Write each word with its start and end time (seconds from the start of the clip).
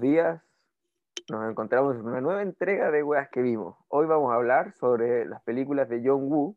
Días. 0.00 0.42
Nos 1.30 1.50
encontramos 1.50 1.96
en 1.96 2.06
una 2.06 2.20
nueva 2.20 2.42
entrega 2.42 2.90
de 2.90 3.02
Weas 3.02 3.28
que 3.30 3.42
vimos. 3.42 3.76
Hoy 3.88 4.06
vamos 4.06 4.32
a 4.32 4.36
hablar 4.36 4.72
sobre 4.72 5.26
las 5.26 5.42
películas 5.42 5.88
de 5.88 6.02
John 6.04 6.30
Woo, 6.30 6.56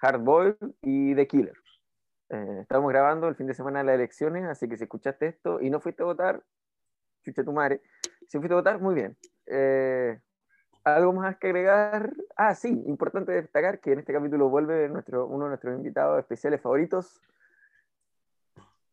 Hard 0.00 0.20
Boiled 0.20 0.56
y 0.82 1.14
The 1.14 1.26
Killer. 1.26 1.56
Eh, 2.30 2.58
estamos 2.60 2.90
grabando 2.90 3.28
el 3.28 3.34
fin 3.34 3.46
de 3.46 3.54
semana 3.54 3.80
de 3.80 3.86
las 3.86 3.94
elecciones, 3.94 4.44
así 4.44 4.68
que 4.68 4.76
si 4.76 4.84
escuchaste 4.84 5.26
esto 5.26 5.60
y 5.60 5.70
no 5.70 5.80
fuiste 5.80 6.02
a 6.02 6.06
votar, 6.06 6.42
chucha 7.24 7.44
tu 7.44 7.52
madre. 7.52 7.80
Si 8.28 8.38
fuiste 8.38 8.52
a 8.52 8.58
votar, 8.58 8.80
muy 8.80 8.94
bien. 8.94 9.16
Eh, 9.46 10.20
¿Algo 10.84 11.14
más 11.14 11.38
que 11.38 11.46
agregar? 11.46 12.12
Ah, 12.36 12.54
sí, 12.54 12.68
importante 12.86 13.32
destacar 13.32 13.80
que 13.80 13.92
en 13.92 14.00
este 14.00 14.12
capítulo 14.12 14.50
vuelve 14.50 14.88
nuestro, 14.88 15.26
uno 15.26 15.44
de 15.44 15.50
nuestros 15.50 15.76
invitados 15.76 16.18
especiales 16.18 16.60
favoritos, 16.60 17.20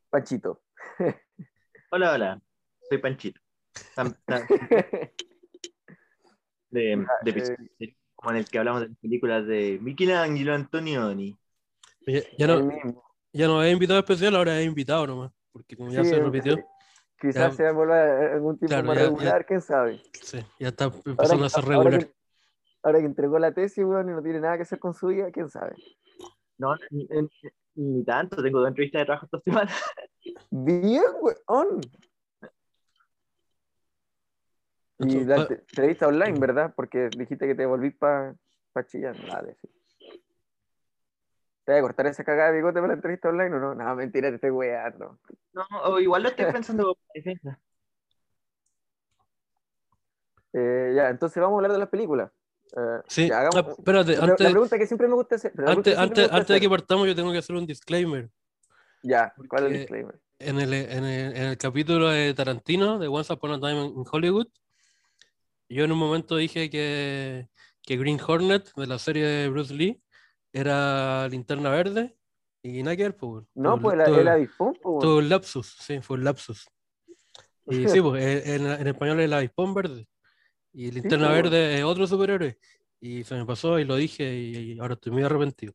Panchito. 0.10 0.62
Hola, 1.92 2.14
hola, 2.14 2.42
soy 2.88 2.98
Panchito. 3.00 3.41
De, 6.70 7.06
de 7.24 7.58
Eh, 7.80 7.96
como 8.16 8.32
en 8.32 8.38
el 8.38 8.46
que 8.46 8.60
hablamos 8.60 8.82
de 8.82 8.88
las 8.90 8.98
películas 9.00 9.46
de 9.46 9.78
Michelangelo 9.82 10.54
Antonioni. 10.54 11.38
Ya, 12.38 12.48
no, 12.48 12.72
ya 13.34 13.48
no 13.48 13.62
es 13.62 13.74
invitado 13.74 14.00
especial, 14.00 14.36
ahora 14.36 14.60
es 14.60 14.66
invitado 14.68 15.06
nomás. 15.08 15.32
Porque 15.52 15.76
como 15.76 15.92
ya 15.92 16.04
Sí, 16.04 16.12
se 16.12 16.20
repitió, 16.20 16.58
Quizás 17.20 17.52
Ya. 17.52 17.52
sea 17.52 17.72
volver 17.72 18.32
algún 18.32 18.58
tipo 18.58 18.70
Claro, 18.70 18.88
más 18.88 18.96
ya- 18.96 19.02
ya- 19.04 19.10
regular, 19.10 19.46
quién 19.46 19.62
sabe. 19.62 20.02
sí, 20.14 20.40
ya 20.60 20.70
está 20.70 20.86
Ahora, 20.86 21.02
empezando 21.06 21.46
a 21.46 21.50
ser 21.50 21.64
ahora 21.66 21.76
regular. 21.90 22.00
que, 22.08 22.14
ahora 22.84 23.00
que 23.00 23.06
entregó 23.06 23.38
la 23.40 23.52
tesis, 23.54 23.84
weón, 23.84 24.10
y 24.10 24.14
no 24.14 24.24
tiene 24.24 24.40
nada 24.40 24.56
que 24.56 24.64
hacer 24.64 24.80
con 24.80 24.94
su 24.96 25.08
vida, 25.08 25.30
quién 25.32 25.50
sabe. 25.50 25.76
No, 26.58 26.76
ni, 26.90 27.06
ni- 27.06 27.30
ni 27.76 28.04
tanto, 28.04 28.42
tengo 28.42 28.60
dos 28.60 28.70
entrevistas 28.70 29.02
de 29.02 29.06
trabajo 29.06 29.26
esta 29.28 29.40
semana. 29.42 29.72
Bien, 30.50 31.04
weón. 31.22 31.82
Y 35.04 35.26
la 35.26 35.48
entrevista 35.48 36.08
online, 36.08 36.40
¿verdad? 36.40 36.74
Porque 36.76 37.10
dijiste 37.10 37.48
que 37.48 37.56
te 37.56 37.66
volvís 37.66 37.96
para 37.96 38.36
pa 38.74 38.86
chillar. 38.86 39.16
Dale, 39.28 39.56
sí. 39.62 39.70
¿Te 41.64 41.72
vas 41.74 41.80
a 41.80 41.82
cortar 41.82 42.08
esa 42.08 42.24
cagada 42.24 42.50
de 42.52 42.58
bigote 42.58 42.76
para 42.76 42.88
la 42.88 42.94
entrevista 42.94 43.30
online 43.30 43.56
o 43.56 43.60
no? 43.60 43.76
No, 43.76 43.96
mentira, 43.96 44.30
te 44.30 44.36
estoy 44.36 44.50
weando. 44.52 45.20
No, 45.54 45.64
o 45.86 46.00
igual 46.00 46.24
lo 46.24 46.30
estoy 46.30 46.46
pensando 46.52 46.98
defensa. 47.14 47.60
Eh, 50.54 50.94
ya, 50.96 51.10
entonces 51.10 51.42
vamos 51.42 51.56
a 51.56 51.58
hablar 51.60 51.72
de 51.72 51.80
las 51.80 51.90
películas. 51.90 52.32
Eh, 52.76 53.02
Sí, 53.08 53.28
ya, 53.28 53.40
hagamos- 53.42 53.66
ah, 53.68 53.76
espérate, 53.78 54.12
la, 54.14 54.18
pre- 54.18 54.26
la 54.28 54.32
antes, 54.34 54.52
pregunta 54.52 54.78
que 54.78 54.88
siempre 54.88 55.08
me 55.08 55.14
gusta 55.16 55.36
hacer. 55.36 55.52
antes, 55.66 55.98
antes, 55.98 56.24
gusta 56.24 56.36
antes 56.38 56.54
de 56.56 56.62
que 56.62 56.70
partamos, 56.70 57.08
yo 57.08 57.16
tengo 57.16 57.32
que 57.32 57.38
hacer 57.38 57.56
un 57.56 57.66
disclaimer. 57.66 58.30
Ya, 59.04 59.34
¿cuál 59.48 59.64
es 59.64 59.72
el 59.72 59.78
disclaimer? 59.80 60.20
En 60.40 60.60
el, 60.60 60.74
en 60.74 61.04
el, 61.04 61.36
en 61.38 61.44
el 61.44 61.58
capítulo 61.58 62.10
de 62.10 62.34
Tarantino, 62.34 62.98
de 62.98 63.08
Once 63.08 63.32
Upon 63.32 63.52
a 63.52 63.60
Time 63.60 63.86
in 63.86 64.04
Hollywood, 64.12 64.48
yo 65.74 65.86
en 65.86 65.92
un 65.92 65.98
momento 65.98 66.36
dije 66.36 66.70
que, 66.70 67.50
que 67.82 67.98
Green 67.98 68.20
Hornet, 68.26 68.72
de 68.76 68.88
la 68.88 69.00
serie 69.00 69.26
de 69.26 69.50
Bruce 69.50 69.74
Lee, 69.74 70.02
era 70.54 71.28
linterna 71.30 71.70
verde, 71.70 72.16
y 72.64 72.84
nada 72.84 72.96
que 72.96 73.04
ver, 73.04 73.16
pues. 73.16 73.46
No, 73.56 73.80
pues 73.80 73.98
la, 73.98 74.06
el 74.06 74.28
avispón, 74.28 74.78
pues, 74.82 75.00
Tuvo 75.00 75.18
un 75.18 75.30
lapsus, 75.30 75.78
sí, 75.80 76.00
fue 76.02 76.18
un 76.18 76.24
lapsus. 76.24 76.68
Y 77.68 77.88
sí, 77.88 78.02
pues 78.02 78.48
en, 78.48 78.66
en 78.68 78.88
español 78.88 79.20
es 79.20 79.26
el 79.26 79.34
avispón 79.34 79.74
verde. 79.74 80.08
Y 80.74 80.92
linterna 80.92 81.30
pues, 81.30 81.44
verde 81.44 81.78
es 81.78 81.84
otro 81.84 82.08
superhéroe. 82.08 82.58
Y 83.00 83.24
se 83.24 83.36
me 83.36 83.46
pasó 83.46 83.80
y 83.80 83.86
lo 83.86 83.96
dije 83.96 84.32
y, 84.34 84.74
y 84.74 84.80
ahora 84.80 84.94
estoy 84.94 85.12
muy 85.12 85.24
arrepentido. 85.24 85.74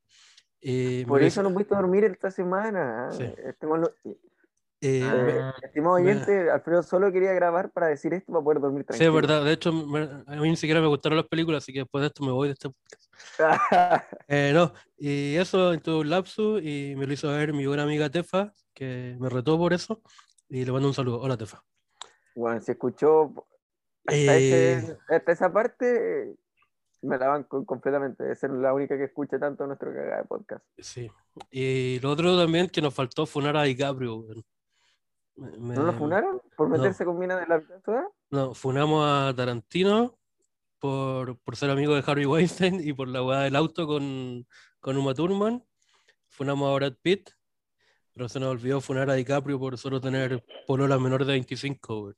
Y 0.60 1.04
Por 1.04 1.22
eso 1.22 1.40
hice- 1.40 1.42
no 1.42 1.52
pudiste 1.52 1.74
dormir 1.74 2.04
esta 2.04 2.30
semana. 2.30 3.10
Sí. 3.10 3.24
Este 3.44 3.66
eh, 4.86 5.02
Ah. 5.04 5.54
me- 5.60 5.66
estimado 5.66 5.94
oyente, 5.96 6.50
Alfredo 6.50 6.82
solo 6.82 7.10
quería 7.12 7.32
grabar 7.32 7.70
para 7.72 7.88
decir 7.88 8.12
esto 8.14 8.32
para 8.32 8.44
poder 8.44 8.60
dormir 8.60 8.82
sí, 8.82 8.86
tranquilo. 8.86 9.08
es 9.10 9.14
verdad. 9.14 9.44
De 9.44 9.52
hecho, 9.52 9.72
me- 9.72 10.22
a 10.26 10.36
mí 10.40 10.48
ni 10.50 10.56
siquiera 10.56 10.80
me 10.80 10.86
gustaron 10.86 11.16
las 11.16 11.26
películas, 11.28 11.62
así 11.64 11.72
que 11.72 11.80
después 11.80 12.02
de 12.02 12.06
esto 12.08 12.24
me 12.24 12.32
voy 12.32 12.48
de 12.48 12.52
este 12.54 12.68
podcast. 12.70 13.10
Eh, 14.28 14.50
no, 14.54 14.72
y 14.98 15.36
eso 15.36 15.78
tuve 15.80 16.00
un 16.00 16.10
lapsus 16.10 16.60
y 16.62 16.94
me 16.96 17.06
lo 17.06 17.12
hizo 17.12 17.28
ver 17.28 17.52
mi 17.52 17.66
buena 17.66 17.82
amiga 17.84 18.08
Tefa, 18.10 18.52
que 18.74 19.16
me 19.18 19.28
retó 19.28 19.56
por 19.58 19.72
eso. 19.72 20.00
Y 20.48 20.64
le 20.64 20.70
mando 20.72 20.88
un 20.88 20.94
saludo. 20.94 21.20
Hola, 21.20 21.36
Tefa. 21.36 21.62
bueno, 22.34 22.60
si 22.60 22.70
escuchó 22.72 23.32
hasta, 24.06 24.14
Eh, 24.38 24.72
ese- 24.74 24.98
hasta 25.08 25.32
esa 25.32 25.52
parte, 25.52 26.34
me 27.02 27.18
la 27.18 27.28
banco 27.28 27.64
completamente. 27.64 28.22
Debe 28.22 28.36
ser 28.36 28.50
la 28.50 28.72
única 28.74 28.96
que 28.96 29.04
escuche 29.04 29.38
tanto 29.38 29.66
nuestro 29.66 29.92
cagada 29.92 30.18
de 30.18 30.24
podcast. 30.24 30.64
Sí. 30.78 31.10
Y 31.50 31.98
lo 32.00 32.10
otro 32.10 32.36
también 32.38 32.68
que 32.68 32.80
nos 32.82 32.94
faltó 32.94 33.26
funar 33.26 33.56
a 33.56 33.62
DiCaprio. 33.62 34.16
weón. 34.16 34.44
Me- 35.36 35.74
¿No 35.74 35.82
lo 35.82 35.92
funaron 35.92 36.40
por 36.56 36.68
no. 36.70 36.76
meterse 36.78 37.04
con 37.04 37.18
mina 37.18 37.38
de 37.38 37.46
la 37.46 37.60
ciudad? 37.60 38.04
No, 38.30 38.54
funamos 38.54 39.04
a 39.06 39.34
Tarantino 39.36 40.18
por, 40.78 41.36
por 41.38 41.56
ser 41.56 41.70
amigo 41.70 41.94
de 41.94 42.02
Harvey 42.06 42.24
Weinstein 42.26 42.80
y 42.86 42.92
por 42.92 43.08
la 43.08 43.22
weá 43.22 43.40
del 43.40 43.56
auto 43.56 43.86
con, 43.86 44.46
con 44.80 44.96
Uma 44.96 45.14
Thurman. 45.14 45.62
Funamos 46.28 46.70
a 46.70 46.74
Brad 46.74 46.94
Pitt, 47.02 47.30
pero 48.14 48.28
se 48.28 48.40
nos 48.40 48.48
olvidó 48.50 48.80
funar 48.80 49.10
a 49.10 49.14
DiCaprio 49.14 49.58
por 49.58 49.76
solo 49.78 50.00
tener 50.00 50.44
polola 50.66 50.98
menor 50.98 51.24
de 51.24 51.32
25. 51.32 52.00
weón. 52.02 52.16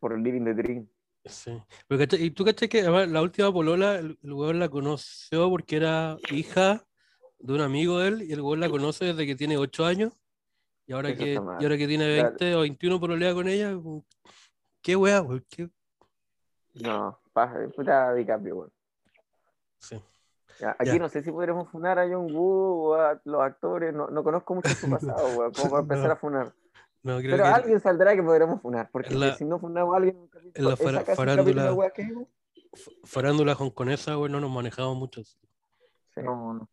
Por 0.00 0.12
el 0.12 0.22
Living 0.22 0.44
the 0.44 0.54
Dream. 0.54 0.88
Sí. 1.24 1.52
Y 2.18 2.30
tú 2.30 2.44
caché 2.44 2.68
que 2.68 2.80
además, 2.80 3.08
la 3.08 3.20
última 3.22 3.52
polola, 3.52 3.96
el, 3.98 4.18
el 4.22 4.32
weón 4.32 4.58
la 4.58 4.68
conoció 4.68 5.48
porque 5.50 5.76
era 5.76 6.16
hija 6.30 6.84
de 7.38 7.52
un 7.52 7.60
amigo 7.60 7.98
de 7.98 8.08
él 8.08 8.22
y 8.22 8.32
el 8.32 8.40
weón 8.40 8.60
la 8.60 8.68
conoce 8.70 9.06
desde 9.06 9.26
que 9.26 9.36
tiene 9.36 9.56
8 9.58 9.84
años. 9.86 10.12
Y 10.88 10.92
ahora, 10.94 11.14
que, 11.14 11.34
y 11.34 11.36
ahora 11.36 11.76
que 11.76 11.86
tiene 11.86 12.14
Claro. 12.14 12.28
20 12.30 12.54
o 12.56 12.60
21 12.62 12.98
pololea 13.00 13.34
con 13.34 13.46
ella, 13.46 13.78
qué 14.80 14.96
weá, 14.96 15.20
weón. 15.20 15.44
qué- 15.50 15.68
No, 16.76 17.18
paja, 17.34 17.58
puta 17.76 18.14
DiCaprio, 18.14 18.56
weón. 18.56 18.72
Sí. 19.78 20.02
Ya, 20.58 20.70
Aquí 20.78 20.86
Ya. 20.92 20.98
no 20.98 21.08
sé 21.10 21.22
si 21.22 21.30
podremos 21.30 21.68
funar 21.70 21.98
a 21.98 22.08
John 22.08 22.34
Woo 22.34 22.88
o 22.88 22.94
a 22.94 23.20
los 23.24 23.40
actores, 23.42 23.92
no, 23.94 24.08
no 24.08 24.24
conozco 24.24 24.54
mucho 24.54 24.70
su 24.70 24.88
pasado, 25.14 25.28
weón, 25.38 25.52
como 25.52 25.70
para 25.70 25.82
empezar 25.82 26.06
No. 26.06 26.12
a 26.12 26.16
funar. 26.16 26.52
No, 27.02 27.18
creo 27.18 27.30
Pero 27.32 27.44
que 27.44 27.48
alguien 27.50 27.80
saldrá 27.80 28.16
que 28.16 28.22
podremos 28.22 28.60
funar, 28.62 28.88
porque 28.90 29.14
la- 29.14 29.34
si 29.34 29.44
no 29.44 29.60
funamos 29.60 29.92
a 29.92 29.96
alguien 29.98 30.16
en 30.16 30.22
un 30.22 30.28
capítulo, 30.28 30.52
en 30.54 30.64
la 30.70 30.76
farándula- 31.14 31.92
que 31.92 32.02
vimos, 32.02 32.26
f- 32.72 32.90
farándula 33.04 33.52
hongkonesa, 33.52 34.16
weón, 34.18 34.32
no 34.32 34.40
nos 34.40 34.50
manejamos 34.50 34.96
mucho. 34.96 35.22
sí. 35.22 35.36
No, 36.16 36.54
no. 36.54 36.68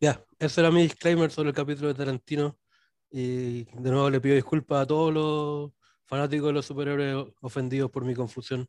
Ya, 0.00 0.24
ese 0.38 0.60
era 0.60 0.70
mi 0.70 0.82
disclaimer 0.82 1.28
sobre 1.32 1.48
el 1.48 1.54
capítulo 1.56 1.88
de 1.88 1.94
Tarantino. 1.94 2.56
Y 3.10 3.64
de 3.64 3.90
nuevo 3.90 4.10
le 4.10 4.20
pido 4.20 4.34
disculpas 4.34 4.82
a 4.82 4.86
todos 4.86 5.12
los 5.12 5.72
fanáticos 6.04 6.48
de 6.48 6.52
los 6.52 6.66
superhéroes 6.66 7.26
ofendidos 7.40 7.90
por 7.90 8.04
mi 8.04 8.14
confusión. 8.14 8.66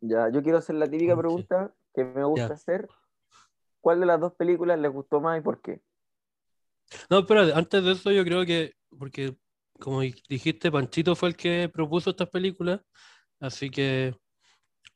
Ya, 0.00 0.28
yo 0.28 0.42
quiero 0.42 0.58
hacer 0.58 0.76
la 0.76 0.88
típica 0.88 1.16
pregunta 1.16 1.74
que 1.94 2.04
me 2.04 2.24
gusta 2.24 2.48
Ya. 2.48 2.54
hacer. 2.54 2.88
¿Cuál 3.80 4.00
de 4.00 4.06
las 4.06 4.20
dos 4.20 4.32
películas 4.34 4.78
les 4.78 4.92
gustó 4.92 5.20
más 5.20 5.38
y 5.38 5.42
por 5.42 5.60
qué? 5.60 5.80
No, 7.10 7.20
espérate, 7.20 7.52
antes 7.52 7.84
de 7.84 7.92
eso 7.92 8.10
yo 8.12 8.24
creo 8.24 8.44
que, 8.44 8.74
porque 8.98 9.36
como 9.80 10.00
di- 10.00 10.14
dijiste, 10.28 10.70
Panchito 10.70 11.14
fue 11.16 11.30
el 11.30 11.36
que 11.36 11.68
propuso 11.72 12.10
estas 12.10 12.30
películas, 12.30 12.80
así 13.40 13.70
que 13.70 14.14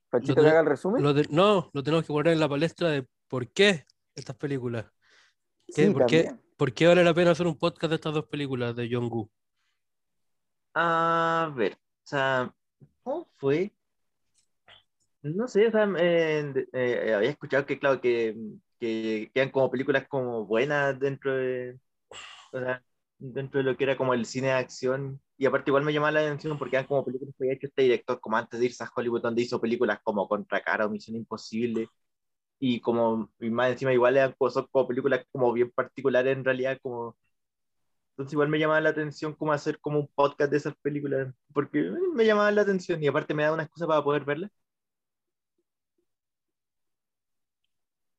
¿Pachito 0.09 0.33
Lo 0.33 0.35
que 0.35 0.41
tenés- 0.41 0.51
haga 0.51 0.61
el 0.61 0.67
resumen? 0.67 1.03
lo 1.03 1.15
no, 1.31 1.71
lo 1.73 1.83
tenemos 1.83 2.05
que 2.05 2.13
poner 2.13 2.33
en 2.33 2.41
la 2.41 2.49
palestra 2.49 2.89
de 2.89 3.07
por 3.29 3.49
qué 3.49 3.85
estas 4.15 4.37
películas. 4.37 4.87
¿Qué? 5.67 5.87
Sí, 5.87 5.91
¿Por, 5.91 6.07
qué. 6.07 6.35
Por 6.61 6.75
qué 6.75 6.87
vale 6.87 7.03
la 7.03 7.15
pena 7.15 7.31
hacer 7.31 7.47
un 7.47 7.57
podcast 7.57 7.89
de 7.89 7.95
estas 7.95 8.13
dos 8.13 8.27
películas 8.27 8.77
de 8.77 8.87
John 8.93 9.09
Woo? 9.11 9.31
A 10.75 11.51
ver, 11.57 11.73
o 11.73 11.79
sea, 12.05 12.55
¿cómo 13.03 13.27
fue? 13.39 13.73
No 15.23 15.49
sé, 15.49 15.69
o 15.69 15.71
sea, 15.71 15.91
eh, 15.97 16.53
eh, 16.75 17.15
había 17.15 17.31
escuchado 17.31 17.65
que, 17.65 17.79
claro, 17.79 17.99
que, 18.03 18.37
que 18.79 19.31
quedan 19.33 19.49
como 19.49 19.71
películas 19.71 20.07
como 20.07 20.45
buenas 20.45 21.01
dentro 21.01 21.35
de, 21.35 21.79
o 22.53 22.61
sea, 22.61 22.85
dentro 23.17 23.61
de 23.61 23.65
lo 23.65 23.75
que 23.79 23.85
era 23.85 23.97
como 23.97 24.13
el 24.13 24.27
cine 24.27 24.49
de 24.49 24.53
acción. 24.53 25.19
Y 25.39 25.47
aparte 25.47 25.71
igual 25.71 25.85
me 25.85 25.95
llamaba 25.95 26.13
la 26.13 26.21
atención 26.21 26.59
porque 26.59 26.77
eran 26.77 26.87
como 26.87 27.07
películas 27.07 27.35
que 27.39 27.45
había 27.45 27.55
hecho 27.55 27.69
este 27.69 27.83
director 27.85 28.21
como 28.21 28.37
antes 28.37 28.61
de 28.61 28.67
irse 28.67 28.85
a 28.85 28.91
Hollywood, 28.95 29.23
donde 29.23 29.41
hizo 29.41 29.59
películas 29.59 30.01
como 30.05 30.29
Contra 30.29 30.63
Cara 30.63 30.85
o 30.85 30.91
Misión 30.91 31.17
Imposible. 31.17 31.89
Y 32.61 32.81
como, 32.81 33.31
y 33.41 33.51
más 33.51 33.73
encima 33.73 33.93
igual 33.93 34.17
eran 34.17 34.35
como, 34.39 34.51
son 34.51 34.67
como 34.71 34.87
películas 34.89 35.25
como 35.33 35.53
bien 35.53 35.71
particulares 35.73 36.37
en 36.37 36.45
realidad, 36.45 36.79
como 36.83 37.17
entonces 38.21 38.35
igual 38.35 38.51
me 38.51 38.59
llamaba 38.59 38.83
la 38.83 38.91
atención 38.91 39.35
como 39.35 39.53
hacer 39.55 39.81
como 39.81 39.99
un 40.01 40.07
podcast 40.09 40.51
de 40.51 40.59
esas 40.59 40.75
películas, 40.83 41.33
porque 41.55 41.91
me 42.15 42.27
llamaba 42.27 42.51
la 42.53 42.61
atención 42.61 43.03
y 43.03 43.07
aparte 43.09 43.33
me 43.33 43.45
da 43.45 43.55
una 43.55 43.63
excusa 43.63 43.87
para 43.87 44.05
poder 44.05 44.27
verlas. 44.27 44.51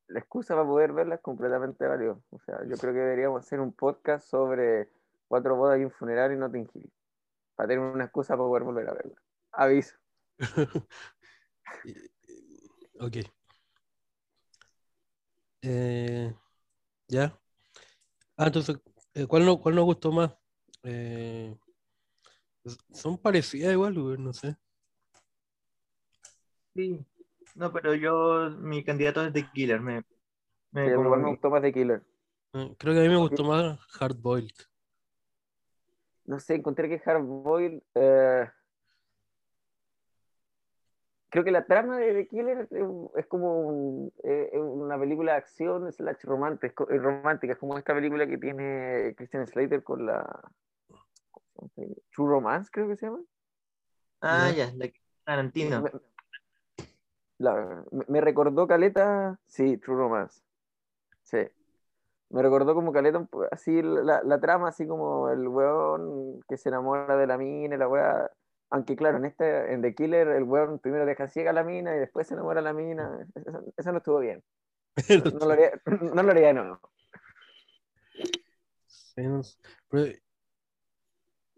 La 0.07 0.19
excusa 0.19 0.55
para 0.55 0.65
poder 0.65 0.91
verla 0.91 1.15
es 1.15 1.21
completamente 1.21 1.85
válida. 1.85 2.17
O 2.31 2.39
sea, 2.39 2.61
yo 2.67 2.77
creo 2.77 2.93
que 2.93 2.99
deberíamos 2.99 3.45
hacer 3.45 3.59
un 3.59 3.73
podcast 3.73 4.27
sobre 4.27 4.89
cuatro 5.27 5.55
bodas 5.55 5.79
y 5.79 5.85
un 5.85 5.91
funeral 5.91 6.33
y 6.33 6.37
Notting 6.37 6.67
Hill. 6.73 6.91
Para 7.55 7.67
tener 7.67 7.83
una 7.83 8.05
excusa 8.05 8.35
para 8.35 8.47
poder 8.47 8.63
volver 8.63 8.89
a 8.89 8.93
verla. 8.93 9.21
Aviso. 9.51 9.95
ok. 12.99 13.17
Eh, 15.61 16.33
¿Ya? 17.07 17.37
Ah, 18.37 18.47
entonces, 18.47 18.79
eh, 19.13 19.27
¿cuál, 19.27 19.45
no, 19.45 19.59
¿cuál 19.59 19.75
nos 19.75 19.85
gustó 19.85 20.11
más? 20.11 20.33
Eh, 20.83 21.55
Son 22.93 23.17
parecidas 23.17 23.73
igual, 23.73 23.93
no 24.23 24.33
sé. 24.33 24.55
Sí. 26.73 27.05
No, 27.55 27.71
pero 27.71 27.93
yo, 27.95 28.49
mi 28.59 28.83
candidato 28.83 29.25
es 29.25 29.33
The 29.33 29.49
Killer. 29.51 29.81
Me, 29.81 30.03
me, 30.71 30.89
Sí, 30.89 30.95
como 30.95 31.15
me 31.17 31.29
gustó 31.29 31.49
más 31.49 31.61
de 31.61 31.73
Killer. 31.73 32.01
Eh, 32.53 32.75
Creo 32.77 32.93
que 32.93 32.99
a 32.99 33.03
mí 33.03 33.09
me 33.09 33.17
gustó 33.17 33.43
más 33.43 33.77
Hard 33.99 34.17
Boiled. 34.17 34.55
No 36.25 36.39
sé, 36.39 36.55
encontré 36.55 36.87
que 36.87 37.01
Hard 37.09 37.23
Boiled. 37.23 37.81
eh, 37.95 38.49
creo 41.31 41.43
que 41.43 41.49
la 41.51 41.65
trama 41.65 41.97
de 41.97 42.13
The 42.13 42.27
Killer 42.27 42.67
es, 42.69 42.81
es 43.15 43.25
como 43.27 43.61
un- 43.61 44.13
eh, 44.23 44.49
es 44.53 44.59
una 44.61 44.99
película 44.99 45.31
de 45.31 45.37
acción 45.39 45.91
slash 45.91 46.23
romántica, 46.25 46.85
es 46.89 47.01
romántica, 47.01 47.53
es 47.53 47.59
como 47.59 47.77
esta 47.77 47.93
película 47.95 48.27
que 48.27 48.37
tiene 48.37 49.15
Christian 49.17 49.47
Slater 49.47 49.81
con 49.83 50.05
la. 50.05 50.51
True 52.13 52.27
Romance, 52.29 52.69
creo 52.71 52.87
que 52.87 52.95
se 52.97 53.05
llama. 53.07 53.21
Ah, 54.21 54.49
Ya. 54.51 54.65
ya, 54.67 54.73
la 54.75 54.91
Tarantino. 55.23 55.81
Me, 55.81 55.91
la- 57.39 57.83
me- 57.91 58.05
me 58.07 58.21
recordó 58.21 58.67
Caleta, 58.67 59.39
sí, 59.47 59.77
True 59.77 59.95
Romance. 59.97 60.41
Sí. 61.23 61.47
Me 62.29 62.41
recordó 62.41 62.73
como 62.73 62.91
Caleta, 62.93 63.17
un 63.19 63.27
po- 63.27 63.45
así 63.51 63.81
la, 63.81 64.21
la 64.23 64.39
trama, 64.39 64.69
así 64.69 64.87
como 64.87 65.29
el 65.29 65.47
weón 65.47 66.41
que 66.47 66.57
se 66.57 66.69
enamora 66.69 67.15
de 67.17 67.27
la 67.27 67.37
mina 67.37 67.75
y 67.75 67.77
la 67.77 67.87
weá. 67.87 68.31
Aunque 68.71 68.95
claro, 68.95 69.17
en 69.17 69.25
este, 69.25 69.73
en 69.73 69.81
The 69.81 69.93
Killer, 69.93 70.29
el 70.29 70.43
weón 70.43 70.79
primero 70.79 71.05
deja 71.05 71.27
ciega 71.27 71.51
a 71.51 71.53
la 71.53 71.63
mina 71.63 71.93
y 71.93 71.99
después 71.99 72.27
se 72.27 72.33
enamora 72.33 72.61
de 72.61 72.63
la 72.63 72.73
mina. 72.73 73.27
Eso, 73.35 73.63
eso 73.75 73.91
no 73.91 73.97
estuvo 73.97 74.19
bien. 74.19 74.41
No, 75.09 75.39
no 75.39 75.45
lo 75.45 75.51
haría, 75.51 75.71
no 76.15 76.23
lo 76.23 76.31
haría 76.31 76.47
de 76.47 76.53
nuevo. 76.53 76.79
Sí, 78.87 79.21
no 79.23 79.43
sé. 79.43 79.57
Pero, 79.89 80.17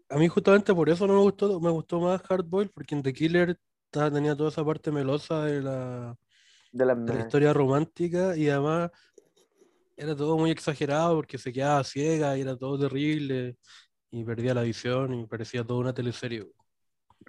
a 0.08 0.16
mí 0.16 0.28
justamente 0.28 0.74
por 0.74 0.88
eso 0.88 1.06
no 1.06 1.14
me 1.14 1.20
gustó, 1.20 1.60
me 1.60 1.70
gustó 1.70 2.00
más 2.00 2.20
Hard 2.28 2.46
Boiled, 2.46 2.72
porque 2.74 2.96
en 2.96 3.02
The 3.02 3.12
Killer 3.12 3.60
tenía 3.90 4.36
toda 4.36 4.50
esa 4.50 4.64
parte 4.64 4.90
melosa 4.90 5.44
de 5.44 5.62
la, 5.62 6.16
De 6.72 6.84
la, 6.84 6.94
de 6.96 7.14
la 7.14 7.20
historia 7.20 7.52
romántica 7.52 8.36
y 8.36 8.48
además 8.48 8.90
era 9.96 10.16
todo 10.16 10.36
muy 10.36 10.50
exagerado 10.50 11.14
porque 11.14 11.38
se 11.38 11.52
quedaba 11.52 11.84
ciega 11.84 12.36
y 12.36 12.40
era 12.40 12.56
todo 12.56 12.76
terrible 12.76 13.56
y 14.10 14.24
perdía 14.24 14.52
la 14.52 14.62
visión 14.62 15.14
y 15.14 15.26
parecía 15.26 15.64
toda 15.64 15.80
una 15.80 15.94
teleserie. 15.94 16.44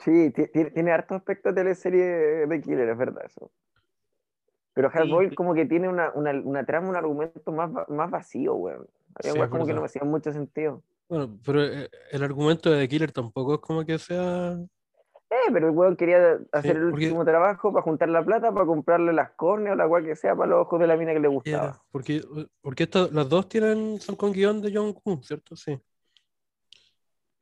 Sí, 0.04 0.32
ti- 0.32 0.48
ti- 0.48 0.72
tiene 0.72 0.92
harto 0.92 1.16
aspecto 1.16 1.50
de 1.50 1.56
teleserie 1.56 2.04
de 2.48 2.62
Killer, 2.62 2.90
es 2.90 2.98
verdad 2.98 3.24
eso. 3.26 3.52
Pero 4.74 4.90
Sí, 4.92 4.98
Hardboiled 4.98 5.30
sí. 5.30 5.36
como 5.36 5.54
que 5.54 5.66
tiene 5.66 5.88
una, 5.88 6.12
una, 6.14 6.32
una 6.32 6.66
trama, 6.66 6.90
un 6.90 6.96
argumento 6.96 7.52
más, 7.52 7.72
más 7.88 8.12
vacío, 8.12 8.56
weón. 8.56 8.88
Había 9.16 9.32
Sí, 9.46 9.50
como 9.50 9.66
que 9.66 9.74
no 9.74 9.80
me 9.82 9.86
hacían 9.86 10.08
mucho 10.10 10.34
sentido. 10.34 10.84
Bueno, 11.08 11.38
pero 11.46 11.64
eh, 11.64 11.90
el 12.12 12.24
argumento 12.24 12.70
de 12.70 12.80
The 12.82 12.90
Killer 12.90 13.12
tampoco 13.12 13.54
es 13.56 13.60
como 13.62 13.86
que 13.86 13.98
sea... 14.00 14.58
Eh, 15.30 15.50
pero 15.52 15.70
el 15.70 15.76
weón 15.76 15.96
quería 15.96 16.40
hacer 16.52 16.76
el 16.78 16.90
porque- 16.90 17.06
último 17.06 17.24
trabajo 17.26 17.72
para 17.72 17.84
juntar 17.84 18.10
la 18.10 18.24
plata, 18.24 18.52
para 18.54 18.66
comprarle 18.66 19.14
las 19.14 19.32
córneas 19.32 19.74
o 19.74 19.76
la 19.78 19.88
weá 19.88 20.04
que 20.04 20.16
sea 20.16 20.36
para 20.36 20.50
los 20.50 20.62
ojos 20.62 20.80
de 20.80 20.88
la 20.88 20.98
mina 20.98 21.14
que 21.14 21.20
le 21.20 21.28
gustaba. 21.30 21.82
porque 21.92 22.22
porque 22.62 22.84
estas, 22.84 23.12
las 23.12 23.28
dos 23.30 23.48
tienen, 23.50 24.00
son 24.00 24.16
con 24.16 24.32
guion 24.34 24.62
de 24.62 24.72
John 24.74 24.94
Woo, 25.04 25.24
¿cierto? 25.24 25.56
Sí. 25.56 25.80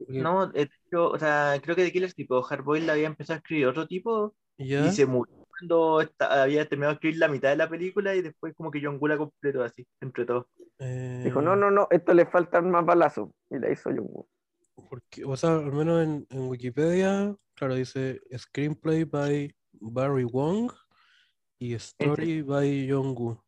No, 0.07 0.47
de 0.47 0.63
hecho, 0.63 1.11
o 1.11 1.19
sea, 1.19 1.59
creo 1.61 1.75
que 1.75 1.85
The 1.85 1.91
Killer 1.91 2.13
tipo 2.13 2.41
Hardboiled 2.41 2.89
había 2.89 3.07
empezado 3.07 3.35
a 3.35 3.37
escribir 3.37 3.67
otro 3.67 3.87
tipo 3.87 4.35
ya. 4.57 4.87
y 4.87 4.91
se 4.91 5.05
murió 5.05 5.43
cuando 5.59 6.01
había 6.19 6.67
terminado 6.67 6.93
de 6.93 6.95
escribir 6.95 7.19
la 7.19 7.27
mitad 7.27 7.49
de 7.49 7.55
la 7.55 7.69
película 7.69 8.15
y 8.15 8.21
después 8.21 8.53
como 8.55 8.71
que 8.71 8.81
John 8.83 8.97
Woo 8.99 9.07
la 9.07 9.17
completó 9.17 9.63
así, 9.63 9.85
entre 10.01 10.25
todos. 10.25 10.47
Dijo, 10.79 11.39
eh, 11.39 11.43
no, 11.43 11.55
no, 11.55 11.71
no, 11.71 11.87
esto 11.91 12.13
le 12.13 12.25
faltan 12.25 12.69
más 12.69 12.85
balazos. 12.85 13.29
Y 13.49 13.59
la 13.59 13.71
hizo 13.71 13.89
John 13.89 14.07
Woo. 14.09 14.27
Porque, 14.89 15.23
o 15.23 15.37
sea, 15.37 15.55
al 15.57 15.71
menos 15.71 16.03
en, 16.03 16.27
en 16.29 16.49
Wikipedia, 16.49 17.35
claro, 17.53 17.75
dice 17.75 18.19
Screenplay 18.35 19.03
by 19.03 19.55
Barry 19.73 20.23
Wong 20.23 20.71
y 21.59 21.75
Story 21.75 22.41
by 22.41 22.87
John 22.89 23.15
Woo. 23.15 23.43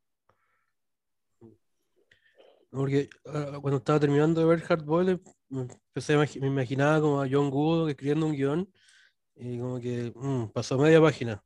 Porque 2.69 3.09
ah, 3.25 3.57
cuando 3.62 3.77
estaba 3.77 4.00
terminando 4.00 4.42
de 4.42 4.47
ver 4.47 4.63
Hard 4.68 4.83
Boiled, 4.83 5.21
empecé 5.51 6.15
imagi- 6.15 6.39
me 6.42 6.47
imaginaba 6.47 7.00
como 7.01 7.21
a 7.21 7.27
John 7.30 7.50
Woo 7.51 7.88
escribiendo 7.88 8.25
un 8.25 8.33
guion 8.33 8.71
y 9.36 9.59
como 9.59 9.80
que 9.80 10.12
mm, 10.15 10.47
pasó 10.53 10.77
media 10.77 11.01
página. 11.01 11.44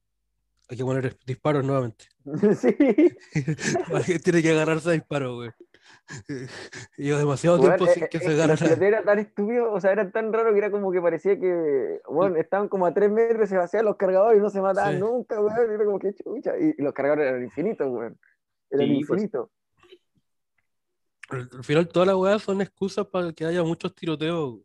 Hay 0.69 0.77
que 0.77 0.83
poner 0.85 1.17
disparos 1.25 1.65
nuevamente. 1.65 2.05
sí. 2.55 2.75
Alguien 3.93 4.21
tiene 4.21 4.41
que 4.43 4.51
agarrarse 4.51 4.89
a 4.89 4.93
disparos, 4.93 5.35
güey. 5.35 5.49
Y 6.97 7.03
Lleva 7.05 7.17
demasiado 7.19 7.57
Weón, 7.59 7.75
tiempo 7.77 7.85
eh, 7.91 7.93
sin 7.95 8.07
que 8.07 8.17
eh, 8.17 8.21
se 8.21 8.35
tiroteos 8.35 8.81
eran 8.81 9.03
tan 9.05 9.17
estúpidos, 9.19 9.69
o 9.71 9.79
sea, 9.79 9.91
eran 9.91 10.11
tan 10.11 10.31
raros 10.31 10.53
que 10.53 10.59
era 10.59 10.69
como 10.69 10.91
que 10.91 11.01
parecía 11.01 11.39
que, 11.39 11.99
bueno, 12.07 12.35
estaban 12.35 12.67
como 12.67 12.85
a 12.85 12.93
tres 12.93 13.09
metros, 13.11 13.49
se 13.49 13.57
vacían 13.57 13.85
los 13.85 13.95
cargadores 13.95 14.37
y 14.39 14.41
no 14.41 14.49
se 14.51 14.61
mataban 14.61 14.93
Sí. 14.95 14.99
nunca, 14.99 15.41
weón. 15.41 15.71
y 15.71 15.73
Era 15.73 15.85
como 15.85 15.97
que 15.99 16.13
chucha. 16.13 16.53
Y, 16.59 16.75
y 16.77 16.81
los 16.83 16.93
cargadores 16.93 17.27
eran 17.29 17.43
infinitos, 17.43 17.87
weón. 17.87 18.19
Eran 18.69 18.87
Sí, 18.87 18.93
pues. 18.93 18.99
infinitos. 19.09 19.49
Al 21.29 21.63
final 21.63 21.87
todas 21.87 22.07
las 22.07 22.15
weas 22.17 22.41
son 22.41 22.61
excusas 22.61 23.05
para 23.07 23.31
que 23.33 23.45
haya 23.45 23.63
muchos 23.63 23.93
tiroteos. 23.95 24.51
güey. 24.53 24.63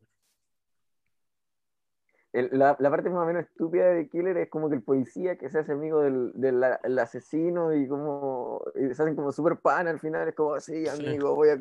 El- 2.32 2.48
la, 2.52 2.76
la 2.80 2.90
parte 2.90 3.10
más 3.10 3.22
o 3.22 3.26
menos 3.26 3.44
estúpida 3.44 3.86
de 3.92 4.08
Killer 4.08 4.36
es 4.38 4.50
como 4.50 4.68
que 4.68 4.74
el 4.74 4.82
policía 4.82 5.36
que 5.38 5.48
se 5.50 5.60
hace 5.60 5.70
amigo 5.72 6.00
del, 6.00 6.32
del 6.34 6.64
el 6.82 6.98
asesino 6.98 7.72
y 7.72 7.86
como 7.86 8.60
y 8.74 8.92
se 8.92 9.02
hacen 9.02 9.14
como 9.14 9.30
super 9.30 9.56
pan 9.58 9.86
al 9.86 10.00
final, 10.00 10.26
es 10.28 10.34
como, 10.34 10.58
sí, 10.58 10.84
Sí. 10.84 10.88
amigo, 10.88 11.36
voy 11.36 11.50
a, 11.50 11.56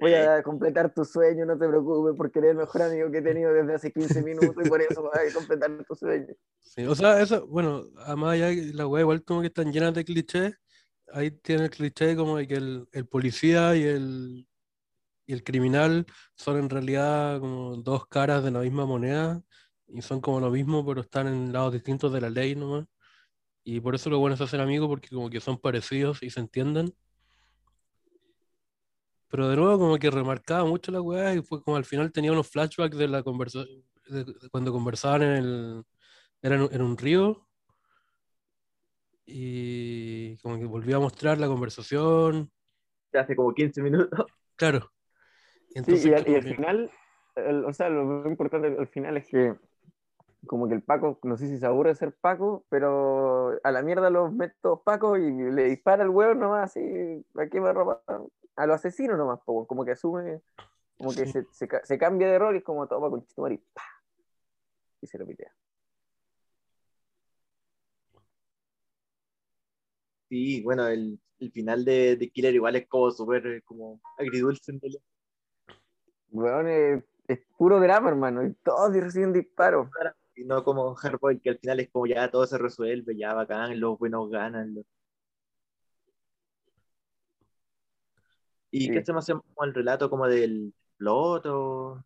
voy 0.00 0.14
a 0.14 0.42
completar 0.42 0.94
tu 0.94 1.04
sueño, 1.04 1.44
no 1.44 1.58
te 1.58 1.68
preocupes, 1.68 2.14
porque 2.16 2.38
eres 2.38 2.52
el 2.52 2.56
mejor 2.56 2.82
amigo 2.82 3.10
que 3.10 3.18
he 3.18 3.22
tenido 3.22 3.52
desde 3.52 3.74
hace 3.74 3.92
15 3.92 4.22
minutos 4.22 4.64
y 4.64 4.68
por 4.68 4.80
eso 4.80 5.02
vas 5.02 5.18
a 5.30 5.34
completar 5.34 5.84
tu 5.84 5.94
sueño. 5.94 6.34
Sí, 6.60 6.86
o 6.86 6.94
sea, 6.94 7.20
eso, 7.20 7.46
bueno, 7.46 7.82
además 7.98 8.38
ya 8.38 8.48
las 8.72 8.86
weas 8.86 9.02
igual 9.02 9.22
como 9.24 9.42
que 9.42 9.48
están 9.48 9.70
llenas 9.72 9.92
de 9.92 10.04
clichés. 10.06 10.54
Ahí 11.12 11.30
tiene 11.30 11.64
el 11.64 11.70
cliché 11.70 12.16
como 12.16 12.36
de 12.36 12.46
que 12.46 12.54
el, 12.54 13.06
policía 13.10 13.76
y 13.76 13.82
el, 13.82 14.46
y 15.26 15.32
el 15.32 15.42
criminal 15.44 16.06
son 16.34 16.58
en 16.58 16.70
realidad 16.70 17.40
como 17.40 17.76
dos 17.76 18.06
caras 18.06 18.44
de 18.44 18.50
la 18.50 18.60
misma 18.60 18.86
moneda 18.86 19.42
y 19.88 20.02
son 20.02 20.20
como 20.20 20.40
lo 20.40 20.50
mismo, 20.50 20.84
pero 20.86 21.00
están 21.00 21.26
en 21.28 21.52
lados 21.52 21.72
distintos 21.72 22.12
de 22.12 22.20
la 22.20 22.30
ley 22.30 22.54
nomás. 22.54 22.86
Y 23.64 23.80
por 23.80 23.94
eso 23.94 24.10
lo 24.10 24.18
bueno 24.18 24.34
es 24.34 24.40
hacer 24.40 24.60
amigos 24.60 24.88
porque 24.88 25.08
como 25.08 25.30
que 25.30 25.40
son 25.40 25.58
parecidos 25.58 26.22
y 26.22 26.30
se 26.30 26.40
entienden. 26.40 26.94
Pero 29.28 29.48
de 29.48 29.56
nuevo 29.56 29.78
como 29.78 29.98
que 29.98 30.10
remarcaba 30.10 30.64
mucho 30.64 30.90
la 30.90 31.02
weá 31.02 31.34
y 31.34 31.42
fue 31.42 31.62
como 31.62 31.76
al 31.76 31.84
final 31.84 32.12
tenía 32.12 32.32
unos 32.32 32.48
flashbacks 32.48 32.96
de 32.96 33.08
la 33.08 33.22
conversación, 33.22 33.84
cuando 34.50 34.72
conversaban 34.72 35.22
en 35.22 35.32
el, 35.32 35.84
era 36.42 36.56
en 36.56 36.82
un 36.82 36.96
río 36.96 37.47
y 39.30 40.36
como 40.38 40.58
que 40.58 40.64
volvía 40.64 40.96
a 40.96 41.00
mostrar 41.00 41.38
la 41.38 41.46
conversación, 41.46 42.50
Hace 43.12 43.36
como 43.36 43.52
15 43.54 43.82
minutos. 43.82 44.26
claro. 44.56 44.90
Y 45.70 45.72
Sí, 45.72 45.78
entonces 45.78 46.06
y 46.06 46.14
al, 46.14 46.28
y 46.28 46.34
al 46.34 46.42
que- 46.44 46.54
final, 46.54 46.90
el- 47.36 47.64
o 47.64 47.72
sea, 47.72 47.88
lo 47.90 48.04
más 48.04 48.26
importante 48.26 48.68
al 48.68 48.88
final 48.88 49.16
es 49.18 49.26
que 49.28 49.54
como 50.46 50.66
que 50.68 50.74
el 50.74 50.82
Paco, 50.82 51.18
no 51.24 51.36
sé 51.36 51.46
si 51.48 51.58
se 51.58 51.66
aburre 51.66 51.90
de 51.90 51.96
ser 51.96 52.14
Paco, 52.20 52.64
pero 52.70 53.58
a 53.62 53.70
la 53.70 53.82
mierda 53.82 54.08
los 54.08 54.32
métodos 54.32 54.80
Paco 54.84 55.16
y 55.16 55.30
le 55.30 55.64
dispara 55.64 56.02
al 56.04 56.10
huevo 56.10 56.34
nomás 56.34 56.70
así, 56.70 57.24
¿a 57.36 57.46
qué 57.48 57.60
me 57.60 57.72
ropa? 57.72 58.02
A 58.56 58.66
los 58.66 58.76
asesinos 58.76 59.18
nomás, 59.18 59.40
como 59.44 59.84
que 59.84 59.92
asume, 59.92 60.40
como 60.96 61.10
que 61.10 61.26
Sí. 61.26 61.32
se, 61.32 61.44
se 61.52 61.68
ca- 61.68 61.84
se 61.84 61.98
cambia 61.98 62.28
de 62.30 62.38
rol 62.38 62.54
y 62.54 62.58
es 62.58 62.64
como 62.64 62.86
toma 62.88 63.10
con 63.10 63.24
Chitumari, 63.26 63.56
y 63.56 63.64
¡pa! 63.74 63.82
Y 65.00 65.06
se 65.06 65.18
lo 65.18 65.26
pitea. 65.26 65.52
Sí, 70.28 70.62
bueno, 70.62 70.86
el, 70.88 71.18
el 71.40 71.52
final 71.52 71.84
de, 71.84 72.16
de 72.16 72.30
Killer 72.30 72.54
igual 72.54 72.76
es 72.76 72.86
como 72.86 73.10
súper 73.10 73.62
como 73.64 74.00
agridulce 74.18 74.72
en 74.72 74.80
realidad. 74.80 75.02
Weón, 76.30 76.68
es, 76.68 77.04
es 77.26 77.40
puro 77.56 77.80
drama, 77.80 78.10
hermano, 78.10 78.44
y 78.44 78.52
todos 78.62 78.92
reciben 78.94 79.32
disparos. 79.32 79.88
Y 80.34 80.44
no 80.44 80.62
como 80.62 80.94
Hardboiled, 80.94 81.40
que 81.40 81.50
al 81.50 81.58
final 81.58 81.80
es 81.80 81.88
como 81.90 82.06
ya 82.06 82.30
todo 82.30 82.46
se 82.46 82.58
resuelve, 82.58 83.16
ya 83.16 83.32
bacán, 83.34 83.80
los 83.80 83.98
buenos 83.98 84.30
ganan. 84.30 84.74
los- 84.74 84.84
¿Y 88.70 88.86
Sí. 88.86 88.92
qué 88.92 88.98
hacemos 88.98 89.26
como 89.26 89.64
el 89.64 89.74
relato 89.74 90.10
como 90.10 90.26
del 90.26 90.74
plot 90.98 91.46
o- 91.46 92.04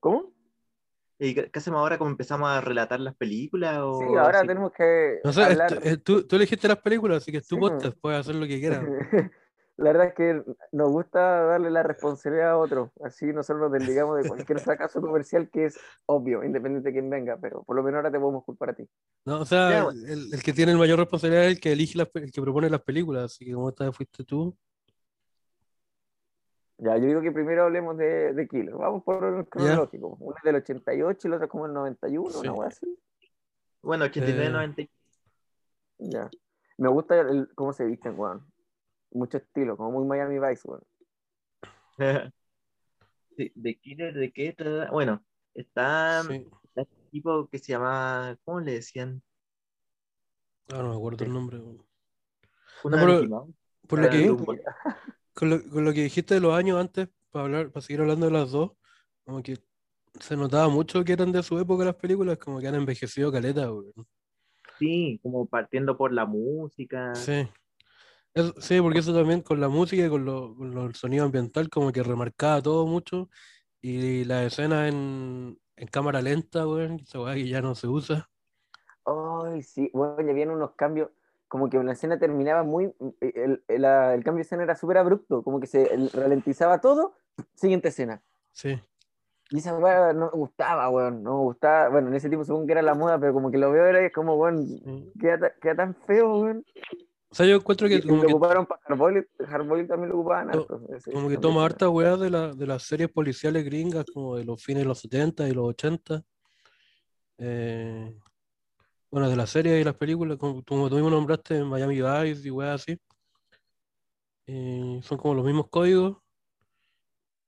¿Cómo? 0.00 0.32
¿Y 1.18 1.34
qué 1.34 1.50
hacemos 1.54 1.78
ahora 1.78 1.98
como 1.98 2.10
empezamos 2.10 2.48
a 2.48 2.60
relatar 2.60 3.00
las 3.00 3.14
películas? 3.16 3.78
O 3.80 3.98
Sí, 3.98 4.04
ahora 4.16 4.38
así? 4.38 4.48
tenemos 4.48 4.72
que 4.72 5.20
No 5.24 5.32
sé, 5.32 5.42
hablar... 5.42 5.78
es 5.82 6.02
tú, 6.02 6.26
tú 6.26 6.36
elegiste 6.36 6.68
las 6.68 6.78
películas, 6.78 7.18
así 7.18 7.32
que 7.32 7.38
es 7.38 7.46
tu 7.48 7.56
Sí, 7.56 7.60
podcast, 7.60 7.96
puedes 8.00 8.20
hacer 8.20 8.34
lo 8.34 8.46
que 8.46 8.60
quieras. 8.60 8.80
La 9.78 9.92
verdad 9.92 10.06
es 10.06 10.14
que 10.14 10.42
nos 10.72 10.90
gusta 10.90 11.20
darle 11.20 11.70
la 11.70 11.82
responsabilidad 11.82 12.52
a 12.52 12.56
otro, 12.56 12.92
así 13.04 13.26
nosotros 13.26 13.60
nos 13.60 13.72
desligamos 13.72 14.16
de 14.16 14.26
cualquier 14.26 14.58
fracaso 14.64 15.02
comercial 15.02 15.50
que 15.50 15.66
es 15.66 15.78
obvio, 16.06 16.42
independiente 16.42 16.88
de 16.88 16.92
quién 16.94 17.10
venga, 17.10 17.36
pero 17.38 17.62
por 17.62 17.76
lo 17.76 17.82
menos 17.82 17.98
ahora 17.98 18.10
te 18.10 18.18
podemos 18.18 18.42
culpar 18.42 18.70
a 18.70 18.74
ti. 18.74 18.88
No, 19.26 19.40
o 19.40 19.44
sea, 19.44 19.70
Ya, 19.70 19.84
bueno. 19.84 20.00
el, 20.06 20.32
el 20.32 20.42
que 20.42 20.54
tiene 20.54 20.72
el 20.72 20.78
mayor 20.78 20.98
responsabilidad 20.98 21.44
es 21.44 21.52
el 21.56 21.60
que 21.60 21.72
elige 21.72 21.98
las, 21.98 22.08
el 22.14 22.32
que 22.32 22.40
propone 22.40 22.70
las 22.70 22.80
películas, 22.82 23.24
así 23.24 23.44
que 23.44 23.52
como 23.52 23.68
esta 23.68 23.84
vez 23.84 23.94
fuiste 23.94 24.24
tú, 24.24 24.56
Ya, 26.78 26.96
yo 26.98 27.06
digo 27.06 27.22
que 27.22 27.32
primero 27.32 27.64
hablemos 27.64 27.96
de, 27.96 28.34
de 28.34 28.48
Killer. 28.48 28.74
Vamos 28.74 29.02
por 29.02 29.24
el 29.24 29.48
cronológico. 29.48 30.16
Uno 30.20 30.36
es 30.36 30.42
del 30.42 30.56
88 30.56 31.18
y 31.22 31.28
el 31.28 31.32
otro 31.34 31.44
es 31.46 31.50
como 31.50 31.66
el 31.66 31.72
91, 31.72 32.30
Sí. 32.30 32.38
una 32.40 32.52
wea 32.52 32.68
así. 32.68 32.98
Bueno, 33.82 34.04
89, 34.04 34.46
Eh. 34.46 34.50
90. 34.50 34.82
Ya. 35.98 36.30
Me 36.76 36.88
gusta 36.90 37.18
el- 37.20 37.48
cómo 37.54 37.72
se 37.72 37.84
visten, 37.86 38.18
weón. 38.18 38.46
Mucho 39.12 39.38
estilo, 39.38 39.76
como 39.78 39.92
muy 39.92 40.04
Miami 40.06 40.38
Vice, 40.38 40.68
weón. 40.68 40.82
Sí, 43.36 43.52
¿De 43.54 43.74
Killer? 43.78 44.14
¿De 44.14 44.32
qué? 44.32 44.54
Bueno, 44.90 45.22
está 45.54 46.22
Sí. 46.22 46.46
está 46.64 46.82
este 46.82 46.96
tipo 47.10 47.48
que 47.48 47.58
se 47.58 47.72
llama, 47.72 48.38
¿cómo 48.44 48.60
le 48.60 48.72
decían? 48.72 49.22
Ah, 50.72 50.78
no 50.82 50.88
me 50.90 50.96
acuerdo 50.96 51.24
el 51.24 51.32
nombre. 51.32 51.58
weón. 51.58 51.82
Una 52.84 53.04
Mouse. 53.26 53.54
Por 53.86 53.98
lo 54.00 54.08
que, 54.10 54.26
Dumbo. 54.26 54.54
con 55.36 55.50
lo, 55.50 55.62
con 55.70 55.84
lo 55.84 55.92
que 55.92 56.02
dijiste 56.04 56.34
de 56.34 56.40
los 56.40 56.54
años 56.54 56.80
antes, 56.80 57.08
para 57.30 57.44
hablar, 57.46 57.70
para 57.70 57.82
seguir 57.86 58.00
hablando 58.00 58.26
de 58.26 58.32
las 58.32 58.50
dos, 58.52 58.72
como 59.26 59.42
que 59.42 59.58
se 60.18 60.36
notaba 60.36 60.68
mucho 60.70 61.04
que 61.04 61.12
eran 61.12 61.30
de 61.32 61.42
su 61.44 61.58
época 61.58 61.84
las 61.84 61.96
películas, 61.96 62.38
como 62.38 62.58
que 62.60 62.68
han 62.68 62.74
envejecido 62.76 63.30
caleta, 63.30 63.70
weón. 63.72 63.92
Sí, 64.78 65.20
como 65.22 65.46
partiendo 65.46 65.96
por 65.96 66.12
la 66.12 66.26
música. 66.26 67.12
Sí. 67.14 67.48
Es- 68.34 68.54
sí, 68.60 68.80
porque 68.80 69.00
eso 69.00 69.14
también 69.14 69.42
con 69.42 69.60
la 69.60 69.68
música 69.68 70.04
y 70.06 70.08
con, 70.10 70.24
lo, 70.24 70.54
con 70.56 70.74
lo- 70.74 70.86
el 70.86 70.94
sonido 70.94 71.24
ambiental 71.26 71.70
como 71.70 71.92
que 71.92 72.02
remarcaba 72.02 72.62
todo 72.62 72.86
mucho 72.86 73.30
y 73.80 74.24
la 74.24 74.44
escena 74.44 74.88
en, 74.88 75.58
en 75.76 75.88
cámara 75.88 76.22
lenta, 76.22 76.66
weón, 76.66 77.00
esa 77.00 77.34
que 77.34 77.48
ya 77.48 77.62
no 77.62 77.74
se 77.74 77.88
usa. 77.88 78.28
Ay, 79.04 79.62
sí, 79.62 79.90
bueno, 79.94 80.20
ya 80.22 80.30
habían 80.32 80.50
unos 80.50 80.72
cambios, 80.72 81.10
como 81.48 81.68
que 81.70 81.78
una 81.78 81.92
escena 81.92 82.18
terminaba 82.18 82.62
muy, 82.64 82.92
el, 83.20 83.62
el- 83.68 83.82
la- 83.82 84.14
el 84.14 84.24
cambio 84.24 84.38
de 84.38 84.42
escena 84.42 84.62
era 84.64 84.74
súper 84.76 84.98
abrupto, 84.98 85.42
como 85.42 85.60
que 85.60 85.66
se 85.66 85.88
ralentizaba 86.12 86.80
todo, 86.80 87.14
siguiente 87.54 87.88
escena. 87.88 88.22
Sí, 88.52 88.78
Y 89.50 89.58
esa 89.58 89.76
weá 89.78 90.12
no 90.12 90.26
me 90.32 90.38
gustaba, 90.38 90.88
weón, 90.90 91.22
no 91.22 91.38
me 91.38 91.42
gustaba, 91.44 91.88
bueno, 91.90 92.08
en 92.08 92.14
ese 92.14 92.28
tiempo 92.28 92.44
supongo 92.44 92.66
que 92.66 92.72
era 92.72 92.82
la 92.82 92.94
moda, 92.94 93.18
pero 93.18 93.32
como 93.32 93.50
que 93.50 93.58
lo 93.58 93.70
veo 93.70 93.84
ahora 93.86 94.02
y 94.02 94.06
es 94.06 94.12
como, 94.12 94.34
weón, 94.36 94.66
sí. 94.66 95.12
queda, 95.20 95.52
queda 95.60 95.74
tan 95.76 95.94
feo, 95.94 96.40
weón. 96.40 96.64
O 97.28 97.34
sea, 97.34 97.44
yo 97.46 97.56
encuentro 97.56 97.86
que 97.88 97.96
Y 97.96 98.02
como 98.02 98.22
lo 98.22 98.28
que, 98.28 98.34
ocuparon 98.34 98.66
para 98.66 98.80
Hardboiled, 98.84 99.26
Hardboiled 99.46 99.88
también 99.88 100.08
lo 100.10 100.14
ocupaban 100.20 100.50
To- 100.50 100.60
harto, 100.60 100.80
ese- 100.94 101.12
como 101.12 101.28
que 101.28 101.36
toma 101.38 101.64
harta 101.64 101.88
weá 101.90 102.16
de, 102.16 102.30
la, 102.30 102.54
de 102.54 102.66
las 102.66 102.82
series 102.84 103.10
policiales 103.10 103.64
gringas, 103.64 104.06
como 104.12 104.36
de 104.36 104.44
los 104.44 104.62
fines 104.64 104.82
de 104.84 104.88
los 104.88 105.00
70 105.00 105.46
y 105.48 105.52
los 105.52 105.66
80. 105.68 106.22
Eh, 107.38 108.16
bueno, 109.16 109.30
de 109.30 109.36
las 109.36 109.48
series 109.48 109.80
y 109.80 109.84
las 109.84 109.94
películas, 109.94 110.36
como, 110.36 110.62
como 110.62 110.90
tú 110.90 110.96
mismo 110.96 111.08
nombraste, 111.08 111.64
Miami 111.64 112.02
Vice 112.02 112.46
y 112.46 112.50
weá 112.50 112.74
así. 112.74 113.00
Y 114.44 115.00
son 115.02 115.16
como 115.16 115.32
los 115.34 115.42
mismos 115.42 115.70
códigos. 115.70 116.18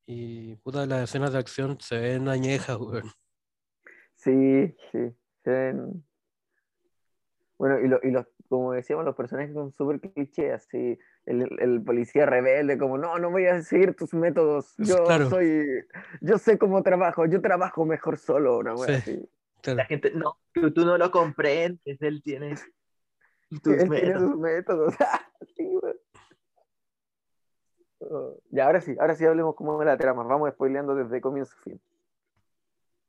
Y 0.07 0.55
puta, 0.57 0.87
las 0.87 1.03
escenas 1.03 1.35
de 1.35 1.39
acción 1.41 1.77
se 1.79 1.99
ven 1.99 2.27
añejas, 2.27 2.79
weón. 2.79 3.11
Sí, 4.15 4.75
sí. 4.91 5.15
se 5.45 5.51
ven- 5.51 6.03
Bueno, 7.59 7.81
y, 7.81 7.89
lo- 7.89 8.01
y 8.03 8.13
los, 8.13 8.25
como 8.49 8.73
decíamos, 8.73 9.05
los 9.05 9.15
personajes 9.15 9.53
son 9.53 9.71
súper 9.75 10.01
clichés, 10.01 10.55
así, 10.55 10.99
el, 11.27 11.47
el 11.61 11.83
policía 11.83 12.25
rebelde, 12.25 12.79
como, 12.79 12.97
no, 12.97 13.19
no 13.19 13.31
voy 13.31 13.45
a 13.45 13.61
seguir 13.61 13.95
tus 13.95 14.15
métodos, 14.15 14.75
yo 14.79 15.05
Claro. 15.05 15.29
soy, 15.29 15.67
yo 16.23 16.39
sé 16.39 16.57
cómo 16.57 16.83
trabajo, 16.83 17.27
yo 17.27 17.43
trabajo 17.43 17.85
mejor 17.85 18.17
solo, 18.17 18.57
una 18.57 18.75
wea 18.75 19.03
Sí. 19.03 19.11
así. 19.11 19.29
Claro. 19.75 19.77
La 19.77 19.85
gente, 19.87 20.11
no, 20.13 20.39
tú, 20.53 20.73
tú 20.73 20.85
no 20.85 20.97
lo 20.99 21.11
comprendes, 21.11 22.01
él 22.01 22.23
tiene 22.23 22.55
tus 23.63 23.73
Él 23.75 23.91
tiene 23.91 24.15
métodos. 24.15 24.31
sus 24.31 24.39
métodos. 24.41 24.95
Sí. 25.57 25.69
Oh, 28.01 28.37
Ya, 28.51 28.67
ahora 28.67 28.81
sí, 28.81 28.95
ahora 29.01 29.15
sí 29.15 29.25
hablemos 29.25 29.55
como 29.57 29.79
de 29.79 29.87
la 29.87 29.97
trama, 29.97 30.23
vamos 30.23 30.51
spoileando 30.53 30.95
desde 30.95 31.21
comienzo 31.21 31.55
a 31.59 31.63
fin. 31.63 31.81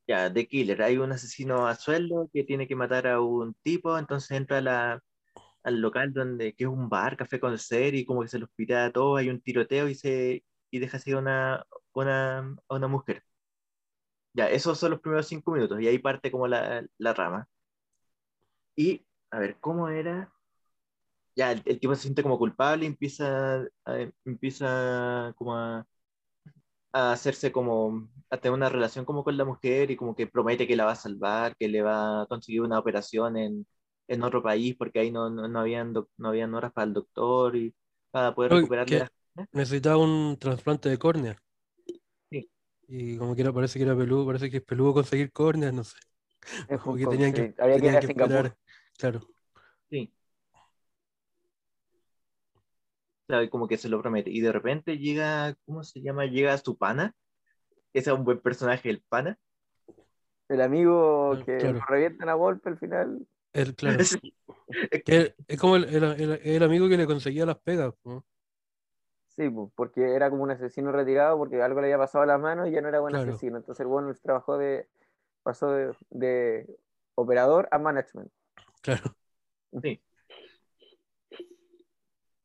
Ya, 0.07 0.31
The 0.33 0.47
Killer, 0.47 0.81
hay 0.81 0.97
un 0.97 1.11
asesino 1.11 1.67
a 1.67 1.75
sueldo 1.75 2.29
que 2.33 2.43
tiene 2.43 2.67
que 2.67 2.75
matar 2.75 3.05
a 3.07 3.21
un 3.21 3.53
tipo, 3.61 3.97
entonces 3.97 4.31
entra 4.31 4.57
a 4.57 4.61
la- 4.61 5.03
al 5.63 5.81
local 5.81 6.13
donde, 6.13 6.53
que 6.55 6.63
es 6.63 6.69
un 6.69 6.89
bar, 6.89 7.15
café 7.17 7.39
con 7.39 7.57
ser, 7.59 7.93
y 7.95 8.05
como 8.05 8.21
que 8.23 8.27
se 8.29 8.39
los 8.39 8.49
pita 8.51 8.85
a 8.85 8.91
todos, 8.91 9.19
hay 9.19 9.29
un 9.29 9.41
tiroteo 9.41 9.87
y 9.87 9.95
se 9.95 10.43
y 10.71 10.79
deja 10.79 10.97
así 10.97 11.11
a 11.11 11.17
una, 11.19 11.65
una, 11.93 12.39
a 12.67 12.75
una 12.75 12.87
mujer. 12.87 13.23
Ya, 14.33 14.49
esos 14.49 14.77
son 14.79 14.91
los 14.91 15.01
primeros 15.01 15.27
cinco 15.27 15.51
minutos, 15.51 15.81
y 15.81 15.87
ahí 15.87 15.99
parte 15.99 16.31
como 16.31 16.47
la, 16.47 16.85
la 16.97 17.13
rama. 17.13 17.47
Y, 18.75 19.05
a 19.29 19.37
ver, 19.39 19.59
¿cómo 19.59 19.89
era? 19.89 20.33
Ya, 21.35 21.51
el, 21.51 21.61
el 21.65 21.79
tipo 21.79 21.95
se 21.95 22.01
siente 22.03 22.23
como 22.23 22.37
culpable 22.37 22.83
y 22.85 22.87
empieza, 22.87 23.57
a- 23.85 24.11
empieza 24.25 25.33
como 25.37 25.55
a, 25.55 25.85
a 26.93 27.11
hacerse 27.11 27.51
como, 27.51 28.09
a 28.29 28.37
tener 28.37 28.53
una 28.53 28.69
relación 28.69 29.05
como 29.05 29.23
con 29.23 29.37
la 29.37 29.45
mujer 29.45 29.91
y 29.91 29.95
como 29.97 30.15
que 30.15 30.27
promete 30.27 30.67
que 30.67 30.75
la 30.75 30.85
va 30.85 30.91
a 30.93 30.95
salvar, 30.95 31.55
que 31.57 31.67
le 31.67 31.81
va 31.81 32.23
a 32.23 32.25
conseguir 32.27 32.61
una 32.61 32.79
operación 32.79 33.37
en, 33.37 33.67
en 34.07 34.23
otro 34.23 34.41
país 34.43 34.75
porque 34.77 34.99
ahí 34.99 35.11
no, 35.11 35.29
no, 35.29 35.47
no 35.47 35.59
habían, 35.59 35.93
no 35.93 36.29
habían 36.29 36.53
horas 36.55 36.71
para 36.73 36.87
el 36.87 36.93
doctor 36.93 37.55
y 37.55 37.73
para 38.11 38.33
poder 38.35 38.59
que- 38.85 38.97
la- 38.97 39.11
Necesitaba 39.53 39.97
un 39.97 40.37
trasplante 40.37 40.89
de 40.89 40.97
córnea. 40.99 41.37
Y 42.91 43.17
como 43.17 43.35
que 43.35 43.41
era, 43.43 43.53
parece 43.53 43.77
que 43.77 43.85
era 43.85 43.95
peludo, 43.95 44.25
parece 44.25 44.49
que 44.49 44.57
es 44.57 44.63
peludo 44.63 44.95
conseguir 44.95 45.31
córneas, 45.31 45.71
no 45.73 45.83
sé. 45.83 45.97
En 46.67 46.79
Como 46.79 46.97
que 46.97 47.05
tenían 47.05 47.35
sí, 47.35 47.53
que, 47.53 47.61
había 47.61 47.75
que 47.75 47.75
ir 47.75 47.81
tenían 47.81 47.95
a 47.95 47.99
que 47.99 48.07
Singapur. 48.07 48.35
esperar. 48.35 48.57
Claro, 48.97 49.19
Sí. 49.89 50.13
Claro, 53.27 53.43
y 53.43 53.49
como 53.49 53.67
que 53.67 53.77
se 53.77 53.89
lo 53.89 54.01
promete. 54.01 54.31
Y 54.31 54.41
de 54.41 54.51
repente 54.51 54.97
llega, 54.97 55.55
¿cómo 55.65 55.83
se 55.83 56.01
llama? 56.01 56.25
Llega 56.25 56.57
su 56.57 56.77
pana. 56.77 57.13
Ese 57.93 58.09
es 58.09 58.15
un 58.17 58.23
buen 58.23 58.39
personaje, 58.39 58.89
el 58.89 59.03
pana. 59.07 59.37
El 60.47 60.61
amigo 60.61 61.33
Ah, 61.33 61.43
que 61.45 61.57
claro. 61.59 61.79
revientan 61.87 62.29
a 62.29 62.33
golpe 62.33 62.69
al 62.69 62.79
final. 62.79 63.27
el, 63.53 63.75
claro. 63.75 64.03
Sí. 64.03 64.33
Que 65.05 65.35
es 65.47 65.59
como 65.59 65.75
el, 65.75 65.83
el- 65.85 66.03
el- 66.03 66.39
el 66.43 66.63
amigo 66.63 66.87
que 66.89 66.97
le 66.97 67.05
conseguía 67.05 67.45
las 67.45 67.59
pegas. 67.59 67.93
¿no? 68.03 68.25
Sí, 69.39 69.49
porque 69.73 70.15
era 70.15 70.29
como 70.29 70.43
un 70.43 70.51
asesino 70.51 70.91
retirado 70.91 71.37
porque 71.37 71.61
algo 71.61 71.79
le 71.79 71.87
había 71.87 71.97
pasado 71.97 72.23
a 72.25 72.27
las 72.27 72.41
manos 72.41 72.67
y 72.67 72.71
ya 72.71 72.81
no 72.81 72.89
era 72.89 72.99
buen 72.99 73.13
Claro. 73.13 73.31
asesino. 73.31 73.55
Entonces 73.55 73.79
el 73.79 73.87
bueno 73.87 74.13
trabajó 74.21 74.57
de, 74.57 74.89
pasó 75.43 75.71
de, 75.71 75.95
de 76.09 76.77
operador 77.15 77.69
a 77.71 77.79
management. 77.79 78.29
Claro, 78.81 79.15
Sí. 79.81 80.01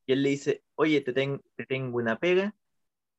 Y 0.06 0.12
él 0.12 0.22
le 0.22 0.28
dice, 0.28 0.62
oye, 0.76 1.00
te, 1.00 1.12
ten- 1.12 1.42
te 1.56 1.66
tengo 1.66 1.96
una 1.96 2.16
pega, 2.20 2.54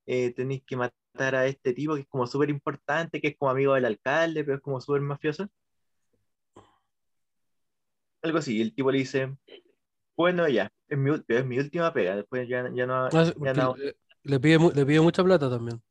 eh, 0.05 0.33
tenéis 0.33 0.63
que 0.63 0.77
matar 0.77 1.35
a 1.35 1.45
este 1.45 1.73
tipo 1.73 1.95
que 1.95 2.01
es 2.01 2.07
como 2.07 2.27
súper 2.27 2.49
importante, 2.49 3.19
que 3.19 3.27
es 3.29 3.37
como 3.37 3.51
amigo 3.51 3.73
del 3.73 3.83
alcalde, 3.83 4.45
pero 4.45 4.55
es 4.55 4.63
como 4.63 4.79
súper 4.79 5.01
mafioso. 5.01 5.49
Algo 8.21 8.37
así, 8.37 8.61
el 8.61 8.73
tipo 8.73 8.89
le 8.89 8.99
dice, 8.99 9.35
bueno, 10.15 10.47
ya, 10.47 10.71
es 10.87 10.97
mi, 10.97 11.11
es 11.27 11.45
mi 11.45 11.59
última 11.59 11.93
pega, 11.93 12.15
después 12.15 12.47
ya, 12.47 12.69
ya 12.73 12.85
no... 12.85 13.05
Ah, 13.05 13.25
sí, 13.25 13.33
ya 13.41 13.53
no- 13.53 13.75
le, 13.75 13.95
le 14.23 14.39
pide, 14.39 14.59
le 14.73 14.85
pide 14.85 15.01
mucha 15.01 15.23
plata 15.23 15.49
también. 15.49 15.81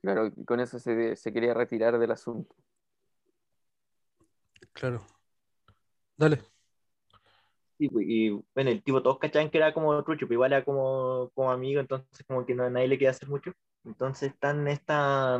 Claro, 0.00 0.28
y 0.36 0.44
con 0.44 0.60
eso 0.60 0.78
se, 0.78 1.16
se 1.16 1.32
quería 1.32 1.52
retirar 1.52 1.98
del 1.98 2.12
asunto. 2.12 2.54
Claro. 4.72 5.04
Dale. 6.16 6.40
Sí, 7.78 7.88
pues, 7.88 8.06
y 8.08 8.30
bueno, 8.54 8.70
el 8.70 8.82
tipo 8.82 9.02
todos 9.02 9.18
cachaban 9.18 9.50
que 9.50 9.58
era 9.58 9.74
como 9.74 10.02
trucho, 10.02 10.26
pero 10.26 10.34
igual 10.34 10.52
era 10.52 10.64
como, 10.64 11.30
como 11.34 11.50
amigo, 11.50 11.80
entonces 11.80 12.24
como 12.26 12.46
que 12.46 12.54
no, 12.54 12.64
a 12.64 12.70
nadie 12.70 12.88
le 12.88 12.96
quería 12.96 13.10
hacer 13.10 13.28
mucho. 13.28 13.52
Entonces 13.84 14.32
están 14.32 14.60
en 14.60 14.68
esta, 14.68 15.36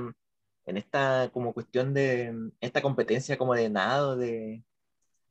en 0.66 0.76
esta 0.76 1.30
como 1.32 1.54
cuestión 1.54 1.94
de, 1.94 2.50
esta 2.60 2.82
competencia 2.82 3.38
como 3.38 3.54
de 3.54 3.70
nado, 3.70 4.16
de 4.16 4.62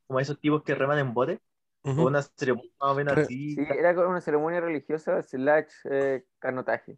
como 0.07 0.19
esos 0.19 0.39
tipos 0.39 0.63
que 0.63 0.75
reman 0.75 0.99
en 0.99 1.13
bote, 1.13 1.41
o 1.83 2.07
una 2.07 2.21
ceremonia 2.21 2.71
más 2.79 2.91
o 2.91 2.95
menos 2.95 3.15
Re- 3.15 3.23
así. 3.23 3.55
Sí, 3.55 3.61
era 3.69 3.93
como 3.93 4.09
una 4.09 4.21
ceremonia 4.21 4.59
religiosa 4.59 5.21
slash 5.21 5.71
eh, 5.89 6.25
canotaje. 6.39 6.97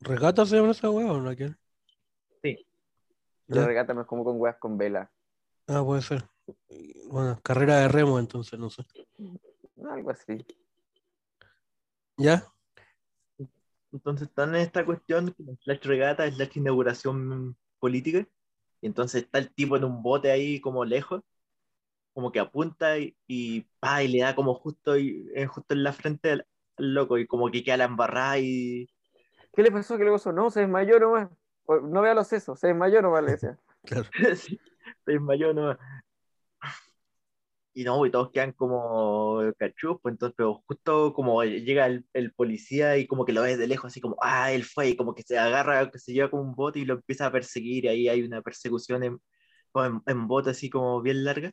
¿Regata 0.00 0.46
se 0.46 0.56
llama 0.56 0.70
esa 0.70 0.90
weá 0.90 1.12
o 1.12 1.20
no? 1.20 1.34
¿Quién? 1.34 1.56
La 3.46 3.66
regata 3.66 3.92
no 3.94 4.02
es 4.02 4.06
como 4.06 4.24
con 4.24 4.40
weas 4.40 4.56
con 4.58 4.78
vela. 4.78 5.10
Ah, 5.66 5.82
puede 5.84 6.02
ser. 6.02 6.24
Bueno, 7.08 7.38
carrera 7.42 7.78
de 7.80 7.88
remo 7.88 8.18
entonces, 8.18 8.58
no 8.58 8.70
sé. 8.70 8.84
Algo 9.90 10.10
así. 10.10 10.46
¿Ya? 12.16 12.44
Entonces 13.92 14.28
están 14.28 14.50
en 14.50 14.60
esta 14.60 14.84
cuestión, 14.84 15.34
slash 15.64 15.82
regata, 15.82 16.30
slash 16.30 16.58
inauguración 16.58 17.56
política, 17.80 18.24
y 18.80 18.86
entonces 18.86 19.24
está 19.24 19.38
el 19.38 19.52
tipo 19.52 19.76
en 19.76 19.84
un 19.84 20.00
bote 20.00 20.30
ahí 20.30 20.60
como 20.60 20.84
lejos, 20.84 21.22
como 22.12 22.32
que 22.32 22.40
apunta 22.40 22.98
y, 22.98 23.16
y, 23.26 23.62
pa, 23.80 24.02
y 24.02 24.08
le 24.08 24.20
da 24.20 24.34
como 24.34 24.54
justo, 24.54 24.96
y, 24.96 25.28
eh, 25.34 25.46
justo 25.46 25.74
en 25.74 25.84
la 25.84 25.92
frente 25.92 26.32
al, 26.32 26.46
al 26.76 26.94
loco, 26.94 27.18
y 27.18 27.26
como 27.26 27.50
que 27.50 27.62
queda 27.64 27.78
la 27.78 27.84
embarrada 27.84 28.38
y 28.38 28.88
¿Qué 29.52 29.62
le 29.62 29.72
pasó? 29.72 29.98
¿Qué 29.98 30.04
le 30.04 30.10
pasó? 30.10 30.32
No, 30.32 30.50
se 30.50 30.60
desmayó 30.60 30.98
nomás. 30.98 31.28
No 31.82 32.02
vea 32.02 32.14
los 32.14 32.28
sesos, 32.28 32.58
se 32.58 32.68
desmayó 32.68 33.02
nomás, 33.02 33.24
le 33.24 33.32
decía. 33.32 33.58
Claro. 33.84 34.08
Sí, 34.36 34.60
se 35.04 35.12
desmayó 35.12 35.54
nomás. 35.54 35.78
y 37.72 37.84
no, 37.84 38.04
y 38.04 38.10
todos 38.10 38.30
quedan 38.30 38.52
como 38.52 39.40
cachus, 39.58 39.98
pues 40.02 40.12
entonces, 40.12 40.34
pero 40.36 40.62
justo 40.66 41.12
como 41.14 41.42
llega 41.44 41.86
el, 41.86 42.04
el, 42.12 42.32
policía 42.32 42.98
y 42.98 43.06
como 43.06 43.24
que 43.24 43.32
lo 43.32 43.42
ve 43.42 43.56
de 43.56 43.66
lejos, 43.66 43.86
así 43.90 44.00
como, 44.00 44.16
ah, 44.20 44.52
él 44.52 44.64
fue, 44.64 44.90
y 44.90 44.96
como 44.96 45.14
que 45.14 45.22
se 45.22 45.38
agarra, 45.38 45.90
que 45.90 45.98
se 45.98 46.12
lleva 46.12 46.30
como 46.30 46.42
un 46.42 46.54
bote 46.54 46.80
y 46.80 46.84
lo 46.84 46.94
empieza 46.94 47.26
a 47.26 47.32
perseguir, 47.32 47.84
y 47.86 47.88
ahí 47.88 48.08
hay 48.08 48.22
una 48.22 48.42
persecución 48.42 49.02
en, 49.04 49.20
en, 49.76 50.02
en 50.06 50.28
bote 50.28 50.50
así 50.50 50.68
como 50.70 51.00
bien 51.00 51.24
larga. 51.24 51.52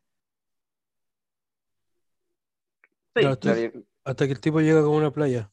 Hasta, 3.26 3.56
hasta, 4.04 4.26
que 4.26 4.34
el 4.34 4.40
tipo 4.40 4.60
llega 4.62 4.82
como 4.84 4.98
una 4.98 5.12
playa. 5.12 5.52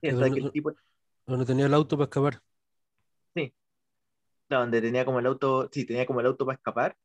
Sí, 0.00 0.08
hasta 0.08 0.30
que 0.30 0.40
el 0.40 0.52
tipo... 0.52 0.72
Donde 1.26 1.46
tenía 1.46 1.66
el 1.66 1.74
auto 1.74 1.96
para 1.96 2.04
escapar. 2.04 2.42
Sí. 3.34 3.54
donde 4.48 4.80
tenía 4.80 5.04
como 5.04 5.20
el 5.20 5.26
auto, 5.26 5.68
sí, 5.72 5.84
tenía 5.84 6.04
como 6.04 6.20
el 6.20 6.26
auto 6.26 6.44
para 6.44 6.56
escapar. 6.56 6.96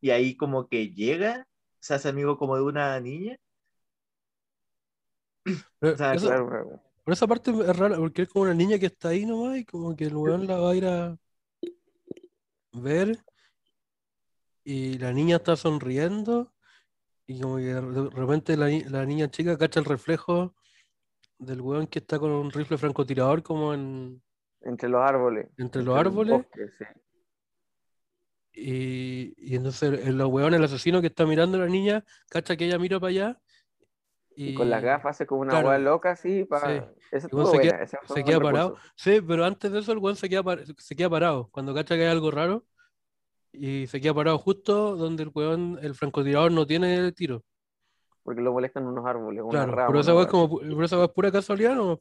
Y 0.00 0.10
ahí 0.10 0.36
como 0.36 0.68
que 0.68 0.92
llega 0.92 1.46
se 1.80 1.94
hace 1.94 2.08
amigo 2.08 2.38
como 2.38 2.56
de 2.56 2.62
una 2.62 2.98
niña. 3.00 3.38
Pero, 5.78 5.94
o 5.94 5.96
sea, 5.96 6.14
eso, 6.14 6.28
claro, 6.28 6.80
pero 7.04 7.12
esa 7.12 7.26
parte 7.26 7.50
es 7.50 7.76
rara, 7.76 7.96
porque 7.98 8.22
es 8.22 8.28
como 8.30 8.44
una 8.44 8.54
niña 8.54 8.78
que 8.78 8.86
está 8.86 9.10
ahí 9.10 9.26
nomás 9.26 9.58
y 9.58 9.64
como 9.66 9.94
que 9.94 10.04
el 10.04 10.16
weón 10.16 10.46
la 10.46 10.56
va 10.56 10.70
a 10.70 10.74
ir 10.74 10.86
a 10.86 11.18
ver 12.72 13.22
y 14.64 14.96
la 14.96 15.12
niña 15.12 15.36
está 15.36 15.56
sonriendo 15.56 16.53
y 17.26 17.40
como 17.40 17.56
que 17.56 17.74
de 17.74 18.10
repente 18.10 18.56
la, 18.56 18.68
la 18.90 19.06
niña 19.06 19.30
chica 19.30 19.56
cacha 19.56 19.80
el 19.80 19.86
reflejo 19.86 20.54
del 21.38 21.60
weón 21.60 21.86
que 21.86 21.98
está 21.98 22.18
con 22.18 22.30
un 22.30 22.50
rifle 22.50 22.78
francotirador 22.78 23.42
como 23.42 23.74
en... 23.74 24.22
Entre 24.60 24.88
los 24.88 25.02
árboles. 25.02 25.48
Entre, 25.58 25.82
los 25.82 25.96
árboles. 25.96 26.38
Bosque, 26.38 26.68
sí. 26.78 26.84
Y, 28.56 29.34
y 29.36 29.56
entonces 29.56 30.06
el, 30.06 30.22
weón, 30.22 30.54
el 30.54 30.64
asesino 30.64 31.00
que 31.00 31.08
está 31.08 31.26
mirando 31.26 31.58
a 31.58 31.62
la 31.62 31.66
niña, 31.66 32.04
cacha 32.30 32.56
que 32.56 32.66
ella 32.66 32.78
mira 32.78 33.00
para 33.00 33.10
allá. 33.10 33.40
Y, 34.36 34.54
con 34.54 34.70
las 34.70 34.82
gafas 34.82 35.16
hace 35.16 35.26
como 35.26 35.42
una 35.42 35.60
claro, 35.60 35.78
loca 35.78 36.12
así. 36.12 36.44
Para... 36.44 36.92
Sí. 37.10 37.20
se, 37.20 37.58
queda, 37.58 37.86
se 37.86 38.24
queda 38.24 38.40
parado. 38.40 38.76
Sí, 38.96 39.20
pero 39.26 39.44
antes 39.44 39.70
de 39.70 39.80
eso 39.80 39.92
el 39.92 39.98
weón 39.98 40.16
se 40.16 40.28
queda, 40.28 40.42
se 40.78 40.96
queda 40.96 41.10
parado. 41.10 41.48
Cuando 41.50 41.74
cacha 41.74 41.94
que 41.94 42.02
hay 42.02 42.10
algo 42.10 42.30
raro. 42.30 42.64
Y 43.56 43.86
se 43.86 44.00
queda 44.00 44.14
parado 44.14 44.38
justo 44.38 44.96
donde 44.96 45.22
el 45.22 45.30
weón, 45.34 45.78
el 45.80 45.94
francotirador 45.94 46.52
no 46.52 46.66
tiene 46.66 46.96
el 46.96 47.14
tiro. 47.14 47.42
Porque 48.22 48.40
lo 48.40 48.52
molestan 48.52 48.86
unos 48.86 49.06
árboles, 49.06 49.42
una 49.42 49.50
claro, 49.50 49.72
rama, 49.72 49.86
Pero 49.88 50.00
esa 50.00 50.20
es 50.20 50.26
como, 50.26 50.58
pero 50.58 50.84
esa 50.84 51.04
es 51.04 51.10
pura 51.10 51.30
casualidad, 51.30 51.74
¿no? 51.74 52.00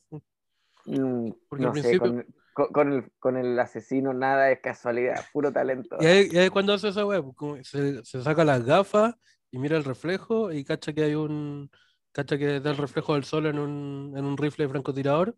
Mm, 0.85 1.31
Porque 1.47 1.63
no 1.63 1.67
al 1.69 1.73
principio. 1.73 1.91
Sé, 1.91 1.99
con 1.99 2.25
con, 2.53 2.67
con, 2.71 2.93
el, 2.93 3.11
con, 3.19 3.37
el, 3.37 3.59
asesino 3.59 4.13
nada 4.13 4.51
es 4.51 4.59
casualidad, 4.61 5.25
puro 5.33 5.51
talento. 5.51 5.97
Y 5.99 6.05
ahí, 6.05 6.29
y 6.31 6.37
ahí 6.37 6.49
cuando 6.49 6.73
hace 6.73 6.89
esa 6.89 7.05
web, 7.05 7.25
se, 7.63 8.05
se, 8.05 8.21
saca 8.21 8.45
las 8.45 8.63
gafas 8.63 9.15
y 9.51 9.57
mira 9.57 9.75
el 9.75 9.83
reflejo 9.83 10.51
y 10.51 10.63
cacha 10.63 10.93
que 10.93 11.03
hay 11.03 11.15
un. 11.15 11.69
cacha 12.11 12.37
que 12.37 12.59
da 12.59 12.71
el 12.71 12.77
reflejo 12.77 13.15
del 13.15 13.23
sol 13.23 13.47
en 13.47 13.59
un, 13.59 14.13
en 14.15 14.25
un 14.25 14.37
rifle 14.37 14.65
de 14.65 14.69
francotirador. 14.69 15.35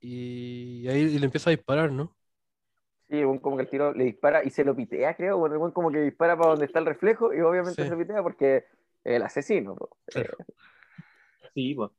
Y 0.00 0.86
ahí 0.88 1.00
y 1.00 1.18
le 1.18 1.24
empieza 1.24 1.50
a 1.50 1.56
disparar, 1.56 1.90
¿no? 1.90 2.14
Sí, 3.10 3.22
como 3.40 3.56
que 3.56 3.62
el 3.62 3.70
tiro 3.70 3.94
le 3.94 4.04
dispara 4.04 4.44
y 4.44 4.50
se 4.50 4.64
lo 4.64 4.76
pitea, 4.76 5.14
creo. 5.16 5.38
Bueno, 5.38 5.72
como 5.72 5.90
que 5.90 6.00
dispara 6.00 6.36
para 6.36 6.50
donde 6.50 6.66
está 6.66 6.78
el 6.78 6.86
reflejo 6.86 7.32
y 7.32 7.40
obviamente 7.40 7.82
sí. 7.82 7.88
se 7.88 7.94
lo 7.94 7.98
pitea 7.98 8.22
porque 8.22 8.64
el 9.04 9.22
asesino. 9.22 9.76
Claro. 10.06 10.36
Sí, 11.54 11.74
pues. 11.74 11.90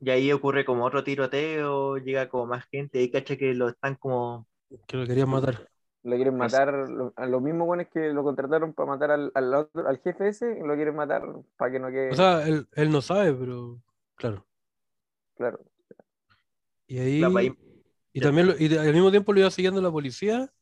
Y 0.00 0.10
ahí 0.10 0.32
ocurre 0.32 0.64
como 0.64 0.84
otro 0.84 1.04
tiroteo, 1.04 1.98
llega 1.98 2.28
como 2.28 2.46
más 2.46 2.64
gente, 2.66 3.00
y 3.00 3.10
cacha 3.10 3.36
que 3.36 3.54
lo 3.54 3.68
están 3.68 3.94
como... 3.94 4.48
Que 4.88 4.96
lo 4.96 5.06
querían 5.06 5.28
matar. 5.28 5.68
Lo 6.02 6.16
quieren 6.16 6.36
matar, 6.36 6.74
a 7.14 7.26
los 7.26 7.42
mismos 7.42 7.66
buenos 7.68 7.86
que 7.92 8.12
lo 8.12 8.24
contrataron 8.24 8.72
para 8.72 8.88
matar 8.88 9.12
al, 9.12 9.30
al, 9.34 9.54
otro, 9.54 9.86
al 9.86 9.98
jefe 9.98 10.26
ese, 10.26 10.58
lo 10.58 10.74
quieren 10.74 10.96
matar 10.96 11.22
para 11.56 11.70
que 11.70 11.78
no 11.78 11.88
quede... 11.90 12.10
O 12.10 12.16
sea, 12.16 12.44
él, 12.48 12.66
él 12.72 12.90
no 12.90 13.00
sabe, 13.00 13.32
pero 13.32 13.80
claro. 14.16 14.44
Claro. 15.36 15.60
Y 16.88 16.98
ahí... 16.98 17.52
Y 18.12 18.20
también 18.20 18.48
lo, 18.48 18.58
y 18.58 18.74
al 18.76 18.92
mismo 18.92 19.10
tiempo 19.10 19.32
lo 19.32 19.40
iba 19.40 19.50
siguiendo 19.50 19.80
la 19.80 19.90
policía 19.90 20.52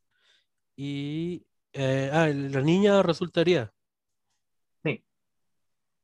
y... 0.77 1.45
Eh, 1.73 2.11
ah, 2.13 2.27
la 2.29 2.63
niña 2.63 3.03
resultaría. 3.03 3.73
Sí. 4.83 5.05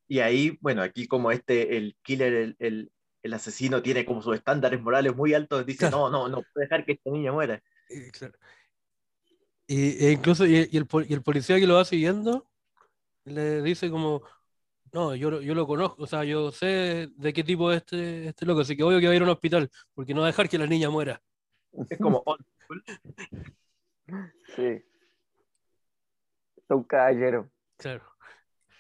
Y 0.09 0.21
ahí, 0.21 0.57
bueno, 0.61 0.83
aquí 0.83 1.09
como 1.09 1.33
este, 1.33 1.77
el 1.77 1.97
killer, 2.03 2.33
el, 2.33 2.57
el, 2.61 2.93
el 3.23 3.35
asesino 3.35 3.83
tiene 3.83 4.05
como 4.05 4.23
sus 4.23 4.37
estándares 4.37 4.81
morales 4.81 5.15
muy 5.17 5.35
altos, 5.35 5.67
dice, 5.67 5.89
claro. 5.89 6.11
no, 6.11 6.11
no, 6.11 6.29
no 6.29 6.43
puede 6.53 6.67
dejar 6.67 6.85
que 6.85 6.93
esta 6.93 7.11
niña 7.11 7.33
muera. 7.33 7.63
Eh, 7.91 8.11
claro. 8.13 8.35
Y, 9.67 10.05
e 10.07 10.13
incluso, 10.13 10.47
y, 10.47 10.69
y, 10.71 10.77
el, 10.77 10.87
y, 11.09 11.13
el, 11.13 11.23
policía 11.23 11.59
que 11.59 11.67
lo 11.67 11.75
va 11.75 11.85
siguiendo, 11.85 12.49
le 13.25 13.63
dice 13.63 13.91
como, 13.91 14.23
no, 14.93 15.17
yo, 15.17 15.41
yo 15.41 15.55
lo 15.55 15.67
conozco, 15.67 16.05
o 16.05 16.07
sea, 16.07 16.23
yo 16.23 16.53
sé 16.53 17.09
de 17.17 17.33
qué 17.33 17.43
tipo 17.43 17.73
es 17.73 17.79
este, 17.79 18.29
este 18.29 18.47
loco, 18.47 18.61
así 18.61 18.77
que 18.77 18.85
obvio 18.85 19.01
que 19.01 19.07
va 19.07 19.13
a 19.13 19.17
ir 19.17 19.23
a 19.23 19.25
un 19.25 19.31
hospital, 19.31 19.69
porque 19.95 20.15
no 20.15 20.21
va 20.21 20.29
a 20.29 20.31
dejar 20.31 20.49
que 20.49 20.59
la 20.59 20.69
niña 20.69 20.91
muera. 20.91 21.21
Es 21.91 21.99
como 21.99 22.25
Sí. 24.55 24.85
Es 26.57 26.71
un 26.71 26.85
caballero. 26.85 27.51
Claro. 27.77 28.05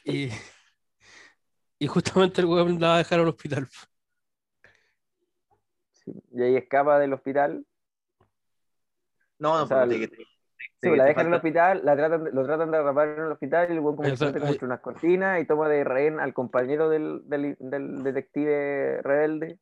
Y, 0.04 0.28
y 1.78 1.86
justamente 1.86 2.40
el 2.40 2.46
weón 2.46 2.80
la 2.80 2.88
va 2.88 2.94
a 2.94 2.98
dejar 2.98 3.20
al 3.20 3.28
hospital. 3.28 3.68
Y 6.32 6.42
ahí 6.42 6.56
escapa 6.56 6.98
del 6.98 7.12
hospital. 7.12 7.66
No, 9.38 9.58
no, 9.58 9.64
o 9.64 9.66
sea, 9.66 9.86
te, 9.86 10.08
te, 10.08 10.16
Sí, 10.80 10.94
la 10.94 11.04
dejan 11.06 11.26
en 11.26 11.32
el 11.32 11.36
hospital, 11.36 11.80
la 11.84 11.96
tratan, 11.96 12.28
lo 12.32 12.44
tratan 12.44 12.70
de 12.70 12.76
atrapar 12.76 13.08
en 13.08 13.24
el 13.24 13.32
hospital 13.32 13.70
y 13.70 13.74
luego 13.74 13.96
como 13.96 14.14
se 14.14 14.32
mete 14.32 14.64
unas 14.64 14.80
cortinas 14.80 15.40
y 15.40 15.46
toma 15.46 15.68
de 15.68 15.84
rehén 15.84 16.20
al 16.20 16.34
compañero 16.34 16.88
del, 16.88 17.22
del, 17.24 17.56
del, 17.58 18.02
detective 18.02 19.00
rebelde 19.02 19.58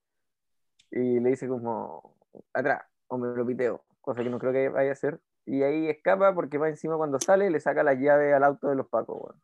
y 0.90 1.20
le 1.20 1.30
dice 1.30 1.48
como, 1.48 2.16
atrás, 2.52 2.82
o 3.14 3.18
me 3.18 3.36
lo 3.36 3.46
piteo, 3.46 3.84
cosa 4.00 4.22
que 4.22 4.30
no 4.30 4.38
creo 4.38 4.52
que 4.52 4.68
vaya 4.68 4.90
a 4.90 4.92
hacer. 4.92 5.20
Y 5.46 5.62
ahí 5.62 5.88
escapa 5.88 6.34
porque 6.34 6.58
va 6.58 6.68
encima 6.68 6.96
cuando 6.96 7.20
sale 7.20 7.50
le 7.50 7.60
saca 7.60 7.82
la 7.82 7.94
llave 7.94 8.32
al 8.32 8.44
auto 8.44 8.68
de 8.68 8.76
los 8.76 8.86
pacos. 8.86 9.20
Bueno. 9.20 9.40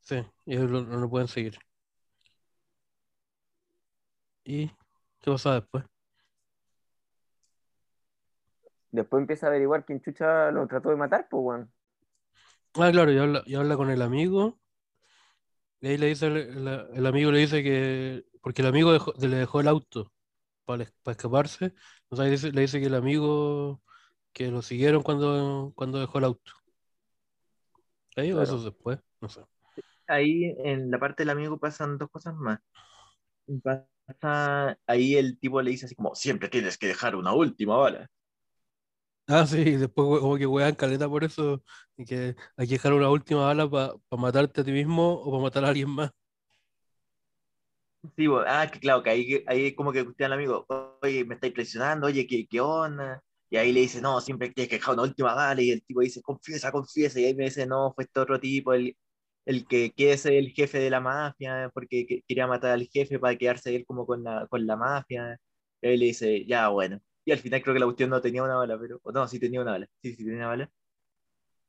Sí, 0.00 0.24
y 0.44 0.56
ellos 0.56 0.70
no 0.70 0.98
lo 0.98 1.10
pueden 1.10 1.28
seguir. 1.28 1.58
¿Y 4.44 4.68
¿Qué 5.20 5.32
pasa 5.32 5.54
después? 5.54 5.84
Después 8.92 9.20
empieza 9.20 9.46
a 9.46 9.48
averiguar 9.50 9.84
quién 9.84 10.00
chucha 10.00 10.52
lo 10.52 10.66
trató 10.68 10.90
de 10.90 10.96
matar, 10.96 11.26
pues, 11.28 11.42
bueno. 11.42 11.68
Ah, 12.74 12.90
claro, 12.92 13.10
y 13.10 13.18
habla, 13.18 13.42
y 13.44 13.56
habla 13.56 13.76
con 13.76 13.90
el 13.90 14.02
amigo. 14.02 14.60
Y 15.80 15.88
ahí 15.88 15.98
le 15.98 16.06
dice, 16.06 16.28
el, 16.28 16.68
el 16.68 17.06
amigo 17.06 17.32
le 17.32 17.40
dice 17.40 17.64
que, 17.64 18.24
porque 18.40 18.62
el 18.62 18.68
amigo 18.68 18.92
dejó, 18.92 19.12
le 19.18 19.36
dejó 19.36 19.60
el 19.60 19.68
auto 19.68 20.12
para, 20.66 20.84
para 21.02 21.12
escaparse, 21.12 21.74
o 22.08 22.16
sea, 22.16 22.26
le 22.26 22.32
dice, 22.32 22.52
le 22.52 22.60
dice 22.62 22.80
que 22.80 22.86
el 22.86 22.94
amigo 22.94 23.80
que 24.32 24.50
lo 24.50 24.60
siguieron 24.60 25.02
cuando, 25.02 25.72
cuando 25.74 25.98
dejó 25.98 26.18
el 26.18 26.24
auto. 26.24 26.52
Ahí 28.16 28.30
claro. 28.30 28.40
o 28.40 28.44
eso 28.44 28.62
después, 28.62 28.98
no 29.20 29.28
sé. 29.28 29.42
Ahí 30.06 30.54
en 30.64 30.90
la 30.90 30.98
parte 30.98 31.22
del 31.22 31.30
amigo 31.30 31.58
pasan 31.58 31.96
dos 31.96 32.10
cosas 32.10 32.34
más 32.34 32.60
ahí 34.86 35.16
el 35.16 35.38
tipo 35.38 35.60
le 35.62 35.70
dice 35.70 35.86
así 35.86 35.94
como, 35.94 36.14
siempre 36.14 36.48
tienes 36.48 36.78
que 36.78 36.86
dejar 36.88 37.16
una 37.16 37.32
última 37.34 37.76
bala. 37.76 38.08
Ah, 39.28 39.44
sí, 39.44 39.64
después 39.72 40.20
como 40.20 40.36
que 40.36 40.46
wean 40.46 40.74
caleta 40.76 41.08
por 41.08 41.24
eso, 41.24 41.62
y 41.96 42.04
que 42.04 42.36
hay 42.56 42.66
que 42.68 42.74
dejar 42.74 42.92
una 42.92 43.10
última 43.10 43.46
bala 43.46 43.68
para 43.68 43.94
pa 44.08 44.16
matarte 44.16 44.60
a 44.60 44.64
ti 44.64 44.70
mismo 44.70 45.14
o 45.14 45.30
para 45.32 45.42
matar 45.42 45.64
a 45.64 45.68
alguien 45.68 45.90
más. 45.90 46.12
Sí, 48.16 48.26
ah, 48.46 48.68
que 48.70 48.78
claro, 48.78 49.02
que 49.02 49.10
ahí, 49.10 49.44
ahí 49.46 49.74
como 49.74 49.92
que 49.92 50.02
usted 50.02 50.26
al 50.26 50.34
amigo, 50.34 50.66
oye, 51.02 51.24
me 51.24 51.34
estáis 51.34 51.52
presionando, 51.52 52.06
oye, 52.06 52.26
¿qué, 52.26 52.46
¿qué 52.46 52.60
onda? 52.60 53.22
Y 53.48 53.56
ahí 53.56 53.72
le 53.72 53.80
dice, 53.80 54.00
no, 54.02 54.20
siempre 54.20 54.50
tienes 54.50 54.68
que 54.68 54.76
dejar 54.76 54.94
una 54.94 55.04
última 55.04 55.34
bala, 55.34 55.62
y 55.62 55.70
el 55.70 55.82
tipo 55.84 56.00
dice, 56.00 56.20
confiesa, 56.22 56.72
confiesa, 56.72 57.20
y 57.20 57.24
ahí 57.24 57.34
me 57.34 57.44
dice, 57.44 57.66
no, 57.66 57.92
fue 57.94 58.04
este 58.04 58.20
otro 58.20 58.38
tipo, 58.40 58.74
el, 58.74 58.96
el 59.46 59.66
que 59.66 59.92
quiere 59.92 60.18
ser 60.18 60.34
el 60.34 60.50
jefe 60.52 60.78
de 60.78 60.90
la 60.90 61.00
mafia, 61.00 61.70
porque 61.74 62.22
quería 62.28 62.46
matar 62.46 62.72
al 62.72 62.86
jefe 62.88 63.18
para 63.18 63.36
quedarse 63.38 63.74
él 63.74 63.86
como 63.86 64.06
con 64.06 64.24
la, 64.24 64.46
con 64.48 64.66
la 64.66 64.76
mafia. 64.76 65.38
Y 65.80 65.88
ahí 65.88 65.96
le 65.96 66.06
dice, 66.06 66.44
ya, 66.46 66.68
bueno. 66.68 67.00
Y 67.24 67.32
al 67.32 67.38
final 67.38 67.62
creo 67.62 67.74
que 67.74 67.80
la 67.80 67.86
cuestión 67.86 68.10
no 68.10 68.20
tenía 68.20 68.42
una 68.42 68.56
bala, 68.56 68.78
pero. 68.78 69.00
no, 69.12 69.28
sí 69.28 69.38
tenía 69.40 69.60
una 69.62 69.72
bala. 69.72 69.88
Sí, 70.02 70.14
sí 70.14 70.24
tenía 70.24 70.46
bala. 70.48 70.70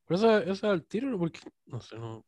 Pero 0.06 0.17
esa, 0.19 0.39
esa 0.43 0.71
al 0.71 0.86
tiro, 0.86 1.17
porque. 1.19 1.39
No 1.67 1.82
sé, 1.82 1.97
no. 1.97 2.26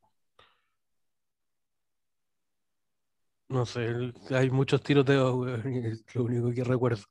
No 3.49 3.65
sé, 3.65 4.13
hay 4.29 4.49
muchos 4.49 4.81
tiroteos, 4.81 5.35
güey, 5.35 5.88
es 5.88 6.05
lo 6.15 6.23
único 6.23 6.51
que 6.51 6.63
recuerdo. 6.63 7.03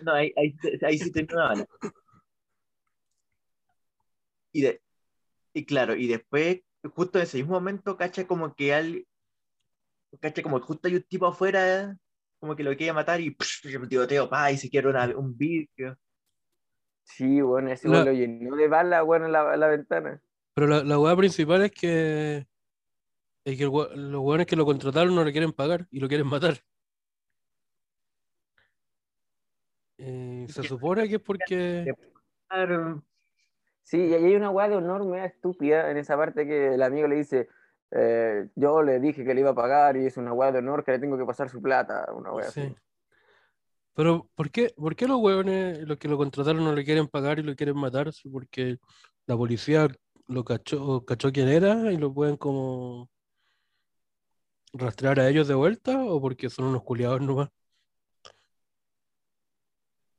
No, 0.00 0.12
ahí, 0.14 0.32
ahí, 0.36 0.56
ahí 0.82 0.98
sí 0.98 1.12
tenía 1.12 1.34
una 1.34 1.48
bala. 1.48 1.66
Y, 4.52 4.62
de, 4.62 4.80
y 5.52 5.64
claro, 5.64 5.94
y 5.94 6.06
después 6.08 6.62
justo 6.88 7.18
en 7.18 7.24
ese 7.24 7.38
mismo 7.38 7.54
momento, 7.54 7.96
cacha 7.96 8.26
como 8.26 8.54
que 8.54 8.74
al. 8.74 9.06
Cacha 10.20 10.42
como 10.42 10.58
que 10.58 10.66
justo 10.66 10.88
hay 10.88 10.96
un 10.96 11.02
tipo 11.02 11.26
afuera, 11.26 11.96
como 12.40 12.56
que 12.56 12.64
lo 12.64 12.76
quiere 12.76 12.92
matar 12.92 13.20
y 13.20 13.30
psh, 13.30 13.88
tiroteo, 13.88 14.28
pa, 14.28 14.50
y 14.50 14.58
se 14.58 14.68
quiere 14.68 14.88
una, 14.88 15.06
un 15.16 15.36
vidrio. 15.36 15.96
Sí, 17.04 17.40
bueno, 17.40 17.70
ese 17.70 17.88
la... 17.88 18.04
lo 18.04 18.12
llenó 18.12 18.56
de 18.56 18.68
bala, 18.68 19.02
bueno, 19.02 19.26
en 19.26 19.32
la, 19.32 19.56
la, 19.56 19.68
ventana. 19.68 20.20
Pero 20.54 20.66
la, 20.66 20.82
la 20.82 20.98
hueá 20.98 21.16
principal 21.16 21.62
es 21.62 21.70
que 21.72 22.46
Es 23.44 23.56
que 23.56 23.64
el 23.64 23.70
los 23.70 24.22
hueones 24.22 24.46
que 24.46 24.56
lo 24.56 24.66
contrataron 24.66 25.14
no 25.14 25.24
le 25.24 25.32
quieren 25.32 25.52
pagar 25.52 25.86
y 25.90 26.00
lo 26.00 26.08
quieren 26.08 26.26
matar. 26.26 26.58
Eh, 29.98 30.46
se 30.48 30.62
supone 30.62 31.08
que 31.08 31.16
es 31.16 31.20
porque. 31.20 31.94
Sí, 33.82 33.98
y 33.98 34.14
hay 34.14 34.36
una 34.36 34.50
weá 34.50 34.68
de 34.68 34.76
honor 34.76 35.04
media 35.04 35.24
estúpida 35.24 35.90
en 35.90 35.96
esa 35.96 36.16
parte 36.16 36.46
que 36.46 36.74
el 36.74 36.82
amigo 36.82 37.08
le 37.08 37.16
dice, 37.16 37.48
eh, 37.90 38.48
yo 38.54 38.82
le 38.82 39.00
dije 39.00 39.24
que 39.24 39.34
le 39.34 39.40
iba 39.40 39.50
a 39.50 39.54
pagar 39.54 39.96
y 39.96 40.06
es 40.06 40.16
una 40.16 40.32
weá 40.32 40.52
de 40.52 40.58
honor 40.58 40.84
que 40.84 40.92
le 40.92 41.00
tengo 41.00 41.18
que 41.18 41.24
pasar 41.24 41.48
su 41.48 41.60
plata, 41.60 42.06
una 42.14 42.32
weá 42.32 42.50
Sí. 42.50 42.60
así. 42.60 42.76
Pero, 43.94 44.30
¿por 44.34 44.50
qué, 44.50 44.72
por 44.76 44.94
qué 44.94 45.08
los 45.08 45.18
hueones, 45.20 45.80
los 45.80 45.98
que 45.98 46.08
lo 46.08 46.16
contrataron, 46.16 46.62
no 46.62 46.72
le 46.74 46.84
quieren 46.84 47.08
pagar 47.08 47.38
y 47.40 47.42
lo 47.42 47.56
quieren 47.56 47.76
matar? 47.76 48.10
Porque 48.30 48.78
la 49.26 49.36
policía 49.36 49.88
lo 50.28 50.44
cachó, 50.44 51.04
cachó 51.04 51.32
quién 51.32 51.48
era 51.48 51.90
y 51.92 51.96
lo 51.96 52.14
pueden 52.14 52.36
como 52.36 53.10
rastrear 54.72 55.20
a 55.20 55.28
ellos 55.28 55.48
de 55.48 55.54
vuelta 55.54 56.02
o 56.02 56.20
porque 56.20 56.50
son 56.50 56.66
unos 56.66 56.82
culiados 56.82 57.20
nomás. 57.20 57.48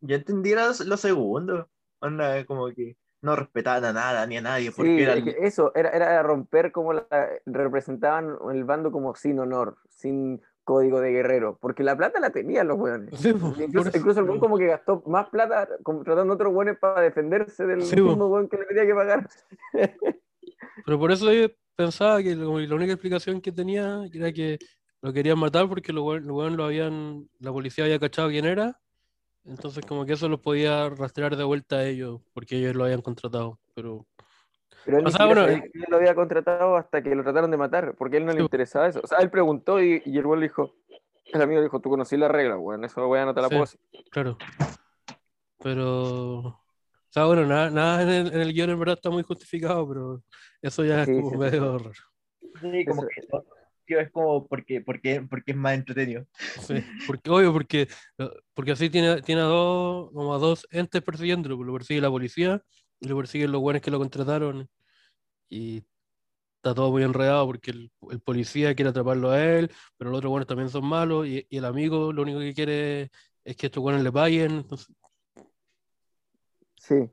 yo 0.02 0.16
entendí 0.16 0.54
lo, 0.54 0.98
segundo. 0.98 1.70
Onda, 2.00 2.44
como 2.46 2.68
que 2.72 2.98
no 3.22 3.36
respetaban 3.36 3.86
a 3.86 3.94
nada 3.94 4.26
ni 4.26 4.38
a 4.38 4.42
nadie 4.42 4.72
porque 4.72 5.06
Sí, 5.24 5.32
eso, 5.42 5.72
era, 5.76 5.90
era 5.92 6.24
romper 6.24 6.72
como 6.72 6.94
la, 6.94 7.06
representaban 7.46 8.36
el 8.52 8.64
bando 8.64 8.92
como 8.92 9.14
sin 9.16 9.40
honor, 9.40 9.78
sin 9.90 10.42
código 10.64 11.00
de 11.02 11.12
guerrero, 11.12 11.58
porque 11.62 11.84
la 11.84 11.96
plata 11.96 12.20
la 12.20 12.32
tenían 12.32 12.68
los. 12.68 12.80
Sí, 13.18 13.34
por 13.34 13.54
Incluso, 13.62 14.20
el 14.22 14.28
po. 14.28 14.40
como 14.40 14.58
que 14.58 14.68
gastó 14.68 15.04
más 15.06 15.30
plata 15.30 15.68
contratando 15.84 16.34
a 16.34 16.36
otros 16.36 16.54
weones 16.54 16.80
para 16.80 17.02
defenderse 17.02 17.66
del 17.68 17.80
Sí, 17.82 17.96
mismo 18.02 18.28
weón 18.28 18.50
que 18.50 18.58
le 18.58 18.66
tenía 18.66 18.86
que 18.88 18.96
pagar. 18.96 19.30
Pero 20.86 21.00
por 21.00 21.12
eso 21.12 21.30
pensaba 21.82 22.22
que 22.22 22.36
lo- 22.36 22.60
la 22.60 22.76
única 22.76 22.94
explicación 22.94 23.42
que 23.42 23.52
tenía 23.52 24.02
era 24.14 24.32
que 24.32 24.58
lo 25.02 25.12
querían 25.12 25.40
matar 25.40 25.68
porque 25.68 25.92
los 25.94 26.04
hueones 26.04 26.58
lo 26.58 26.66
habían, 26.66 27.28
la 27.40 27.52
policía 27.52 27.86
había 27.86 28.00
cachado 28.00 28.30
quién 28.30 28.46
era, 28.46 28.80
entonces 29.46 29.84
como 29.86 30.06
que 30.06 30.14
eso 30.14 30.30
los 30.30 30.40
podía 30.40 30.90
rastrear 30.90 31.36
de 31.36 31.44
vuelta 31.44 31.78
a 31.78 31.86
ellos 31.86 32.22
porque 32.34 32.58
ellos 32.58 32.76
lo 32.76 32.84
habían 32.84 33.02
contratado. 33.02 33.60
Pero 33.74 34.06
Pero 34.86 35.00
él 35.00 35.08
O 35.08 35.12
sea, 35.12 35.26
bueno, 35.26 35.46
él 35.48 35.64
lo 35.90 35.98
había 35.98 36.14
contratado 36.14 36.76
hasta 36.76 37.02
que 37.02 37.16
lo 37.16 37.24
trataron 37.24 37.50
de 37.52 37.58
matar, 37.58 37.96
porque 37.98 38.18
a 38.18 38.20
él 38.20 38.26
no 38.26 38.32
Sí, 38.32 38.38
le 38.38 38.44
interesaba 38.44 38.88
eso. 38.88 39.02
O 39.04 39.08
sea, 39.08 39.20
él 39.20 39.30
preguntó 39.32 39.82
y, 39.82 40.02
y 40.06 40.18
el 40.18 40.26
le 40.30 40.42
dijo, 40.42 40.76
el 41.34 41.42
amigo 41.42 41.60
le 41.60 41.66
dijo, 41.66 41.80
tú 41.80 41.90
conocí 41.90 42.18
la 42.18 42.28
regla, 42.28 42.58
weón, 42.58 42.84
eso 42.86 43.08
weón 43.08 43.26
no 43.26 43.34
te 43.34 43.42
la 43.42 43.48
Sí. 43.48 43.54
puedo 43.54 43.64
hacer. 43.64 43.80
Claro. 44.12 44.38
Pero, 45.64 46.61
o 47.12 47.14
sea, 47.14 47.26
bueno, 47.26 47.46
nada, 47.46 47.70
nada 47.70 48.04
en 48.04 48.10
el, 48.10 48.34
en 48.34 48.42
el 48.42 48.54
guion 48.54 48.70
en 48.70 48.80
verdad 48.80 48.96
está 48.96 49.10
muy 49.10 49.24
justificado, 49.24 49.88
pero 49.88 50.24
eso 50.62 50.86
ya 50.86 51.04
Sí, 51.06 51.12
es 51.12 51.16
como 51.16 51.32
sí, 51.32 51.38
medio 51.38 51.78
raro. 51.78 51.92
Sí, 52.62 52.86
como 52.86 53.02
Eso- 53.02 53.08
que 53.08 53.22
tío, 53.86 54.00
es 54.00 54.12
como 54.12 54.48
porque, 54.48 54.82
porque, 54.82 55.22
porque 55.30 55.52
es 55.52 55.58
más 55.58 55.74
entretenido. 55.74 56.26
Sí, 56.58 56.76
porque, 57.06 57.30
obvio, 57.30 57.54
porque, 57.54 57.88
eh, 58.18 58.30
porque 58.54 58.72
así 58.72 58.90
tiene, 58.90 59.22
tiene 59.22 59.42
a 59.42 59.46
dos, 59.46 60.12
como 60.12 60.34
a 60.34 60.38
dos 60.38 60.68
entes 60.72 61.02
persiguiéndolo, 61.02 61.56
pues 61.58 61.68
lo 61.68 61.74
persigue 61.74 62.02
la 62.02 62.10
policía 62.10 62.62
y 63.00 63.08
lo 63.08 63.18
persiguen 63.18 63.52
los 63.52 63.62
buenos 63.62 63.82
que 63.82 63.92
lo 63.92 64.00
contrataron 64.00 64.70
y 65.50 65.84
está 66.58 66.76
todo 66.76 66.92
muy 66.92 67.04
enredado 67.04 67.46
porque 67.48 67.72
el, 67.72 67.92
el 68.12 68.22
policía 68.22 68.76
quiere 68.76 68.90
atraparlo 68.92 69.32
a 69.32 69.44
él, 69.44 69.72
pero 69.98 70.12
los 70.12 70.20
otros 70.20 70.32
buenos 70.32 70.48
también 70.48 70.70
son 70.70 70.86
malos 70.86 71.28
y, 71.28 71.46
y 71.50 71.58
el 71.58 71.66
amigo 71.66 72.14
lo 72.14 72.22
único 72.24 72.40
que 72.40 72.54
quiere 72.54 73.12
es 73.44 73.56
que 73.58 73.68
estos 73.68 73.82
buenos 73.84 74.04
le 74.04 74.12
paguen, 74.12 74.52
entonces, 74.52 74.88
Sí. 76.82 77.10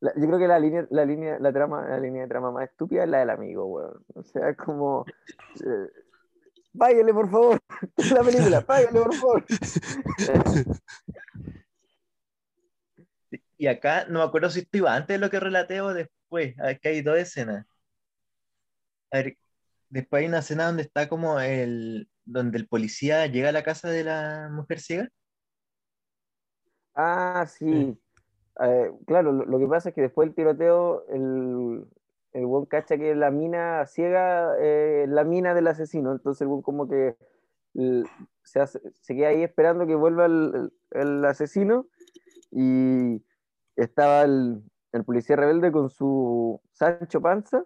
La- 0.00 0.12
yo 0.16 0.26
creo 0.26 0.38
que 0.38 0.48
la 0.48 0.58
línea, 0.58 0.86
la 0.90 1.04
línea, 1.04 1.38
la 1.38 1.52
trama, 1.52 1.88
la 1.88 1.98
línea 1.98 2.22
de 2.22 2.28
trama 2.28 2.50
más 2.50 2.68
estúpida 2.68 3.04
es 3.04 3.08
la 3.08 3.20
del 3.20 3.30
amigo, 3.30 3.66
weón. 3.66 4.04
O 4.14 4.22
sea, 4.24 4.50
es 4.50 4.56
como 4.56 5.04
eh, 5.64 5.90
páguenle 6.76 7.14
por 7.14 7.30
favor, 7.30 7.60
la 8.12 8.22
película, 8.22 8.60
páguenle 8.60 9.00
por 9.00 9.14
favor. 9.14 9.44
Y 13.56 13.68
acá 13.68 14.04
no 14.06 14.18
me 14.18 14.24
acuerdo 14.24 14.50
si 14.50 14.60
esto 14.60 14.78
iba 14.78 14.94
antes 14.94 15.14
de 15.14 15.18
lo 15.18 15.30
que 15.30 15.38
relaté 15.38 15.80
o 15.80 15.94
después. 15.94 16.58
Acá 16.58 16.88
hay 16.88 17.02
dos 17.02 17.16
escenas. 17.16 17.64
A 19.12 19.18
ver, 19.18 19.38
después 19.88 20.20
hay 20.20 20.28
una 20.28 20.40
escena 20.40 20.66
donde 20.66 20.82
está 20.82 21.08
como 21.08 21.38
el, 21.38 22.10
donde 22.24 22.58
el 22.58 22.66
policía 22.66 23.26
llega 23.28 23.50
a 23.50 23.52
la 23.52 23.62
casa 23.62 23.88
de 23.88 24.02
la 24.04 24.50
mujer 24.52 24.80
ciega. 24.80 25.08
Ah, 26.94 27.46
sí. 27.48 27.96
Eh, 28.60 28.92
claro, 29.06 29.32
lo, 29.32 29.44
lo 29.44 29.58
que 29.58 29.66
pasa 29.66 29.88
es 29.88 29.94
que 29.94 30.02
después 30.02 30.28
del 30.28 30.34
tiroteo, 30.34 31.04
el, 31.08 31.84
el 32.32 32.44
weón 32.46 32.66
cacha 32.66 32.96
que 32.96 33.14
la 33.14 33.30
mina 33.30 33.84
ciega, 33.86 34.54
eh, 34.60 35.06
la 35.08 35.24
mina 35.24 35.54
del 35.54 35.66
asesino. 35.66 36.12
Entonces 36.12 36.42
el 36.42 36.48
weón 36.48 36.62
como 36.62 36.88
que 36.88 37.16
se, 38.42 38.60
hace- 38.60 38.80
se 39.00 39.14
queda 39.16 39.28
ahí 39.28 39.42
esperando 39.42 39.86
que 39.86 39.94
vuelva 39.94 40.26
el, 40.26 40.72
el- 40.92 41.24
asesino. 41.24 41.86
Y 42.52 43.22
estaba 43.74 44.22
el, 44.22 44.62
el 44.92 45.04
policía 45.04 45.34
rebelde 45.36 45.72
con 45.72 45.90
su 45.90 46.60
Sancho 46.72 47.20
Panza. 47.20 47.64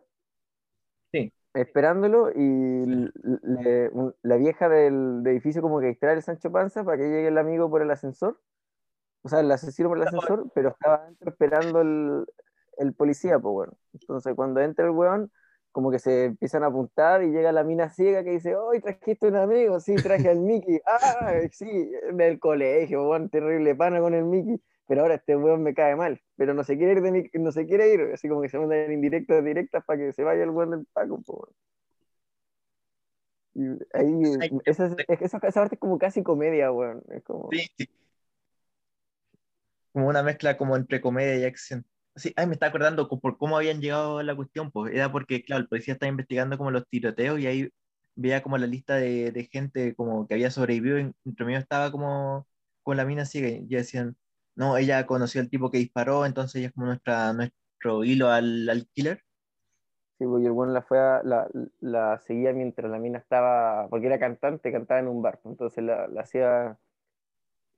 Sí. 1.13 1.33
Esperándolo 1.53 2.31
y 2.35 3.11
le- 3.43 3.91
la 4.23 4.37
vieja 4.37 4.69
del, 4.69 5.23
del 5.23 5.33
edificio 5.35 5.61
como 5.61 5.81
que 5.81 5.89
distrae 5.89 6.15
el 6.15 6.23
Sancho 6.23 6.51
Panza 6.51 6.85
para 6.85 6.97
que 6.97 7.05
llegue 7.05 7.29
el 7.29 7.37
amigo 7.39 7.69
por 7.69 7.83
el 7.83 7.91
ascensor 7.91 8.41
o 9.23 9.29
sea, 9.29 9.41
el 9.41 9.51
asesino 9.51 9.89
por 9.89 9.99
el 9.99 10.07
ascensor, 10.07 10.51
pero 10.55 10.71
estaba 10.71 10.97
adentro 10.97 11.31
esperando 11.31 11.81
el, 11.81 12.25
el 12.79 12.95
policía, 12.95 13.39
pues 13.39 13.53
bueno. 13.53 13.73
Entonces 13.93 14.35
cuando 14.35 14.61
entra 14.61 14.85
el 14.85 14.93
weón, 14.93 15.31
como 15.73 15.91
que 15.91 15.99
se 15.99 16.25
empiezan 16.27 16.63
a 16.65 16.67
apuntar 16.69 17.23
y 17.23 17.31
llega 17.31 17.53
la 17.53 17.63
mina 17.65 17.91
ciega 17.91 18.25
que 18.25 18.31
dice, 18.31 18.55
¡Ay, 18.73 18.81
trajiste 18.81 19.29
un 19.29 19.37
amigo! 19.37 19.81
Sí, 19.81 19.95
traje 19.97 20.29
al 20.29 20.41
Mickey. 20.41 20.81
¡Ah! 20.87 21.33
Sí, 21.53 21.91
del 22.13 22.39
colegio, 22.39 23.09
weón, 23.09 23.29
terrible 23.29 23.75
pana 23.75 24.01
con 24.01 24.15
el 24.15 24.25
Mickey. 24.25 24.61
Pero 24.87 25.03
ahora 25.03 25.17
este 25.17 25.37
weón 25.37 25.63
me 25.63 25.75
cae 25.75 25.95
mal, 25.97 26.19
pero 26.37 26.55
no 26.55 26.65
se 26.65 26.79
quiere 26.79 26.93
ir, 26.93 27.03
de 27.03 27.13
mi- 27.13 27.31
no 27.35 27.53
se 27.53 27.67
quiere 27.67 27.93
ir, 27.93 28.01
así 28.15 28.27
como 28.27 28.41
que 28.41 28.49
se 28.49 28.59
mandan 28.59 28.91
indirectas 28.91 29.45
directas 29.45 29.85
para 29.85 29.99
que 29.99 30.13
se 30.15 30.25
vaya 30.25 30.43
el 30.43 30.51
weón 30.51 30.71
del 30.71 30.87
Paco, 30.95 31.21
pues. 31.27 31.53
Y 33.55 33.67
ahí, 33.93 34.23
esa, 34.65 34.97
esa 35.09 35.39
parte 35.41 35.75
es 35.75 35.81
como 35.81 35.99
casi 35.99 36.23
comedia, 36.23 36.73
weón. 36.73 37.03
Es 37.11 37.23
como... 37.23 37.49
Sí, 37.53 37.69
sí. 37.77 37.89
Como 39.99 40.09
una 40.09 40.23
mezcla 40.23 40.57
como 40.57 40.77
entre 40.77 41.01
comedia 41.01 41.39
y 41.39 41.45
acción. 41.45 41.85
Sí, 42.17 42.33
ay, 42.37 42.47
me 42.47 42.53
está 42.55 42.67
acordando 42.67 43.09
co- 43.09 43.21
por 43.21 43.39
cómo 43.39 43.57
habían 43.57 43.81
llegado 43.81 44.19
a 44.19 44.23
la 44.23 44.37
cuestión, 44.37 44.71
pues 44.71 44.95
era 44.95 45.11
porque, 45.13 45.43
claro, 45.45 45.63
el 45.63 45.69
policía 45.69 45.95
estaba 45.95 46.11
investigando 46.11 46.59
como 46.59 46.71
los 46.71 46.87
tiroteos 46.89 47.41
y 47.41 47.47
ahí 47.47 47.71
veía 48.17 48.43
como 48.43 48.59
la 48.59 48.67
lista 48.67 48.97
de, 48.97 49.33
de 49.33 49.45
gente 49.47 49.95
como 49.97 50.27
que 50.27 50.35
había 50.35 50.51
sobrevivido, 50.51 50.99
y 51.01 51.13
entre 51.25 51.47
medio 51.47 51.59
estaba 51.61 51.91
como 51.93 52.47
con 52.83 52.97
la 52.97 53.05
mina 53.05 53.25
ciega 53.27 53.49
y 53.49 53.67
decían, 53.69 54.17
no, 54.57 54.77
ella 54.77 55.07
conoció 55.07 55.41
al 55.41 55.51
tipo 55.51 55.71
que 55.71 55.79
disparó, 55.79 56.27
entonces 56.27 56.57
ella 56.57 56.69
es 56.69 56.73
como 56.75 56.87
nuestra, 56.87 57.33
nuestro 57.33 58.05
hilo 58.05 58.29
al, 58.31 58.69
al 58.69 58.89
killer. 58.95 59.23
Sí, 60.19 60.25
porque 60.27 60.47
el 60.47 60.53
bueno 60.53 60.73
la 60.73 60.83
fue 60.83 60.99
a- 60.99 61.23
la, 61.23 61.49
la 61.81 62.19
seguía 62.19 62.53
mientras 62.53 62.91
la 62.91 62.99
mina 62.99 63.19
estaba, 63.19 63.89
porque 63.89 64.07
era 64.09 64.19
cantante, 64.19 64.73
cantaba 64.73 64.99
en 65.01 65.07
un 65.09 65.23
bar, 65.23 65.41
entonces 65.45 65.85
la, 65.85 66.09
la 66.09 66.23
hacía, 66.23 66.77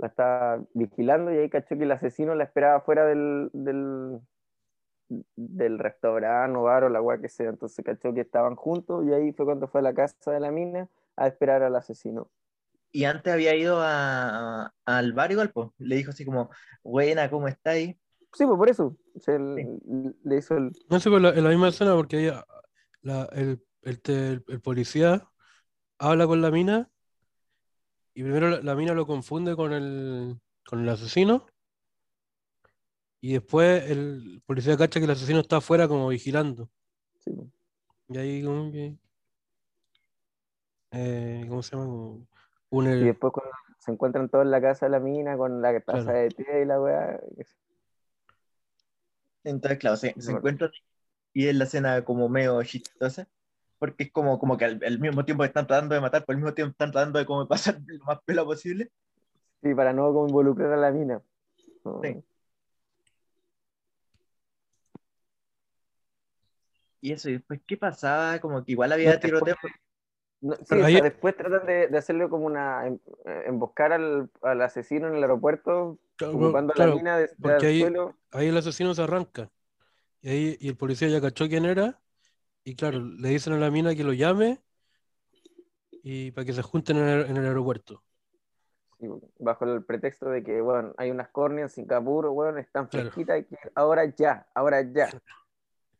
la 0.00 0.08
estaba 0.08 0.64
vigilando 0.74 1.32
y 1.32 1.38
ahí 1.38 1.50
cachó 1.50 1.76
que 1.76 1.84
el 1.84 1.92
asesino 1.92 2.34
la 2.34 2.44
esperaba 2.44 2.80
fuera 2.82 3.06
del, 3.06 3.50
del, 3.52 4.20
del 5.36 5.78
restaurante 5.78 6.56
o 6.58 6.62
bar 6.62 6.84
o 6.84 6.88
la 6.88 7.02
weá 7.02 7.20
que 7.20 7.28
sea, 7.28 7.50
entonces 7.50 7.84
cachó 7.84 8.14
que 8.14 8.20
estaban 8.20 8.56
juntos 8.56 9.04
y 9.06 9.12
ahí 9.12 9.32
fue 9.32 9.44
cuando 9.44 9.68
fue 9.68 9.80
a 9.80 9.84
la 9.84 9.94
casa 9.94 10.30
de 10.32 10.40
la 10.40 10.50
mina 10.50 10.88
a 11.16 11.26
esperar 11.26 11.62
al 11.62 11.76
asesino. 11.76 12.30
Y 12.92 13.04
antes 13.04 13.32
había 13.32 13.54
ido 13.54 13.80
a, 13.80 14.64
a- 14.66 14.72
al 14.84 15.12
bar 15.12 15.30
igual, 15.30 15.50
pues, 15.52 15.68
le 15.78 15.96
dijo 15.96 16.10
así 16.10 16.24
como, 16.24 16.50
buena, 16.82 17.30
¿cómo 17.30 17.46
estáis? 17.48 17.96
Sí, 18.32 18.46
pues 18.46 18.56
por 18.58 18.68
eso, 18.68 18.96
o 19.14 19.20
sea, 19.20 19.36
el- 19.36 20.14
le 20.24 20.36
hizo 20.36 20.56
el... 20.56 20.72
no 20.88 21.00
sé, 21.00 21.10
pues 21.10 21.22
la- 21.22 21.30
en 21.30 21.44
la 21.44 21.50
misma 21.50 21.68
escena 21.68 21.94
porque 21.94 22.18
ella, 22.20 22.44
la- 23.02 23.28
el, 23.32 23.62
el- 23.82 24.44
el 24.46 24.60
policía 24.60 25.28
habla 25.98 26.26
con 26.26 26.42
la 26.42 26.50
mina 26.50 26.90
y 28.20 28.22
primero 28.22 28.60
la, 28.60 28.74
mina 28.74 28.92
lo 28.92 29.06
confunde 29.06 29.56
con 29.56 29.72
el, 29.72 30.38
con 30.66 30.80
el 30.80 30.88
asesino 30.90 31.46
y 33.22 33.32
después 33.32 33.90
el 33.90 34.42
policía 34.44 34.76
cacha 34.76 35.00
que 35.00 35.06
el 35.06 35.12
asesino 35.12 35.40
está 35.40 35.56
afuera 35.56 35.88
como 35.88 36.06
vigilando. 36.08 36.68
sí. 37.20 37.32
Y 38.08 38.18
ahí 38.18 38.44
como 38.44 38.70
que... 38.70 38.94
eh, 40.90 41.46
¿cómo 41.48 41.62
se 41.62 41.74
llama? 41.74 41.86
Como 41.86 42.26
un, 42.68 42.86
Y 42.86 42.90
el- 42.90 43.04
después 43.06 43.32
cuando 43.32 43.52
se 43.78 43.90
encuentran 43.90 44.28
todos 44.28 44.44
en 44.44 44.50
la 44.50 44.60
casa 44.60 44.84
de 44.84 44.90
la 44.90 45.00
mina 45.00 45.38
con 45.38 45.62
la 45.62 45.80
taza 45.80 46.02
Claro. 46.02 46.18
de 46.18 46.28
té 46.28 46.60
y 46.60 46.66
la 46.66 46.78
weá, 46.78 47.20
Entonces, 49.44 49.78
claro, 49.78 49.96
se, 49.96 50.08
encuentran 50.10 50.72
y 51.32 51.46
es 51.46 51.54
la 51.54 51.64
escena 51.64 52.04
como 52.04 52.28
medio 52.28 52.62
chistosa, 52.64 53.26
porque 53.80 54.04
es 54.04 54.12
como, 54.12 54.38
como 54.38 54.56
que 54.56 54.66
al, 54.66 54.80
al 54.86 55.00
mismo 55.00 55.24
tiempo 55.24 55.42
están 55.42 55.66
tratando 55.66 55.96
de 55.96 56.00
matar, 56.00 56.24
pero 56.24 56.36
al 56.36 56.42
mismo 56.42 56.54
tiempo 56.54 56.70
están 56.70 56.92
tratando 56.92 57.18
de 57.18 57.26
como 57.26 57.48
pasar 57.48 57.80
lo 57.84 58.04
más 58.04 58.20
pelo 58.24 58.44
posible. 58.44 58.92
Sí, 59.62 59.74
para 59.74 59.92
no 59.92 60.12
como 60.12 60.28
involucrar 60.28 60.72
a 60.72 60.76
la 60.76 60.92
mina. 60.92 61.20
Sí. 62.02 62.22
Y 67.00 67.12
eso, 67.12 67.30
y 67.30 67.32
después, 67.34 67.60
¿qué 67.66 67.76
pasaba? 67.76 68.38
Como 68.40 68.62
que 68.64 68.72
igual 68.72 68.92
había 68.92 69.14
No, 69.14 69.20
tiroteo. 69.20 69.56
No, 70.42 70.54
sí, 70.56 70.64
Pero 70.68 70.84
o 70.84 71.02
después 71.02 71.36
tratan 71.36 71.66
de, 71.66 71.88
de 71.88 71.98
hacerle 71.98 72.28
como 72.28 72.46
una. 72.46 72.86
em- 72.86 72.98
emboscar 73.46 73.92
al, 73.92 74.30
al 74.42 74.62
asesino 74.62 75.08
en 75.08 75.16
el 75.16 75.22
aeropuerto, 75.22 75.98
Claro, 76.16 76.34
ocupando 76.34 76.72
claro, 76.74 76.90
la 76.92 76.96
mina 76.96 77.18
de, 77.18 77.30
porque 77.40 77.66
del 77.66 77.66
ahí- 77.66 77.80
suelo. 77.80 78.16
ahí 78.32 78.48
el 78.48 78.56
asesino 78.56 78.94
se 78.94 79.02
arranca. 79.02 79.50
Y 80.22 80.28
ahí 80.30 80.56
y 80.60 80.68
el 80.68 80.76
policía 80.76 81.08
ya 81.08 81.20
cachó 81.20 81.48
quién 81.48 81.64
era. 81.64 82.00
Y 82.70 82.76
claro, 82.76 83.00
le 83.00 83.30
dicen 83.30 83.52
a 83.52 83.58
la 83.58 83.68
mina 83.68 83.96
que 83.96 84.04
lo 84.04 84.12
llame 84.12 84.60
y 86.04 86.30
para 86.30 86.44
que 86.44 86.52
se 86.52 86.62
junten 86.62 86.98
en 86.98 87.08
el, 87.08 87.26
en 87.26 87.36
el 87.36 87.46
aeropuerto. 87.46 88.00
bajo 89.40 89.64
el 89.64 89.84
pretexto 89.84 90.28
de 90.28 90.44
que, 90.44 90.60
bueno, 90.60 90.94
hay 90.98 91.10
unas 91.10 91.30
córneas 91.30 91.76
en 91.76 91.82
Singapur, 91.86 92.28
bueno, 92.28 92.58
están 92.58 92.88
Claro. 92.88 93.06
fresquitas 93.06 93.40
y 93.40 93.44
que 93.46 93.56
ahora 93.74 94.04
ya, 94.04 94.46
ahora 94.54 94.82
ya. 94.82 95.10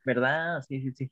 ¿Verdad? 0.04 0.62
Sí, 0.68 0.80
sí, 0.80 0.92
sí. 0.92 1.11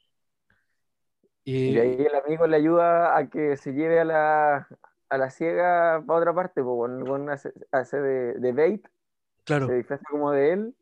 Y, 1.45 1.73
Y 1.73 1.79
ahí 1.81 2.07
el 2.07 2.15
amigo 2.15 2.47
le 2.47 2.57
ayuda 2.57 3.17
a 3.17 3.29
que 3.29 3.57
se 3.57 3.73
lleve 3.73 3.99
a 3.99 4.05
la, 4.05 4.69
a 5.09 5.19
la 5.19 5.31
ciega 5.31 6.01
para 6.07 6.21
otra 6.21 6.35
parte, 6.35 6.63
pues 6.63 7.05
bueno, 7.05 7.33
hace, 7.33 7.53
hace 7.73 8.01
de, 8.01 8.35
de 8.35 8.53
bait, 8.53 8.87
claro, 9.45 9.67
se 9.67 9.75
disfraza 9.75 10.05
como 10.09 10.31
de 10.31 10.53
él, 10.53 10.75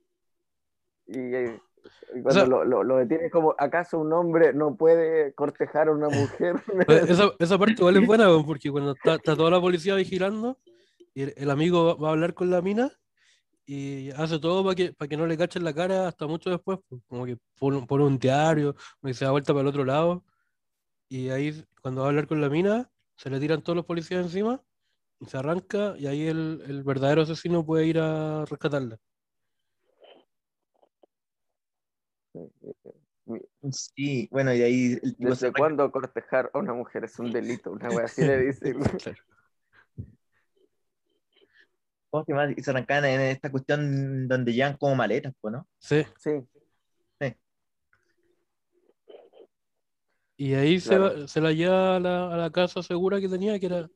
y, 1.06 1.34
cuando 2.10 2.30
sea- 2.32 2.46
lo, 2.46 2.64
lo, 2.64 2.82
lo 2.84 2.96
detiene 2.96 3.26
es 3.26 3.32
como, 3.32 3.54
¿acaso 3.58 3.98
un 3.98 4.12
hombre 4.12 4.52
no 4.52 4.74
puede 4.76 5.32
cortejar 5.34 5.88
a 5.88 5.92
una 5.92 6.08
mujer? 6.08 6.56
Esa, 6.88 7.30
esa 7.38 7.58
parte 7.58 7.74
igual 7.78 7.96
es 7.96 8.06
buena, 8.06 8.26
porque 8.44 8.70
cuando 8.70 8.92
está, 8.92 9.14
está 9.14 9.36
toda 9.36 9.50
la 9.50 9.60
policía 9.60 9.94
vigilando, 9.94 10.58
y 11.14 11.22
el, 11.22 11.34
el 11.36 11.50
amigo 11.50 11.84
va, 11.84 11.94
va 11.94 12.08
a 12.08 12.12
hablar 12.12 12.34
con 12.34 12.50
la 12.50 12.60
mina 12.60 12.92
y 13.64 14.10
hace 14.12 14.38
todo 14.38 14.62
para 14.62 14.76
que, 14.76 14.92
para 14.92 15.08
que 15.08 15.16
no 15.16 15.26
le 15.26 15.36
cachen 15.36 15.64
la 15.64 15.74
cara 15.74 16.06
hasta 16.06 16.26
mucho 16.26 16.50
después, 16.50 16.78
pues, 16.88 17.02
como 17.08 17.26
que 17.26 17.36
pone, 17.58 17.84
pone 17.86 18.04
un 18.04 18.18
diario, 18.18 18.76
se 19.12 19.24
da 19.24 19.32
vuelta 19.32 19.52
para 19.52 19.62
el 19.62 19.66
otro 19.68 19.84
lado, 19.84 20.24
y 21.08 21.30
ahí 21.30 21.64
cuando 21.82 22.02
va 22.02 22.06
a 22.08 22.10
hablar 22.10 22.26
con 22.28 22.40
la 22.40 22.48
mina, 22.48 22.88
se 23.16 23.30
le 23.30 23.40
tiran 23.40 23.62
todos 23.62 23.76
los 23.76 23.84
policías 23.86 24.24
encima, 24.24 24.62
y 25.18 25.26
se 25.26 25.36
arranca, 25.38 25.94
y 25.98 26.06
ahí 26.06 26.26
el, 26.28 26.62
el 26.66 26.84
verdadero 26.84 27.22
asesino 27.22 27.64
puede 27.64 27.86
ir 27.86 27.98
a 27.98 28.44
rescatarla. 28.44 28.98
Sí, 33.70 34.28
bueno, 34.30 34.54
y 34.54 34.62
ahí 34.62 34.98
¿Desde 35.18 35.52
cuándo 35.52 35.90
cortejar 35.90 36.50
a 36.54 36.58
una 36.58 36.72
mujer 36.74 37.04
es 37.04 37.18
un 37.18 37.32
delito? 37.32 37.72
Una 37.72 37.90
wea 37.90 38.04
así 38.04 38.22
le 38.22 38.38
dice. 38.46 38.74
Claro. 38.74 39.18
¿cómo 42.10 42.24
se 42.24 42.32
llama? 42.32 42.52
Y 42.56 42.62
se 42.62 42.70
arrancaban 42.70 43.04
en 43.06 43.20
esta 43.22 43.50
cuestión 43.50 44.28
donde 44.28 44.52
llevan 44.52 44.76
como 44.76 44.94
maletas, 44.94 45.34
pues, 45.40 45.52
¿no? 45.52 45.66
Sí, 45.78 46.04
Sí, 46.18 46.30
y 50.38 50.54
ahí 50.54 50.78
se, 50.80 50.98
va- 50.98 51.26
se 51.26 51.40
la 51.40 51.52
lleva 51.52 51.96
a 51.96 52.00
la, 52.00 52.34
a 52.34 52.36
la 52.36 52.50
casa 52.50 52.82
segura 52.82 53.20
que 53.20 53.28
tenía, 53.28 53.58
que 53.58 53.66
era, 53.66 53.88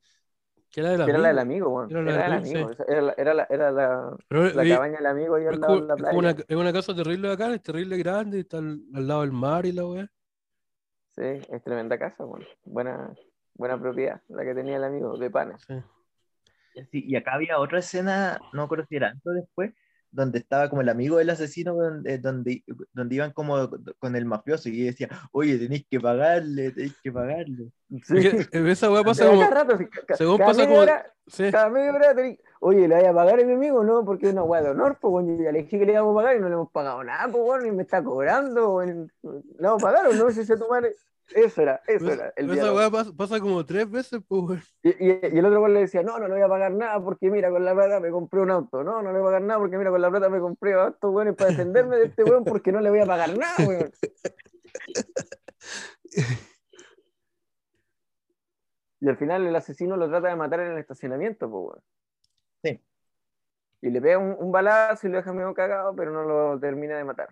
que 0.71 0.81
era 0.81 0.91
del 0.91 1.05
que 1.05 1.11
era 1.11 1.19
la 1.19 1.29
del 1.29 1.39
amigo. 1.39 1.41
amigo, 1.41 1.69
weón. 1.71 1.91
Era 1.91 2.03
la 2.03 2.13
Era 2.13 2.23
del 2.23 2.23
del 2.25 2.33
amigo, 2.33 2.67
amigo. 2.67 2.85
Era 2.89 3.03
la, 3.03 3.15
era 3.19 3.35
la, 3.35 3.47
era 3.51 3.71
la, 3.73 4.17
Pero, 4.29 4.53
la 4.55 4.63
oye, 4.63 4.71
cabaña 4.71 4.97
del 4.99 5.07
amigo 5.07 5.35
ahí 5.37 5.47
Es 5.49 5.49
al 5.49 5.61
lado 5.61 5.75
como, 5.75 5.81
de 5.81 5.87
la 5.89 5.95
es 5.97 6.03
como 6.05 6.19
una, 6.19 6.35
playa. 6.35 6.45
es 6.47 6.57
una 6.57 6.73
casa 6.73 6.95
terrible 6.95 7.33
acá, 7.33 7.55
es 7.55 7.63
terrible 7.63 7.97
grande, 7.99 8.41
está 8.41 8.59
al, 8.59 8.81
al 8.95 9.07
lado 9.09 9.21
del 9.23 9.33
mar 9.33 9.67
y 9.67 9.73
la 9.73 9.87
weá. 9.87 10.09
Sí, 11.17 11.23
es 11.23 11.63
tremenda 11.65 11.99
casa, 11.99 12.25
weón. 12.25 12.47
Buena, 12.65 13.13
buena 13.55 13.79
propiedad, 13.81 14.23
la 14.29 14.45
que 14.45 14.55
tenía 14.55 14.77
el 14.77 14.85
amigo, 14.85 15.17
de 15.19 15.31
panes. 15.31 15.63
Sí. 15.67 15.75
Sí, 16.91 17.05
y 17.07 17.17
acá 17.17 17.35
había 17.35 17.59
otra 17.59 17.81
escena, 17.81 18.39
no 18.53 18.63
me 18.63 18.65
acuerdo 18.65 18.87
si 18.89 18.97
era 18.97 19.09
antes 19.09 19.27
o 19.27 19.31
después, 19.33 19.73
donde 20.13 20.39
estaba 20.39 20.69
como 20.69 20.83
el 20.83 20.89
amigo 20.89 21.19
del 21.19 21.31
asesino, 21.31 21.75
donde, 21.75 22.19
donde, 22.19 22.65
donde 22.93 23.15
iban 23.15 23.33
como 23.33 23.69
con 23.99 24.17
el 24.17 24.25
mafioso 24.25 24.69
y 24.69 24.83
decía, 24.83 25.09
oye, 25.33 25.57
tenéis 25.59 25.87
que 25.89 26.01
pagarle, 26.01 26.73
tenéis 26.73 26.97
que 27.03 27.13
pagarle. 27.13 27.71
Sí. 28.05 28.15
Esa 28.53 28.91
weá 28.91 29.03
pasa 29.05 29.27
como. 29.29 29.43
rato, 29.49 29.79
ca- 30.07 30.17
según 30.17 30.39
cada 30.39 30.51
pasa 30.51 30.61
media 30.63 30.69
como- 30.71 30.83
hora, 30.83 31.13
Sí, 31.27 31.49
cada 31.53 31.71
media 31.71 31.95
hora 31.95 32.15
tenés- 32.15 32.41
Oye, 32.63 32.89
¿le 32.89 32.97
voy 32.97 33.05
a 33.07 33.15
pagar 33.15 33.41
a 33.41 33.45
mi 33.45 33.53
amigo? 33.53 33.85
No, 33.85 34.05
porque 34.05 34.27
es 34.27 34.33
una 34.33 34.43
weá 34.43 34.61
de 34.63 34.71
honor, 34.71 34.99
pues, 35.01 35.13
weón. 35.15 35.39
Yo 35.39 35.45
ya 35.45 35.53
le 35.53 35.63
dije 35.63 35.79
que 35.79 35.87
le 35.87 35.93
íbamos 35.93 36.13
a 36.13 36.17
pagar 36.23 36.37
y 36.37 36.41
no 36.41 36.49
le 36.49 36.55
hemos 36.55 36.71
pagado 36.73 37.03
nada, 37.05 37.31
pues, 37.33 37.43
weón, 37.43 37.67
y 37.67 37.71
me 37.71 37.83
está 37.85 38.03
cobrando, 38.03 38.75
weón. 38.75 39.13
¿Le 39.23 39.33
vamos 39.67 39.83
a 39.83 39.87
pagar 39.87 40.07
o 40.09 40.13
no? 40.13 40.31
Si 40.31 40.45
se 40.45 40.57
tu 40.57 40.69
madre. 40.69 40.95
Eso 41.35 41.63
era, 41.63 41.81
eso 41.87 42.07
esa, 42.07 42.15
era. 42.15 42.33
El 42.37 42.47
esa 42.47 42.55
diálogo. 42.55 42.79
weá 42.79 42.91
pasa, 42.91 43.13
pasa 43.17 43.41
como 43.41 43.65
tres 43.65 43.89
veces, 43.91 44.21
pues. 44.27 44.63
Y, 44.83 44.89
y- 44.91 45.21
y 45.33 45.39
el 45.39 45.45
otro 45.45 45.61
weón 45.61 45.75
le 45.75 45.81
decía, 45.81 46.03
no, 46.03 46.19
no 46.19 46.27
le 46.27 46.35
voy 46.35 46.43
a 46.43 46.49
pagar 46.49 46.73
nada 46.73 47.01
porque 47.03 47.31
mira, 47.31 47.51
con 47.51 47.65
la 47.65 47.75
plata 47.75 48.01
me 48.01 48.11
compré 48.11 48.41
un 48.41 48.51
auto. 48.51 48.83
No, 48.83 49.03
no 49.03 49.13
le 49.13 49.19
voy 49.19 49.29
a 49.29 49.31
pagar 49.31 49.43
nada 49.43 49.61
porque 49.61 49.79
mira, 49.79 49.91
con 49.91 50.01
la 50.03 50.11
plata 50.11 50.29
me 50.29 50.41
compré 50.41 50.75
auto, 50.75 51.11
weón, 51.11 51.29
y 51.29 51.33
para 51.33 51.51
defenderme 51.51 51.97
de 51.99 52.07
este 52.07 52.25
weón 52.25 52.45
porque 52.45 52.73
no 52.73 52.81
le 52.81 52.91
voy 52.91 53.01
a 53.01 53.07
pagar 53.07 53.37
nada, 53.39 53.55
weón. 53.67 53.91
Y 59.03 59.09
al 59.09 59.17
final 59.17 59.47
el 59.47 59.57
asesino 59.57 59.97
lo 59.97 60.09
trata 60.09 60.29
de 60.29 60.37
matar 60.37 60.61
en 60.61 60.73
el 60.73 60.79
estacionamiento, 60.79 61.51
pues, 61.51 61.65
weón. 61.65 61.83
Sí. 62.63 62.85
Y 63.83 63.91
le 63.91 64.01
pega 64.03 64.19
un, 64.19 64.37
un 64.39 64.53
balazo 64.53 65.07
y 65.07 65.11
lo 65.11 65.17
deja 65.17 65.33
medio 65.33 65.55
cagado, 65.55 65.95
pero 65.97 66.11
no 66.11 66.23
lo 66.25 66.61
termina 66.61 66.99
de 66.99 67.05
matar. 67.05 67.31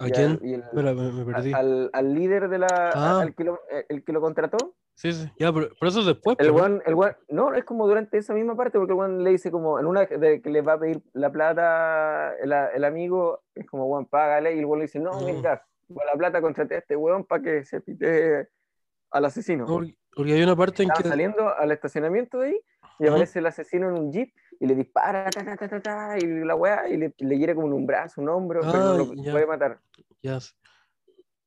¿A 0.00 0.06
quién? 0.08 0.38
el- 0.42 0.60
Espera, 0.60 0.94
me, 0.94 1.12
me 1.12 1.24
perdí. 1.24 1.52
al, 1.52 1.90
al 1.92 2.14
líder 2.14 2.48
de 2.48 2.58
la, 2.58 2.90
Ah. 2.94 3.20
al 3.20 3.34
que 3.34 3.44
lo, 3.44 3.60
el 3.88 4.04
que 4.04 4.12
lo 4.12 4.20
contrató, 4.20 4.74
Sí, 4.94 5.12
sí, 5.12 5.30
ya, 5.38 5.52
pero, 5.52 5.68
pero 5.78 5.90
eso 5.90 6.00
es 6.00 6.06
después. 6.06 6.36
El 6.40 6.48
¿no? 6.48 6.54
weón, 6.54 6.82
el 6.84 6.94
weón- 6.96 7.16
no, 7.28 7.54
es 7.54 7.64
como 7.64 7.86
durante 7.86 8.18
esa 8.18 8.34
misma 8.34 8.56
parte, 8.56 8.78
porque 8.78 8.92
el 8.94 8.98
weón 8.98 9.22
le 9.22 9.30
dice 9.30 9.50
como, 9.52 9.78
en 9.78 9.86
una 9.86 10.06
de 10.06 10.42
que 10.42 10.50
le 10.50 10.60
va 10.60 10.72
a 10.72 10.78
pedir 10.80 11.00
la 11.12 11.30
plata 11.30 12.34
el, 12.40 12.52
el 12.52 12.84
amigo, 12.84 13.42
es 13.54 13.64
como, 13.66 13.86
weón, 13.86 14.06
págale, 14.06 14.54
y 14.56 14.58
el 14.58 14.64
weón 14.64 14.80
le 14.80 14.86
dice, 14.86 14.98
no, 14.98 15.12
mira, 15.20 15.64
con 15.86 16.04
la 16.04 16.12
plata 16.14 16.40
contraté 16.40 16.74
a 16.74 16.78
este 16.78 16.96
weón 16.96 17.24
para 17.24 17.42
que 17.42 17.64
se 17.64 17.80
pite 17.80 18.48
al 19.12 19.24
asesino. 19.24 19.66
No, 19.66 19.80
porque, 20.14 20.32
hay 20.32 20.42
una 20.42 20.56
parte 20.56 20.82
en 20.82 20.90
que. 20.90 21.04
saliendo 21.08 21.48
al 21.56 21.70
estacionamiento 21.70 22.40
de 22.40 22.48
ahí, 22.48 22.60
y 22.98 23.06
aparece 23.06 23.38
el 23.38 23.46
asesino 23.46 23.88
en 23.88 23.94
un 23.98 24.12
jeep, 24.12 24.32
y 24.60 24.66
le 24.66 24.74
dispara, 24.74 25.30
ta, 25.30 25.44
ta, 25.44 25.56
ta, 25.56 25.68
ta, 25.68 25.80
ta, 25.80 26.18
y 26.18 26.26
la 26.26 26.54
weá, 26.54 26.88
y 26.88 26.96
le, 26.96 27.14
le 27.18 27.38
hiere 27.38 27.54
como 27.54 27.68
en 27.68 27.72
un 27.74 27.86
brazo, 27.86 28.20
un 28.20 28.28
hombro, 28.28 28.60
pero 28.60 28.82
no 28.84 28.98
lo 28.98 29.14
ya. 29.14 29.32
puede 29.32 29.46
matar. 29.46 29.80
Ya. 30.22 30.38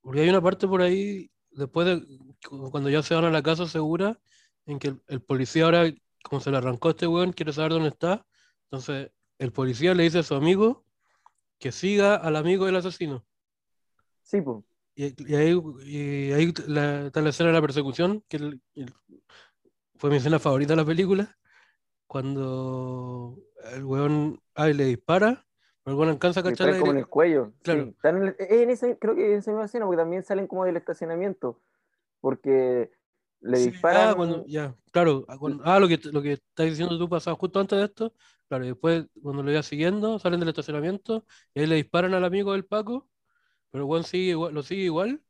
Porque 0.02 0.22
hay 0.22 0.30
una 0.30 0.42
parte 0.42 0.68
por 0.68 0.82
ahí, 0.82 1.30
después 1.52 1.86
de 1.88 2.08
cu- 2.48 2.72
cuando 2.72 2.90
ya 2.90 3.04
se 3.04 3.14
van 3.14 3.26
a 3.26 3.30
la 3.32 3.44
casa 3.44 3.68
segura, 3.68 4.20
en 4.66 4.80
que 4.80 4.90
el, 4.90 5.02
el 5.08 5.22
policía 5.22 5.66
ahora, 5.66 5.92
como 6.24 6.40
se 6.40 6.52
le 6.52 6.58
arrancó 6.58 6.88
a 6.88 6.92
este 6.92 7.08
weón, 7.08 7.34
quiere 7.34 7.52
saber 7.54 7.72
dónde 7.72 7.90
está. 7.90 8.26
Entonces, 8.66 9.12
el 9.38 9.52
policía 9.52 9.94
le 9.94 10.04
dice 10.04 10.20
a 10.20 10.24
su 10.24 10.36
amigo 10.36 10.86
que 11.60 11.72
siga 11.72 12.16
al 12.16 12.36
amigo 12.36 12.66
del 12.66 12.78
asesino. 12.78 13.26
Sí, 14.24 14.40
pues. 14.42 14.64
Y, 14.96 15.32
y 15.32 15.36
ahí, 15.36 15.62
y 15.86 16.32
ahí 16.32 16.54
la- 16.68 17.08
está 17.08 17.22
la 17.22 17.30
escena 17.30 17.50
de 17.50 17.56
la 17.56 17.62
persecución, 17.62 18.24
que 18.28 18.38
el- 18.38 18.62
el- 18.76 18.94
fue 19.98 20.10
mi 20.10 20.18
escena 20.18 20.40
favorita 20.40 20.74
de 20.74 20.78
la 20.78 20.86
película, 20.86 21.38
cuando 22.12 23.38
el 23.74 23.86
weón 23.86 24.42
ay, 24.54 24.74
le 24.74 24.84
dispara, 24.84 25.46
pero 25.82 25.94
el 25.96 25.98
weón 25.98 26.10
alcanza 26.12 26.42
a 26.42 26.44
cachar 26.44 26.68
traen 26.68 26.82
como 26.82 26.92
en 26.92 26.98
el 26.98 27.08
cuello. 27.08 27.54
Claro. 27.64 27.84
sí. 27.86 27.90
Están 27.92 28.18
en, 28.18 28.24
el- 28.24 28.36
en 28.38 28.70
ese, 28.70 28.98
creo 29.00 29.16
que 29.16 29.32
en 29.32 29.40
esa 29.40 29.52
misma 29.52 29.64
escena, 29.64 29.86
porque 29.86 30.02
también 30.02 30.22
salen 30.26 30.46
como 30.46 30.66
del 30.66 30.76
estacionamiento, 30.76 31.62
porque 32.20 32.92
le 33.40 33.58
Sí, 33.58 33.70
disparan. 33.70 34.10
ah, 34.10 34.16
cuando- 34.16 34.46
ya, 34.46 34.76
claro, 34.92 35.24
ah, 35.30 35.38
cuando- 35.40 35.64
ah, 35.66 35.80
lo 35.80 35.88
que, 35.88 36.00
lo 36.12 36.22
que 36.22 36.34
estás 36.34 36.66
diciendo 36.66 36.98
tú 37.00 37.08
pasaba 37.08 37.38
justo 37.38 37.62
antes 37.62 37.80
de 37.80 37.86
esto, 37.86 38.14
claro, 38.50 38.66
y 38.66 38.68
después 38.68 39.06
cuando 39.24 39.42
lo 39.42 39.50
iba 39.50 39.64
siguiendo, 39.64 40.20
salen 40.20 40.42
del 40.42 40.50
estacionamiento 40.50 41.26
y 41.54 41.62
ahí 41.62 41.66
le 41.68 41.76
disparan 41.76 42.14
al 42.14 42.26
amigo 42.26 42.52
del 42.52 42.66
Paco, 42.66 43.08
pero 43.72 43.86
el 43.86 43.90
weón 43.90 44.04
sigue 44.04 44.32
igual, 44.32 44.54
lo 44.54 44.64
sigue 44.64 44.84
igual 44.84 45.22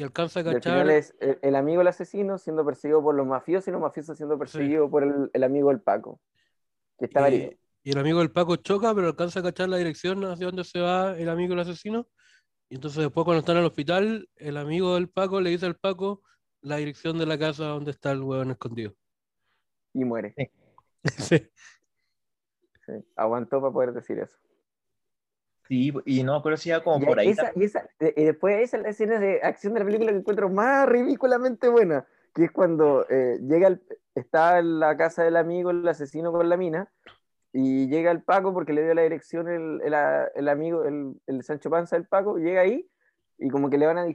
y 0.00 0.02
alcanza 0.02 0.40
a 0.40 0.42
al 0.42 0.54
cachar. 0.54 0.72
final 0.72 0.90
es 0.90 1.14
el, 1.20 1.38
el 1.42 1.54
amigo 1.54 1.80
del 1.80 1.88
asesino 1.88 2.38
siendo 2.38 2.64
perseguido 2.64 3.02
por 3.02 3.14
los 3.14 3.26
mafiosos 3.26 3.68
y 3.68 3.70
los 3.70 3.82
mafiosos 3.82 4.16
siendo 4.16 4.38
perseguidos 4.38 4.90
por 4.90 5.02
el, 5.02 5.30
el 5.30 5.44
amigo 5.44 5.68
del 5.68 5.82
Paco, 5.82 6.22
que 6.98 7.04
herido. 7.04 7.52
Y, 7.82 7.90
el 7.90 7.98
amigo 7.98 8.20
del 8.20 8.30
Paco 8.30 8.56
choca, 8.56 8.94
pero 8.94 9.08
alcanza 9.08 9.40
a 9.40 9.42
cachar 9.42 9.68
la 9.68 9.76
dirección 9.76 10.24
hacia 10.24 10.46
donde 10.46 10.64
se 10.64 10.80
va 10.80 11.18
el 11.18 11.28
amigo 11.28 11.50
del 11.50 11.60
asesino. 11.60 12.08
Y 12.70 12.76
entonces 12.76 13.02
después 13.02 13.26
cuando 13.26 13.40
están 13.40 13.56
en 13.56 13.60
el 13.60 13.66
hospital, 13.66 14.28
el 14.36 14.56
amigo 14.56 14.94
del 14.94 15.10
Paco 15.10 15.38
le 15.42 15.50
dice 15.50 15.66
al 15.66 15.76
Paco 15.76 16.22
la 16.62 16.76
dirección 16.76 17.18
de 17.18 17.26
la 17.26 17.38
casa 17.38 17.66
donde 17.66 17.90
está 17.90 18.12
el 18.12 18.22
hueón 18.22 18.50
escondido. 18.52 18.94
Y 19.92 20.04
muere. 20.04 20.34
Sí. 21.04 21.38
sí. 22.86 22.92
Aguantó 23.16 23.60
para 23.60 23.72
poder 23.72 23.92
decir 23.92 24.18
eso. 24.18 24.38
Sí, 25.70 25.92
y 26.04 26.24
no 26.24 26.42
si 26.56 26.70
iba 26.70 26.82
como 26.82 27.00
Y, 27.00 27.06
por 27.06 27.20
ahí. 27.20 27.28
esa, 27.28 27.52
y, 27.54 27.62
esa- 27.62 27.88
y 28.00 28.24
después 28.24 28.58
esa 28.58 28.78
es 28.78 28.82
la 28.82 28.88
escena 28.88 29.20
de 29.20 29.40
acción 29.40 29.72
de 29.72 29.78
la 29.78 29.86
película 29.86 30.10
que 30.10 30.18
encuentro 30.18 30.48
más 30.50 30.88
ridículamente 30.88 31.68
buena, 31.68 32.04
que 32.34 32.46
es 32.46 32.50
cuando 32.50 33.06
eh, 33.08 33.38
llega 33.40 33.68
el, 33.68 33.80
está 34.16 34.58
en 34.58 34.80
la 34.80 34.96
casa 34.96 35.22
del 35.22 35.36
amigo, 35.36 35.70
el 35.70 35.86
asesino 35.86 36.32
con 36.32 36.48
la 36.48 36.56
mina, 36.56 36.90
y 37.52 37.86
llega 37.86 38.10
el 38.10 38.24
Paco 38.24 38.52
porque 38.52 38.72
le 38.72 38.82
dio 38.82 38.94
la 38.94 39.02
dirección 39.02 39.46
el, 39.48 39.80
el, 39.84 39.94
el 40.34 40.48
amigo, 40.48 40.84
el, 40.86 41.14
el 41.28 41.42
Sancho 41.44 41.70
Panza 41.70 41.94
del 41.94 42.08
Paco, 42.08 42.36
llega 42.38 42.62
ahí 42.62 42.90
y 43.38 43.48
como 43.48 43.70
que 43.70 43.78
le 43.78 43.86
van 43.86 43.98
a, 43.98 44.06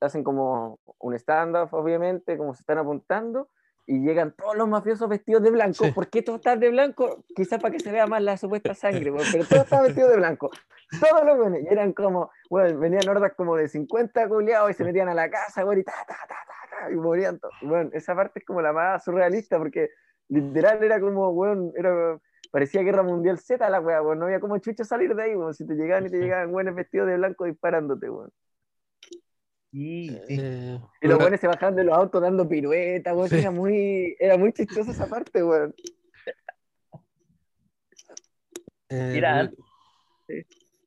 hacen 0.00 0.24
como 0.24 0.80
un 1.00 1.12
stand-off, 1.16 1.74
obviamente, 1.74 2.38
como 2.38 2.54
se 2.54 2.62
están 2.62 2.78
apuntando, 2.78 3.50
y 3.88 4.00
llegan 4.00 4.32
todos 4.32 4.54
los 4.54 4.68
mafiosos 4.68 5.08
vestidos 5.08 5.42
de 5.42 5.50
blanco. 5.50 5.86
Sí. 5.86 5.92
¿Por 5.92 6.08
qué 6.08 6.20
todos 6.20 6.40
están 6.40 6.60
de 6.60 6.68
blanco? 6.68 7.24
Quizás 7.34 7.58
para 7.58 7.72
que 7.72 7.80
se 7.80 7.90
vea 7.90 8.06
más 8.06 8.22
la 8.22 8.36
supuesta 8.36 8.74
sangre, 8.74 9.10
pero 9.32 9.46
todos 9.46 9.64
estaban 9.64 9.86
vestidos 9.86 10.10
de 10.10 10.16
blanco. 10.18 10.50
Todos 11.00 11.24
los 11.24 11.38
weones. 11.38 11.64
Y 11.64 11.68
eran 11.72 11.94
como, 11.94 12.30
bueno, 12.50 12.78
venían 12.78 13.08
hordas 13.08 13.32
como 13.34 13.56
de 13.56 13.66
50 13.66 14.28
culiados 14.28 14.70
y 14.70 14.74
se 14.74 14.84
metían 14.84 15.08
a 15.08 15.14
la 15.14 15.30
casa, 15.30 15.64
weón, 15.64 15.80
y 15.80 15.84
ta, 15.84 15.92
ta, 16.06 16.14
ta, 16.14 16.26
ta, 16.28 16.82
ta, 16.82 16.90
y 16.90 16.96
morían 16.96 17.38
todos. 17.38 17.54
Bueno, 17.62 17.88
esa 17.94 18.14
parte 18.14 18.40
es 18.40 18.44
como 18.44 18.60
la 18.60 18.74
más 18.74 19.02
surrealista 19.04 19.56
porque 19.56 19.88
literal 20.28 20.84
era 20.84 21.00
como, 21.00 21.30
weón, 21.30 21.72
era, 21.74 22.20
parecía 22.50 22.82
Guerra 22.82 23.02
Mundial 23.02 23.38
Z 23.38 23.70
la 23.70 23.80
weá, 23.80 24.02
weón. 24.02 24.18
No 24.18 24.26
había 24.26 24.38
como 24.38 24.58
chucho 24.58 24.84
salir 24.84 25.14
de 25.14 25.22
ahí, 25.22 25.34
weón. 25.34 25.54
Si 25.54 25.66
te 25.66 25.72
llegaban 25.72 26.04
y 26.04 26.10
te 26.10 26.18
llegaban 26.18 26.54
weones 26.54 26.74
vestidos 26.74 27.08
de 27.08 27.16
blanco 27.16 27.46
disparándote, 27.46 28.10
weón. 28.10 28.30
Sí, 29.70 30.08
sí. 30.26 30.36
Eh, 30.40 30.78
Y 31.02 31.06
los 31.06 31.16
bueno, 31.16 31.18
weones 31.18 31.40
se 31.40 31.46
bajaban 31.46 31.76
de 31.76 31.84
los 31.84 31.94
autos 31.94 32.22
dando 32.22 32.48
piruetas. 32.48 33.28
Sí. 33.28 33.36
Era 33.36 33.50
muy, 33.50 34.16
era 34.18 34.36
muy 34.38 34.52
chistosa 34.52 34.90
esa 34.92 35.06
parte, 35.06 35.42
weón. 35.42 35.74
eh, 38.88 39.10
Mira, 39.14 39.50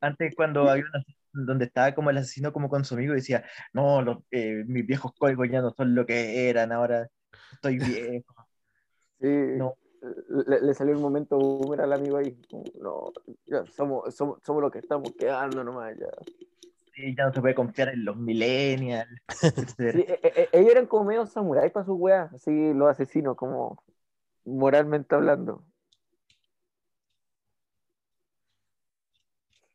Antes 0.02 0.36
cuando 0.36 0.70
había 0.70 0.84
una 0.84 1.04
donde 1.34 1.65
estaba 1.65 1.94
como 1.96 2.10
el 2.10 2.17
asesino 2.17 2.52
como 2.52 2.67
con 2.70 2.84
su 2.84 2.96
amigo 2.96 3.13
y 3.13 3.17
decía, 3.17 3.46
no, 3.74 4.02
los, 4.02 4.17
eh, 4.32 4.63
mis 4.67 4.86
viejos 4.86 5.13
códigos 5.17 5.48
ya 5.50 5.62
no 5.62 5.72
son 5.72 5.96
lo 5.96 6.06
que 6.06 6.50
eran, 6.50 6.72
ahora 6.72 7.10
estoy 7.54 7.78
viejo. 7.78 8.36
Sí. 9.22 9.28
No. 9.28 9.76
Le, 10.48 10.62
le 10.62 10.74
salió 10.74 10.96
un 10.96 11.02
momento 11.04 11.38
boomer 11.38 11.82
al 11.82 11.94
amigo 11.94 12.17
ahí. 12.17 12.36
No, 12.82 13.12
ya, 13.46 13.63
somos, 13.67 14.15
somos, 14.15 14.39
somos 14.44 14.63
los 14.63 14.72
que 14.72 14.80
estamos 14.80 15.12
quedando 15.12 15.63
nomás 15.63 15.96
ya. 15.96 16.08
Sí, 16.93 17.15
ya 17.17 17.25
no 17.25 17.34
se 17.34 17.41
puede 17.41 17.56
confiar 17.56 17.89
en 17.89 18.06
los 18.06 18.17
millennials. 18.17 19.10
Sí, 19.86 19.99
e- 20.08 20.19
e- 20.23 20.49
ellos 20.54 20.71
eran 20.71 20.86
como 20.88 21.06
medio 21.06 21.25
samuráis 21.25 21.71
para 21.71 21.86
sus 21.86 21.95
weas, 21.99 22.34
así 22.34 22.73
los 22.73 22.89
asesinos, 22.89 23.36
como 23.36 23.84
moralmente 24.45 25.15
hablando. 25.15 25.65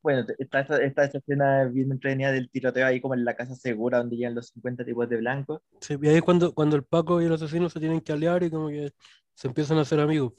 Bueno, 0.02 0.24
está 0.38 0.61
esa, 0.61 0.76
está 0.83 1.05
esa 1.05 1.18
escena 1.18 1.64
bien 1.64 1.90
entretenida 1.90 2.31
del 2.33 2.48
tiroteo 2.48 2.87
ahí 2.87 3.00
como 3.00 3.14
en 3.14 3.24
la 3.24 3.35
casa 3.35 3.55
segura 3.57 3.98
donde 3.98 4.16
llegan 4.16 4.35
los 4.37 4.48
50 4.48 4.85
tipos 4.85 5.09
de 5.09 5.16
blanco. 5.16 5.62
sí, 5.81 5.96
y 6.00 6.09
ahí 6.09 6.16
es 6.16 6.22
cuando, 6.22 6.55
cuando 6.55 6.76
el 6.76 6.85
Paco 6.85 7.20
y 7.20 7.26
el 7.26 7.33
asesino 7.35 7.68
se 7.68 7.81
tienen 7.81 8.00
que 8.00 8.12
aliar 8.12 8.42
y 8.42 8.50
como 8.50 8.68
que 8.68 8.92
se 9.35 9.48
empiezan 9.48 9.79
a 9.79 9.83
hacer 9.83 10.00
amigos. 10.00 10.33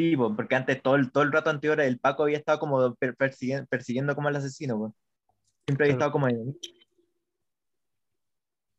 Sí, 0.00 0.16
po, 0.16 0.34
porque 0.34 0.54
antes 0.54 0.80
todo 0.80 0.94
el, 0.94 1.12
todo 1.12 1.24
el 1.24 1.30
rato 1.30 1.50
anterior 1.50 1.78
el 1.78 1.98
Paco 1.98 2.22
había 2.22 2.38
estado 2.38 2.58
como 2.58 2.94
per- 2.94 3.14
persiguiendo, 3.16 3.66
persiguiendo 3.66 4.14
como 4.14 4.28
al 4.28 4.36
asesino. 4.36 4.78
po. 4.78 4.94
Siempre 5.66 5.84
había 5.84 5.92
estado 5.92 6.10
como 6.10 6.26
en... 6.26 6.54
Sí, 6.62 6.72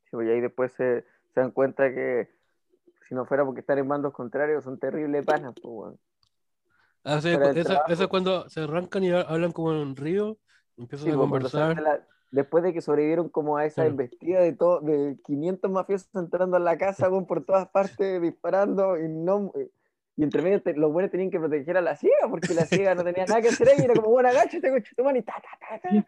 pues, 0.10 0.28
y 0.28 0.32
ahí 0.32 0.42
después 0.42 0.74
se, 0.74 1.06
se 1.32 1.40
dan 1.40 1.52
cuenta 1.52 1.94
que 1.94 2.28
si 3.08 3.14
no 3.14 3.28
fuera 3.28 3.46
porque 3.46 3.60
están 3.60 3.78
en 3.78 3.88
bandos 3.88 4.14
contrarios, 4.14 4.64
son 4.64 4.80
terribles 4.80 5.24
panas, 5.24 5.54
pues. 5.62 5.94
Ah, 7.04 7.22
sí, 7.22 7.30
esa 7.30 7.84
es 7.88 8.08
cuando 8.08 8.50
se 8.50 8.62
arrancan 8.62 9.04
y 9.04 9.12
ha- 9.12 9.22
hablan 9.22 9.52
como 9.52 9.74
en 9.74 9.78
un 9.78 9.96
río, 9.96 10.40
empiezan 10.76 11.10
Sí, 11.10 11.14
a 11.14 11.18
pues, 11.18 11.30
conversar. 11.30 11.76
de 11.76 11.82
la- 11.84 12.08
después 12.32 12.64
de 12.64 12.74
que 12.74 12.82
sobrevivieron 12.82 13.30
como 13.30 13.58
a 13.58 13.66
esa 13.68 13.84
Claro. 13.84 13.92
embestida 13.92 14.40
de 14.40 14.54
todo, 14.54 14.82
de 14.82 15.20
500 15.24 15.70
mafiosos 15.70 16.10
entrando 16.16 16.58
a 16.58 16.60
la 16.60 16.80
casa, 16.80 17.12
por 17.28 17.46
todas 17.46 17.70
partes, 17.70 18.20
disparando, 18.20 18.98
y 18.98 19.08
no 19.08 19.52
y 20.18 20.24
entre 20.24 20.42
medio 20.42 20.62
te- 20.62 20.74
los 20.74 20.92
buenos 20.92 21.12
tenían 21.12 21.30
que 21.32 21.40
proteger 21.40 21.78
a 21.78 21.82
la 21.82 21.96
ciega, 21.96 22.28
porque 22.30 22.54
la 22.54 22.66
ciega 22.66 22.94
no 22.96 23.04
tenía 23.04 23.26
nada 23.28 23.42
que 23.42 23.50
hacer 23.50 23.70
ahí, 23.70 23.84
era 23.84 23.94
como, 23.94 24.10
bueno, 24.10 24.30
agáchate, 24.30 24.70
coche, 24.70 24.94
tu 24.96 25.04
mano, 25.04 25.18
y 25.20 25.24
ta, 25.24 25.36
ta, 25.42 25.80
ta, 25.80 25.80
ta. 25.80 26.06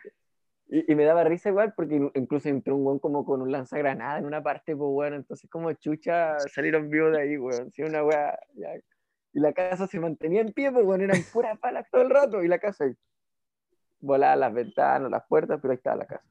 Y, 0.69 0.91
y 0.91 0.95
me 0.95 1.03
daba 1.03 1.23
risa 1.23 1.49
igual, 1.49 1.73
porque 1.75 1.95
in- 1.95 2.11
incluso 2.15 2.49
entró 2.49 2.75
un 2.75 2.85
weón 2.85 2.99
como 2.99 3.25
con 3.25 3.41
un 3.41 3.51
lanzagranada 3.51 4.17
en 4.19 4.25
una 4.25 4.41
parte, 4.41 4.75
pues 4.75 4.89
bueno, 4.91 5.15
entonces 5.15 5.49
como 5.49 5.71
chucha 5.73 6.39
salieron 6.53 6.89
vivos 6.89 7.11
de 7.11 7.21
ahí, 7.21 7.37
weón, 7.37 7.71
sí, 7.71 7.83
una 7.83 8.03
weá. 8.03 8.37
Y 9.33 9.39
la 9.39 9.51
casa 9.53 9.87
se 9.87 9.99
mantenía 9.99 10.41
en 10.41 10.53
pie, 10.53 10.71
pues 10.71 10.85
bueno, 10.85 11.03
eran 11.03 11.21
puras 11.31 11.57
palas 11.59 11.87
todo 11.91 12.01
el 12.01 12.09
rato, 12.09 12.43
y 12.43 12.47
la 12.47 12.59
casa 12.59 12.85
ahí. 12.85 12.93
Volaban 13.99 14.39
las 14.39 14.53
ventanas, 14.53 15.09
las 15.09 15.23
puertas, 15.27 15.59
pero 15.61 15.71
ahí 15.71 15.77
estaba 15.77 15.95
la 15.97 16.05
casa. 16.05 16.25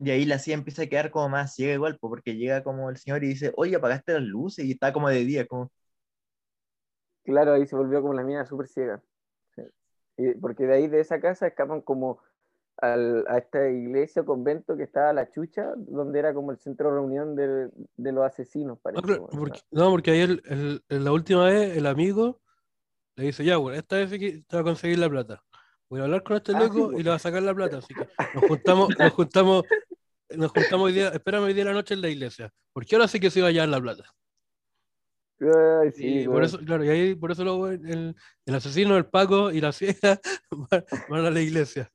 Y 0.00 0.10
ahí 0.10 0.24
la 0.24 0.38
CIA 0.38 0.54
empieza 0.54 0.82
a 0.82 0.86
quedar 0.86 1.10
como 1.10 1.28
más 1.28 1.54
ciega 1.54 1.74
igual, 1.74 1.98
po, 1.98 2.08
porque 2.08 2.36
llega 2.36 2.62
como 2.62 2.90
el 2.90 2.96
señor 2.96 3.24
y 3.24 3.28
dice, 3.28 3.52
oye, 3.56 3.76
apagaste 3.76 4.12
las 4.12 4.22
luces 4.22 4.64
y 4.64 4.72
está 4.72 4.92
como 4.92 5.08
de 5.08 5.24
día, 5.24 5.46
como... 5.46 5.72
Claro, 7.28 7.52
ahí 7.52 7.66
se 7.66 7.76
volvió 7.76 8.00
como 8.00 8.14
la 8.14 8.22
mina 8.22 8.46
súper 8.46 8.68
ciega. 8.68 9.02
Sí. 9.54 9.62
Y 10.16 10.34
porque 10.34 10.66
de 10.66 10.74
ahí, 10.74 10.88
de 10.88 11.00
esa 11.00 11.20
casa, 11.20 11.46
escapan 11.46 11.82
como 11.82 12.20
al- 12.78 13.26
a 13.28 13.36
esta 13.36 13.68
iglesia 13.68 14.22
o 14.22 14.24
convento 14.24 14.76
que 14.78 14.84
estaba 14.84 15.12
la 15.12 15.30
chucha, 15.30 15.74
donde 15.76 16.18
era 16.20 16.32
como 16.32 16.52
el 16.52 16.58
centro 16.58 16.88
de 16.88 16.94
reunión 16.94 17.36
de, 17.36 17.68
de 17.96 18.12
los 18.12 18.24
asesinos, 18.24 18.78
weón. 18.82 19.28
porque- 19.30 19.60
no, 19.70 19.90
porque 19.90 20.10
ahí 20.12 20.20
el, 20.20 20.42
el- 20.46 20.82
el- 20.88 21.04
la 21.04 21.12
última 21.12 21.44
vez 21.44 21.76
el 21.76 21.86
amigo 21.86 22.40
le 23.16 23.24
dice, 23.24 23.44
ya, 23.44 23.58
bueno, 23.58 23.76
esta 23.78 23.96
vez 23.96 24.10
te 24.10 24.56
va 24.56 24.60
a 24.60 24.64
conseguir 24.64 24.98
la 24.98 25.10
plata. 25.10 25.42
Voy 25.90 26.00
a 26.00 26.04
hablar 26.04 26.22
con 26.22 26.36
este 26.36 26.52
Ah, 26.52 26.60
sí, 26.60 26.78
loco 26.78 26.92
y 26.98 27.02
le 27.02 27.10
va 27.10 27.16
a 27.16 27.18
sacar 27.18 27.42
la 27.42 27.54
plata. 27.54 27.78
Así 27.78 27.94
que 27.94 28.06
nos 28.34 28.44
juntamos, 28.44 28.88
nos 28.98 29.12
juntamos, 29.12 29.64
nos 30.36 30.50
juntamos 30.52 30.86
hoy 30.86 30.92
día, 30.94 31.08
espérame 31.08 31.42
hoy 31.44 31.52
día 31.54 31.64
la 31.66 31.72
noche 31.72 31.92
en 31.94 32.00
la 32.00 32.08
iglesia. 32.08 32.50
Porque 32.72 32.94
ahora 32.96 33.06
sí 33.08 33.20
que 33.20 33.30
se 33.30 33.40
iba 33.40 33.48
a 33.48 33.50
llevar 33.50 33.68
la 33.68 33.80
plata. 33.80 34.04
Ay, 35.40 35.92
sí, 35.92 36.20
Y 36.22 36.26
por 36.26 36.42
eso, 36.42 36.58
claro, 36.58 36.84
y 36.84 36.88
ahí 36.88 37.14
por 37.14 37.30
eso 37.30 37.44
luego 37.44 37.68
el, 37.68 38.14
el 38.44 38.54
asesino, 38.54 38.96
el 38.96 39.06
Paco 39.06 39.50
y 39.52 39.60
la 39.60 39.70
ciega 39.72 40.20
van, 41.10 41.26
a 41.26 41.30
la 41.30 41.40
iglesia. 41.40 41.90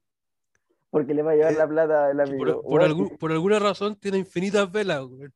Porque 0.90 1.14
le 1.14 1.24
va 1.24 1.32
a 1.32 1.36
llevar 1.36 1.54
Eh, 1.54 1.58
la 1.58 1.68
plata 1.68 2.12
el 2.12 2.20
amigo. 2.22 2.38
por, 2.38 2.62
por 2.64 2.84
algún- 2.84 3.18
por 3.18 3.32
alguna 3.32 3.60
razón 3.60 3.96
tiene 4.00 4.18
infinitas 4.20 4.72
velas. 4.72 5.02
güey. 5.06 5.30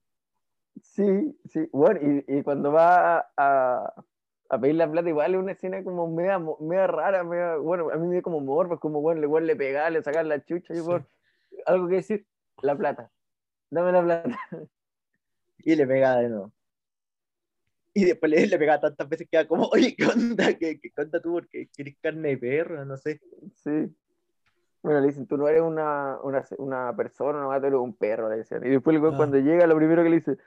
Sí, 0.81 1.37
sí. 1.45 1.67
Bueno, 1.73 1.99
y, 2.27 2.37
y 2.37 2.43
cuando 2.43 2.71
va 2.71 3.27
a, 3.35 3.93
a 4.49 4.59
pedir 4.61 4.75
la 4.75 4.89
plata, 4.89 5.09
igual 5.09 5.33
es 5.33 5.39
una 5.41 5.51
escena 5.53 5.83
como 5.83 6.07
media, 6.09 6.39
media 6.61 6.87
rara, 6.87 7.23
media- 7.23 7.57
bueno, 7.57 7.89
a 7.91 7.97
mí 7.97 8.07
me 8.07 8.13
dio 8.13 8.21
como 8.21 8.39
morbo, 8.39 8.79
como, 8.79 9.01
bueno, 9.01 9.19
le, 9.19 9.45
le 9.45 9.55
pegar, 9.55 9.91
le 9.91 10.01
sacar 10.03 10.25
la 10.25 10.43
chucha, 10.45 10.73
y 10.73 10.77
Sí. 10.77 10.81
bueno, 10.83 11.05
algo 11.65 11.87
que 11.87 11.95
decir, 11.95 12.27
la 12.61 12.77
plata, 12.77 13.11
dame 13.69 13.91
la 13.91 14.03
plata. 14.03 14.39
Y 15.59 15.75
le 15.75 15.85
pega 15.87 16.15
de 16.17 16.29
nuevo. 16.29 16.53
Y 17.97 18.05
después 18.05 18.29
le, 18.31 18.45
le 18.45 18.59
pega 18.59 18.79
tantas 18.79 19.09
veces 19.09 19.25
que 19.25 19.31
queda 19.31 19.47
como, 19.47 19.65
oye, 19.73 19.95
¿qué 19.95 20.05
onda? 20.05 20.53
¿Qué, 20.53 20.79
qué 20.79 20.91
onda 21.01 21.19
tú? 21.19 21.31
Porque 21.33 21.67
quieres 21.73 21.95
carne 21.99 22.29
de 22.29 22.37
perro, 22.37 22.85
no 22.85 22.95
sé. 22.95 23.19
Sí. 23.55 23.91
Bueno, 24.83 25.01
le 25.01 25.07
dicen, 25.07 25.25
tú 25.25 25.35
no 25.35 25.47
eres 25.47 25.61
una, 25.63 26.19
una, 26.21 26.45
una 26.59 26.95
persona, 26.95 27.41
no, 27.41 27.49
tú 27.59 27.65
eres 27.65 27.79
un 27.79 27.95
perro, 27.95 28.29
le 28.29 28.37
decían. 28.37 28.63
Y 28.65 28.69
después 28.69 28.93
el 28.93 28.99
güey 29.01 29.13
Ah. 29.13 29.17
cuando 29.17 29.39
llega, 29.39 29.65
lo 29.65 29.75
primero 29.75 30.03
que 30.03 30.09
le 30.09 30.17
dice, 30.17 30.37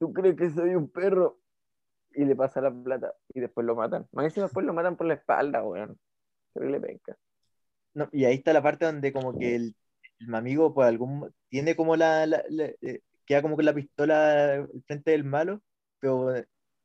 ¿tú 0.00 0.12
crees 0.12 0.34
que 0.34 0.50
soy 0.50 0.74
un 0.74 0.88
perro? 0.90 1.38
Y 2.12 2.24
le 2.24 2.34
pasa 2.34 2.60
la 2.60 2.72
plata, 2.72 3.14
y 3.32 3.38
después 3.38 3.64
lo 3.64 3.76
matan. 3.76 4.08
Más 4.10 4.24
encima 4.24 4.46
después 4.46 4.66
lo 4.66 4.72
matan 4.74 4.96
por 4.96 5.06
la 5.06 5.14
espalda, 5.14 5.62
weón. 5.62 5.96
Terrible 6.52 6.80
penca. 6.80 7.16
No, 7.94 8.08
y 8.10 8.24
ahí 8.24 8.34
está 8.34 8.52
la 8.52 8.62
parte 8.62 8.84
donde 8.84 9.12
como 9.12 9.38
que 9.38 9.54
el, 9.54 9.76
el 10.18 10.34
amigo 10.34 10.74
por 10.74 10.86
algún 10.86 11.32
tiene 11.48 11.76
como 11.76 11.94
la, 11.94 12.26
la- 12.26 12.42
la- 12.48 12.72
eh, 12.82 13.00
queda 13.24 13.42
como 13.42 13.54
con 13.54 13.64
la 13.64 13.72
pistola 13.74 14.66
frente 14.86 15.12
del 15.12 15.22
malo, 15.22 15.62
pero 16.00 16.34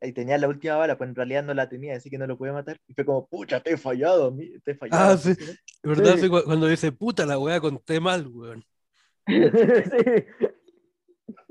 ahí 0.05 0.13
tenía 0.13 0.37
la 0.37 0.47
última 0.47 0.75
bala, 0.77 0.97
pues 0.97 1.09
en 1.09 1.15
realidad 1.15 1.43
no 1.43 1.53
la 1.53 1.67
tenía, 1.67 1.95
así 1.95 2.09
que 2.09 2.17
no 2.17 2.27
lo 2.27 2.37
puede 2.37 2.53
matar. 2.53 2.79
Y 2.87 2.93
fue 2.93 3.05
como, 3.05 3.27
pucha, 3.27 3.59
te 3.59 3.73
he 3.73 3.77
fallado, 3.77 4.35
te 4.63 4.71
he 4.71 4.75
fallado. 4.75 5.13
Ah, 5.13 5.17
sí. 5.17 5.33
¿Verdad? 5.83 6.15
Sí. 6.17 6.29
Cuando 6.29 6.67
dice 6.67 6.91
puta 6.91 7.25
la 7.25 7.37
weá, 7.37 7.59
conté 7.59 7.99
mal, 7.99 8.27
weón. 8.27 8.63
sí. 9.27 10.25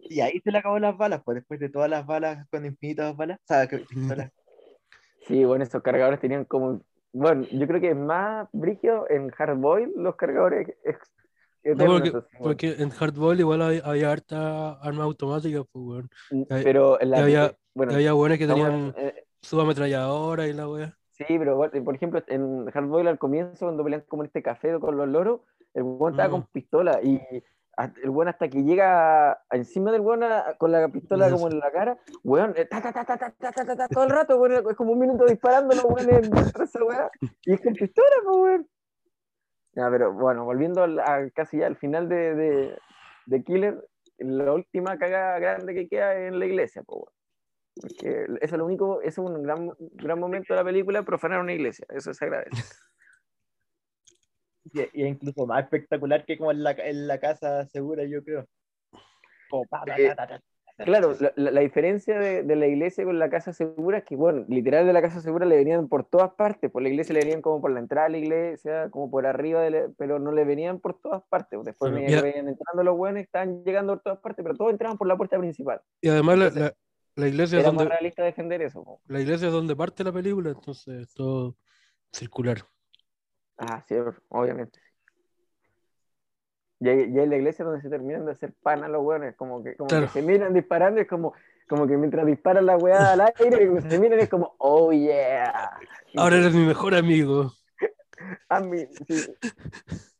Y 0.06 0.20
ahí 0.20 0.40
se 0.40 0.52
le 0.52 0.58
acabó 0.58 0.78
las 0.78 0.96
balas, 0.96 1.22
pues 1.24 1.36
después 1.36 1.58
de 1.60 1.68
todas 1.68 1.90
las 1.90 2.06
balas 2.06 2.46
con 2.50 2.64
infinitas 2.64 3.16
balas, 3.16 3.38
que 3.68 3.78
pistolas. 3.88 4.30
Sí, 5.26 5.44
bueno, 5.44 5.64
esos 5.64 5.82
cargadores 5.82 6.20
tenían 6.20 6.44
como. 6.44 6.82
Bueno, 7.12 7.46
yo 7.50 7.66
creo 7.66 7.80
que 7.80 7.90
es 7.90 7.96
más 7.96 8.48
brígido 8.52 9.06
en 9.08 9.30
Hardboil 9.30 9.92
los 9.96 10.16
cargadores 10.16 10.68
ex- 10.84 11.12
No, 11.64 11.86
porque, 11.86 12.12
porque 12.38 12.74
en 12.78 12.90
Hardball 12.90 13.40
igual 13.40 13.62
había, 13.62 13.80
había 13.84 14.12
harta 14.12 14.72
arma 14.74 15.04
automática, 15.04 15.62
pues, 15.64 15.84
weón. 15.84 16.10
hay- 16.50 16.64
Pero 16.64 17.00
en 17.00 17.10
la. 17.10 17.18
y 17.18 17.22
había- 17.22 17.56
bueno, 17.74 17.92
había 17.92 18.12
buenas 18.12 18.38
que 18.38 18.46
tenían 18.46 18.94
eh, 18.96 19.24
subametralladora 19.40 20.46
y 20.46 20.52
la 20.52 20.68
wea. 20.68 20.96
Sí, 21.10 21.24
pero 21.28 21.64
eh, 21.64 21.82
por 21.82 21.94
ejemplo, 21.94 22.22
en 22.26 22.68
hard 22.68 22.72
Hardboil 22.72 23.08
al 23.08 23.18
comienzo, 23.18 23.66
cuando 23.66 23.84
pelean 23.84 24.04
como 24.08 24.22
en 24.22 24.26
este 24.26 24.42
café 24.42 24.78
con 24.80 24.96
los 24.96 25.08
loros, 25.08 25.40
el 25.74 25.82
weón 25.82 26.12
estaba 26.12 26.28
mm. 26.28 26.32
con 26.32 26.46
pistola 26.46 27.00
y 27.02 27.20
el 28.02 28.10
weón 28.10 28.28
hasta 28.28 28.48
que 28.48 28.62
llega 28.62 29.40
encima 29.50 29.90
del 29.92 30.00
weón 30.00 30.22
con 30.58 30.72
la 30.72 30.88
pistola 30.88 31.30
como 31.30 31.48
en 31.48 31.58
la 31.58 31.70
cara, 31.70 31.98
weón, 32.22 32.54
eh, 32.56 32.66
ta, 32.66 32.80
ta, 32.80 32.92
ta, 32.92 33.16
ta, 33.16 33.88
todo 33.88 34.04
el 34.04 34.10
rato, 34.10 34.38
weón, 34.38 34.64
es 34.68 34.76
como 34.76 34.92
un 34.92 34.98
minuto 34.98 35.24
disparando 35.24 35.74
los 35.74 35.84
weones 35.84 36.30
y 37.44 37.52
es 37.52 37.60
con 37.60 37.74
pistola, 37.74 38.16
pues, 38.24 38.36
weón. 38.36 38.68
Ya, 39.74 39.90
pero 39.90 40.12
bueno, 40.12 40.44
volviendo 40.44 40.84
a, 40.84 41.28
casi 41.34 41.58
ya 41.58 41.66
al 41.66 41.76
final 41.76 42.08
de, 42.08 42.76
de, 43.26 43.44
Killer, 43.44 43.84
la 44.18 44.52
última 44.52 44.96
caga 44.98 45.38
grande 45.40 45.74
que 45.74 45.88
queda 45.88 46.14
en 46.14 46.38
la 46.38 46.46
iglesia, 46.46 46.82
pues, 46.84 47.12
porque 47.80 48.26
eso 48.40 48.54
es 48.54 48.58
lo 48.58 48.66
único, 48.66 49.00
eso 49.02 49.22
es 49.22 49.30
un 49.30 49.42
gran, 49.42 49.70
gran 49.78 50.18
momento 50.18 50.52
de 50.54 50.60
la 50.60 50.64
película, 50.64 51.02
profanar 51.02 51.40
una 51.40 51.52
iglesia, 51.52 51.86
eso 51.90 52.14
se 52.14 52.24
agradece. 52.24 52.62
Y, 54.72 54.80
y 54.80 55.02
es 55.04 55.08
incluso 55.10 55.46
más 55.46 55.64
espectacular 55.64 56.24
que 56.24 56.38
como 56.38 56.50
en 56.50 56.62
la, 56.62 56.70
en 56.72 57.06
la 57.06 57.18
casa 57.18 57.66
segura, 57.66 58.04
yo 58.04 58.22
creo. 58.24 58.46
Como 59.50 59.66
pa, 59.66 59.84
pa, 59.84 59.96
Eh, 59.96 60.08
ta, 60.08 60.26
ta, 60.26 60.38
ta. 60.38 60.40
Claro, 60.84 61.14
la, 61.20 61.32
la- 61.36 61.60
diferencia 61.60 62.18
de, 62.18 62.42
de 62.42 62.56
la 62.56 62.66
iglesia 62.66 63.04
con 63.04 63.16
la 63.20 63.30
casa 63.30 63.52
segura 63.52 63.98
es 63.98 64.04
que, 64.04 64.16
bueno, 64.16 64.44
literal 64.48 64.84
de 64.84 64.92
la 64.92 65.02
casa 65.02 65.20
segura 65.20 65.46
le 65.46 65.56
venían 65.56 65.88
por 65.88 66.04
todas 66.04 66.32
partes, 66.34 66.68
por 66.68 66.82
la 66.82 66.88
iglesia 66.88 67.12
le 67.12 67.20
venían 67.20 67.42
como 67.42 67.60
por 67.60 67.70
la 67.70 67.78
entrada 67.78 68.08
de 68.08 68.12
la 68.12 68.18
iglesia, 68.18 68.90
como 68.90 69.08
por 69.08 69.24
arriba, 69.24 69.60
de 69.62 69.70
la- 69.70 69.88
pero 69.96 70.18
no 70.18 70.32
le 70.32 70.44
venían 70.44 70.80
por 70.80 70.98
todas 71.00 71.22
partes. 71.28 71.62
Después 71.62 71.92
venían 71.92 72.26
entrando 72.26 72.82
los 72.82 72.96
buenos, 72.96 73.22
estaban 73.22 73.62
llegando 73.62 73.92
por 73.94 74.02
todas 74.02 74.18
partes, 74.18 74.42
pero 74.42 74.56
todos 74.56 74.72
entraban 74.72 74.98
por 74.98 75.06
la 75.06 75.16
puerta 75.16 75.38
principal. 75.38 75.80
Y 76.00 76.08
además 76.08 76.38
la, 76.38 76.46
Entonces, 76.46 76.74
la- 77.16 77.28
iglesia 77.28 77.58
es 77.58 77.64
Era 77.64 77.72
más 77.72 77.78
donde, 77.78 77.90
realista 77.90 78.22
defender 78.24 78.62
eso. 78.62 78.82
po. 78.84 79.00
la 79.06 79.20
iglesia 79.20 79.46
es 79.48 79.52
donde 79.52 79.76
parte 79.76 80.02
la 80.04 80.12
película, 80.12 80.50
entonces 80.50 81.12
todo 81.14 81.56
circular. 82.12 82.58
Ah, 83.58 83.84
sí, 83.88 83.94
obviamente. 84.28 84.80
Y 86.80 86.88
y 86.90 87.18
en 87.18 87.30
la 87.30 87.36
iglesia 87.36 87.64
donde 87.64 87.80
se 87.80 87.88
terminan 87.88 88.26
de 88.26 88.32
hacer 88.32 88.52
pan 88.62 88.82
a 88.84 88.88
los 88.88 89.02
hueones, 89.02 89.36
como 89.36 89.62
que, 89.62 89.76
como 89.76 89.88
Claro. 89.88 90.06
que 90.06 90.12
se 90.12 90.22
miran 90.22 90.52
disparando, 90.52 91.00
es 91.00 91.06
como, 91.08 91.32
como 91.68 91.86
que 91.86 91.96
mientras 91.96 92.26
disparan 92.26 92.66
la 92.66 92.76
weá 92.76 93.12
al 93.12 93.20
aire, 93.20 93.80
se 93.80 93.98
miran 93.98 94.18
es 94.20 94.28
como, 94.28 94.54
oh 94.58 94.92
yeah. 94.92 95.78
Ahora 96.16 96.36
eres 96.36 96.52
mi 96.54 96.66
mejor 96.66 96.94
amigo. 96.94 97.52
a 98.48 98.60
mí, 98.60 98.86
sí. 99.08 99.24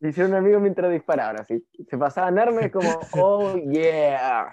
Hicieron 0.00 0.34
amigos 0.34 0.62
mientras 0.62 0.90
disparaban, 0.92 1.40
así. 1.40 1.66
Se 1.88 1.98
pasaban 1.98 2.38
armas, 2.38 2.70
como, 2.70 3.00
oh 3.12 3.56
yeah. 3.70 4.50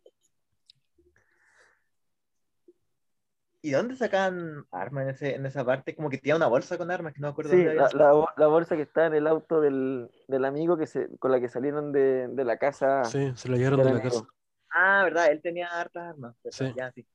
¿Y 3.67 3.71
dónde 3.71 3.95
sacaban 3.95 4.65
armas 4.71 5.03
en, 5.03 5.09
ese, 5.09 5.35
en 5.35 5.45
esa 5.45 5.65
parte? 5.65 5.95
Como 5.95 6.09
que 6.09 6.17
tenía 6.17 6.35
una 6.35 6.47
bolsa 6.47 6.77
con 6.77 6.91
armas, 6.91 7.13
que 7.13 7.19
no 7.21 7.27
me 7.27 7.31
acuerdo 7.31 7.51
Sí, 7.51 7.55
dónde 7.55 7.71
la, 7.73 7.89
la 7.93 8.25
la 8.35 8.47
bolsa 8.47 8.75
que 8.75 8.81
está 8.81 9.05
en 9.07 9.13
el 9.13 9.25
auto 9.27 9.61
del, 9.61 10.09
del 10.27 10.45
amigo 10.45 10.77
que 10.77 10.85
se, 10.87 11.07
con 11.19 11.31
la 11.31 11.39
que 11.39 11.47
salieron 11.49 11.91
de, 11.93 12.27
de 12.27 12.43
la 12.43 12.57
casa. 12.57 13.09
Sí, 13.11 13.31
se 13.35 13.49
la 13.49 13.57
llevaron 13.57 13.81
de 13.81 13.89
la 13.89 13.99
amigo. 13.99 14.01
casa. 14.01 14.27
Ah, 14.69 15.03
verdad, 15.05 15.31
él 15.31 15.41
tenía 15.41 15.67
hartas 15.69 16.03
armas. 16.09 16.35
¿verdad? 16.43 16.59
Sí. 16.59 16.65
Ya, 16.75 16.91
sí. 16.93 17.07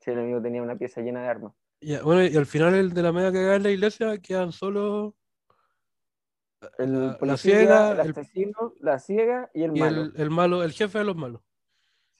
Sí, 0.00 0.10
el 0.12 0.20
amigo 0.20 0.40
tenía 0.40 0.62
una 0.62 0.76
pieza 0.78 1.00
llena 1.00 1.22
de 1.22 1.28
armas. 1.28 1.52
Ya, 1.80 2.02
bueno, 2.02 2.24
y 2.24 2.36
al 2.36 2.46
final 2.46 2.74
el 2.74 2.92
de 2.94 3.02
la 3.02 3.12
media 3.12 3.32
cagada 3.32 3.56
en 3.56 3.62
la 3.62 3.70
iglesia 3.70 4.18
quedan 4.18 4.50
solo 4.52 5.14
El 6.78 7.18
la, 7.20 7.36
ciega 7.36 7.90
el 7.90 7.98
el- 8.00 8.14
asesino, 8.14 8.74
la 8.78 9.00
ciega 9.00 9.50
y 9.54 9.64
el 9.64 9.72
y 9.72 9.82
malo. 9.82 10.08
el, 10.08 10.12
el 10.16 10.30
malo, 10.30 10.62
el 10.64 10.72
jefe 10.72 10.98
de 10.98 11.04
los 11.04 11.16
malos. 11.16 11.42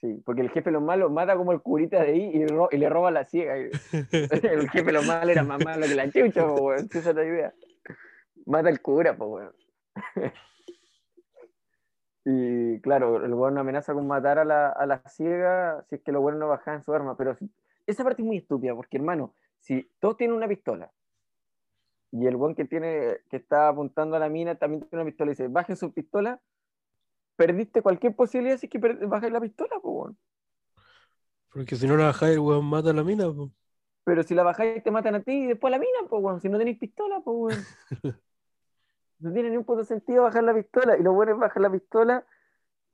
Sí, 0.05 0.21
porque 0.23 0.41
el 0.41 0.49
jefe 0.51 0.69
de 0.69 0.73
los 0.73 0.83
malos 0.83 1.11
mata 1.11 1.35
como 1.35 1.51
el 1.51 1.61
curita 1.61 2.01
de 2.03 2.09
ahí 2.11 2.31
y, 2.33 2.45
ro- 2.45 2.69
y 2.71 2.77
le 2.77 2.89
roba 2.89 3.07
a 3.07 3.11
la 3.11 3.25
ciega. 3.25 3.55
El 4.11 4.69
jefe 4.69 4.83
de 4.85 4.91
los 4.91 5.07
malos 5.07 5.29
era 5.29 5.43
más 5.43 5.63
malo 5.63 5.87
que 5.87 5.95
la 5.95 6.11
chucha, 6.11 6.45
po, 6.45 6.53
weón. 6.61 6.85
Esa 6.93 7.09
es 7.09 7.15
la 7.15 7.23
idea. 7.25 7.53
Mata 8.45 8.69
al 8.69 8.81
cura, 8.81 9.15
pues, 9.17 9.29
weón. 9.31 9.53
Y 12.27 12.79
claro, 12.81 13.23
el 13.23 13.33
weón 13.33 13.57
amenaza 13.57 13.93
con 13.93 14.07
matar 14.07 14.39
a 14.39 14.45
la, 14.45 14.69
a 14.69 14.85
la 14.87 14.97
ciega 15.09 15.83
si 15.89 15.95
es 15.95 16.01
que 16.01 16.11
los 16.11 16.21
buenos 16.23 16.39
no 16.39 16.47
bajaban 16.47 16.83
su 16.83 16.91
arma. 16.93 17.15
Pero 17.17 17.35
si- 17.35 17.49
esa 17.85 18.03
parte 18.03 18.21
es 18.23 18.25
muy 18.25 18.37
estúpida, 18.37 18.73
porque 18.75 18.97
hermano, 18.97 19.33
si 19.59 19.89
todos 19.99 20.17
tienen 20.17 20.35
una 20.35 20.47
pistola 20.47 20.91
y 22.11 22.25
el 22.25 22.35
weón 22.35 22.55
que 22.55 22.65
tiene, 22.65 23.17
que 23.29 23.37
está 23.37 23.67
apuntando 23.67 24.15
a 24.15 24.19
la 24.19 24.29
mina 24.29 24.55
también 24.55 24.81
tiene 24.81 25.03
una 25.03 25.09
pistola 25.09 25.29
y 25.31 25.33
dice, 25.33 25.47
bajen 25.49 25.75
su 25.75 25.93
pistola, 25.93 26.39
perdiste 27.35 27.81
cualquier 27.81 28.15
posibilidad 28.15 28.57
si 28.57 28.67
es 28.67 28.71
que 28.71 28.79
bajáis 28.79 29.31
la 29.33 29.41
pistola, 29.41 29.75
pues, 29.81 29.93
weón. 29.95 30.17
Porque 31.51 31.75
si 31.75 31.87
no 31.87 31.95
la 31.95 32.05
bajáis, 32.07 32.33
el 32.33 32.39
weón 32.39 32.65
mata 32.65 32.89
a 32.89 32.93
la 32.93 33.03
mina. 33.03 33.25
po. 33.31 33.51
Pero 34.03 34.23
si 34.23 34.35
la 34.35 34.43
bajáis 34.43 34.83
te 34.83 34.91
matan 34.91 35.15
a 35.15 35.21
ti 35.23 35.31
y 35.31 35.47
después 35.47 35.73
a 35.73 35.77
la 35.77 35.79
mina, 35.79 35.99
pues, 36.09 36.21
weón. 36.23 36.41
Si 36.41 36.49
no 36.49 36.57
tenéis 36.57 36.77
pistola, 36.79 37.21
pues, 37.23 37.35
weón. 37.37 37.65
No 39.19 39.31
tiene 39.31 39.49
ni 39.49 39.55
un 39.57 39.63
puto 39.63 39.83
sentido 39.85 40.23
bajar 40.23 40.43
la 40.43 40.53
pistola. 40.53 40.97
Y 40.97 41.01
lo 41.01 41.13
bueno 41.13 41.31
es 41.31 41.39
bajar 41.39 41.61
la 41.61 41.71
pistola 41.71 42.25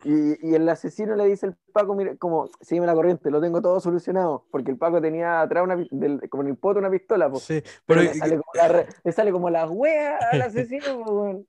y, 0.03 0.49
y 0.51 0.53
el 0.55 0.69
asesino 0.69 1.15
le 1.15 1.25
dice 1.25 1.47
al 1.47 1.57
Paco, 1.73 1.95
mira, 1.95 2.15
como, 2.17 2.47
sígueme 2.61 2.85
la 2.85 2.93
corriente, 2.93 3.31
lo 3.31 3.41
tengo 3.41 3.59
todo 3.61 3.79
solucionado. 3.79 4.45
Porque 4.51 4.69
el 4.71 4.77
Paco 4.77 5.01
tenía 5.01 5.41
atrás 5.41 5.63
una, 5.63 5.75
del- 5.89 6.29
como 6.29 6.43
en 6.43 6.49
el 6.49 6.57
poto 6.57 6.77
una 6.79 6.91
pistola, 6.91 7.29
pues. 7.29 7.43
Sí, 7.43 7.61
Pero 7.61 7.81
pero 7.87 8.01
le 8.03 8.13
sale 8.13 8.37
como 8.37 8.51
la, 8.53 8.85
le 9.03 9.11
sale 9.11 9.31
como 9.31 9.49
la 9.49 9.67
wea 9.67 10.17
al 10.31 10.41
asesino, 10.43 11.03
pues, 11.03 11.09
weón. 11.09 11.47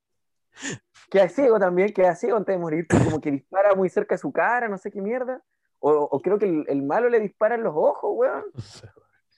Queda 1.10 1.28
ciego 1.28 1.58
también, 1.58 1.92
queda 1.92 2.14
ciego 2.14 2.36
antes 2.38 2.54
de 2.54 2.58
morir, 2.58 2.86
pues, 2.88 3.04
como 3.04 3.20
que 3.20 3.30
dispara 3.30 3.74
muy 3.74 3.88
cerca 3.88 4.14
de 4.14 4.18
su 4.18 4.32
cara, 4.32 4.68
no 4.68 4.78
sé 4.78 4.90
qué 4.90 5.00
mierda. 5.02 5.42
O, 5.78 5.90
o 5.92 6.20
creo 6.20 6.38
que 6.38 6.46
el, 6.46 6.64
el 6.68 6.82
malo 6.82 7.08
le 7.08 7.20
dispara 7.20 7.54
en 7.56 7.62
los 7.64 7.74
ojos, 7.76 8.10
weón. 8.14 8.44
no 8.54 8.60
sé, 8.60 8.88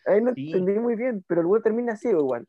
Ahí 0.07 0.21
no 0.21 0.33
Sí. 0.35 0.53
entendí 0.53 0.79
muy 0.79 0.95
bien, 0.95 1.25
pero 1.27 1.41
el 1.41 1.47
weón 1.47 1.63
termina 1.63 1.97
ciego 1.97 2.21
igual, 2.21 2.47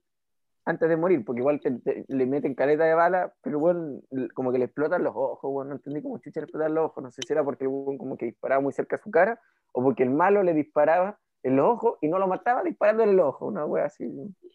antes 0.66 0.90
de 0.90 0.98
morir, 0.98 1.24
porque 1.24 1.40
igual 1.40 1.60
te- 1.62 1.80
te- 1.80 2.06
le 2.08 2.26
meten 2.26 2.54
caleta 2.54 2.84
de 2.84 2.94
bala, 2.94 3.34
pero 3.42 3.58
el 3.58 3.64
weón 3.64 4.02
como 4.34 4.52
que 4.52 4.60
le 4.60 4.66
explotan 4.66 5.04
los 5.04 5.14
ojos, 5.16 5.40
weón, 5.44 5.70
no 5.70 5.76
entendí 5.76 6.02
cómo 6.02 6.18
chucha 6.20 6.42
le 6.42 6.46
explotan 6.46 6.74
los 6.76 6.86
ojos, 6.86 7.04
no 7.04 7.12
sé 7.12 7.22
si 7.26 7.32
era 7.34 7.44
porque 7.44 7.64
el 7.64 7.70
weón 7.70 7.98
como 7.98 8.18
que 8.18 8.26
disparaba 8.26 8.62
muy 8.62 8.74
cerca 8.74 8.98
a 8.98 9.00
su 9.02 9.10
cara, 9.10 9.40
o 9.72 9.82
porque 9.82 10.04
el 10.04 10.10
malo 10.12 10.44
le 10.44 10.54
disparaba 10.54 11.18
en 11.44 11.56
los 11.56 11.68
ojos 11.70 11.98
y 12.02 12.10
no 12.10 12.20
lo 12.20 12.28
mataba 12.28 12.62
disparándole 12.64 13.12
en 13.12 13.18
los 13.18 13.28
ojos, 13.28 13.48
una 13.50 13.66
wea 13.66 13.86
así. 13.86 14.06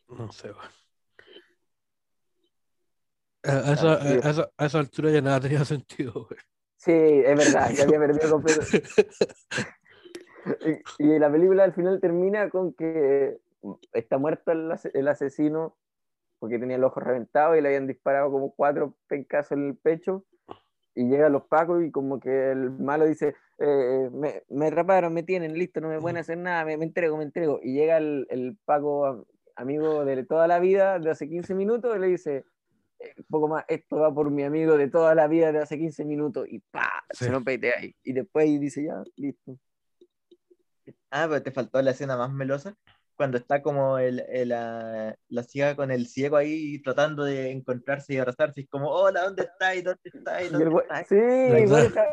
no 0.09 0.31
sé, 0.33 0.49
weón. 0.53 0.69
A, 3.43 3.73
esa, 3.73 3.95
a, 3.95 4.31
esa, 4.31 4.51
a 4.57 4.67
esa 4.67 4.79
altura 4.79 5.11
ya 5.11 5.23
nada 5.23 5.41
tenía 5.41 5.65
sentido. 5.65 6.29
Sí, 6.77 6.93
es 6.93 7.37
verdad, 7.37 7.71
ya 7.77 7.85
había 7.85 7.99
perdido 7.99 8.31
completo. 8.31 8.61
Y, 10.99 11.05
y 11.05 11.19
la 11.19 11.31
película 11.31 11.65
al 11.65 11.75
final 11.75 12.01
termina 12.01 12.49
con 12.49 12.73
que 12.73 13.39
está 13.93 14.17
muerto 14.17 14.53
el, 14.53 14.73
el 14.95 15.09
asesino 15.09 15.77
porque 16.39 16.59
tenía 16.59 16.77
el 16.77 16.85
ojo 16.85 16.99
reventado 17.01 17.55
y 17.55 17.61
le 17.61 17.69
habían 17.69 17.87
disparado 17.87 18.31
como 18.31 18.55
cuatro 18.55 18.97
pencazos 19.07 19.53
en 19.53 19.69
el 19.69 19.77
pecho. 19.77 20.25
Y 20.95 21.09
llegan 21.09 21.33
los 21.33 21.45
pacos 21.45 21.85
y 21.85 21.91
como 21.91 22.19
que 22.19 22.51
el 22.51 22.71
malo 22.71 23.05
dice, 23.05 23.37
eh, 23.59 24.09
me, 24.13 24.43
me 24.49 24.67
atraparon, 24.69 25.13
me 25.13 25.23
tienen, 25.23 25.53
listo, 25.53 25.81
no 25.81 25.89
me 25.89 26.01
pueden 26.01 26.17
hacer 26.17 26.39
nada, 26.39 26.65
me, 26.65 26.77
me 26.79 26.85
entrego, 26.87 27.17
me 27.19 27.25
entrego. 27.25 27.61
Y 27.63 27.75
llega 27.75 27.99
el, 27.99 28.27
el 28.31 28.57
paco 28.65 29.07
am- 29.07 29.25
amigo 29.57 30.05
de 30.07 30.25
toda 30.25 30.49
la 30.49 30.59
vida, 30.59 30.99
de 30.99 31.11
hace 31.11 31.29
15 31.29 31.55
minutos, 31.55 31.95
y 31.95 32.01
le 32.01 32.07
dice, 32.09 32.37
eh, 32.39 32.45
un 33.17 33.25
poco 33.29 33.49
más, 33.49 33.65
esto 33.69 33.97
va 33.97 34.13
por 34.15 34.31
mi 34.31 34.43
amigo 34.45 34.77
de 34.77 34.89
toda 34.89 35.15
la 35.15 35.27
vida 35.29 35.53
de 35.53 35.59
hace 35.61 35.79
15 35.79 36.05
minutos, 36.05 36.47
y 36.49 36.59
pa, 36.59 37.05
Sí. 37.11 37.27
se 37.27 37.31
lo 37.31 37.43
petea 37.43 37.75
ahí. 37.79 37.95
Y 38.03 38.13
después 38.13 38.45
ahí 38.45 38.59
dice, 38.59 38.85
ya, 38.85 39.03
listo. 39.17 39.57
Ah, 41.11 41.27
pero 41.29 41.43
te 41.43 41.51
faltó 41.51 41.81
la 41.83 41.91
escena 41.93 42.17
más 42.17 42.33
melosa, 42.33 42.77
cuando 43.17 43.37
está 43.37 43.61
como 43.63 43.99
el, 43.99 44.21
el, 44.29 44.49
la, 44.49 45.15
la 45.29 45.43
ciega 45.43 45.77
con 45.77 45.91
el 45.91 46.07
ciego 46.07 46.37
ahí 46.37 46.81
tratando 46.83 47.25
de 47.25 47.51
encontrarse 47.51 48.15
y 48.15 48.19
abrazarse, 48.19 48.61
y 48.61 48.65
es 48.65 48.71
como, 48.71 48.89
hola, 48.89 49.25
¿dónde 49.25 49.43
estáis? 49.43 49.85
¿Dónde 49.85 50.01
estáis? 50.05 50.49
Sí, 51.09 51.17
igual 51.17 51.87
esa, 51.87 52.05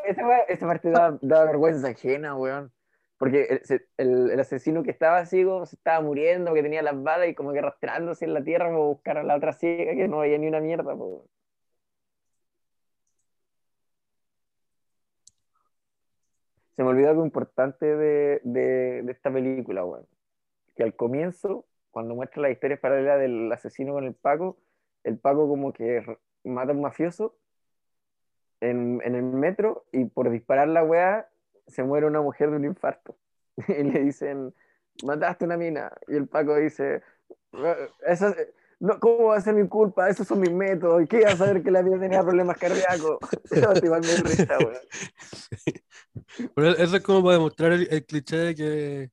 esa 0.48 0.68
parte 0.68 0.90
da, 0.90 1.18
da 1.22 1.46
vergüenza 1.46 1.90
ajena, 1.90 2.36
weón. 2.36 2.72
Porque 3.18 3.61
el, 3.97 4.32
el- 4.32 4.39
asesino 4.39 4.84
que 4.84 4.91
estaba 4.91 5.26
ciego 5.26 5.65
se 5.65 5.76
estaba 5.76 6.01
muriendo, 6.01 6.53
que 6.53 6.61
tenía 6.61 6.82
las 6.84 7.01
balas 7.01 7.30
y 7.30 7.36
como 7.36 7.51
que 7.51 7.59
arrastrándose 7.59 8.26
en 8.26 8.34
la 8.34 8.43
tierra 8.43 8.65
para 8.65 8.78
buscar 8.78 9.18
a 9.18 9.24
la 9.24 9.36
otra 9.36 9.53
ciega 9.53 9.95
que 9.95 10.07
no 10.07 10.20
veía 10.20 10.38
ni 10.38 10.47
una 10.47 10.59
mierda. 10.59 10.95
Se 16.76 16.84
me 16.84 16.89
olvidó 16.89 17.09
algo 17.09 17.26
importante 17.26 17.86
de, 17.88 18.39
de, 18.43 19.11
esta 19.11 19.32
película, 19.34 19.84
weón. 19.84 20.05
Que 20.76 20.84
al 20.84 20.95
comienzo, 20.95 21.65
cuando 21.89 22.13
muestra 22.13 22.43
la 22.43 22.51
historia 22.51 22.80
paralela 22.80 23.18
del 23.18 23.51
asesino 23.51 23.93
con 23.93 24.05
el 24.05 24.13
Paco, 24.13 24.57
el 25.03 25.18
Paco 25.18 25.47
como 25.47 25.74
que 25.74 26.05
mata 26.43 26.72
a 26.72 26.76
un 26.76 26.82
mafioso 26.82 27.36
en, 28.61 29.01
en 29.03 29.15
el 29.15 29.24
metro 29.24 29.86
y 29.91 30.05
por 30.05 30.30
disparar 30.30 30.68
la 30.68 30.84
weá 30.84 31.28
se 31.68 31.84
muere 31.84 32.05
una 32.07 32.22
mujer 32.22 32.49
de 32.49 32.55
un 32.57 32.65
infarto. 32.65 33.18
Y 33.68 33.84
le 33.84 34.03
dicen, 34.03 34.53
mataste 35.03 35.45
una 35.45 35.57
mina. 35.57 35.91
Y 36.07 36.15
el 36.15 36.28
Paco 36.28 36.55
dice, 36.55 37.01
"Eh, 37.53 37.89
eso, 38.05 38.28
es- 38.30 38.47
no, 38.80 38.99
¿cómo 38.99 39.26
va 39.30 39.38
a 39.38 39.41
ser 39.41 39.55
mi 39.55 39.68
culpa? 39.68 40.07
Esos 40.07 40.28
son 40.28 40.39
mis 40.39 40.51
métodos. 40.51 41.01
¿Y 41.01 41.07
qué 41.07 41.22
iba 41.22 41.32
a 41.32 41.36
saber 41.36 41.63
que 41.63 41.72
la 41.72 41.82
mina 41.82 41.99
tenía 41.99 42.22
problemas 42.22 42.57
cardíacos? 42.59 43.18
Risa. 44.24 44.57
Pero 46.55 46.70
eso 46.78 46.95
es 46.97 47.01
como 47.03 47.24
para 47.24 47.38
demostrar 47.38 47.72
el, 47.72 47.88
el 47.89 48.05
cliché 48.05 48.38
de 48.38 48.55
que, 48.55 49.11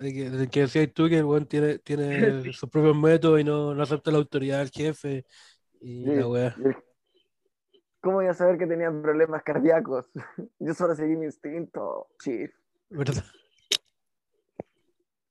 de 0.00 0.12
que, 0.12 0.30
de 0.30 0.48
que 0.48 0.60
decías 0.62 0.88
tú 0.92 1.08
que 1.08 1.18
el 1.18 1.24
weón 1.24 1.46
tiene, 1.46 1.78
tiene 1.78 2.52
sus 2.52 2.68
propios 2.68 2.96
métodos 2.96 3.40
y 3.40 3.44
no, 3.44 3.72
no 3.74 3.82
acepta 3.84 4.10
la 4.10 4.18
autoridad 4.18 4.58
del 4.58 4.70
jefe 4.70 5.24
y 5.80 6.04
Sí, 6.04 6.10
la 6.16 6.26
weá. 6.26 6.56
el- 6.58 6.76
¿Cómo 8.00 8.22
iba 8.22 8.30
a 8.30 8.34
saber 8.34 8.58
que 8.58 8.66
tenía 8.66 8.90
problemas 8.90 9.42
cardíacos? 9.42 10.10
Yo 10.58 10.74
solo 10.74 10.94
seguí 10.94 11.16
mi 11.16 11.26
instinto, 11.26 12.08
chief. 12.22 12.54
¿Verdad? 12.90 13.24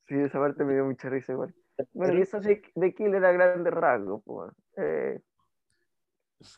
Sí, 0.06 0.14
esa 0.14 0.38
parte 0.38 0.64
me 0.64 0.74
dio 0.74 0.84
mucha 0.84 1.08
risa 1.08 1.32
igual. 1.32 1.54
Bueno, 1.92 2.14
y 2.14 2.22
eso 2.22 2.40
de, 2.40 2.62
de 2.74 2.94
Killer 2.94 3.24
a 3.24 3.32
grandes 3.32 3.72
rasgos, 3.72 4.22
pues. 4.24 4.52
Eh, 4.76 5.20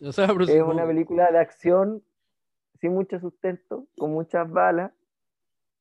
O 0.01 0.13
sea, 0.13 0.27
es 0.27 0.63
una 0.63 0.87
película 0.87 1.31
de 1.31 1.39
acción 1.39 2.03
sin 2.81 2.95
mucho 2.95 3.21
sustento, 3.21 3.87
con 3.99 4.13
muchas 4.13 4.51
balas, 4.51 4.93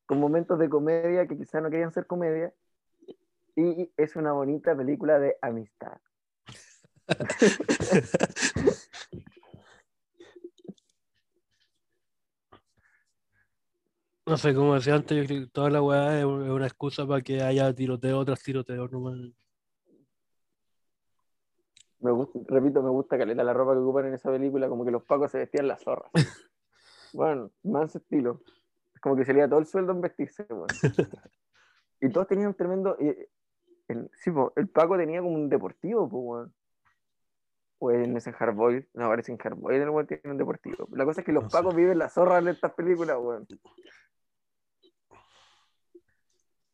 con 0.06 0.20
momentos 0.20 0.58
de 0.58 0.68
comedia 0.68 1.26
que 1.26 1.36
quizás 1.36 1.62
no 1.62 1.70
querían 1.70 1.92
ser 1.92 2.06
comedia, 2.06 2.52
y 3.56 3.90
es 3.96 4.16
una 4.16 4.32
bonita 4.32 4.76
película 4.76 5.18
de 5.18 5.36
amistad. 5.40 5.98
No 14.30 14.36
sé, 14.36 14.54
como 14.54 14.74
decía 14.76 14.94
antes, 14.94 15.18
yo 15.18 15.26
creo 15.26 15.40
que 15.40 15.50
toda 15.50 15.70
la 15.70 15.82
weá 15.82 16.20
es 16.20 16.24
un- 16.24 16.44
es 16.44 16.50
una 16.50 16.66
excusa 16.68 17.04
para 17.04 17.20
que 17.20 17.42
haya 17.42 17.74
tiroteo 17.74 18.24
tras 18.24 18.40
tiroteo 18.40 18.86
nomás. 18.86 19.18
Me 21.98 22.12
gusta, 22.12 22.38
repito, 22.46 22.80
me 22.80 22.90
gusta 22.90 23.18
caleta 23.18 23.42
la 23.42 23.52
ropa 23.52 23.72
que 23.72 23.80
ocupan 23.80 24.06
en 24.06 24.14
esa 24.14 24.30
película, 24.30 24.68
como 24.68 24.84
que 24.84 24.92
los 24.92 25.02
pacos 25.02 25.32
se 25.32 25.38
vestían 25.38 25.66
las 25.66 25.82
zorras. 25.82 26.10
Bueno, 27.12 27.50
más 27.64 27.96
estilo. 27.96 28.40
Es 28.94 29.00
como 29.00 29.16
que 29.16 29.28
iba 29.32 29.48
todo 29.48 29.58
el 29.58 29.66
sueldo 29.66 29.90
en 29.90 30.00
vestirse, 30.00 30.46
weón. 30.48 30.68
Y 32.00 32.08
todos 32.08 32.28
tenían 32.28 32.48
un 32.50 32.54
tremendo. 32.54 32.96
el, 32.98 34.10
sí, 34.14 34.30
po, 34.30 34.52
el 34.54 34.68
Paco 34.68 34.96
tenía 34.96 35.20
como 35.20 35.34
un 35.34 35.48
deportivo, 35.48 36.08
pues, 36.08 36.22
weón. 36.24 36.54
O 37.80 37.90
en 37.90 38.16
ese 38.16 38.30
Hardboy, 38.32 38.88
no, 38.94 39.08
parece 39.08 39.32
en 39.32 39.38
Hardboy, 39.38 39.74
el 39.74 39.90
weón 39.90 40.06
tiene 40.06 40.22
un 40.30 40.38
deportivo. 40.38 40.86
La 40.92 41.04
cosa 41.04 41.22
es 41.22 41.26
que 41.26 41.32
los 41.32 41.42
No 41.42 41.50
sé. 41.50 41.56
Pacos 41.56 41.74
viven 41.74 41.98
las 41.98 42.12
zorras 42.14 42.44
de 42.44 42.52
estas 42.52 42.72
películas, 42.74 43.16
weón. 43.20 43.44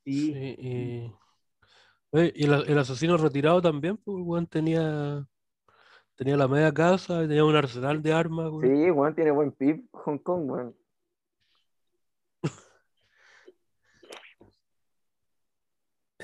Sí, 0.07 0.32
Sí, 0.32 0.57
y, 0.61 1.12
Oye, 2.12 2.32
y 2.36 2.44
el, 2.44 2.52
el 2.68 2.78
asesino 2.78 3.16
retirado 3.16 3.61
también, 3.61 3.96
pues, 3.96 4.18
weón 4.20 4.46
tenía, 4.46 5.26
tenía 6.14 6.36
la 6.36 6.46
media 6.46 6.72
casa, 6.72 7.22
tenía 7.22 7.44
un 7.44 7.57
arsenal 7.57 8.00
de 8.00 8.12
armas, 8.12 8.48
weón. 8.52 8.84
Sí, 8.84 8.90
weón, 8.92 9.14
tiene 9.16 9.32
buen 9.32 9.50
pip, 9.50 9.84
Hong 9.90 10.18
Kong, 10.18 10.48
weón. 10.48 10.76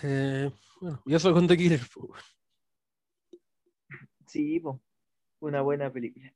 Eh, 0.04 0.50
bueno, 0.80 1.02
y 1.04 1.14
eso 1.14 1.32
con 1.32 1.46
The 1.46 1.56
Killer, 1.56 1.80
pues, 1.92 2.08
weón. 2.08 2.22
sí, 4.26 4.60
po. 4.60 4.80
Una 5.40 5.60
buena 5.60 5.92
película. 5.92 6.32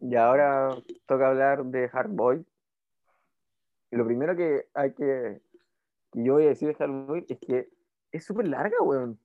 Y 0.00 0.14
ahora 0.14 0.70
toca 1.06 1.28
hablar 1.28 1.64
de 1.64 1.88
Hardboy. 1.88 2.46
Y 3.90 3.96
lo 3.96 4.04
primero 4.04 4.36
que 4.36 4.68
hay 4.74 4.92
que, 4.92 5.40
que 6.12 6.24
yo 6.24 6.34
voy 6.34 6.44
a 6.44 6.48
decir 6.48 6.68
de 6.68 6.74
Hardboy 6.74 7.26
es 7.28 7.38
que 7.38 7.68
es 8.12 8.24
súper 8.24 8.48
larga, 8.48 8.76
weón. 8.82 9.18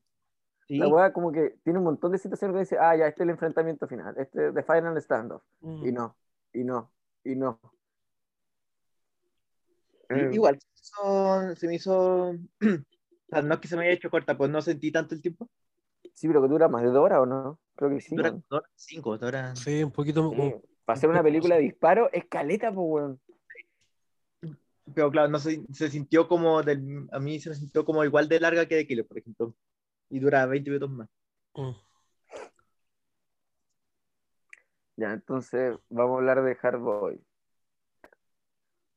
Sí, 0.68 0.78
La 0.80 0.88
weá 0.88 1.14
como 1.14 1.32
que 1.32 1.60
tiene 1.64 1.78
un 1.78 1.86
montón 1.86 2.12
de 2.12 2.18
situaciones 2.18 2.56
que 2.56 2.60
dice, 2.62 2.78
ah, 2.80 2.96
ya, 2.96 3.08
este 3.08 3.22
es 3.22 3.26
el 3.26 3.30
enfrentamiento 3.32 3.88
final, 3.88 4.16
este 4.18 4.48
es 4.48 4.54
The 4.54 4.64
Final 4.64 5.00
Standoff. 5.00 5.44
Mm. 5.62 5.86
Y 5.86 5.92
no, 5.92 6.16
y 6.54 6.64
no, 6.64 6.92
y 7.24 7.36
no. 7.36 7.60
Eh, 10.10 10.30
igual 10.34 10.60
son- 10.74 11.56
se 11.56 11.68
me 11.68 11.76
hizo. 11.76 12.30
o 12.62 13.30
sea, 13.30 13.42
no 13.44 13.54
es 13.54 13.60
que 13.60 13.68
se 13.68 13.76
me 13.76 13.84
haya 13.84 13.94
hecho 13.94 14.10
corta, 14.10 14.38
pues 14.38 14.50
no 14.50 14.62
sentí 14.62 14.92
tanto 14.92 15.14
el 15.14 15.22
tiempo. 15.22 15.50
Sí, 16.14 16.28
pero 16.28 16.42
que 16.42 16.48
dura 16.48 16.68
más 16.68 16.82
de 16.82 16.90
dos 16.90 17.04
horas, 17.04 17.20
¿o 17.20 17.26
no? 17.26 17.60
Creo 17.76 17.90
que 17.92 18.02
sí. 18.02 18.16
Dura 18.16 18.36
horas 18.50 18.72
cinco, 18.76 19.18
dos 19.18 19.28
horas. 19.28 19.60
Sí, 19.60 19.84
un 19.84 19.92
poquito. 19.92 20.32
Sí, 20.32 20.56
Para 20.86 20.98
hacer 20.98 21.10
una 21.10 21.24
película 21.24 21.56
de 21.56 21.62
disparo, 21.62 22.10
es 22.12 22.26
caleta, 22.26 22.74
pues, 22.74 22.88
weón. 22.88 23.20
Pero 24.94 25.12
claro, 25.12 25.30
no 25.30 25.40
se, 25.40 25.64
se 25.74 25.90
sintió 25.90 26.28
como 26.28 26.62
del, 26.64 27.08
a 27.12 27.20
mí 27.20 27.40
se 27.40 27.50
me 27.50 27.56
sintió 27.56 27.84
como 27.86 28.04
igual 28.04 28.28
de 28.30 28.40
larga 28.40 28.68
que 28.68 28.76
de 28.76 28.88
Killer, 28.88 29.06
por 29.08 29.18
ejemplo. 29.18 29.54
Y 30.10 30.20
dura 30.20 30.46
20 30.46 30.70
minutos 30.70 30.92
más. 30.92 31.10
mm. 31.58 31.72
Ya, 34.98 35.14
entonces 35.14 35.78
vamos 35.90 36.16
a 36.16 36.20
hablar 36.20 36.44
de 36.44 36.56
Hardboy. 36.56 37.22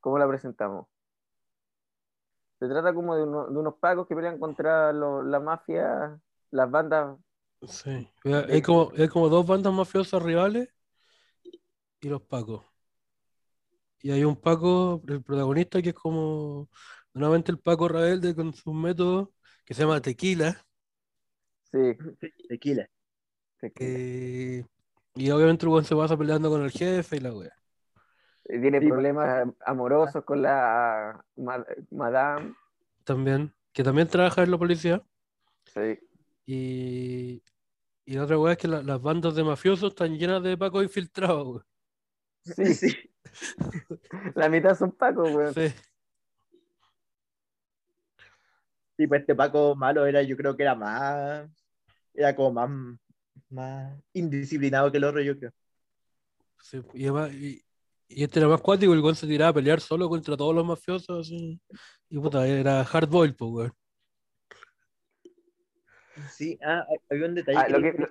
¿Cómo 0.00 0.18
la 0.18 0.28
presentamos? 0.28 0.86
Se 2.58 2.68
trata 2.68 2.92
como 2.94 3.14
de, 3.16 3.22
uno- 3.22 3.48
de 3.48 3.58
unos 3.58 3.74
pacos 3.76 4.06
que 4.06 4.14
pelean 4.14 4.38
contra 4.38 4.92
lo- 4.92 5.22
la 5.22 5.40
mafia, 5.40 6.18
las 6.50 6.70
bandas. 6.70 7.16
Sí. 7.68 8.08
Hay 8.24 8.62
como, 8.62 8.92
hay 8.96 9.08
como 9.08 9.28
dos 9.28 9.46
bandas 9.46 9.72
mafiosas 9.72 10.22
rivales 10.22 10.68
y 12.00 12.08
los 12.08 12.22
Pacos. 12.22 12.64
Y 14.02 14.10
hay 14.12 14.24
un 14.24 14.36
Paco, 14.36 15.02
el 15.08 15.22
protagonista, 15.22 15.82
que 15.82 15.90
es 15.90 15.94
como 15.94 16.68
nuevamente 17.14 17.52
el 17.52 17.58
Paco 17.60 17.88
rebelde 17.88 18.34
con 18.34 18.54
sus 18.54 18.74
métodos, 18.74 19.28
que 19.64 19.74
se 19.74 19.82
llama 19.82 20.00
Tequila. 20.00 20.64
Sí, 21.70 21.78
Tequila. 22.48 22.88
que- 23.74 24.00
eh, 24.60 24.64
y 25.14 25.30
obviamente 25.30 25.66
el 25.66 25.84
se 25.84 25.96
pasa 25.96 26.16
peleando 26.16 26.50
con 26.50 26.62
el 26.64 26.70
jefe 26.70 27.16
y 27.16 27.20
la 27.20 27.32
wea. 27.34 27.52
tiene 28.44 28.80
Sí, 28.80 28.86
problemas 28.86 29.48
amorosos 29.64 30.24
con 30.24 30.42
la 30.42 31.24
ma- 31.36 31.64
madame. 31.90 32.54
También, 33.02 33.56
que 33.72 33.82
también 33.82 34.06
trabaja 34.06 34.44
en 34.44 34.52
la 34.52 34.58
policía. 34.58 35.02
Sí, 35.74 35.98
Y, 36.46 37.42
y 38.06 38.14
la 38.14 38.24
otra 38.24 38.38
wea 38.38 38.52
es 38.54 38.58
que 38.58 38.68
la- 38.68 38.82
las 38.82 39.00
bandas 39.02 39.34
de 39.36 39.44
mafiosos 39.44 39.90
están 39.92 40.18
llenas 40.18 40.42
de 40.42 40.56
Pacos 40.58 40.84
infiltrados, 40.84 41.64
sí, 42.42 42.54
Sí. 42.74 43.10
La 44.34 44.48
mitad 44.48 44.76
son 44.76 44.92
pacos, 44.92 45.30
weón. 45.34 45.54
Sí. 45.54 45.68
Sí, 48.96 49.06
pues 49.06 49.20
este 49.20 49.34
Paco 49.34 49.76
malo 49.76 50.06
era, 50.06 50.22
yo 50.22 50.36
creo 50.36 50.56
que 50.56 50.64
era 50.64 50.74
más, 50.74 51.48
era 52.14 52.34
como 52.34 52.52
más, 52.52 52.98
más 53.48 53.96
indisciplinado 54.12 54.90
que 54.90 54.98
el 54.98 55.04
otro, 55.04 55.20
yo 55.20 55.38
creo. 55.38 55.52
Sí, 56.60 56.82
y, 56.94 57.04
además- 57.04 57.32
y- 57.32 57.64
y 58.08 58.24
este 58.24 58.40
era 58.40 58.48
más 58.48 58.60
cuático, 58.60 58.92
el 58.92 59.00
weón 59.00 59.14
se 59.14 59.26
tiraba 59.26 59.50
a 59.50 59.54
pelear 59.54 59.80
solo 59.80 60.08
contra 60.08 60.36
todos 60.36 60.54
los 60.54 60.64
mafiosos, 60.66 61.26
así. 61.26 61.60
Y 62.08 62.18
puta, 62.18 62.46
era 62.46 62.84
hardboiled, 62.84 63.36
pues, 63.36 63.50
weón. 63.52 63.72
Sí, 66.30 66.58
ah, 66.64 66.84
había 67.10 67.26
un 67.26 67.34
detalle. 67.36 67.58
Ah, 67.58 67.68
lo, 67.68 67.80
que- 67.80 67.92
que, 67.92 67.98
lo, 67.98 68.08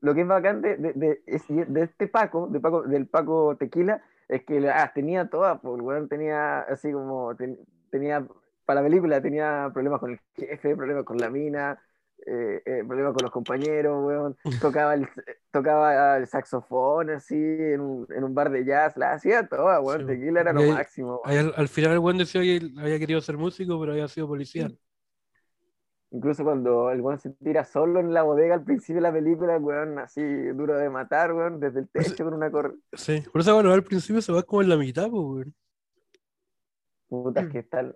lo 0.00 0.14
que 0.14 0.20
es 0.22 0.26
bacán 0.26 0.62
de, 0.62 0.76
de, 0.76 1.22
de 1.66 1.82
este 1.82 2.08
Paco, 2.08 2.48
de 2.48 2.60
Paco, 2.60 2.82
del 2.84 3.06
Paco 3.06 3.56
Tequila, 3.58 4.02
es 4.28 4.44
que 4.44 4.68
ah, 4.70 4.90
tenía 4.94 5.28
todas, 5.28 5.60
pues, 5.60 5.74
el 5.76 5.82
weón 5.82 6.08
tenía 6.08 6.60
así 6.60 6.90
como, 6.92 7.34
ten- 7.36 7.58
tenía, 7.90 8.26
para 8.64 8.80
la 8.80 8.88
película 8.88 9.20
tenía 9.20 9.70
problemas 9.72 10.00
con 10.00 10.12
el 10.12 10.20
jefe, 10.36 10.76
problemas 10.76 11.04
con 11.04 11.18
la 11.18 11.30
mina, 11.30 11.78
eh, 12.26 12.62
eh, 12.64 12.82
problemas 12.86 13.12
con 13.12 13.22
los 13.22 13.30
compañeros, 13.32 14.02
weón, 14.04 14.36
tocaba 14.60 14.94
el, 14.94 15.06
tocaba 15.50 16.16
el 16.16 16.26
saxofón 16.26 17.10
así 17.10 17.34
en 17.36 17.80
un, 17.80 18.06
en 18.10 18.24
un 18.24 18.34
bar 18.34 18.50
de 18.50 18.64
jazz, 18.64 18.96
la 18.96 19.12
hacía 19.12 19.46
toda, 19.46 19.80
weón, 19.80 20.00
Sí, 20.02 20.06
Tequila 20.06 20.40
era 20.40 20.52
lo 20.52 20.60
ahí- 20.60 20.72
máximo. 20.72 21.20
Ahí 21.24 21.36
al, 21.38 21.52
al 21.56 21.68
final 21.68 21.92
el 21.92 21.98
weón 21.98 22.18
decía 22.18 22.40
que 22.40 22.60
había 22.80 22.98
querido 22.98 23.20
ser 23.20 23.36
músico, 23.36 23.78
pero 23.78 23.92
había 23.92 24.08
sido 24.08 24.26
policía. 24.26 24.70
Incluso 26.14 26.44
cuando 26.44 26.90
el 26.92 27.00
weón 27.00 27.18
se 27.18 27.30
tira 27.30 27.64
solo 27.64 27.98
en 27.98 28.14
la 28.14 28.22
bodega 28.22 28.54
al 28.54 28.62
principio 28.62 28.96
de 28.96 29.08
la 29.08 29.12
película, 29.12 29.58
weón, 29.58 29.98
así 29.98 30.22
duro 30.22 30.76
de 30.76 30.88
matar, 30.88 31.32
weón, 31.32 31.58
desde 31.58 31.80
el 31.80 31.88
techo 31.88 32.22
con 32.24 32.34
una 32.34 32.52
cor... 32.52 32.76
Sí, 32.92 33.20
por 33.32 33.40
eso 33.40 33.52
bueno, 33.54 33.72
al 33.72 33.82
principio 33.82 34.22
se 34.22 34.32
va 34.32 34.44
como 34.44 34.62
en 34.62 34.68
la 34.68 34.76
mitad, 34.76 35.10
pues, 35.10 35.22
weón. 35.24 35.54
Putas 37.08 37.48
que 37.48 37.62
sea, 37.70 37.92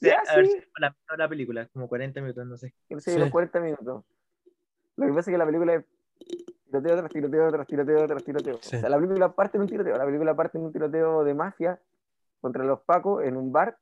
Ya, 0.00 0.22
a 0.28 0.36
ver 0.36 0.46
sí. 0.46 0.56
la, 0.78 0.96
la 1.16 1.28
película, 1.28 1.68
como 1.72 1.88
40 1.88 2.20
minutos, 2.20 2.44
no 2.44 2.56
sé. 2.56 2.74
No 2.88 2.98
sé, 2.98 3.12
Sí. 3.12 3.18
los 3.20 3.30
40 3.30 3.60
minutos. 3.60 4.04
Lo 4.96 5.06
que 5.06 5.12
pasa 5.12 5.30
es 5.30 5.34
que 5.34 5.38
la 5.38 5.46
película 5.46 5.74
es 5.74 5.84
tiroteo 6.66 6.96
tras 6.96 7.10
tiroteo 7.12 7.50
tras 7.52 7.66
tiroteo 7.68 8.06
tras 8.06 8.24
tiroteo. 8.24 8.58
Sí. 8.62 8.76
O 8.76 8.80
sea, 8.80 8.88
la 8.88 8.96
película 8.96 9.32
parte 9.32 9.56
en 9.58 9.62
un 9.62 9.68
tiroteo. 9.68 9.96
La 9.96 10.04
película 10.04 10.34
parte 10.34 10.58
en 10.58 10.64
un 10.64 10.72
tiroteo 10.72 11.22
de 11.24 11.34
mafia 11.34 11.80
contra 12.40 12.64
los 12.64 12.80
pacos 12.80 13.22
en 13.24 13.36
un 13.36 13.52
bar. 13.52 13.78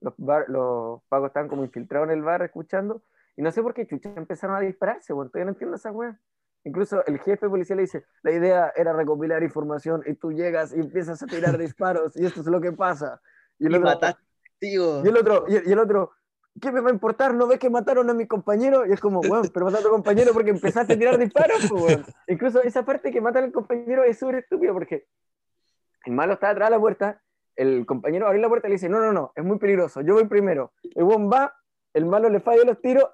Los, 0.00 0.14
bar, 0.18 0.44
los 0.48 1.02
pacos 1.08 1.28
estaban 1.28 1.48
como 1.48 1.64
infiltrados 1.64 2.08
en 2.10 2.14
el 2.18 2.22
bar 2.22 2.42
escuchando. 2.42 3.02
Y 3.40 3.42
no 3.42 3.50
sé 3.50 3.62
por 3.62 3.72
qué 3.72 3.86
chucha 3.86 4.12
empezaron 4.16 4.54
a 4.54 4.60
dispararse, 4.60 5.14
weón. 5.14 5.30
Todavía 5.30 5.46
no 5.46 5.52
entiendo 5.52 5.76
esa 5.76 5.90
weá. 5.90 6.20
Incluso 6.62 7.02
el 7.06 7.18
jefe 7.20 7.48
policial 7.48 7.78
le 7.78 7.84
dice, 7.84 8.04
la 8.20 8.32
idea 8.32 8.70
era 8.76 8.92
recopilar 8.92 9.42
información 9.42 10.02
y 10.04 10.12
tú 10.12 10.30
llegas 10.30 10.74
y 10.76 10.80
empiezas 10.80 11.22
a 11.22 11.26
tirar 11.26 11.56
disparos 11.56 12.14
y 12.18 12.26
esto 12.26 12.42
es 12.42 12.46
lo 12.48 12.60
que 12.60 12.72
pasa. 12.72 13.18
Y 13.58 13.64
el 13.64 13.72
Y 13.72 13.76
otro, 13.76 13.98
tío. 14.58 15.02
y 15.02 15.08
el 15.08 15.16
otro, 15.16 15.44
y 15.48 15.56
el, 15.56 15.68
y 15.68 15.72
el 15.72 15.78
otro, 15.78 16.10
¿qué 16.60 16.70
me 16.70 16.82
va 16.82 16.90
a 16.90 16.92
importar? 16.92 17.32
¿No 17.32 17.46
ves 17.46 17.58
que 17.58 17.70
mataron 17.70 18.10
a 18.10 18.12
mi 18.12 18.26
compañero? 18.26 18.84
Y 18.84 18.92
es 18.92 19.00
como, 19.00 19.20
weón, 19.20 19.48
pero 19.54 19.64
mataste 19.64 19.86
a 19.86 19.88
tu 19.88 19.94
compañero 19.94 20.34
porque 20.34 20.50
empezaste 20.50 20.92
a 20.92 20.98
tirar 20.98 21.16
disparos, 21.16 21.66
pues, 21.66 21.82
weón. 21.82 22.04
Incluso 22.26 22.62
esa 22.62 22.84
parte 22.84 23.10
que 23.10 23.22
matan 23.22 23.44
al 23.44 23.52
compañero 23.52 24.04
es 24.04 24.18
súper 24.18 24.34
estúpido 24.34 24.74
porque 24.74 25.06
el 26.04 26.12
malo 26.12 26.34
está 26.34 26.50
atrás 26.50 26.68
de 26.68 26.76
la 26.76 26.80
puerta, 26.80 27.22
el 27.56 27.86
compañero 27.86 28.26
abre 28.26 28.38
la 28.38 28.50
puerta 28.50 28.68
y 28.68 28.72
le 28.72 28.74
dice, 28.74 28.90
no, 28.90 29.00
no, 29.00 29.14
no, 29.14 29.32
es 29.34 29.42
muy 29.42 29.58
peligroso, 29.58 30.02
yo 30.02 30.12
voy 30.12 30.26
primero. 30.26 30.74
El 30.94 31.04
weón 31.04 31.30
va, 31.32 31.54
el 31.94 32.04
malo 32.04 32.28
le 32.28 32.40
falla 32.40 32.64
los 32.64 32.78
tiros, 32.82 33.08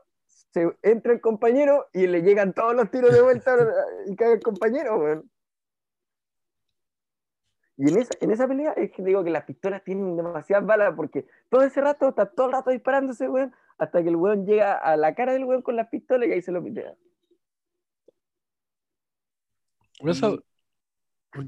se 0.56 0.74
entra 0.80 1.12
el 1.12 1.20
compañero 1.20 1.86
y 1.92 2.06
le 2.06 2.22
llegan 2.22 2.54
todos 2.54 2.74
los 2.74 2.90
tiros 2.90 3.12
de 3.12 3.20
vuelta 3.20 3.54
y 4.06 4.16
cae 4.16 4.32
el 4.32 4.42
compañero, 4.42 4.98
weón. 4.98 5.30
Y 7.76 7.90
en 7.90 7.98
esa, 7.98 8.14
en 8.22 8.30
esa 8.30 8.48
pelea 8.48 8.72
es 8.72 8.90
que 8.90 9.02
digo 9.02 9.22
que 9.22 9.28
las 9.28 9.44
pistolas 9.44 9.84
tienen 9.84 10.16
demasiadas 10.16 10.64
balas 10.64 10.94
porque 10.96 11.26
todo 11.50 11.62
ese 11.62 11.82
rato 11.82 12.08
está 12.08 12.24
todo 12.30 12.46
el 12.46 12.52
rato 12.52 12.70
disparándose, 12.70 13.28
weón, 13.28 13.54
hasta 13.76 14.02
que 14.02 14.08
el 14.08 14.16
weón 14.16 14.46
llega 14.46 14.78
a 14.78 14.96
la 14.96 15.14
cara 15.14 15.34
del 15.34 15.44
weón 15.44 15.60
con 15.60 15.76
las 15.76 15.88
pistolas 15.88 16.26
y 16.26 16.32
ahí 16.32 16.40
se 16.40 16.52
lo 16.52 16.64
pitea. 16.64 16.94
Esa, 19.98 20.36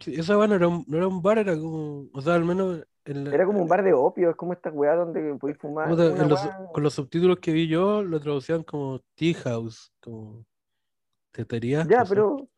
esa 0.07 0.37
weá 0.37 0.49
no 0.49 0.55
era, 0.55 0.69
un, 0.69 0.85
no 0.87 0.99
era 0.99 1.09
un 1.09 1.23
bar, 1.23 1.39
era 1.39 1.55
como, 1.55 2.11
o 2.13 2.21
sea, 2.21 2.35
al 2.35 2.45
menos 2.45 2.87
en 3.11 3.25
la- 3.25 3.35
Era 3.35 3.47
como 3.47 3.61
un 3.63 3.69
bar 3.69 3.83
de 3.83 3.93
opio, 3.93 4.31
es 4.31 4.37
como 4.37 4.53
esta 4.53 4.71
weá 4.71 4.95
donde 4.95 5.35
podéis 5.35 5.59
fumar. 5.59 5.91
en 5.91 6.29
los- 6.29 6.45
weá- 6.45 6.73
con 6.73 6.83
los 6.83 6.95
subtítulos 6.95 7.39
que 7.39 7.53
vi 7.53 7.67
yo, 7.69 8.03
lo 8.03 8.21
traducían 8.21 8.63
como 8.63 9.01
tea 9.15 9.35
house, 9.45 9.93
como 10.01 10.45
tetería. 11.33 11.87
Ya, 11.89 12.05
pero 12.05 12.49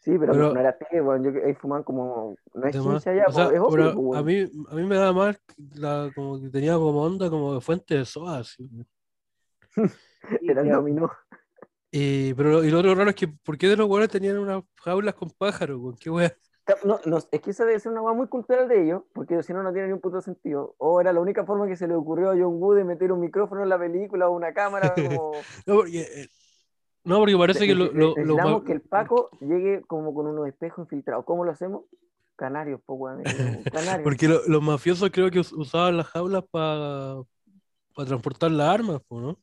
Sí, 0.00 0.18
pero, 0.18 0.34
Pero- 0.34 0.52
no 0.52 0.60
era 0.60 0.76
té, 0.76 1.00
weón. 1.00 1.24
Yo, 1.24 1.30
ahí 1.46 1.54
fumaban 1.54 1.82
como. 1.82 2.36
No 2.52 2.66
es 2.66 2.74
chincha 2.76 3.14
ya, 3.14 3.24
O 3.26 3.32
sea, 3.32 3.46
po, 3.46 3.52
es 3.52 3.58
opio, 3.58 3.70
pero 3.70 4.14
a 4.16 4.22
mí, 4.22 4.44
a 4.68 4.74
mí 4.74 4.82
me 4.84 4.96
da 4.96 5.14
mal 5.14 5.38
la, 5.76 6.10
como 6.14 6.38
que 6.38 6.50
tenía 6.50 6.74
como 6.74 7.02
onda 7.02 7.30
como 7.30 7.54
de 7.54 7.62
fuente 7.62 7.94
de 7.96 8.04
soda, 8.04 8.40
así. 8.40 8.68
Era 10.42 10.60
el 10.60 10.68
dominó. 10.70 11.10
Y, 11.90 12.34
pero 12.34 12.50
lo, 12.50 12.64
y 12.64 12.70
lo 12.70 12.80
otro 12.80 12.94
raro 12.94 13.08
es 13.08 13.16
que, 13.16 13.28
¿por 13.28 13.56
qué 13.56 13.66
de 13.68 13.76
los 13.78 13.88
hueones 13.88 14.10
tenían 14.10 14.36
unas 14.36 14.62
jaulas 14.82 15.14
con 15.14 15.30
pájaros, 15.30 15.80
weón? 15.80 15.96
¿Qué 15.98 16.10
wea? 16.10 16.36
No, 16.84 16.98
no, 17.04 17.18
es 17.18 17.40
que 17.42 17.50
esa 17.50 17.64
debe 17.66 17.78
ser 17.78 17.92
una 17.92 18.00
hueá 18.00 18.14
muy 18.14 18.26
cultural 18.26 18.68
de 18.68 18.84
ellos, 18.84 19.02
porque 19.12 19.42
si 19.42 19.52
no, 19.52 19.62
no 19.62 19.72
tiene 19.72 19.88
ni 19.88 19.92
un 19.92 20.00
puto 20.00 20.20
sentido. 20.22 20.74
O 20.78 20.98
era 21.00 21.12
la 21.12 21.20
única 21.20 21.44
forma 21.44 21.66
que 21.66 21.76
se 21.76 21.86
le 21.86 21.94
ocurrió 21.94 22.30
a 22.30 22.34
John 22.34 22.60
Woo 22.60 22.72
de 22.72 22.84
meter 22.84 23.12
un 23.12 23.20
micrófono 23.20 23.62
en 23.62 23.68
la 23.68 23.78
película 23.78 24.28
o 24.28 24.32
una 24.32 24.54
cámara. 24.54 24.94
Como... 24.94 25.32
No, 25.66 25.74
porque, 25.74 26.00
eh, 26.00 26.28
no, 27.04 27.18
porque 27.18 27.36
parece 27.36 27.66
que 27.66 27.74
lo, 27.74 27.86
lo- 27.86 27.92
lo 27.92 28.06
necesitamos 28.16 28.64
que 28.64 28.72
el 28.72 28.80
Paco 28.80 29.28
llegue 29.40 29.82
como 29.86 30.14
con 30.14 30.26
unos 30.26 30.48
espejos 30.48 30.84
infiltrados. 30.84 31.26
¿Cómo 31.26 31.44
lo 31.44 31.50
hacemos? 31.50 31.82
Canarios, 32.34 32.80
po, 32.86 32.94
weón. 32.94 33.22
Canarios. 33.70 34.02
Porque 34.02 34.26
lo- 34.26 34.40
los 34.48 34.62
mafiosos 34.62 35.10
creo 35.12 35.30
que 35.30 35.40
us- 35.40 35.52
usaban 35.52 35.98
las 35.98 36.06
jaulas 36.06 36.44
para 36.50 37.16
transportar 37.94 38.50
las 38.50 38.68
armas, 38.70 39.02
po, 39.06 39.20
¿no? 39.20 39.38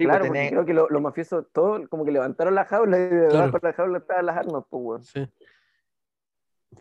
Sí, 0.00 0.06
claro, 0.06 0.20
pues, 0.20 0.28
porque 0.28 0.38
tenés- 0.40 0.50
creo 0.50 0.64
que 0.66 0.74
lo- 0.74 0.88
los 0.88 1.02
mafiosos 1.02 1.46
todos 1.52 1.86
como 1.88 2.04
que 2.06 2.10
levantaron 2.12 2.54
la 2.54 2.64
jaula 2.64 2.96
y 2.96 3.00
debajo 3.00 3.28
Claro. 3.30 3.52
de 3.52 3.58
la 3.68 3.72
jaula 3.74 3.98
estaban 3.98 4.26
las 4.26 4.36
armas, 4.38 4.64
pues, 4.70 4.82
weón. 4.82 5.04
Sí. 5.04 5.28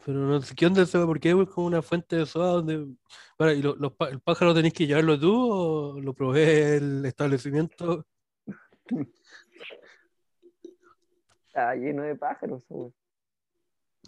Pero 0.05 0.19
no 0.19 0.41
sé, 0.41 0.55
¿qué 0.55 0.67
onda 0.67 0.83
eso? 0.83 1.05
¿Por 1.05 1.19
qué 1.19 1.31
es 1.31 1.49
como 1.49 1.67
una 1.67 1.81
fuente 1.81 2.15
de 2.15 2.25
soda 2.25 2.51
donde... 2.53 2.87
Bueno, 3.37 3.53
¿y 3.53 3.61
lo- 3.61 3.75
los 3.75 3.91
el 4.09 4.21
pájaro 4.21 4.53
tenés 4.53 4.71
que 4.73 4.87
llevarlo 4.87 5.19
tú 5.19 5.33
o 5.51 5.99
lo 5.99 6.13
provee 6.13 6.77
el 6.77 7.05
establecimiento? 7.05 8.05
Está 11.47 11.75
lleno 11.75 12.03
de 12.03 12.15
pájaros, 12.15 12.63
weón. 12.69 12.93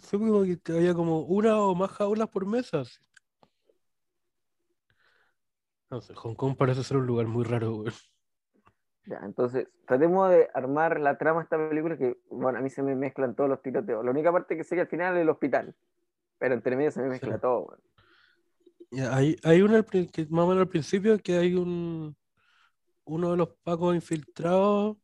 Fue 0.02 0.18
como 0.18 0.42
que 0.42 0.58
había 0.72 0.94
como 0.94 1.20
una 1.20 1.60
o 1.60 1.74
más 1.74 1.90
jaulas 1.90 2.28
por 2.28 2.46
mesa. 2.46 2.82
No 5.90 6.00
sé, 6.00 6.14
Hong 6.14 6.34
Kong 6.34 6.56
parece 6.56 6.82
ser 6.82 6.96
un 6.96 7.06
lugar 7.06 7.26
muy 7.26 7.44
raro, 7.44 7.72
güey. 7.74 7.92
Ya, 9.06 9.20
entonces, 9.24 9.66
tratemos 9.86 10.30
de 10.30 10.48
armar 10.54 11.00
la 11.00 11.18
trama 11.18 11.40
de 11.40 11.44
esta 11.44 11.68
película 11.68 11.96
que, 11.96 12.18
bueno, 12.30 12.58
a 12.58 12.62
mí 12.62 12.70
se 12.70 12.82
me 12.82 12.94
mezclan 12.94 13.34
todos 13.34 13.50
los 13.50 13.60
tiroteos. 13.60 14.04
La 14.04 14.10
única 14.12 14.30
parte 14.30 14.56
que 14.56 14.62
sé 14.64 14.76
que 14.76 14.82
al 14.82 14.86
final 14.88 15.16
es 15.16 15.22
el 15.22 15.28
hospital, 15.28 15.74
pero 16.38 16.54
entre 16.54 16.76
medio 16.76 16.92
se 16.92 17.02
me 17.02 17.08
mezcla 17.08 17.34
Sí. 17.34 17.40
todo. 17.40 17.78
Ya, 18.92 19.14
hay, 19.16 19.36
hay 19.42 19.62
una 19.62 19.82
que 19.82 20.26
más 20.30 20.44
o 20.44 20.48
menos 20.48 20.62
al 20.62 20.68
principio 20.68 21.18
que 21.18 21.36
hay 21.38 21.54
un 21.54 22.14
uno 23.04 23.32
de 23.32 23.36
los 23.36 23.48
pacos 23.64 23.94
infiltrados 23.94 24.96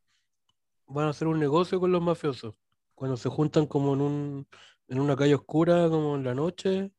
van 0.86 1.07
a 1.07 1.11
hacer 1.11 1.26
un 1.26 1.40
negocio 1.40 1.80
con 1.80 1.90
los 1.90 2.01
mafiosos. 2.03 2.55
Cuando 2.94 3.16
se 3.16 3.28
juntan 3.28 3.66
como 3.66 3.94
en 3.94 4.01
un 4.01 4.46
en 4.88 5.01
una 5.01 5.16
calle 5.16 5.34
oscura, 5.34 5.88
como 5.90 6.14
en 6.16 6.24
la 6.24 6.34
noche, 6.34 6.92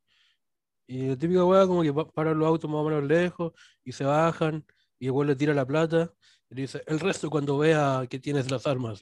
y 0.88 1.08
la 1.10 1.16
típica 1.18 1.46
weá 1.46 1.66
como 1.68 1.82
que 1.84 1.94
pa- 1.94 2.10
paran 2.10 2.38
los 2.38 2.48
autos 2.48 2.70
más 2.70 2.82
o 2.82 2.84
menos 2.84 3.04
lejos 3.04 3.54
y 3.84 3.92
se 3.94 4.04
bajan 4.04 4.66
y 5.00 5.10
weón 5.10 5.28
le 5.28 5.36
tira 5.36 5.54
la 5.54 5.66
plata 5.66 6.12
y 6.50 6.56
dice 6.56 6.84
el 6.88 7.00
resto 7.00 7.30
cuando 7.30 7.58
vea 7.58 8.06
que 8.10 8.20
tienes 8.20 8.50
las 8.52 8.66
armas 8.68 9.00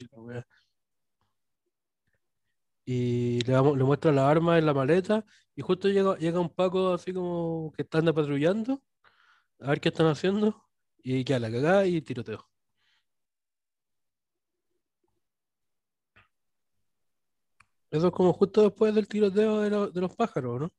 y 2.84 3.40
le, 3.42 3.62
muestra 3.62 4.12
las 4.12 4.24
armas 4.24 4.58
en 4.58 4.66
la 4.66 4.74
maleta 4.74 5.24
y 5.54 5.62
justo 5.62 5.88
llega, 5.88 6.16
llega 6.18 6.40
un 6.40 6.50
Paco 6.50 6.94
así 6.94 7.12
como 7.12 7.72
que 7.76 7.82
está 7.82 7.98
anda 7.98 8.12
patrullando, 8.14 8.82
a 9.60 9.70
ver 9.70 9.80
qué 9.80 9.90
están 9.90 10.06
haciendo, 10.08 10.68
y 11.02 11.24
queda 11.24 11.40
la 11.40 11.50
cagada 11.50 11.86
y 11.86 12.00
tiroteo. 12.02 12.48
Eso 17.90 18.06
es 18.08 18.12
como 18.12 18.32
justo 18.32 18.62
después 18.62 18.94
del 18.94 19.08
tiroteo 19.08 19.90
de 19.90 20.00
los 20.00 20.16
pájaros, 20.16 20.60
¿no? 20.60 20.72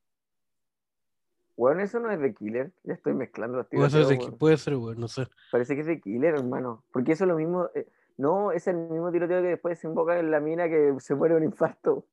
Weón, 1.60 1.82
eso 1.82 2.00
no 2.00 2.10
es 2.10 2.20
de 2.22 2.34
Killer, 2.34 2.72
ya 2.84 2.94
estoy 2.94 3.14
mezclando 3.14 3.58
los 3.58 3.68
Puede 3.68 3.90
ser, 3.90 4.00
tiroteos, 4.00 4.20
de- 4.20 4.26
weón. 4.28 4.38
puede 4.38 4.58
ser, 4.58 4.76
güey, 4.78 4.98
no 4.98 5.08
sé. 5.10 5.28
Parece 5.52 5.76
que 5.76 5.82
es 5.82 5.88
de 5.88 6.00
Killer, 6.00 6.36
hermano, 6.36 6.86
porque 6.94 7.12
eso 7.12 7.26
es 7.26 7.28
lo 7.28 7.36
mismo, 7.36 7.70
eh, 7.76 7.86
no, 8.18 8.54
es 8.54 8.66
el 8.68 8.78
mismo 8.78 9.12
tiroteo 9.12 9.42
que 9.42 9.50
después 9.50 9.78
desemboca 9.78 10.18
en 10.20 10.32
la 10.32 10.40
mina 10.40 10.70
que 10.70 10.94
se 11.00 11.16
muere 11.16 11.36
un 11.36 11.44
infarto. 11.44 12.06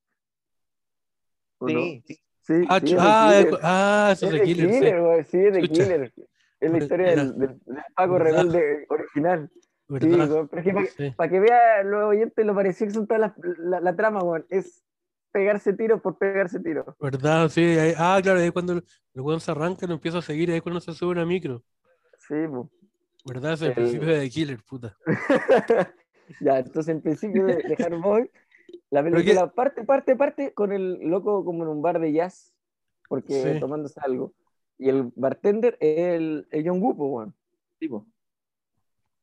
Sí, 1.66 2.02
sí. 2.42 2.64
Ah, 2.68 2.80
sí, 2.80 2.92
es 2.94 2.98
ah, 3.00 3.38
es- 3.38 3.58
ah, 3.62 4.08
eso 4.12 4.26
Es 4.26 4.32
es 4.34 4.38
de 4.40 4.44
Killer, 4.44 5.24
sí. 5.24 5.30
Sí, 5.30 5.38
es 5.46 5.52
de. 5.54 5.62
Killer. 5.62 6.12
Es 6.58 6.70
la 6.72 6.78
historia 6.78 7.12
Era- 7.12 7.24
del, 7.24 7.38
del, 7.38 7.60
del 7.66 7.82
Paco 7.94 8.12
¿verdad? 8.14 8.44
Rebelde 8.46 8.86
original. 8.88 9.50
Sí, 9.54 9.98
pero 10.00 10.48
es 10.52 10.64
que 10.96 11.12
para, 11.16 11.30
que 11.30 11.38
vean 11.38 11.90
los 11.90 12.04
oyentes 12.06 12.44
lo 12.44 12.54
parecido 12.54 12.88
que 12.88 12.94
son 12.94 13.06
todas 13.06 13.20
las, 13.20 13.32
la, 13.58 13.80
la 13.80 13.94
trama, 13.94 14.20
güey, 14.20 14.42
es 14.48 14.82
pegarse 15.36 15.74
tiros 15.74 16.00
por 16.00 16.16
pegarse 16.16 16.58
tiros. 16.60 16.86
¿Verdad? 16.98 17.48
Sí, 17.50 17.60
ahí- 17.62 17.92
ah, 17.98 18.18
claro, 18.22 18.40
ahí 18.40 18.50
cuando 18.50 18.72
el, 18.72 18.84
el 19.12 19.20
weón 19.20 19.38
se 19.40 19.50
arranca, 19.50 19.86
lo 19.86 19.92
empieza 19.94 20.18
a 20.18 20.22
seguir, 20.22 20.50
ahí 20.50 20.62
cuando 20.62 20.80
se 20.80 20.94
sube 20.94 21.10
una 21.10 21.26
micro. 21.26 21.62
Sí, 22.26 22.34
pues. 22.50 22.66
¿Verdad? 23.26 23.52
Es 23.52 23.60
el 23.62 23.68
El- 23.68 23.74
principio 23.74 24.08
de 24.08 24.30
Killer, 24.30 24.58
puta. 24.66 24.96
ya, 26.40 26.58
entonces 26.60 26.88
en 26.94 27.02
principio 27.02 27.44
de, 27.44 27.56
de 27.56 27.76
Hardboy, 27.76 28.30
la 28.90 29.02
Pero 29.02 29.16
película 29.16 29.52
parte, 29.52 29.84
parte, 29.84 30.16
parte 30.16 30.54
con 30.54 30.72
el 30.72 31.00
loco 31.00 31.44
como 31.44 31.64
en 31.64 31.68
un 31.68 31.82
bar 31.82 32.00
de 32.00 32.12
jazz, 32.12 32.54
porque 33.08 33.34
Sí. 33.54 33.60
tomándose 33.60 34.00
algo. 34.02 34.32
Y 34.78 34.88
el 34.88 35.12
bartender 35.16 35.76
es 35.80 35.98
el, 36.16 36.46
el 36.50 36.66
John 36.68 36.80
Woo, 36.82 36.96
pues, 36.96 37.10
weón. 37.10 37.34
Sí, 37.78 37.88
po. 37.88 38.06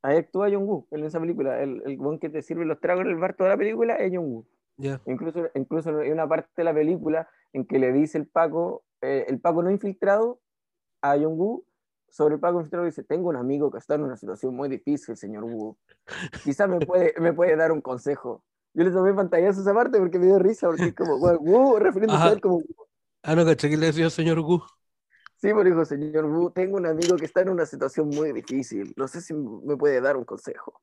Ahí 0.01 0.17
actúa 0.17 0.49
John 0.51 0.63
Woo 0.67 0.85
en 0.91 1.05
esa 1.05 1.19
película. 1.19 1.61
El, 1.63 1.81
el 1.85 1.99
weón 1.99 2.19
que 2.19 2.29
te 2.29 2.41
sirve 2.41 2.65
los 2.65 2.79
tragos 2.79 3.05
en 3.05 3.11
el 3.11 3.17
bar 3.17 3.35
toda 3.35 3.49
la 3.51 3.57
película 3.57 3.95
es 3.95 4.11
John 4.13 4.25
Woo. 4.25 4.45
Ya. 4.77 5.01
Incluso, 5.05 5.49
incluso 5.53 5.99
hay 5.99 6.11
una 6.11 6.27
parte 6.27 6.49
de 6.57 6.63
la 6.63 6.73
película 6.73 7.27
en 7.51 7.65
que 7.65 7.79
le 7.79 7.91
dice 7.91 8.17
el 8.17 8.27
Paco, 8.27 8.83
eh, 9.01 9.25
el 9.27 9.39
Paco 9.39 9.61
no 9.63 9.69
infiltrado 9.71 10.39
a 11.01 11.11
John 11.17 11.37
Woo, 11.37 11.65
sobre 12.09 12.35
el 12.35 12.39
Paco 12.39 12.57
infiltrado 12.59 12.85
dice, 12.85 13.03
tengo 13.03 13.29
un 13.29 13.35
amigo 13.35 13.71
que 13.71 13.77
está 13.79 13.95
en 13.95 14.03
una 14.03 14.17
situación 14.17 14.55
muy 14.55 14.69
difícil, 14.69 15.17
señor 15.17 15.43
Woo. 15.43 15.77
Quizás 16.43 16.69
me 16.69 16.79
puede, 16.85 17.13
me 17.19 17.33
puede 17.33 17.55
dar 17.55 17.71
un 17.71 17.81
consejo. 17.81 18.43
Yo 18.73 18.83
le 18.83 18.91
tomé 18.91 19.13
pantallazo 19.13 19.61
esa 19.61 19.73
parte 19.73 19.99
porque 19.99 20.17
me 20.19 20.25
dio 20.27 20.39
risa, 20.39 20.67
porque 20.67 20.87
es 20.87 20.95
como, 20.95 21.19
"Bueno, 21.19 21.39
Woo, 21.41 21.77
refiriéndose 21.79 22.23
a 22.23 22.31
él 22.31 22.41
como, 22.41 22.61
Ah, 23.23 23.35
no, 23.35 23.45
caché 23.45 23.69
que 23.69 23.77
le 23.77 23.85
decía 23.87 24.09
señor 24.09 24.41
Gu. 24.41 24.59
sí, 25.37 25.47
pero 25.49 25.63
dijo, 25.63 25.85
señor 25.85 26.25
Woo, 26.25 26.51
tengo 26.51 26.77
un 26.77 26.85
amigo 26.85 27.15
que 27.15 27.25
está 27.25 27.41
en 27.41 27.49
una 27.49 27.65
situación 27.65 28.09
muy 28.09 28.33
difícil, 28.33 28.93
no 28.97 29.07
sé 29.07 29.21
si 29.21 29.33
me 29.33 29.77
puede 29.77 30.01
dar 30.01 30.17
un 30.17 30.25
consejo. 30.25 30.81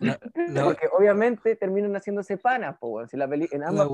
Porque 0.64 0.88
obviamente 0.96 1.56
terminan 1.56 1.94
haciéndose 1.94 2.38
panas, 2.38 2.78
po. 2.78 3.06
Si 3.06 3.16
la 3.16 3.28
peli- 3.28 3.48
en 3.52 3.62
ambas 3.64 3.88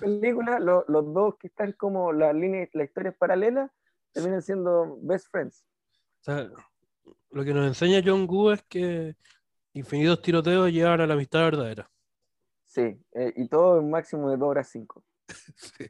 películas, 0.00 0.60
lo- 0.60 0.84
los 0.88 1.12
dos 1.14 1.36
que 1.38 1.46
están 1.46 1.72
como 1.72 2.12
las 2.12 2.34
líneas, 2.34 2.68
las 2.72 2.88
historias 2.88 3.14
paralelas, 3.16 3.70
terminan 4.12 4.42
siendo 4.42 4.98
best 5.02 5.28
friends. 5.30 5.64
o 6.20 6.24
sea, 6.24 6.50
lo 7.30 7.44
que 7.44 7.54
nos 7.54 7.66
enseña 7.66 8.02
John 8.04 8.26
Gu 8.26 8.50
es 8.50 8.62
que 8.64 9.16
infinitos 9.72 10.20
tiroteos 10.20 10.70
llevan 10.70 11.00
a 11.00 11.06
la 11.06 11.14
amistad 11.14 11.44
verdadera. 11.44 11.90
Sí, 12.66 12.98
eh, 13.12 13.32
y 13.36 13.48
todo 13.48 13.78
en 13.78 13.84
un 13.84 13.90
máximo 13.90 14.30
de 14.30 14.36
2 14.36 14.48
horas 14.48 14.68
5. 14.68 15.04
Sí. 15.56 15.86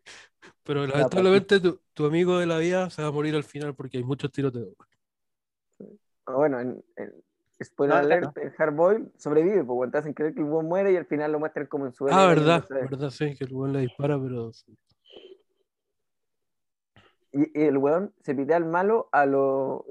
Pero 0.65 0.87
lamentablemente 0.87 1.59
tu, 1.61 1.81
tu 1.95 2.07
amigo 2.07 2.39
de 2.39 2.47
la 2.47 2.59
vida 2.59 2.91
se 2.91 3.03
va 3.03 3.09
a 3.09 3.13
morir 3.13 3.35
al 3.35 3.45
final 3.45 3.75
porque 3.75 3.99
hay 3.99 4.05
muchos 4.05 4.31
tiroteos. 4.31 4.75
Bueno, 6.27 6.61
en, 6.61 6.85
en 6.97 7.13
spoiler 7.65 7.97
No, 7.97 8.03
alert, 8.03 8.37
en 8.39 8.51
Hardboil 8.51 9.13
sobrevive, 9.17 9.65
porque 9.65 9.93
te 9.93 9.99
hacen 9.99 10.15
creer 10.15 10.35
que 10.35 10.41
el 10.41 10.47
buen 10.47 10.67
muere 10.67 10.93
y 10.93 10.97
al 10.97 11.07
final 11.07 11.33
lo 11.33 11.39
muestran 11.39 11.67
como 11.67 11.87
en 11.87 11.93
su 11.93 12.07
Ah, 12.09 12.27
verdad, 12.27 12.65
no 12.69 12.77
verdad, 12.81 13.11
sí, 13.11 13.35
que 13.37 13.45
el 13.45 13.55
weón 13.55 13.73
le 13.73 13.81
dispara, 13.81 14.19
pero. 14.21 14.51
Y, 17.33 17.61
y 17.61 17.65
el 17.65 17.79
weón 17.79 18.15
se 18.23 18.35
pitea 18.35 18.57
al 18.57 18.67
malo 18.67 19.09
a 19.13 19.27
lo. 19.27 19.87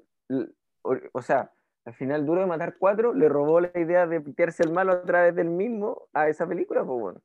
o 1.13 1.21
sea, 1.21 1.51
al 1.85 1.93
final, 1.95 2.25
duro 2.25 2.41
de 2.41 2.47
matar 2.47 2.75
cuatro, 2.77 3.13
le 3.13 3.27
robó 3.27 3.59
la 3.59 3.71
idea 3.75 4.05
de 4.05 4.21
pitearse 4.21 4.63
al 4.63 4.71
malo 4.71 4.91
a 4.93 5.01
través 5.01 5.35
del 5.35 5.49
mismo 5.49 6.07
a 6.13 6.29
esa 6.29 6.47
película, 6.47 6.85
pues 6.85 6.99
bueno. 6.99 7.21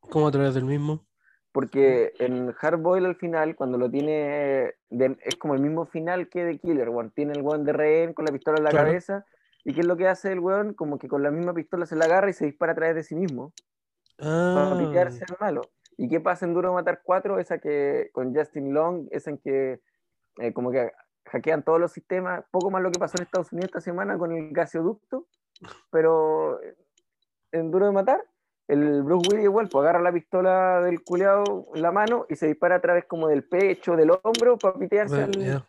¿Cómo 0.00 0.28
a 0.28 0.30
través 0.30 0.54
del 0.54 0.64
mismo? 0.64 1.07
Porque 1.58 2.12
en 2.20 2.52
Hardboil 2.52 3.04
al 3.04 3.16
final, 3.16 3.56
cuando 3.56 3.78
lo 3.78 3.90
tiene, 3.90 4.74
de- 4.90 5.18
es 5.24 5.34
como 5.34 5.54
el 5.54 5.60
mismo 5.60 5.86
final 5.86 6.28
que 6.28 6.44
de 6.44 6.56
Killer, 6.58 6.88
weón. 6.88 7.10
Tiene 7.10 7.32
el 7.32 7.42
weón 7.42 7.64
de 7.64 7.72
rehén 7.72 8.14
con 8.14 8.24
la 8.24 8.30
pistola 8.30 8.58
en 8.58 8.62
la 8.64 8.70
Claro. 8.70 8.86
cabeza. 8.86 9.26
¿Y 9.64 9.74
qué 9.74 9.80
es 9.80 9.86
lo 9.86 9.96
que 9.96 10.06
hace 10.06 10.30
el 10.30 10.38
weón? 10.38 10.72
Como 10.74 10.98
que 11.00 11.08
con 11.08 11.20
la 11.24 11.32
misma 11.32 11.52
pistola 11.54 11.84
se 11.84 11.96
la 11.96 12.04
agarra 12.04 12.30
y 12.30 12.32
se 12.32 12.44
dispara 12.46 12.72
a 12.72 12.74
través 12.76 12.94
de 12.94 13.02
sí 13.02 13.16
mismo. 13.16 13.52
Para 14.18 14.70
Ah, 14.70 14.76
pitearse 14.78 15.24
al 15.28 15.36
malo. 15.40 15.62
¿Y 15.96 16.08
qué 16.08 16.20
pasa 16.20 16.46
en 16.46 16.54
Duro 16.54 16.68
de 16.68 16.74
Matar 16.76 17.00
4? 17.02 17.40
Esa 17.40 17.58
que 17.58 18.10
con 18.12 18.32
Justin 18.32 18.72
Long, 18.72 19.08
esa 19.10 19.30
en 19.30 19.38
que 19.38 19.80
eh, 20.38 20.52
como 20.52 20.70
que 20.70 20.92
hackean 21.26 21.64
todos 21.64 21.80
los 21.80 21.90
sistemas. 21.90 22.44
Poco 22.52 22.70
más 22.70 22.82
lo 22.82 22.92
que 22.92 23.00
pasó 23.00 23.16
en 23.18 23.24
Estados 23.24 23.52
Unidos 23.52 23.66
esta 23.70 23.80
semana 23.80 24.16
con 24.16 24.30
el 24.30 24.52
gasoducto. 24.52 25.26
Pero 25.90 26.60
en 27.50 27.70
Duro 27.72 27.86
de 27.86 27.92
Matar, 27.92 28.24
el 28.68 29.02
Bruce 29.02 29.28
Willis 29.30 29.44
igual, 29.44 29.68
pues 29.68 29.82
agarra 29.82 30.00
la 30.00 30.12
pistola 30.12 30.82
del 30.82 31.02
culeado 31.02 31.66
en 31.74 31.82
la 31.82 31.90
mano 31.90 32.26
y 32.28 32.36
se 32.36 32.46
dispara 32.46 32.76
a 32.76 32.80
través 32.80 33.06
como 33.06 33.28
del 33.28 33.42
pecho, 33.42 33.96
del 33.96 34.10
hombro, 34.10 34.58
para 34.58 34.78
pitearse 34.78 35.16
bueno, 35.16 35.32
al 35.34 35.44
ya. 35.44 35.66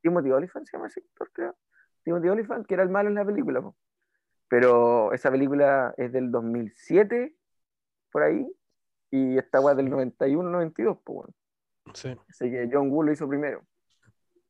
Timothy 0.00 0.30
Olyphant, 0.32 0.66
se 0.66 0.76
llama 0.76 0.88
ese 0.88 1.00
actor, 1.00 1.30
creo. 1.32 1.54
Timothy 2.02 2.28
Olyphant, 2.28 2.66
que 2.66 2.74
era 2.74 2.82
el 2.82 2.88
malo 2.88 3.10
en 3.10 3.14
la 3.14 3.24
película. 3.24 3.60
po. 3.60 3.76
Pero 4.48 5.12
esa 5.12 5.30
película 5.30 5.94
es 5.96 6.10
del 6.10 6.30
2007, 6.30 7.36
por 8.10 8.22
ahí, 8.22 8.46
y 9.10 9.36
esta 9.36 9.60
weá 9.60 9.74
del 9.74 9.90
91, 9.90 10.50
92, 10.50 10.98
pues 11.04 11.16
bueno. 11.16 11.34
Sí. 11.94 12.16
Así 12.28 12.50
que 12.50 12.68
John 12.72 12.90
Woo 12.90 13.02
lo 13.02 13.12
hizo 13.12 13.28
primero. 13.28 13.62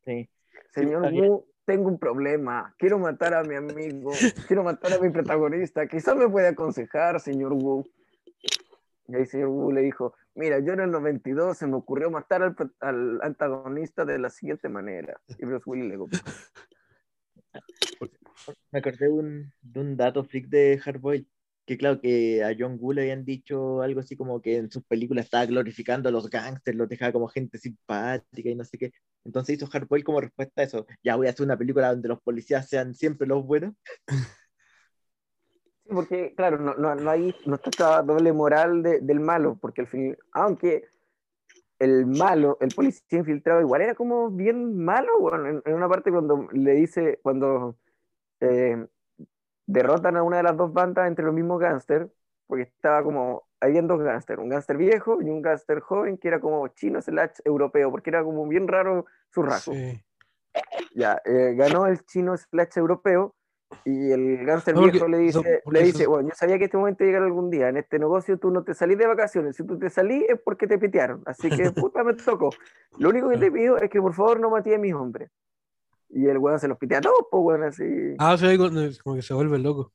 Sí. 0.05 0.30
Señor 0.70 1.05
está 1.05 1.16
Woo, 1.16 1.47
tengo 1.65 1.89
un 1.89 1.99
problema. 1.99 2.75
Quiero 2.79 2.99
matar 2.99 3.35
a 3.35 3.43
mi 3.43 3.55
amigo. 3.55 4.13
Quiero 4.47 4.65
matar 4.65 4.93
a 4.95 4.99
mi 4.99 5.11
protagonista. 5.11 5.87
Quizás 5.87 6.17
me 6.17 6.29
puede 6.29 6.49
aconsejar, 6.49 7.21
señor 7.21 7.53
Woo. 7.53 7.85
Y 9.09 9.17
ahí 9.17 9.27
señor 9.27 9.49
Woo 9.49 9.73
le 9.73 9.83
dijo, 9.83 10.15
mira, 10.35 10.59
yo 10.61 10.73
en 10.73 10.81
el 10.81 10.91
92 10.91 11.57
se 11.57 11.67
me 11.67 11.77
ocurrió 11.77 12.11
matar 12.11 12.55
al, 12.81 13.21
antagonista 13.23 14.05
de 14.05 14.19
la 14.19 14.31
siguiente 14.31 14.69
manera. 14.69 15.21
Y 15.29 15.45
Bruce 15.45 15.69
Willis 15.69 15.89
le 15.89 15.99
copió. 15.99 16.19
Me 18.73 18.81
acordé 18.81 19.07
de 19.07 19.13
un, 19.13 19.53
de 19.61 19.81
un 19.81 19.97
dato 19.97 20.25
freak 20.25 20.49
de 20.49 20.79
Hardboiled, 20.79 21.27
que 21.67 21.79
claro, 21.79 22.01
que 22.01 22.43
a 22.45 22.55
John 22.59 22.77
Woo 22.81 22.93
le 22.93 23.03
habían 23.03 23.25
dicho 23.25 23.83
algo 23.83 24.01
así 24.01 24.17
como 24.17 24.41
que 24.43 24.57
en 24.57 24.71
sus 24.71 24.85
películas 24.85 25.27
estaba 25.27 25.47
glorificando 25.47 26.09
a 26.09 26.13
los 26.13 26.29
gángsters, 26.31 26.77
los 26.77 26.89
dejaba 26.89 27.13
como 27.13 27.29
gente 27.29 27.59
simpática 27.59 28.51
y 28.51 28.55
no 28.55 28.65
sé 28.65 28.79
qué. 28.79 28.93
Entonces 29.25 29.57
hizo 29.57 29.67
Hardboiled 29.69 30.05
como 30.05 30.21
respuesta 30.21 30.63
a 30.63 30.65
eso, 30.65 30.87
ya 31.03 31.17
voy 31.17 31.29
a 31.29 31.31
hacer 31.31 31.45
una 31.47 31.57
película 31.59 31.91
donde 31.91 32.09
los 32.09 32.21
policías 32.23 32.69
sean 32.69 32.95
siempre 32.95 33.27
los 33.29 33.45
buenos. 33.47 33.75
Sí, 35.85 35.91
porque, 35.95 36.35
claro, 36.37 36.59
no, 36.59 36.75
no, 36.75 36.95
no 36.95 37.11
hay, 37.11 37.35
no 37.47 37.57
está 37.57 37.71
esta 37.71 38.03
doble 38.03 38.33
moral 38.33 38.83
de- 38.83 39.01
del 39.01 39.21
malo, 39.21 39.59
porque 39.61 39.81
al 39.83 39.87
fin, 39.89 40.17
aunque 40.33 40.85
el 41.79 42.07
malo, 42.07 42.59
el 42.61 42.69
policía 42.75 43.19
infiltrado, 43.19 43.61
igual 43.61 43.83
era 43.83 43.95
como 43.95 44.31
bien 44.31 44.77
malo, 44.85 45.19
bueno, 45.21 45.49
en, 45.49 45.63
en 45.65 45.75
una 45.75 45.89
parte 45.89 46.13
cuando 46.13 46.49
le 46.53 46.73
dice, 46.75 47.19
cuando 47.23 47.77
eh, 48.41 48.87
derrotan 49.67 50.17
a 50.17 50.23
una 50.23 50.39
de 50.39 50.43
las 50.43 50.57
dos 50.57 50.73
bandas 50.73 51.09
entre 51.09 51.25
los 51.25 51.35
mismos 51.35 51.61
gángsters, 51.61 52.11
porque 52.47 52.65
estaba 52.65 53.03
como, 53.03 53.45
habían 53.61 53.87
dos 53.87 54.01
gángsters, 54.03 54.41
un 54.43 54.49
gángster 54.49 54.77
viejo 54.77 55.23
y 55.23 55.31
un 55.31 55.41
gángster 55.43 55.81
joven 55.81 56.19
que 56.19 56.29
era 56.29 56.41
como 56.41 56.69
chino 56.69 57.01
slash 57.01 57.39
europeo, 57.45 57.91
porque 57.91 58.11
era 58.11 58.23
como 58.23 58.47
bien 58.47 58.69
raro 58.69 59.07
su 59.31 59.43
rasgo. 59.43 59.73
Sí. 59.73 60.03
Ya, 60.95 61.21
eh, 61.25 61.55
ganó 61.57 61.87
el 61.87 62.05
chino 62.05 62.37
slash 62.37 62.77
europeo 62.77 63.35
y 63.85 64.11
el 64.11 64.45
No, 64.45 64.53
porque- 64.65 64.91
viejo 64.91 65.09
le 65.09 65.19
dice, 65.19 65.63
le 65.71 65.83
dice, 65.83 66.07
bueno, 66.07 66.29
yo 66.29 66.35
sabía 66.35 66.59
que 66.59 66.65
este 66.65 66.77
momento 66.77 67.05
iba 67.05 67.09
a 67.09 67.13
llegar 67.13 67.23
algún 67.23 67.49
día, 67.49 67.71
en 67.71 67.79
este 67.79 67.99
negocio 67.99 68.39
tú 68.39 68.51
no 68.51 68.63
te 68.63 68.75
salís 68.75 68.99
de 68.99 69.07
vacaciones, 69.07 69.57
si 69.57 69.65
tú 69.65 69.79
te 69.79 69.89
salís 69.89 70.29
es 70.29 70.39
porque 70.41 70.67
te 70.67 70.79
pitearon, 70.79 71.23
así 71.25 71.49
que 71.49 71.71
puta 71.91 72.05
me 72.05 72.13
tocó. 72.15 72.51
Lo 72.99 73.09
único 73.09 73.31
que 73.31 73.39
te 73.39 73.51
pido 73.51 73.79
es 73.79 73.89
que 73.89 74.01
por 74.03 74.13
favor 74.13 74.41
no 74.41 74.51
maté 74.51 74.75
a 74.75 74.79
mis 74.79 74.93
hombres. 74.93 75.31
Y 76.15 76.27
el 76.27 76.39
weón 76.39 76.59
se 76.61 76.69
los 76.69 76.79
pitea 76.79 76.99
a 76.99 77.01
todos, 77.01 77.27
pues 77.31 77.43
weón, 77.43 77.63
así. 77.65 77.85
Ah, 78.19 78.37
sí, 78.39 78.57
como 79.03 79.17
que 79.17 79.23
se 79.23 79.35
vuelve 79.35 79.59
loco. 79.59 79.93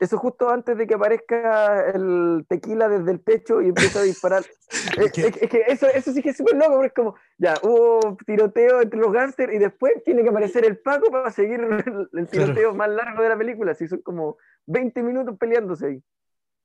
Eso 0.00 0.18
justo 0.18 0.50
antes 0.50 0.76
de 0.76 0.86
que 0.88 0.94
aparezca 0.94 1.88
el 1.90 2.44
tequila 2.48 2.88
desde 2.88 3.12
el 3.12 3.20
techo 3.22 3.62
y 3.62 3.68
empieza 3.68 4.00
a 4.00 4.02
disparar. 4.02 4.44
es, 4.98 5.12
que- 5.12 5.20
es- 5.28 5.42
es 5.42 5.48
que 5.48 5.62
eso, 5.68 5.86
eso 5.86 6.12
sí 6.12 6.20
que 6.20 6.30
es 6.30 6.36
súper 6.36 6.56
loco, 6.56 6.72
porque 6.72 6.86
es 6.88 6.92
como, 6.92 7.14
ya, 7.38 7.54
hubo 7.62 8.16
tiroteo 8.26 8.82
entre 8.82 8.98
los 8.98 9.12
gángsters 9.12 9.54
y 9.54 9.58
después 9.58 10.02
tiene 10.04 10.24
que 10.24 10.30
aparecer 10.30 10.64
el 10.64 10.78
Paco 10.78 11.10
para 11.12 11.30
seguir 11.30 11.60
el, 11.60 12.08
el 12.12 12.26
tiroteo 12.26 12.74
más 12.74 12.90
largo 12.90 13.22
de 13.22 13.28
la 13.28 13.38
película. 13.38 13.72
Así 13.72 13.86
son 13.86 14.00
como 14.02 14.36
20 14.66 15.02
minutos 15.02 15.36
peleándose 15.38 15.86
ahí. 15.86 16.02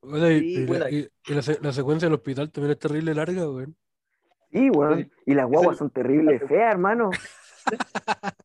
Y, 0.01 0.39
Sí, 0.39 0.59
y 0.61 0.65
bueno. 0.65 0.85
la, 0.85 0.91
y- 0.91 1.07
y 1.27 1.33
la 1.33 1.41
se- 1.43 1.59
la 1.61 1.71
secuencia 1.71 2.07
del 2.07 2.15
hospital 2.15 2.51
también 2.51 2.71
es 2.71 2.79
terrible 2.79 3.13
larga, 3.13 3.47
weón. 3.49 3.75
Sí, 4.51 4.69
weón. 4.71 5.11
Y 5.27 5.35
las 5.35 5.45
guaguas 5.47 5.77
son 5.77 5.91
terribles, 5.91 6.41
feas, 6.47 6.71
hermano. 6.71 7.11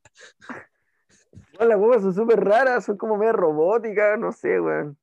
Las 1.58 1.78
guaguas 1.78 2.02
son 2.02 2.14
súper 2.14 2.40
raras, 2.40 2.84
son 2.84 2.96
como 2.96 3.16
medio 3.16 3.32
robóticas, 3.32 4.18
no 4.18 4.32
sé, 4.32 4.60
weón. 4.60 4.98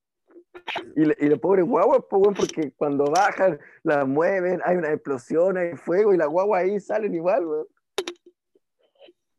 Y, 0.95 1.25
y 1.25 1.29
las 1.29 1.39
pobres 1.39 1.65
guaguas, 1.65 2.01
pues, 2.09 2.21
weón, 2.21 2.33
porque 2.33 2.71
cuando 2.73 3.05
bajan, 3.05 3.59
las 3.83 4.07
mueven, 4.07 4.61
hay 4.65 4.77
una 4.77 4.91
explosión, 4.91 5.57
hay 5.57 5.75
fuego, 5.77 6.13
y 6.13 6.17
las 6.17 6.27
guaguas 6.27 6.63
ahí 6.63 6.79
salen 6.79 7.15
igual, 7.15 7.45
weón. 7.45 7.67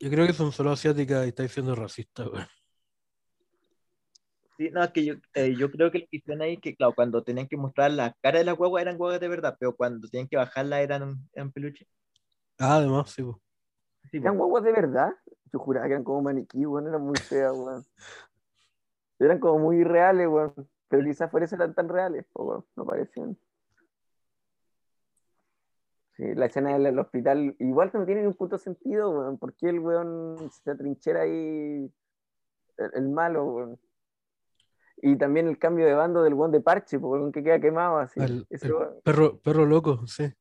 Yo 0.01 0.11
creo 0.11 0.27
que 0.27 0.33
son 0.33 0.51
solo 0.51 0.73
asiáticas 0.73 1.25
y 1.27 1.29
estáis 1.29 1.53
siendo 1.53 1.75
racista, 1.75 2.29
weón. 2.29 2.47
Sí, 4.57 4.71
no, 4.71 4.83
es 4.83 4.91
que 4.91 5.05
yo, 5.05 5.15
eh, 5.35 5.55
yo 5.57 5.71
creo 5.71 5.91
que 5.91 6.01
lo 6.01 6.07
que 6.07 6.17
hicieron 6.17 6.43
ahí 6.43 6.55
es 6.55 6.61
que, 6.61 6.77
claro, 6.77 6.95
cuando 6.95 7.23
tenían 7.23 7.49
que 7.49 7.57
mostrar 7.57 7.91
la 7.91 8.15
cara 8.21 8.39
de 8.39 8.45
las 8.45 8.57
guaguas 8.57 8.83
eran 8.83 8.99
guaguas 8.99 9.21
de 9.21 9.29
verdad, 9.29 9.57
pero 9.59 9.75
cuando 9.75 10.09
tenían 10.09 10.29
que 10.29 10.37
bajarla 10.37 10.83
eran, 10.83 11.17
eran 11.33 11.53
peluche. 11.53 11.87
Ah, 12.59 12.77
además, 12.77 13.11
sí, 13.11 13.23
po. 13.23 13.41
Sí, 14.11 14.19
¿Eran 14.19 14.37
guaguas 14.37 14.65
de 14.65 14.73
verdad? 14.73 15.13
Yo 15.53 15.59
juraba 15.59 15.87
que 15.87 15.93
eran 15.93 16.05
como 16.05 16.23
maniquí, 16.23 16.65
weón, 16.65 16.89
eran 16.89 17.03
muy 17.03 17.19
feas, 17.19 17.53
weón. 17.53 17.85
Eran 19.19 19.39
como 19.39 19.59
muy 19.59 19.79
irreales, 19.79 20.29
weón. 20.29 20.55
Pero 20.89 21.05
quizás 21.05 21.31
por 21.31 21.43
eso 21.43 21.55
eran 21.57 21.75
tan 21.75 21.89
reales, 21.89 22.27
weón, 22.35 22.65
no 22.77 22.85
parecían. 22.87 23.37
Sí, 26.17 26.35
la 26.35 26.47
escena 26.47 26.79
del, 26.79 26.99
hospital, 26.99 27.57
igual 27.59 27.91
no 27.95 28.05
tiene 28.05 28.23
ni 28.23 28.27
un 28.27 28.35
puto 28.35 28.59
sentido, 28.59 29.11
weón. 29.11 29.39
¿Por 29.39 29.55
qué 29.55 29.69
el 29.69 29.81
weón 29.81 30.51
se 30.51 30.71
atrinchera 30.71 31.23
ahí 31.23 31.91
el, 32.79 32.91
el 32.95 33.09
malo, 33.11 33.45
weón? 33.45 33.81
Y 35.05 35.17
también 35.17 35.49
el 35.49 35.59
cambio 35.59 35.85
de 35.85 35.95
bando 35.95 36.23
del 36.23 36.35
weón 36.35 36.53
de 36.53 36.61
parche, 36.61 36.97
weón, 36.97 37.33
que 37.33 37.43
queda 37.43 37.61
quemado 37.61 37.99
así. 37.99 38.21
El- 38.21 38.47
el 38.49 38.75
perro, 39.03 39.39
perro 39.41 39.67
loco, 39.67 40.07
sí. 40.07 40.33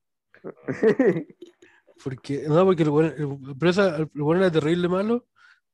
Porque, 2.04 2.44
no, 2.48 2.66
porque 2.66 2.84
el 2.84 2.90
weón, 2.90 3.14
el, 3.18 3.56
pero 3.58 3.70
esa- 3.72 3.98
el 3.98 4.10
weón 4.16 4.40
era 4.40 4.52
terrible 4.52 4.88
malo, 4.88 5.28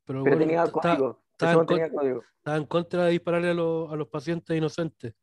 pero, 0.05 0.23
Pero 0.23 0.37
tenía 0.37 0.63
código. 0.71 1.23
estaba 1.31 1.53
en 1.61 1.65
tenía 1.67 1.89
código. 1.91 2.23
estaba 2.37 2.57
en 2.57 2.65
contra 2.65 3.05
de 3.05 3.11
dispararle 3.11 3.49
a, 3.49 3.53
los- 3.53 3.91
a 3.91 3.95
los 3.95 4.07
pacientes 4.07 4.57
inocentes. 4.57 5.13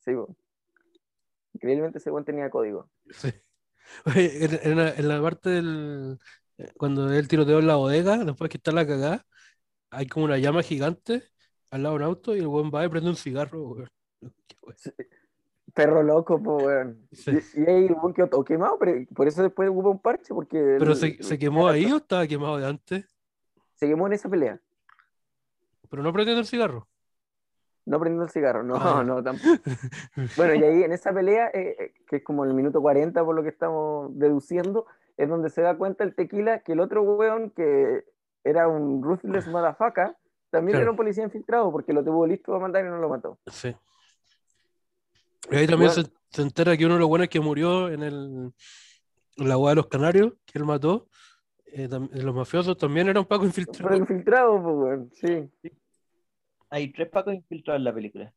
Sí, 0.00 0.14
weón. 0.14 0.36
Increíblemente 1.54 1.98
ese 1.98 2.10
weón 2.10 2.24
tenía 2.24 2.48
código. 2.50 2.90
Sí. 3.10 3.28
Oye, 4.06 4.44
en, 4.44 4.60
en 4.72 4.76
la, 4.78 4.90
en 4.94 5.08
la 5.08 5.20
parte 5.22 5.50
del. 5.50 6.18
eh, 6.58 6.72
Cuando 6.76 7.12
el 7.12 7.28
tiroteo 7.28 7.58
en 7.58 7.66
la 7.66 7.76
bodega, 7.76 8.18
después 8.24 8.50
que 8.50 8.56
está 8.56 8.72
la 8.72 8.86
cagada, 8.86 9.26
hay 9.90 10.06
como 10.06 10.24
una 10.24 10.38
llama 10.38 10.62
gigante 10.62 11.24
al 11.70 11.82
lado 11.82 11.94
de 11.98 12.04
un 12.04 12.08
auto 12.08 12.34
y 12.36 12.40
el 12.40 12.46
weón 12.46 12.70
va 12.74 12.84
y 12.84 12.88
prende 12.88 13.10
un 13.10 13.16
cigarro, 13.16 13.62
weón. 13.62 13.88
Weón. 14.62 14.76
Perro 15.74 16.02
loco, 16.02 16.42
pues, 16.42 16.64
weón. 16.64 16.98
Sí. 17.12 17.38
Y, 17.56 17.60
y 17.62 17.66
ahí 17.66 17.86
el 17.86 18.14
quedó 18.14 18.26
todo 18.28 18.44
quemado, 18.44 18.78
pero 18.78 19.06
por 19.14 19.26
eso 19.26 19.42
después 19.42 19.70
hubo 19.70 19.90
un 19.90 19.98
parche, 20.00 20.34
porque. 20.34 20.76
Pero 20.78 20.92
el- 20.92 20.96
se, 20.96 21.22
se 21.22 21.38
quemó 21.38 21.66
ahí 21.68 21.90
o 21.90 21.96
estaba 21.96 22.26
quemado 22.26 22.58
de 22.58 22.66
antes, 22.66 23.06
Se 23.74 23.88
quemó 23.88 24.06
en 24.06 24.12
esa 24.12 24.28
pelea. 24.28 24.60
pero 25.88 26.02
no 26.02 26.12
prendiendo 26.12 26.40
el 26.40 26.46
cigarro. 26.46 26.86
No 27.84 27.98
prendiendo 27.98 28.24
el 28.24 28.30
cigarro, 28.30 28.62
no, 28.62 28.76
Ah. 28.76 29.02
no, 29.06 29.22
tampoco. 29.22 29.62
Bueno, 30.36 30.54
y 30.54 30.62
ahí 30.62 30.82
en 30.84 30.92
esa 30.92 31.12
pelea, 31.12 31.48
eh, 31.48 31.76
eh, 31.78 31.94
que 32.06 32.16
es 32.16 32.22
como 32.24 32.44
el 32.44 32.54
minuto 32.54 32.80
40 32.80 33.24
por 33.24 33.34
lo 33.34 33.42
que 33.42 33.48
estamos 33.48 34.16
deduciendo, 34.18 34.86
es 35.16 35.28
donde 35.28 35.50
se 35.50 35.62
da 35.62 35.76
cuenta 35.76 36.04
el 36.04 36.14
tequila 36.14 36.60
que 36.60 36.72
el 36.72 36.80
otro 36.80 37.02
weón, 37.02 37.50
que 37.50 38.04
era 38.44 38.68
un 38.68 39.02
ruthless 39.02 39.46
motherfucker, 39.48 40.14
también 40.50 40.72
Claro. 40.74 40.82
era 40.82 40.90
un 40.92 40.96
policía 40.96 41.24
infiltrado, 41.24 41.72
porque 41.72 41.92
lo 41.92 42.04
tuvo 42.04 42.26
listo 42.26 42.52
para 42.52 42.66
matar 42.66 42.84
y 42.84 42.88
no 42.88 42.98
lo 42.98 43.08
mató. 43.08 43.38
Sí. 43.46 43.74
Y 45.50 45.56
ahí 45.56 45.66
también 45.66 45.90
se, 45.90 46.04
se 46.30 46.42
entera 46.42 46.76
que 46.76 46.84
uno 46.86 46.94
de 46.94 47.00
los 47.00 47.08
buenos 47.08 47.28
que 47.28 47.40
murió 47.40 47.88
en, 47.90 48.02
el, 48.02 48.52
en 49.36 49.48
la 49.48 49.56
hueá 49.58 49.72
de 49.72 49.76
los 49.76 49.86
canarios, 49.88 50.32
que 50.46 50.58
él 50.58 50.64
mató, 50.64 51.08
eh, 51.66 51.88
tam- 51.88 52.10
los 52.10 52.34
mafiosos 52.34 52.76
también 52.76 53.08
eran 53.08 53.24
Paco 53.24 53.40
Pero 53.42 53.46
infiltrados. 53.48 53.98
infiltrado, 53.98 54.62
pues, 54.62 55.18
sí. 55.18 55.72
Hay 56.70 56.92
tres 56.92 57.08
pacos 57.10 57.34
infiltrados 57.34 57.80
en 57.80 57.84
la 57.84 57.94
película. 57.94 58.34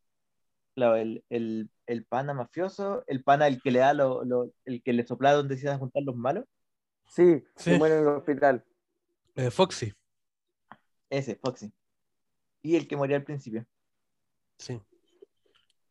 Claro, 0.74 0.96
el, 0.98 1.24
el, 1.30 1.70
el 1.86 2.06
pana 2.06 2.34
mafioso, 2.34 3.04
el 3.08 3.24
pana 3.24 3.48
el 3.48 3.62
que 3.62 3.72
le 3.72 3.80
da 3.80 3.94
lo, 3.94 4.26
lo- 4.26 4.52
el 4.66 4.82
que 4.84 4.92
le 4.94 5.06
sopla 5.08 5.32
donde 5.34 5.56
se 5.58 5.64
iban 5.66 5.76
a 5.76 5.80
juntar 5.80 6.04
los 6.04 6.16
malos, 6.16 6.46
Sí, 7.08 7.44
Sí. 7.56 7.72
se 7.72 7.78
muere 7.78 7.96
en 7.96 8.02
el 8.02 8.08
hospital. 8.08 8.66
Eh, 9.36 9.52
Foxy, 9.52 9.94
ese, 11.10 11.36
Foxy. 11.36 11.72
Y 12.64 12.76
el 12.76 12.88
que 12.88 12.98
moría 12.98 13.16
al 13.18 13.24
principio. 13.24 13.64
sí. 14.58 14.82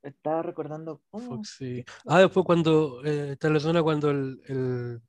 Estaba 0.05 0.43
recordando. 0.43 1.01
Foxy. 1.11 1.85
Ah, 2.07 2.21
después 2.21 2.45
cuando 2.45 3.03
eh, 3.05 3.33
está 3.33 3.49
en 3.49 3.55
la 3.55 3.61
zona 3.61 3.83
cuando 3.83 4.11
el, 4.11 4.41
el 4.47 5.03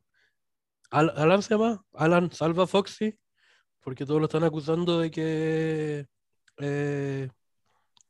Al- 0.90 1.14
Alan 1.18 1.42
se 1.44 1.54
llama, 1.56 1.84
Alan 1.94 2.32
salva 2.32 2.64
a 2.64 2.68
Foxy, 2.68 3.20
porque 3.82 4.06
todos 4.06 4.20
lo 4.22 4.26
están 4.28 4.46
acusando 4.46 5.00
de 5.00 5.12
que 5.12 6.08
eh, 6.60 7.30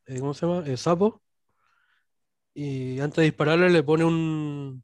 eh, 0.06 0.20
¿cómo 0.20 0.32
se 0.32 0.46
llama? 0.46 0.64
Eh, 0.66 0.76
sapo. 0.76 1.20
Y 2.54 3.00
antes 3.00 3.16
de 3.16 3.22
dispararle 3.24 3.68
le 3.68 3.82
pone 3.82 4.04
un 4.04 4.82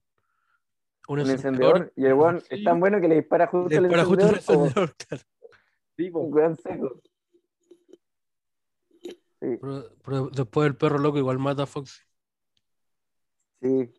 un 1.09 1.19
Un 1.21 1.31
encendedor, 1.31 1.93
y 1.97 2.05
el 2.07 2.15
weón 2.15 2.43
es 2.51 2.65
tan 2.65 2.81
bueno 2.81 3.01
que 3.01 3.09
le 3.09 3.15
dispara 3.17 3.47
justo 3.47 3.69
le 3.69 3.77
al 3.77 3.83
dispara 3.85 4.05
justo 4.05 4.27
el 4.29 4.35
encendedor, 4.35 4.95
claro. 5.09 5.23
Sí, 5.97 6.11
un 6.13 6.33
weón 6.35 6.57
seco. 6.57 7.01
Sí, 9.43 9.59
Pero, 9.61 9.85
pero 10.05 10.29
después 10.31 10.69
el 10.69 10.77
perro 10.77 10.99
loco 10.99 11.19
igual 11.19 11.39
mata 11.41 11.65
a 11.65 11.67
Foxy. 11.67 12.01
sí. 13.61 13.93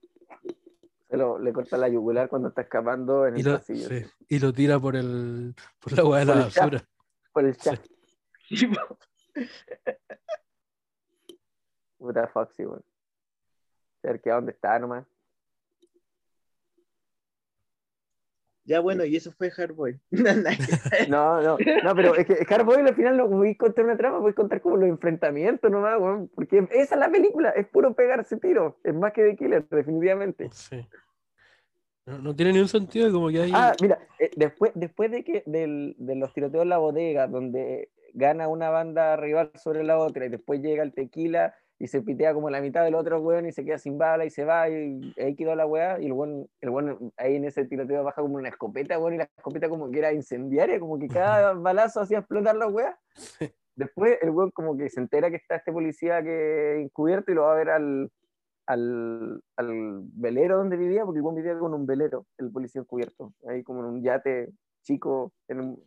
Se 1.10 1.18
lo, 1.18 1.38
le 1.38 1.54
corta 1.54 1.78
la 1.78 1.90
yugular 1.90 2.28
cuando 2.28 2.48
está 2.48 2.62
escapando 2.64 3.28
en 3.28 3.38
Y 3.38 3.42
el 3.42 3.46
lo, 3.46 3.58
pasillo. 3.60 3.88
sí, 3.88 4.04
y 4.30 4.40
lo 4.40 4.52
tira 4.52 4.80
por 4.80 4.96
el 4.96 5.54
por 5.80 5.94
la 5.94 6.06
hueá 6.06 6.20
de 6.22 6.26
la 6.26 6.50
chat. 6.50 6.74
basura. 6.74 6.90
Por 7.34 7.46
el 7.46 7.58
chat. 7.58 7.86
Sí. 8.50 8.68
Puta 11.98 12.28
Foxy, 12.30 12.66
weón. 12.66 12.84
A 14.04 14.08
ver 14.08 14.22
qué 14.22 14.32
a 14.32 14.36
dónde 14.36 14.54
está 14.54 14.80
nomás. 14.80 15.06
Ya 18.66 18.80
bueno, 18.80 19.04
y 19.04 19.16
eso 19.16 19.32
fue 19.34 19.52
Hardboy. 19.52 20.00
No, 21.10 21.42
no, 21.42 21.58
no, 21.84 21.96
pero 21.96 22.16
es 22.16 22.26
que 22.26 22.46
Hardboy 22.46 22.82
al 22.82 22.96
final 22.96 23.18
no 23.18 23.28
voy 23.28 23.52
a 23.52 23.58
contar 23.58 23.84
una 23.86 23.98
trama, 23.98 24.20
voy 24.20 24.32
a 24.32 24.36
contar 24.36 24.62
como 24.62 24.78
los 24.78 24.88
enfrentamientos 24.90 25.70
nomás, 25.70 26.00
weón, 26.00 26.30
porque 26.34 26.68
esa 26.72 26.96
es 26.96 27.00
la 27.00 27.10
película, 27.10 27.50
es 27.50 27.68
puro 27.68 27.94
pegarse 27.94 28.38
tiro, 28.38 28.80
es 28.84 28.94
más 28.94 29.12
que 29.14 29.24
de 29.24 29.36
Killer, 29.36 29.66
definitivamente. 29.70 30.50
Sí. 30.52 30.88
No, 32.06 32.20
no 32.20 32.36
tiene 32.36 32.54
ni 32.54 32.60
un 32.60 32.68
sentido 32.68 33.12
como 33.14 33.30
que 33.30 33.42
hay. 33.42 33.52
Ah, 33.54 33.74
mira, 33.82 33.98
eh, 34.20 34.30
después, 34.36 34.72
después 34.76 35.10
de 35.12 35.24
que 35.24 35.44
del- 35.46 35.96
de 35.98 36.16
los 36.16 36.34
tiroteos 36.34 36.64
en 36.64 36.70
la 36.70 36.78
bodega, 36.78 37.28
donde 37.28 37.90
gana 38.14 38.48
una 38.50 38.70
banda 38.70 39.16
rival 39.16 39.52
sobre 39.56 39.84
la 39.84 39.98
otra, 39.98 40.26
y 40.26 40.30
después 40.30 40.62
llega 40.62 40.84
el 40.84 40.94
tequila 40.94 41.56
y 41.84 41.88
se 41.90 42.02
pitea 42.02 42.34
como 42.34 42.50
la 42.50 42.62
mitad 42.62 42.86
del 42.86 42.96
otro 42.96 43.20
weón 43.20 43.46
y 43.46 43.52
se 43.52 43.66
queda 43.66 43.78
sin 43.78 43.98
bala 43.98 44.24
y 44.24 44.30
se 44.30 44.46
va, 44.46 44.70
y 44.70 45.14
ahí 45.18 45.36
quedó 45.36 45.54
la 45.54 45.66
weá, 45.66 46.00
y 46.00 46.06
el 46.06 46.14
weón, 46.14 46.48
el 46.62 46.70
weón 46.70 47.12
ahí 47.18 47.36
en 47.36 47.44
ese 47.44 47.66
tiroteo 47.66 48.06
baja 48.06 48.22
como 48.22 48.36
una 48.36 48.48
escopeta, 48.48 48.98
weón, 48.98 49.16
y 49.16 49.18
la 49.18 49.30
escopeta 49.36 49.68
como 49.68 49.92
que 49.92 50.00
era 50.00 50.14
incendiaria, 50.14 50.80
como 50.80 50.98
que 50.98 51.10
cada 51.10 51.52
balazo 51.54 52.00
hacía 52.00 52.20
explotar 52.20 52.56
la 52.56 52.68
weá. 52.68 52.98
Después 53.76 54.18
el 54.22 54.30
weón 54.30 54.52
como 54.52 54.78
que 54.78 54.90
se 54.90 55.02
entera 55.02 55.30
que 55.30 55.36
está 55.36 55.58
este 55.58 55.74
policía 55.74 56.24
que 56.24 56.80
encubierto 56.80 57.34
y 57.34 57.36
lo 57.36 57.42
va 57.42 57.52
a 57.52 57.58
ver 57.58 57.70
al, 57.70 58.10
al, 58.66 59.44
al 59.58 60.02
velero 60.14 60.60
donde 60.60 60.78
vivía, 60.78 61.04
porque 61.04 61.18
el 61.18 61.26
weón 61.26 61.36
vivía 61.36 61.60
con 61.60 61.74
un 61.74 61.86
velero, 61.86 62.28
el 62.38 62.50
policía 62.50 62.80
encubierto, 62.80 63.34
ahí 63.46 63.62
como 63.62 63.82
en 63.82 63.88
un 63.88 64.02
yate 64.02 64.54
chico 64.84 65.34
en, 65.50 65.78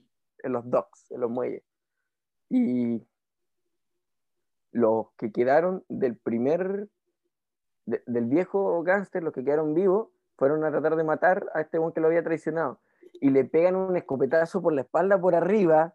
en 0.43 0.53
los 0.53 0.69
docks, 0.69 1.11
en 1.11 1.21
los 1.23 1.31
muelles. 1.31 1.63
Y 2.51 3.01
los 4.77 5.07
que 5.17 5.33
quedaron 5.33 5.85
del 5.89 6.17
primer, 6.17 6.89
de- 7.87 8.03
del 8.07 8.27
viejo 8.27 8.83
gángster, 8.83 9.23
los 9.23 9.33
que 9.33 9.43
quedaron 9.45 9.75
vivos, 9.75 10.09
fueron 10.37 10.63
a 10.65 10.71
tratar 10.71 10.97
de 10.97 11.05
matar 11.05 11.47
a 11.55 11.63
este 11.63 11.79
weón 11.79 11.93
que 11.93 12.01
lo 12.01 12.09
había 12.09 12.23
traicionado. 12.23 12.79
Y 13.21 13.31
le 13.31 13.45
pegan 13.47 13.75
un 13.77 13.97
escopetazo 13.97 14.61
por 14.61 14.75
la 14.75 14.83
espalda, 14.83 15.19
por 15.19 15.35
arriba, 15.35 15.95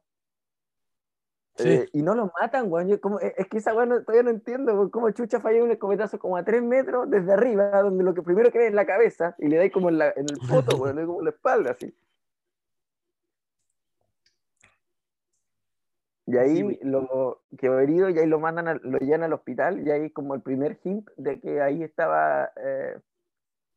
Sí. 1.58 1.70
eh, 1.70 1.90
y 1.94 2.02
no 2.02 2.16
lo 2.16 2.32
matan, 2.42 2.72
weón. 2.72 2.88
Yo 2.88 3.00
como- 3.00 3.20
es 3.20 3.34
es 3.38 3.48
que 3.48 3.58
esa 3.60 3.76
weón 3.76 3.90
no- 3.90 4.02
todavía 4.04 4.24
no 4.24 4.30
entiendo, 4.32 4.74
weón, 4.74 4.90
cómo 4.90 5.12
Chucha 5.12 5.40
falla 5.40 5.64
un 5.64 5.70
escopetazo 5.70 6.18
como 6.18 6.38
a 6.38 6.44
tres 6.44 6.64
metros 6.64 7.08
desde 7.10 7.34
arriba, 7.34 7.82
donde 7.84 8.04
lo 8.04 8.14
que 8.16 8.24
primero 8.24 8.52
que 8.52 8.58
ve 8.58 8.68
es 8.68 8.74
la 8.74 8.86
cabeza, 8.86 9.36
y 9.38 9.48
le 9.48 9.58
da 9.58 9.64
ahí 9.64 9.70
como 9.70 9.90
en, 9.90 9.98
la, 10.00 10.10
en 10.10 10.26
el 10.30 10.38
poto, 10.50 10.78
weón, 10.82 11.06
como 11.06 11.20
en 11.20 11.26
la 11.26 11.32
espalda, 11.32 11.72
así. 11.72 11.94
Y 16.32 16.38
ahí 16.38 16.62
güey. 16.62 16.80
lo 16.84 17.42
quedó 17.58 17.80
herido 17.80 18.10
y 18.10 18.18
ahí 18.18 18.28
lo 18.28 18.40
mandan, 18.40 18.68
a- 18.68 18.76
lo 18.76 18.98
llevan 19.00 19.24
al 19.24 19.34
hospital 19.34 19.86
y 19.86 19.92
ahí 19.92 20.10
como 20.12 20.34
el 20.36 20.42
primer 20.42 20.80
hint 20.84 21.10
de 21.18 21.40
que 21.40 21.62
ahí 21.62 21.84
estaba 21.84 22.52
eh, 22.64 23.00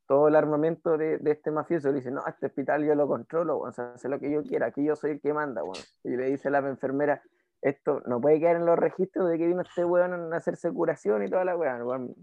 todo 0.07 0.29
el 0.29 0.37
armamento 0.37 0.97
de, 0.97 1.19
de 1.19 1.31
este 1.33 1.51
mafioso. 1.51 1.89
Le 1.89 1.97
dice, 1.97 2.11
no, 2.11 2.23
este 2.27 2.47
hospital 2.47 2.85
yo 2.85 2.95
lo 2.95 3.09
controlo, 3.09 3.59
o 3.59 3.73
sea, 3.73 3.97
sé 3.99 4.09
lo 4.09 4.21
que 4.21 4.31
yo 4.31 4.43
quiera, 4.43 4.67
aquí 4.67 4.85
yo 4.85 4.95
soy 4.95 5.13
el 5.13 5.21
que 5.21 5.33
manda. 5.33 5.63
Y 6.05 6.11
le 6.17 6.27
dice 6.27 6.51
la 6.51 6.59
enfermera, 6.59 7.23
esto 7.61 8.03
no 8.07 8.21
puede 8.21 8.39
quedar 8.39 8.57
en 8.57 8.67
los 8.67 8.79
registros 8.79 9.29
de 9.31 9.39
que 9.39 9.47
vino 9.47 9.63
este 9.63 9.85
weón 9.85 10.33
a 10.33 10.37
hacerse 10.37 10.71
curación 10.71 11.25
y 11.25 11.29
toda 11.31 11.45
la 11.45 11.57
weón. 11.57 12.15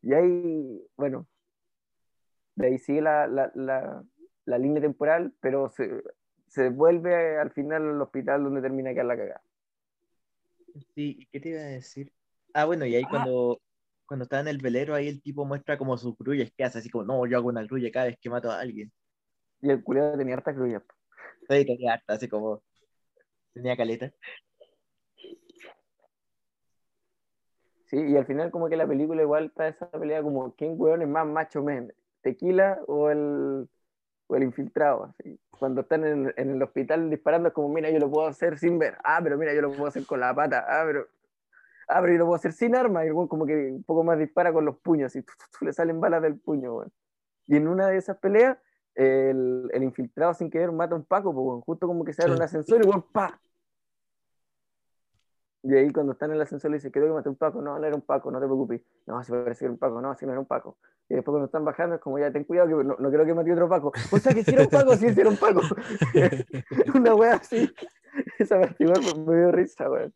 Y 0.00 0.14
ahí, 0.14 0.86
bueno, 0.96 1.26
de 2.54 2.66
ahí 2.68 2.78
sigue 2.78 3.02
la, 3.02 3.26
la, 3.26 3.50
la, 3.54 4.02
la 4.44 4.58
línea 4.58 4.80
temporal, 4.80 5.34
pero 5.40 5.68
se, 5.70 6.02
se 6.48 6.70
vuelve 6.70 7.38
al 7.38 7.50
final 7.50 7.82
al 7.82 8.02
hospital 8.02 8.44
donde 8.44 8.62
termina 8.62 8.92
quedar 8.92 9.06
la 9.06 9.16
cagada. 9.16 9.42
Sí, 10.94 11.16
¿y 11.18 11.26
¿qué 11.26 11.40
te 11.40 11.50
iba 11.50 11.60
a 11.60 11.64
decir? 11.64 12.12
Ah, 12.54 12.64
bueno, 12.64 12.86
y 12.86 12.94
ahí 12.94 13.04
Ah. 13.04 13.10
cuando, 13.10 13.60
cuando 14.06 14.24
está 14.24 14.40
en 14.40 14.48
el 14.48 14.58
velero, 14.58 14.94
ahí 14.94 15.08
el 15.08 15.22
tipo 15.22 15.44
muestra 15.44 15.76
como 15.76 15.96
sus 15.96 16.16
grullas 16.16 16.50
que 16.56 16.64
hace, 16.64 16.78
así 16.78 16.90
como, 16.90 17.04
no, 17.04 17.26
yo 17.26 17.36
hago 17.36 17.48
una 17.48 17.62
grulla 17.62 17.90
cada 17.90 18.06
vez 18.06 18.18
que 18.20 18.30
mato 18.30 18.50
a 18.50 18.60
alguien. 18.60 18.92
Y 19.60 19.70
el 19.70 19.82
culiado 19.82 20.16
tenía 20.16 20.34
harta 20.34 20.52
grulla. 20.52 20.82
Sí, 21.48 21.64
tenía 21.64 21.94
harta, 21.94 22.14
así 22.14 22.28
como, 22.28 22.62
tenía 23.52 23.76
caleta. 23.76 24.12
Sí, 27.86 27.96
y 27.96 28.16
al 28.16 28.26
final 28.26 28.50
como 28.50 28.68
que 28.68 28.76
la 28.76 28.86
película 28.86 29.22
igual 29.22 29.46
está 29.46 29.68
esa 29.68 29.90
pelea 29.90 30.22
como 30.22 30.54
quién 30.54 30.74
weón 30.76 31.00
es 31.00 31.08
más 31.08 31.26
macho 31.26 31.62
men, 31.62 31.92
tequila 32.20 32.80
o 32.86 33.08
el, 33.08 33.68
o 34.28 34.36
el 34.36 34.44
infiltrado. 34.44 35.04
así. 35.04 35.38
Cuando 35.50 35.80
están 35.80 36.04
en, 36.04 36.32
en 36.36 36.50
el 36.50 36.62
hospital 36.62 37.10
disparando 37.10 37.48
es 37.48 37.54
como, 37.54 37.68
mira, 37.68 37.90
yo 37.90 37.98
lo 37.98 38.10
puedo 38.10 38.28
hacer 38.28 38.58
sin 38.58 38.78
ver. 38.78 38.96
Ah, 39.02 39.20
pero 39.22 39.36
mira, 39.36 39.52
yo 39.52 39.62
lo 39.62 39.70
puedo 39.70 39.86
hacer 39.86 40.06
con 40.06 40.20
la 40.20 40.34
pata. 40.34 40.64
Ah, 40.68 40.84
pero, 40.86 41.06
ah, 41.88 42.00
pero 42.00 42.12
yo 42.12 42.18
lo 42.20 42.24
puedo 42.26 42.36
hacer 42.36 42.52
sin 42.52 42.76
arma. 42.76 43.04
Y 43.04 43.08
el 43.08 43.14
como 43.14 43.44
que 43.44 43.72
un 43.72 43.82
poco 43.82 44.04
más 44.04 44.18
dispara 44.18 44.52
con 44.52 44.64
los 44.64 44.78
puños 44.78 45.16
y 45.16 45.24
le 45.62 45.72
salen 45.72 46.00
balas 46.00 46.22
del 46.22 46.38
puño. 46.38 46.84
Y 47.46 47.56
en 47.56 47.66
una 47.66 47.88
de 47.88 47.96
esas 47.96 48.18
peleas, 48.18 48.58
el, 48.94 49.68
el 49.72 49.82
infiltrado 49.82 50.34
sin 50.34 50.50
querer 50.50 50.70
mata 50.72 50.94
a 50.94 50.98
un 50.98 51.04
Paco, 51.04 51.32
pues, 51.32 51.44
weón. 51.44 51.60
justo 51.62 51.86
como 51.86 52.04
que 52.04 52.12
se 52.12 52.22
abre 52.22 52.36
un 52.36 52.42
ascensor 52.42 52.84
y 52.84 52.88
weón, 52.88 53.02
pa. 53.10 53.40
Y 55.62 55.74
ahí 55.74 55.90
cuando 55.90 56.12
están 56.12 56.30
en 56.30 56.36
el 56.36 56.42
ascensor 56.42 56.70
le 56.70 56.76
dice, 56.76 56.90
creo 56.92 57.06
que 57.06 57.12
maté 57.12 57.28
un 57.28 57.36
Paco. 57.36 57.60
No, 57.60 57.78
no 57.78 57.84
era 57.84 57.96
un 57.96 58.02
Paco, 58.02 58.30
no 58.30 58.38
te 58.38 58.46
preocupes. 58.46 58.80
No, 59.06 59.22
si 59.24 59.32
parece 59.32 59.58
que 59.60 59.64
era 59.64 59.72
un 59.72 59.78
Paco. 59.78 60.00
No, 60.00 60.14
si 60.14 60.24
no 60.24 60.32
era 60.32 60.40
un 60.40 60.46
Paco. 60.46 60.78
Y 61.08 61.14
después 61.14 61.32
cuando 61.32 61.46
están 61.46 61.64
bajando 61.64 61.96
es 61.96 62.00
como, 62.00 62.18
ya 62.18 62.30
ten 62.30 62.44
cuidado 62.44 62.68
que 62.78 62.84
no, 62.84 62.96
no 62.98 63.10
creo 63.10 63.24
que 63.26 63.34
maté 63.34 63.52
otro 63.52 63.68
Paco. 63.68 63.92
O 64.12 64.18
sea, 64.18 64.32
que 64.34 64.44
si 64.44 64.54
era 64.54 64.62
un 64.64 64.68
Paco, 64.70 64.94
sí, 64.94 65.12
sí 65.12 65.20
era 65.20 65.30
un 65.30 65.36
Paco. 65.36 65.60
Una 66.94 67.14
wea 67.14 67.34
así. 67.34 67.70
Esa 68.38 68.60
parte 68.60 68.84
igual 68.84 69.00
me- 69.26 69.36
dio 69.36 69.52
risa, 69.52 69.90
weón. 69.90 70.14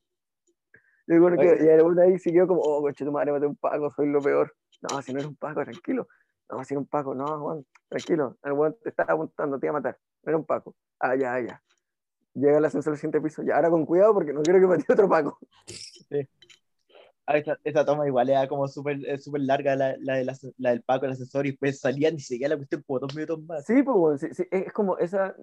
Y 1.08 1.18
bueno, 1.18 1.36
que, 1.36 1.64
y 1.64 1.68
el 1.68 1.82
weón 1.82 1.98
ahí 1.98 2.18
siguió 2.18 2.46
como, 2.46 2.60
oh, 2.62 2.80
coche, 2.80 3.04
tu 3.04 3.10
madre, 3.12 3.32
maté 3.32 3.46
un 3.46 3.56
Paco, 3.56 3.90
soy 3.90 4.08
lo 4.08 4.20
peor. 4.20 4.54
No, 4.82 5.02
si 5.02 5.12
no 5.12 5.18
era 5.20 5.28
un 5.28 5.36
Paco, 5.36 5.62
tranquilo. 5.64 6.06
No, 6.50 6.62
si 6.64 6.74
era 6.74 6.80
un 6.80 6.86
Paco, 6.86 7.14
no, 7.14 7.26
Juan, 7.40 7.64
tranquilo. 7.88 8.36
El 8.42 8.52
weón 8.52 8.76
te 8.82 8.90
estaba 8.90 9.14
apuntando, 9.14 9.58
te 9.58 9.66
iba 9.66 9.70
a 9.76 9.80
matar. 9.80 9.98
No 10.22 10.30
era 10.30 10.36
un 10.38 10.44
Paco. 10.44 10.74
Ah, 11.00 11.16
ya, 11.16 11.38
ya. 11.40 11.62
Llega 12.34 12.58
el 12.58 12.64
ascensor 12.64 12.92
al 12.94 12.96
siguiente 12.98 13.20
piso. 13.20 13.42
Ya, 13.42 13.56
ahora 13.56 13.70
con 13.70 13.84
cuidado 13.84 14.14
porque 14.14 14.32
no 14.32 14.42
quiero 14.42 14.60
que 14.60 14.66
mate 14.66 14.92
otro 14.92 15.08
Paco. 15.08 15.38
Esa, 17.26 17.56
esa 17.62 17.84
toma 17.84 18.06
igual 18.06 18.28
era 18.28 18.48
como 18.48 18.66
súper 18.68 18.98
eh, 19.06 19.16
súper 19.16 19.42
larga, 19.42 19.76
la, 19.76 19.94
la, 20.00 20.16
del 20.16 20.28
as- 20.28 20.52
la 20.58 20.70
del 20.70 20.82
Paco, 20.82 21.06
el 21.06 21.12
ascensor, 21.12 21.46
y 21.46 21.50
después 21.50 21.78
salían 21.80 22.14
y 22.16 22.20
seguía 22.20 22.48
la 22.48 22.56
cuestión 22.56 22.82
como 22.86 22.98
dos 22.98 23.14
minutos 23.14 23.42
más. 23.44 23.64
Sí, 23.64 23.82
pues, 23.82 23.96
weón, 23.96 24.18
sí, 24.18 24.28
sí, 24.32 24.44
es 24.50 24.72
como 24.72 24.98
esa. 24.98 25.34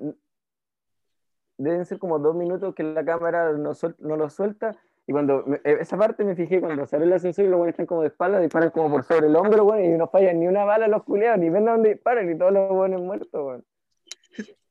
Deben 1.58 1.86
ser 1.86 1.98
como 2.00 2.20
dos 2.20 2.36
minutos 2.36 2.76
que 2.76 2.84
la 2.84 3.04
cámara 3.04 3.54
no, 3.54 3.72
suel- 3.74 3.96
no 4.00 4.18
lo 4.18 4.30
suelta. 4.30 4.78
Y 5.08 5.14
cuando. 5.14 5.44
me- 5.48 5.58
eh, 5.64 5.78
esa 5.80 5.98
parte 5.98 6.24
me 6.26 6.36
fijé 6.36 6.60
cuando 6.60 6.86
sale 6.86 7.06
el 7.06 7.14
ascensor 7.14 7.46
y 7.46 7.48
los 7.48 7.58
buenos 7.58 7.74
están 7.74 7.86
como 7.86 8.02
de 8.02 8.10
espalda, 8.10 8.40
disparan 8.40 8.72
como 8.72 8.92
por 8.92 9.04
sobre 9.04 9.28
el 9.28 9.36
hombro, 9.36 9.64
weón, 9.66 9.86
y 9.86 9.98
no 9.98 10.08
fallan 10.10 10.40
ni 10.40 10.48
una 10.48 10.66
bala 10.66 10.88
los 10.88 11.04
culeados, 11.04 11.40
ni 11.40 11.50
ven 11.50 11.68
a 11.70 11.72
dónde 11.72 11.90
disparan, 11.94 12.30
y 12.30 12.38
todos 12.38 12.52
los 12.52 12.70
buenos 12.70 13.02
muertos, 13.02 13.32
weón. 13.34 13.66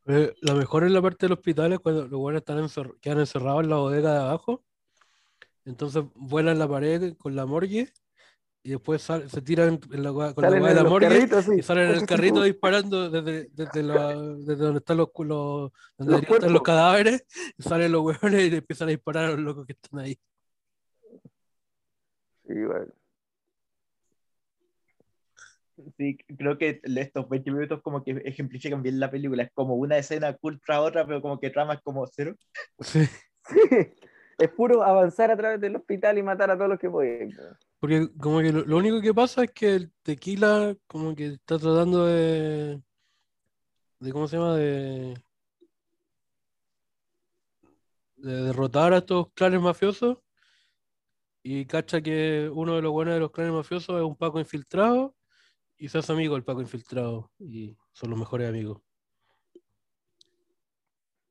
Eh, 0.09 0.35
la 0.41 0.55
mejor 0.55 0.85
es 0.85 0.91
la 0.91 1.03
parte 1.03 1.27
del 1.27 1.33
hospital 1.35 1.73
es 1.75 1.79
cuando 1.81 2.09
los 2.09 2.19
buenos 2.19 2.41
están 2.41 2.59
encer- 2.59 2.99
quedan 3.01 3.21
encerrados 3.21 3.63
en 3.65 3.71
la 3.71 3.77
bodega 3.77 4.13
de 4.13 4.19
abajo. 4.21 4.65
Entonces 5.67 6.03
vuelan 6.15 6.59
la 6.59 6.67
pared 6.67 7.15
con 7.19 7.37
la 7.37 7.45
morgue 7.45 7.93
y 8.63 8.71
después 8.71 9.03
sal- 9.03 9.29
se 9.29 9.43
tiran 9.43 9.79
en 9.93 10.03
la, 10.03 10.11
con 10.13 10.25
la 10.25 10.33
Salen 10.49 10.63
de 10.63 10.71
en 10.71 10.77
la 10.77 10.85
morgue 10.85 11.43
sí. 11.43 11.51
y 11.59 11.63
salen 11.63 11.91
en 11.91 11.95
el 11.97 12.07
carrito 12.07 12.43
disparando 12.43 13.11
desde, 13.11 13.49
desde, 13.53 13.83
la- 13.83 14.17
desde 14.19 14.57
donde 14.65 14.79
están 14.79 14.97
los, 14.97 15.09
los- 15.19 15.73
donde 15.99 16.13
Los 16.15 16.23
estar 16.23 16.51
los 16.51 16.63
cadáveres 16.63 17.25
y 17.59 17.63
salen 17.63 17.93
los 17.93 18.03
hueones 18.03 18.51
y 18.51 18.57
empiezan 18.57 18.89
a 18.89 18.93
disparar 18.93 19.27
a 19.27 19.31
los 19.33 19.41
locos 19.41 19.67
que 19.67 19.73
están 19.75 20.01
ahí. 20.01 20.19
Sí, 22.47 22.55
weón. 22.65 22.95
Sí, 25.97 26.17
creo 26.37 26.59
que 26.59 26.81
estos 26.85 27.29
20 27.29 27.51
minutos 27.51 27.83
como 27.83 28.03
que 28.05 28.13
ejemplifican 28.25 28.83
bien 28.83 28.99
la 29.01 29.11
película. 29.11 29.45
Es 29.45 29.53
como 29.53 29.75
una 29.77 29.99
escena 29.99 30.35
cool 30.37 30.61
tras 30.65 30.81
otra, 30.81 31.07
pero 31.07 31.23
como 31.23 31.39
que 31.41 31.51
trama 31.51 31.75
es 31.75 31.81
como 31.83 32.07
cero. 32.07 32.35
Sí, 32.81 33.09
Sí. 33.45 33.57
Es 34.39 34.51
puro 34.51 34.83
avanzar 34.85 35.31
a 35.31 35.37
través 35.37 35.61
del 35.61 35.77
hospital 35.77 36.19
y 36.19 36.23
matar 36.23 36.51
a 36.51 36.57
todos 36.57 36.71
los 36.71 36.79
que 36.79 36.91
pueden. 36.91 37.33
porque 37.81 38.09
como 38.21 38.41
que 38.41 38.53
lo, 38.53 38.65
lo 38.65 38.77
único 38.77 39.01
que 39.01 39.15
pasa 39.15 39.45
es 39.45 39.53
que 39.53 39.75
el 39.75 39.93
tequila 40.03 40.77
como 40.87 41.15
que 41.15 41.27
está 41.35 41.59
tratando 41.59 42.07
de, 42.07 42.83
de 44.01 44.13
¿cómo 44.13 44.27
se 44.29 44.37
llama? 44.37 44.57
De, 44.57 45.15
de 48.17 48.43
derrotar 48.45 48.93
a 48.93 48.99
estos 48.99 49.33
clanes 49.33 49.61
mafiosos 49.63 50.19
y 51.43 51.67
cacha 51.67 52.01
que 52.01 52.51
uno 52.53 52.77
de 52.77 52.83
los 52.83 52.93
buenos 52.93 53.15
de 53.15 53.21
los 53.21 53.31
clanes 53.31 53.53
mafiosos 53.53 53.97
es 53.97 54.03
un 54.03 54.17
Paco 54.17 54.39
infiltrado 54.39 55.15
y 55.79 55.89
se 55.89 55.99
hace 55.99 56.13
amigo 56.13 56.35
del 56.35 56.45
Paco 56.45 56.61
infiltrado 56.61 57.31
y 57.39 57.77
son 57.93 58.11
los 58.11 58.19
mejores 58.19 58.49
amigos. 58.49 58.83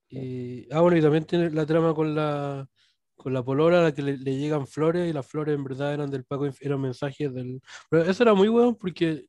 Y, 0.10 0.72
ah, 0.74 0.80
bueno, 0.82 0.98
y 0.98 1.02
también 1.02 1.26
tiene 1.26 1.50
la 1.52 1.66
trama 1.66 1.94
con 1.94 2.16
la 2.16 2.68
con 3.16 3.34
la 3.34 3.44
polola 3.44 3.80
a 3.80 3.84
la 3.84 3.94
que 3.94 4.04
le, 4.04 4.16
le 4.16 4.38
llegan 4.38 4.68
flores 4.68 5.10
y 5.10 5.12
las 5.12 5.26
flores 5.26 5.56
en 5.56 5.64
verdad 5.64 5.92
eran 5.92 6.12
del 6.12 6.24
Paco, 6.24 6.48
eran 6.62 6.80
mensajes 6.80 7.34
del... 7.34 7.60
Pero 7.90 8.04
eso 8.04 8.22
era 8.22 8.36
muy 8.36 8.48
bueno 8.48 8.78
porque 8.78 9.26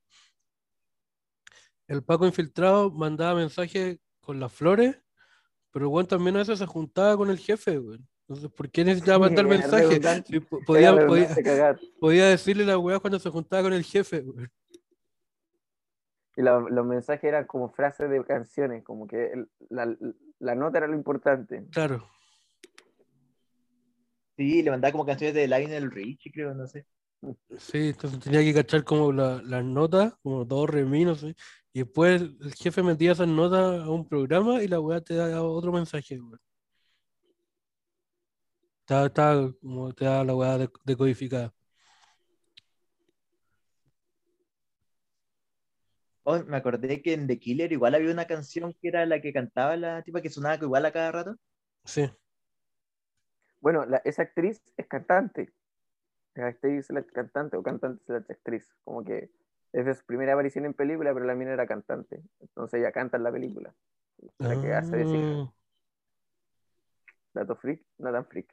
el 1.86 2.04
Paco 2.04 2.26
infiltrado 2.26 2.90
mandaba 2.90 3.34
mensajes 3.36 3.98
con 4.20 4.38
las 4.38 4.52
flores, 4.52 4.94
pero 5.72 5.86
el 5.86 5.90
weón 5.92 6.06
también 6.06 6.36
a 6.36 6.40
veces 6.40 6.58
se 6.58 6.66
juntaba 6.66 7.16
con 7.16 7.30
el 7.30 7.38
jefe, 7.38 7.78
weón. 7.78 8.06
Entonces, 8.28 8.50
¿por 8.54 8.70
qué 8.70 8.84
necesitaba 8.84 9.20
mandar 9.20 9.46
Era 9.46 9.56
mensaje? 9.56 9.84
redundante. 9.86 10.32
Si 10.34 10.40
po- 10.40 10.58
Era 10.76 10.94
podía, 10.94 11.06
podía, 11.06 11.78
podía 11.98 12.26
decirle 12.26 12.66
la 12.66 12.76
weá 12.76 13.00
cuando 13.00 13.18
se 13.18 13.30
juntaba 13.30 13.62
con 13.62 13.72
el 13.72 13.84
jefe. 13.84 14.20
weón. 14.20 14.52
Y 16.39 16.43
la- 16.43 16.61
los 16.61 16.86
mensajes 16.86 17.24
eran 17.24 17.47
como 17.47 17.68
frases 17.68 18.09
de 18.09 18.24
canciones, 18.24 18.84
como 18.84 19.09
que 19.09 19.32
el- 19.32 19.51
la, 19.70 19.93
la 20.39 20.55
nota 20.55 20.78
era 20.78 20.86
lo 20.86 20.95
importante. 20.95 21.66
Claro. 21.72 22.09
Sí, 24.36 24.62
le 24.62 24.70
mandaba 24.70 24.93
como 24.93 25.05
canciones 25.05 25.34
de 25.34 25.49
Lionel 25.49 25.91
Richie, 25.91 26.30
creo, 26.30 26.55
no 26.55 26.64
sé. 26.68 26.86
Sí, 27.57 27.89
entonces 27.89 28.20
tenía 28.20 28.39
que 28.45 28.55
cachar 28.55 28.84
como 28.84 29.11
la- 29.11 29.43
las 29.43 29.64
notas, 29.64 30.14
como 30.22 30.45
do, 30.45 30.64
re, 30.68 30.84
mi, 30.84 31.05
no 31.05 31.16
sé. 31.16 31.34
Y 31.72 31.80
después 31.80 32.22
el 32.22 32.55
jefe 32.55 32.84
metía 32.84 33.11
esas 33.11 33.26
notas 33.26 33.82
a 33.82 33.91
un 33.91 34.09
programa 34.09 34.62
y 34.62 34.68
la 34.68 34.78
weá 34.78 35.01
te 35.01 35.14
da 35.14 35.43
otro 35.43 35.72
mensaje, 35.72 36.20
weón. 36.20 36.39
Está, 38.82 39.07
está 39.07 39.53
como 39.61 39.93
te 39.93 40.05
da 40.05 40.22
la 40.22 40.36
weá 40.36 40.57
de- 40.57 40.70
decodificada. 40.84 41.53
Oh, 46.30 46.44
me 46.44 46.58
acordé 46.58 47.00
que 47.00 47.14
en 47.14 47.26
The 47.26 47.38
Killer 47.38 47.72
igual 47.72 47.94
había 47.94 48.12
una 48.12 48.26
canción 48.26 48.74
que 48.74 48.88
era 48.88 49.06
la 49.06 49.18
que 49.22 49.32
cantaba 49.32 49.76
la 49.78 50.02
tipa 50.02 50.20
que 50.20 50.28
sonaba 50.28 50.56
igual 50.62 50.84
a 50.84 50.92
cada 50.92 51.10
rato. 51.10 51.36
Sí. 51.86 52.10
Bueno, 53.60 53.86
la- 53.86 54.02
esa 54.04 54.22
actriz 54.24 54.60
es 54.76 54.86
cantante. 54.86 55.50
La 56.34 56.48
actriz 56.48 56.80
es 56.80 56.90
la 56.90 57.02
cantante 57.02 57.56
o 57.56 57.62
cantante 57.62 58.02
es 58.04 58.10
la 58.10 58.18
actriz. 58.18 58.68
Como 58.84 59.02
que 59.04 59.30
es 59.72 59.86
de 59.86 59.94
su 59.94 60.04
primera 60.04 60.34
aparición 60.34 60.66
en 60.66 60.74
película, 60.74 61.14
pero 61.14 61.24
la 61.24 61.34
mina 61.34 61.54
era 61.54 61.66
cantante. 61.66 62.22
Entonces 62.40 62.80
ella 62.80 62.92
canta 62.92 63.16
en 63.16 63.22
la 63.24 63.32
película. 63.32 63.74
La 64.38 64.60
que 64.60 64.74
hace 64.74 64.96
de 64.98 65.06
Sigrid. 65.06 65.38
Ah, 65.38 65.52
Dato 67.32 67.56
freak, 67.56 67.82
no 67.98 68.12
tan 68.12 68.26
freak. 68.26 68.48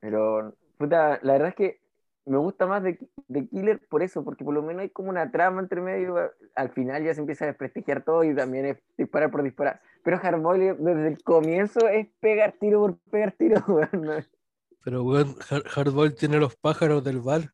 Pero, 0.00 0.56
puta, 0.78 1.20
la 1.22 1.32
verdad 1.34 1.48
es 1.50 1.54
que 1.54 1.80
me 2.28 2.38
gusta 2.38 2.66
más 2.66 2.82
de, 2.82 2.98
de 3.28 3.48
Killer 3.48 3.80
por 3.88 4.02
eso, 4.02 4.24
porque 4.24 4.44
por 4.44 4.54
lo 4.54 4.62
menos 4.62 4.82
hay 4.82 4.90
como 4.90 5.10
una 5.10 5.30
trama 5.30 5.60
entre 5.60 5.80
medio. 5.80 6.16
Al 6.54 6.70
final 6.70 7.04
ya 7.04 7.14
se 7.14 7.20
empieza 7.20 7.44
a 7.44 7.48
desprestigiar 7.48 8.04
todo 8.04 8.24
y 8.24 8.34
también 8.34 8.66
es 8.66 8.78
disparar 8.96 9.30
por 9.30 9.42
disparar. 9.42 9.80
Pero 10.04 10.18
Hardboiled 10.18 10.76
desde 10.76 11.08
el 11.08 11.22
comienzo 11.22 11.88
es 11.88 12.08
pegar 12.20 12.54
tiro 12.60 12.80
por 12.80 12.98
pegar 13.10 13.32
tiro, 13.32 13.56
pero 14.84 15.02
weón, 15.02 15.34
Hard- 15.50 15.66
Hardball 15.66 16.14
tiene 16.14 16.38
los 16.38 16.56
pájaros 16.56 17.02
del 17.04 17.20
bar. 17.20 17.52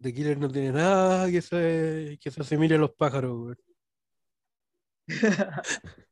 The 0.00 0.12
Killer 0.12 0.38
no 0.38 0.48
tiene 0.48 0.72
nada 0.72 1.30
que 1.30 1.40
se, 1.40 2.18
que 2.20 2.30
se 2.30 2.40
asimile 2.40 2.74
a 2.74 2.78
los 2.78 2.92
pájaros, 2.92 3.32
weón. 3.32 3.56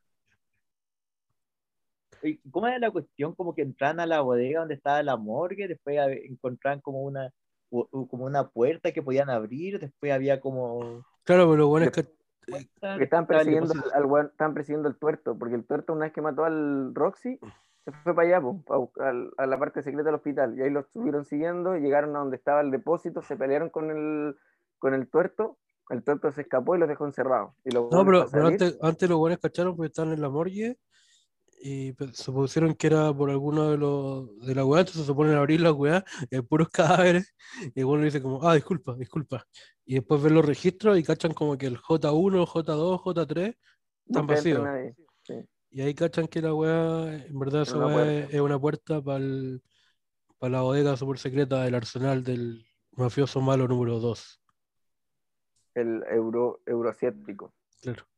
¿Cómo 2.51 2.67
era 2.67 2.79
la 2.79 2.91
cuestión? 2.91 3.35
Como 3.35 3.55
que 3.55 3.63
entraban 3.63 4.01
a 4.01 4.07
la 4.07 4.21
bodega 4.21 4.61
donde 4.61 4.75
estaba 4.75 5.03
la 5.03 5.17
morgue, 5.17 5.69
después 5.69 5.97
encontraban 6.25 6.81
como 6.81 7.03
una, 7.03 7.31
como 7.71 8.25
una 8.25 8.49
puerta 8.49 8.93
que 8.93 9.03
podían 9.03 9.31
abrir, 9.31 9.79
después 9.79 10.13
había 10.13 10.41
como... 10.41 11.05
Claro, 11.25 11.51
pero 11.51 11.69
bueno, 11.69 11.87
es 11.87 11.93
que 11.93 12.05
Que 12.47 13.05
estaban 13.05 13.27
persiguiendo 13.27 13.73
al 13.95 14.05
weón- 14.05 14.31
estaban 14.31 14.55
persiguiendo 14.55 14.89
al 14.89 14.97
tuerto, 14.97 15.39
porque 15.39 15.55
el 15.55 15.65
tuerto 15.65 15.93
una 15.93 16.07
vez 16.07 16.13
que 16.13 16.21
mató 16.21 16.45
al 16.45 16.95
Roxy, 16.95 17.39
se 17.85 17.93
fue 17.93 18.15
para 18.15 18.29
allá, 18.29 18.41
po, 18.41 18.63
buscar 18.81 19.15
a 19.37 19.47
la 19.47 19.59
parte 19.59 19.83
secreta 19.83 20.07
del 20.07 20.17
hospital, 20.17 20.59
y 20.59 20.63
ahí 20.63 20.71
lo 20.71 20.81
estuvieron 20.81 21.25
siguiendo, 21.25 21.77
llegaron 21.77 22.17
a 22.17 22.21
donde 22.21 22.37
estaba 22.37 22.61
el 22.61 22.71
depósito, 22.71 23.23
se 23.23 23.37
pelearon 23.37 23.71
con 23.71 23.91
el, 23.91 24.37
con 24.79 24.95
el 24.95 25.09
tuerto, 25.09 25.57
el 25.91 26.03
tuerto 26.03 26.31
se 26.33 26.43
escapó 26.43 26.77
y 26.77 26.79
los 26.79 26.89
dejó 26.89 27.05
encerrados. 27.07 27.53
Y 27.65 27.71
los 27.71 27.91
No, 27.91 28.05
pero, 28.05 28.27
antes, 28.47 28.79
antes 28.83 29.09
los 29.09 29.19
buenos 29.19 29.39
cacharon 29.39 29.77
porque 29.77 29.89
estaban 29.89 30.13
en 30.13 30.21
la 30.21 30.29
morgue 30.29 30.77
y 31.63 31.95
supusieron 32.13 32.75
que 32.75 32.87
era 32.87 33.13
por 33.13 33.31
alguno 33.31 33.71
de 33.71 33.77
los 33.77 34.39
de 34.47 34.55
la 34.55 34.65
weá, 34.65 34.81
entonces 34.81 35.05
se 35.05 35.15
ponen 35.15 35.35
a 35.35 35.39
abrir 35.39 35.61
la 35.61 35.73
weá, 35.73 36.05
y 36.31 36.37
hay 36.37 36.43
puros 36.43 36.69
cadáveres, 36.71 37.35
y 37.75 37.83
bueno 37.83 38.05
dice 38.05 38.23
como, 38.23 38.43
ah, 38.47 38.55
disculpa, 38.55 38.97
disculpa. 38.97 39.47
Y 39.85 39.95
después 39.95 40.23
ven 40.23 40.35
los 40.35 40.45
registros 40.45 40.99
y 40.99 41.03
cachan 41.03 41.35
como 41.35 41.59
que 41.59 41.67
el 41.67 41.77
J1, 41.77 42.47
J2, 42.47 43.03
J3 43.03 43.29
están 43.29 43.57
entra 44.07 44.23
vacíos. 44.23 44.63
nadie. 44.63 44.95
Y 45.73 45.83
ahí 45.83 45.95
cachan 45.95 46.27
que 46.27 46.41
la 46.41 46.55
weá, 46.55 47.15
en 47.27 47.39
verdad 47.39 47.63
esa 47.63 47.77
una 47.77 47.87
weá 47.87 48.05
puerta. 48.05 48.37
es, 48.37 48.41
una 48.41 48.59
puerta 48.59 49.03
para 49.03 49.19
la 49.21 50.63
bodega 50.63 50.97
super 50.97 51.19
secreta 51.19 51.63
del 51.63 51.75
arsenal 51.75 52.25
del 52.25 52.67
mafioso 52.93 53.41
malo 53.41 53.69
número 53.69 54.01
2. 54.01 54.43
El 55.75 56.03
euro, 56.11 56.61
euroasiático. 56.67 57.55
Claro. 57.83 58.10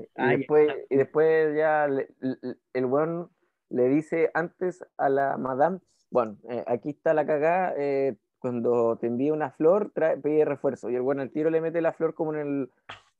Sí. 0.00 0.02
Y, 0.04 0.08
Ah, 0.16 0.30
ya. 0.32 0.36
después, 0.38 0.74
y 0.90 0.96
después 0.96 1.56
ya 1.56 1.88
le- 1.88 2.08
le- 2.20 2.38
el 2.72 2.84
weón 2.86 3.30
le 3.68 3.88
dice 3.88 4.30
antes 4.34 4.84
a 4.96 5.08
la 5.08 5.36
madame, 5.36 5.80
bueno, 6.10 6.36
eh, 6.48 6.62
aquí 6.66 6.90
está 6.90 7.14
la 7.14 7.26
cagada, 7.26 7.74
eh, 7.76 8.16
cuando 8.38 8.96
te 8.98 9.08
envíe 9.08 9.30
una 9.30 9.50
flor, 9.50 9.90
trae, 9.94 10.16
pide 10.18 10.44
refuerzo. 10.44 10.88
Y 10.90 10.94
el 10.94 11.02
weón 11.02 11.20
al 11.20 11.30
tiro 11.30 11.50
le 11.50 11.60
mete 11.60 11.80
la 11.80 11.92
flor 11.92 12.14
como 12.14 12.32
en 12.34 12.40
el, 12.40 12.70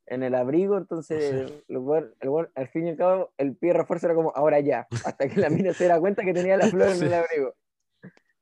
en 0.06 0.22
el 0.22 0.34
abrigo, 0.36 0.76
entonces 0.78 1.18
el 1.68 1.78
weón, 1.78 2.14
el 2.20 2.28
weón, 2.28 2.48
al 2.54 2.68
fin 2.68 2.86
y 2.86 2.90
al 2.90 2.96
cabo, 2.96 3.32
el 3.38 3.56
pide 3.56 3.72
refuerzo 3.72 4.06
era 4.06 4.14
como 4.14 4.32
ahora 4.36 4.60
ya, 4.60 4.86
hasta 5.04 5.28
que 5.28 5.40
la 5.40 5.50
mina 5.50 5.72
se 5.72 5.88
da 5.88 5.98
cuenta 5.98 6.22
que 6.24 6.32
tenía 6.32 6.56
la 6.56 6.66
flor 6.68 6.88
en 6.90 7.02
el 7.02 7.14
abrigo. 7.14 7.54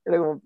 Era 0.04 0.18
como, 0.18 0.42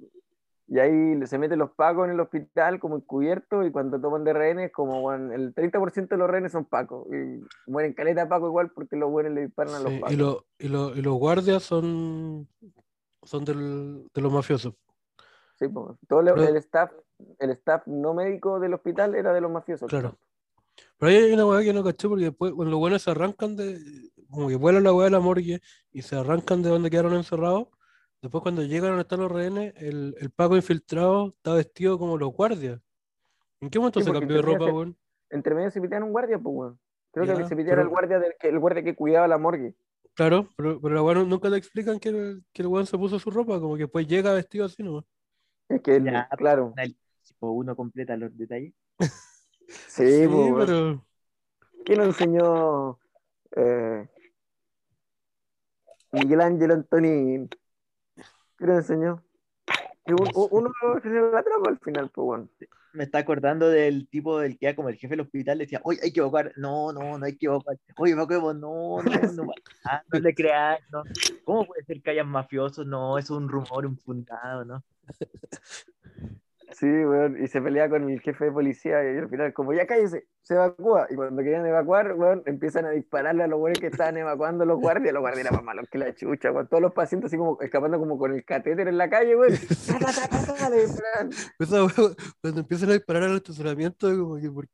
y 0.69 0.79
ahí 0.79 1.27
se 1.27 1.39
meten 1.39 1.59
los 1.59 1.71
pacos 1.71 2.05
en 2.07 2.13
el 2.13 2.21
hospital 2.21 2.79
como 2.79 2.97
encubiertos 2.97 3.67
y 3.67 3.71
cuando 3.71 3.99
toman 4.01 4.23
de 4.25 4.35
rehenes, 4.35 4.71
como 4.71 5.01
weón, 5.03 5.33
el 5.33 5.55
30% 5.55 6.09
de 6.09 6.17
los 6.19 6.29
rehenes 6.31 6.53
son 6.53 6.67
pacos. 6.67 7.07
Y 7.13 7.41
mueren 7.71 7.95
caleta 7.95 8.23
de 8.23 8.27
paco 8.29 8.47
igual 8.49 8.71
porque 8.71 8.95
los 8.97 9.11
buenos 9.11 9.33
le 9.33 9.47
disparan 9.47 9.75
a 9.75 9.81
los 9.81 9.93
pacos. 9.95 10.13
y, 10.13 10.17
lo- 10.17 10.45
y, 10.59 10.69
lo- 10.69 10.95
y 10.95 11.01
los 11.03 11.15
guardias 11.15 11.63
son, 11.63 12.47
son 13.23 13.45
del- 13.45 14.07
de 14.13 14.21
los 14.21 14.33
mafiosos. 14.33 14.75
Sí, 15.59 15.67
po. 15.69 15.97
Todo 16.07 16.23
Pero- 16.23 16.43
el, 16.45 16.57
staff, 16.59 16.93
el 17.39 17.51
staff 17.51 17.87
no 17.87 18.15
médico 18.15 18.61
del 18.61 18.75
hospital 18.75 19.15
era 19.15 19.33
de 19.33 19.41
los 19.41 19.51
mafiosos. 19.51 19.89
Claro. 19.89 20.17
Pero 20.99 21.11
ahí 21.11 21.17
hay 21.17 21.33
una 21.33 21.47
weá 21.47 21.63
que 21.63 21.73
no 21.73 21.83
caché 21.83 22.09
porque 22.09 22.25
después, 22.27 22.53
cuando 22.53 22.71
los 22.73 22.79
buenos 22.79 23.03
se 23.03 23.11
arrancan 23.11 23.57
de. 23.57 23.79
Como 24.31 24.47
que 24.49 24.57
vuelan 24.57 24.85
la 24.85 24.93
weá 24.93 25.07
de 25.07 25.11
la 25.13 25.21
morgue 25.21 25.61
y 25.91 26.03
se 26.03 26.15
arrancan 26.15 26.63
de 26.63 26.69
donde 26.69 26.91
quedaron 26.91 27.15
encerrados. 27.15 27.69
Después, 28.21 28.43
cuando 28.43 28.63
llegan 28.65 28.91
donde 28.91 29.03
están 29.03 29.21
los 29.21 29.31
rehenes, 29.31 29.73
el, 29.77 30.15
el 30.19 30.31
Paco 30.31 30.57
infiltrado 30.57 31.29
está 31.29 31.55
vestido 31.55 31.99
como 31.99 32.19
los 32.19 32.33
guardias. 32.33 32.81
¿En 33.61 33.71
qué 33.71 33.79
momento 33.79 34.01
Sí, 34.01 34.07
se 34.07 34.13
cambió 34.13 34.37
de 34.37 34.43
ropa, 34.43 34.65
weón? 34.67 34.97
Entre 35.31 35.55
medio 35.55 35.71
se 35.71 35.81
pitearon 35.81 36.09
un 36.09 36.13
guardia, 36.13 36.39
pues, 36.39 36.55
weón. 36.57 36.81
Creo 37.13 37.25
Ya, 37.27 37.37
que 37.37 37.47
se 37.47 37.57
pitearon 37.57 37.85
el 37.85 37.89
guardia, 37.89 38.19
del, 38.19 38.35
que, 38.39 38.49
el 38.49 38.59
guardia 38.59 38.83
que 38.83 38.95
cuidaba 38.97 39.29
la 39.29 39.39
morgue. 39.39 39.75
Claro, 40.15 40.49
pero, 40.57 40.81
pero 40.81 40.95
la 40.95 41.03
weá 41.03 41.15
no- 41.15 41.25
nunca 41.25 41.49
te 41.49 41.57
explican 41.57 42.01
que 42.01 42.09
el, 42.09 42.45
que 42.53 42.63
el 42.63 42.69
weón 42.69 42.87
se 42.87 42.99
puso 42.99 43.19
su 43.21 43.31
ropa, 43.31 43.61
como 43.61 43.77
que 43.77 43.83
después 43.85 44.07
llega 44.09 44.33
vestido 44.33 44.65
así 44.65 44.83
nomás. 44.83 45.05
Es 45.69 45.81
que, 45.81 46.03
Ya, 46.03 46.29
claro. 46.37 46.75
Tipo, 47.25 47.53
uno 47.53 47.77
completa 47.77 48.17
los 48.17 48.37
detalles. 48.37 48.73
Sí, 49.87 50.23
Sí, 50.23 50.27
po, 50.27 50.47
weón. 50.47 50.67
pero. 50.67 51.05
¿Quién 51.85 51.99
nos 51.99 52.09
enseñó 52.09 52.99
eh, 53.55 54.09
Miguel 56.13 56.41
Ángel 56.41 56.71
Antonín? 56.71 57.49
¿Quién 58.59 58.71
nos 58.71 58.79
enseñó? 58.79 59.23
Un- 60.07 60.27
sé. 60.27 60.33
uno 60.51 60.71
se 61.03 61.09
la 61.09 61.43
trapa 61.43 61.69
al 61.69 61.79
final, 61.79 62.11
pues, 62.11 62.27
weón. 62.27 62.51
Me 62.93 63.05
está 63.05 63.19
acordando 63.19 63.69
del 63.69 64.09
tipo 64.09 64.41
del 64.41 64.59
que 64.59 64.67
era 64.67 64.75
como 64.77 64.89
el 64.89 64.97
jefe 64.97 65.11
del 65.13 65.21
hospital, 65.21 65.59
decía, 65.59 65.81
oye, 65.85 66.01
hay 66.03 66.13
que 66.13 66.21
evacuar. 66.21 66.53
No, 66.57 66.93
no, 66.93 67.19
no 67.19 67.25
hay 67.25 67.37
que 67.37 67.47
evacuar. 67.47 67.77
Oye, 67.97 68.13
evacuemos, 68.13 68.57
no, 68.57 69.03
no, 69.03 69.33
no, 69.33 69.53
ah, 69.85 70.03
no 70.13 70.19
le 70.19 70.35
creas, 70.35 70.81
no. 70.91 71.03
¿Cómo 71.45 71.67
puede 71.67 71.85
ser 71.85 72.03
que 72.03 72.11
hayan 72.11 72.29
mafiosos? 72.29 72.87
No, 72.87 73.19
es 73.19 73.31
un 73.31 73.49
rumor 73.49 73.85
infundado, 73.85 74.65
¿no? 74.65 74.83
Sí, 76.73 76.87
weón, 76.87 77.43
y 77.43 77.47
se 77.49 77.63
pelea 77.63 77.89
con 77.89 78.09
el 78.11 78.21
jefe 78.21 78.45
de 78.47 78.53
policía 78.53 79.03
y 79.03 79.17
al 79.17 79.29
final 79.29 79.53
como, 79.55 79.73
ya 79.73 79.87
cállese, 79.87 80.27
se 80.43 80.55
evacúa. 80.55 81.07
Y 81.09 81.15
cuando 81.15 81.43
querían 81.43 81.65
evacuar, 81.67 82.13
weón, 82.15 82.43
empiezan 82.47 82.85
a 82.85 82.91
dispararle 82.91 83.45
a 83.45 83.47
los 83.47 83.59
weones 83.59 83.81
que 83.81 83.87
estaban 83.87 84.17
evacuando 84.19 84.65
los 84.67 84.79
guardias, 84.79 85.15
los 85.15 85.21
guardias 85.23 85.47
eran 85.47 85.55
más 85.57 85.65
malos 85.65 85.87
que 85.91 85.99
la 85.99 86.15
chucha, 86.15 86.53
weón. 86.53 86.69
Todos 86.69 86.83
los 86.83 86.93
pacientes 86.93 87.29
así 87.31 87.39
como 87.39 87.59
escapando 87.61 87.99
como 87.99 88.19
con 88.19 88.35
el 88.35 88.45
catéter 88.45 88.87
en 88.89 88.99
la 88.99 89.09
calle, 89.09 89.35
weón. 89.37 89.55
Cuando 92.41 92.61
empiezan 92.61 92.91
a 92.91 92.93
disparar 92.95 93.23
al 93.25 93.37
estacionamiento, 93.37 94.09
como 94.17 94.37
que, 94.37 94.51
¿por, 94.51 94.67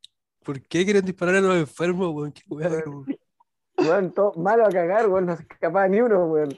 por 0.43 0.61
qué 0.61 0.83
quieren 0.83 1.05
disparar 1.05 1.35
a 1.35 1.41
los 1.41 1.55
enfermos, 1.55 2.13
weón? 2.13 2.31
¿Qué? 2.33 2.41
Como- 2.83 3.05
Weón, 3.77 4.13
todo 4.13 4.33
malo 4.35 4.65
a 4.65 4.69
cagar, 4.69 5.09
weón, 5.09 5.25
no 5.25 5.35
se 5.35 5.43
escapaba 5.43 5.87
ni 5.87 5.99
uno, 6.01 6.25
weón. 6.27 6.49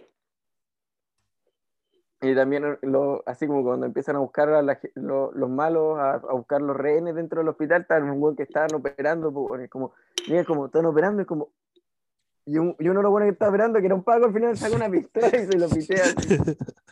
Y 2.22 2.34
también 2.34 2.78
lo, 2.82 3.22
así 3.28 3.46
como 3.46 3.64
cuando 3.64 3.86
empiezan 3.86 4.16
a 4.16 4.20
buscar 4.20 4.50
a 4.50 4.62
la 4.64 4.80
lo- 4.96 5.32
los 5.34 5.50
malos, 5.50 6.00
a, 6.00 6.14
a 6.14 6.34
buscar 6.34 6.62
los 6.62 6.76
rehenes 6.76 7.14
dentro 7.14 7.40
del 7.42 7.50
hospital, 7.50 7.82
están 7.84 8.10
un 8.10 8.22
weón 8.22 8.36
que 8.36 8.44
estaban 8.44 8.74
operando, 8.74 9.32
pues, 9.32 9.70
como, 9.70 9.94
mira, 10.28 10.44
como 10.44 10.66
están 10.66 10.86
operando, 10.88 11.22
es 11.22 11.28
como. 11.28 11.52
Y, 12.46 12.58
un- 12.58 12.76
y 12.80 12.88
uno 12.90 13.00
de 13.00 13.04
los 13.04 13.12
buenos 13.12 13.28
que 13.28 13.34
estaba 13.34 13.50
operando, 13.50 13.80
que 13.80 13.86
era 13.86 13.94
un 13.96 14.04
pago, 14.04 14.26
al 14.26 14.34
final 14.34 14.58
saca 14.58 14.76
una 14.76 14.90
pistola 14.90 15.28
y 15.28 15.46
se 15.46 15.58
lo 15.60 15.70
pitea. 15.70 16.04
así. 16.06 16.38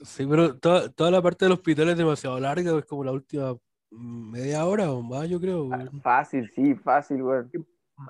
Sí, 0.00 0.24
pero 0.26 0.56
toda, 0.56 0.88
toda 0.90 1.10
la 1.10 1.20
parte 1.20 1.44
del 1.44 1.52
hospital 1.54 1.88
es 1.88 1.98
demasiado 1.98 2.38
larga, 2.38 2.78
es 2.78 2.84
como 2.84 3.02
la 3.02 3.10
última 3.10 3.56
media 3.90 4.64
hora 4.64 4.92
o 4.92 5.02
más, 5.02 5.28
yo 5.28 5.40
creo. 5.40 5.64
weón. 5.64 6.00
Fácil, 6.02 6.48
sí, 6.54 6.74
fácil, 6.76 7.20
weón. 7.22 7.50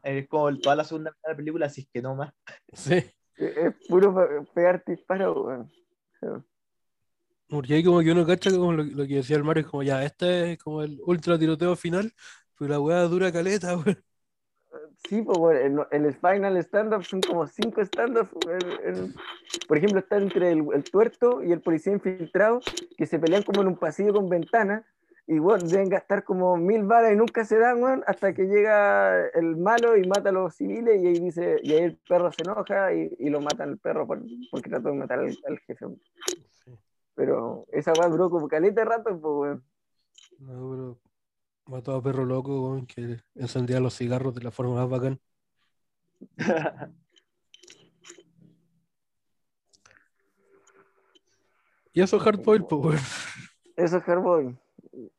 es 0.03 0.29
como 0.29 0.55
toda 0.59 0.77
la 0.77 0.85
segunda 0.85 1.11
mitad 1.11 1.29
de 1.29 1.33
la 1.33 1.37
película, 1.37 1.67
así 1.67 1.81
es 1.83 1.89
que 1.91 2.03
no 2.03 2.15
más. 2.15 2.33
Sí. 2.75 2.95
Es 3.37 3.57
es 3.57 3.75
puro 3.89 4.15
pe- 4.15 4.47
pegarte 4.53 4.93
disparos, 4.93 5.67
Porque 7.49 7.75
ahí 7.75 7.85
como 7.85 8.01
que 8.01 8.13
uno 8.13 8.27
cacha 8.27 8.51
como 8.51 8.73
lo, 8.73 9.07
que 9.07 9.17
decía 9.17 9.37
el 9.37 9.45
Mario, 9.45 9.69
como 9.71 9.83
ya, 9.83 10.05
este 10.05 10.53
es 10.53 10.59
como 10.59 10.83
el 10.83 11.01
ultra 11.05 11.39
tiroteo 11.39 11.77
final, 11.77 12.13
pero 12.59 12.71
la 12.71 12.81
weá 12.81 13.03
dura 13.03 13.33
caleta, 13.33 13.77
weón. 13.79 14.05
Sí, 15.09 15.23
pues, 15.23 15.65
en, 15.65 16.05
el 16.05 16.15
final 16.15 16.57
stand-up 16.59 17.05
son 17.05 17.21
como 17.23 17.47
cinco 17.47 17.81
stand-ups. 17.81 18.31
Por 19.67 19.79
ejemplo, 19.79 20.01
está 20.01 20.19
entre 20.19 20.53
el, 20.53 20.67
el 20.75 20.85
tuerto 20.85 21.43
y 21.43 21.53
el 21.53 21.61
policía 21.61 21.93
infiltrado 21.93 22.61
que 22.97 23.07
se 23.07 23.19
pelean 23.19 23.43
como 23.45 23.63
en 23.63 23.69
un 23.69 23.77
pasillo 23.77 24.13
con 24.13 24.29
ventana 24.29 24.85
y 25.31 25.39
bueno, 25.39 25.63
deben 25.65 25.91
gastar 25.91 26.25
como 26.25 26.57
mil 26.57 26.85
balas 26.85 27.13
y 27.13 27.17
nunca 27.17 27.45
se 27.45 27.59
dan, 27.59 27.83
weón, 27.83 28.03
hasta 28.07 28.33
que 28.33 28.45
llega 28.47 29.27
el 29.29 29.57
malo 29.59 29.97
y 29.97 30.07
mata 30.09 30.31
a 30.31 30.33
los 30.33 30.55
civiles 30.57 31.01
y 31.03 31.07
ahí 31.07 31.19
dice, 31.21 31.61
y 31.63 31.73
ahí 31.75 31.83
el 31.85 31.97
perro 31.99 32.33
se 32.33 32.43
enoja 32.43 32.93
y, 32.95 33.15
y 33.19 33.29
lo 33.29 33.41
matan 33.43 33.69
el 33.69 33.79
perro 33.79 34.07
por- 34.07 34.23
porque 34.51 34.71
trató 34.71 34.89
de 34.89 34.95
matar 34.95 35.19
al, 35.21 35.37
al 35.47 35.59
jefe. 35.61 35.87
Pero 37.15 37.67
esa 37.73 37.93
weá 37.93 38.09
duró 38.09 38.31
como 38.31 38.49
caleta 38.49 38.81
de 38.81 38.85
rato, 38.87 39.11
pues, 39.21 39.23
weón. 39.23 39.65
No, 40.39 40.71
pero 40.71 40.99
mató 41.67 41.95
a 41.95 42.03
perro 42.03 42.25
loco, 42.25 42.63
weón, 42.71 42.87
que 42.87 43.19
encendía 43.35 43.81
los 43.81 43.97
cigarros 43.97 44.35
de 44.35 44.43
la 44.43 44.51
forma 44.51 44.77
más 44.77 44.89
bacán. 44.89 45.21
Y 51.93 52.03
eso 52.03 52.17
es 52.17 52.23
Hardboiled, 52.23 52.65
pues, 52.67 52.85
weón. 52.85 52.99
Eso 53.77 53.97
es 53.97 54.03
Hardboy. 54.05 54.57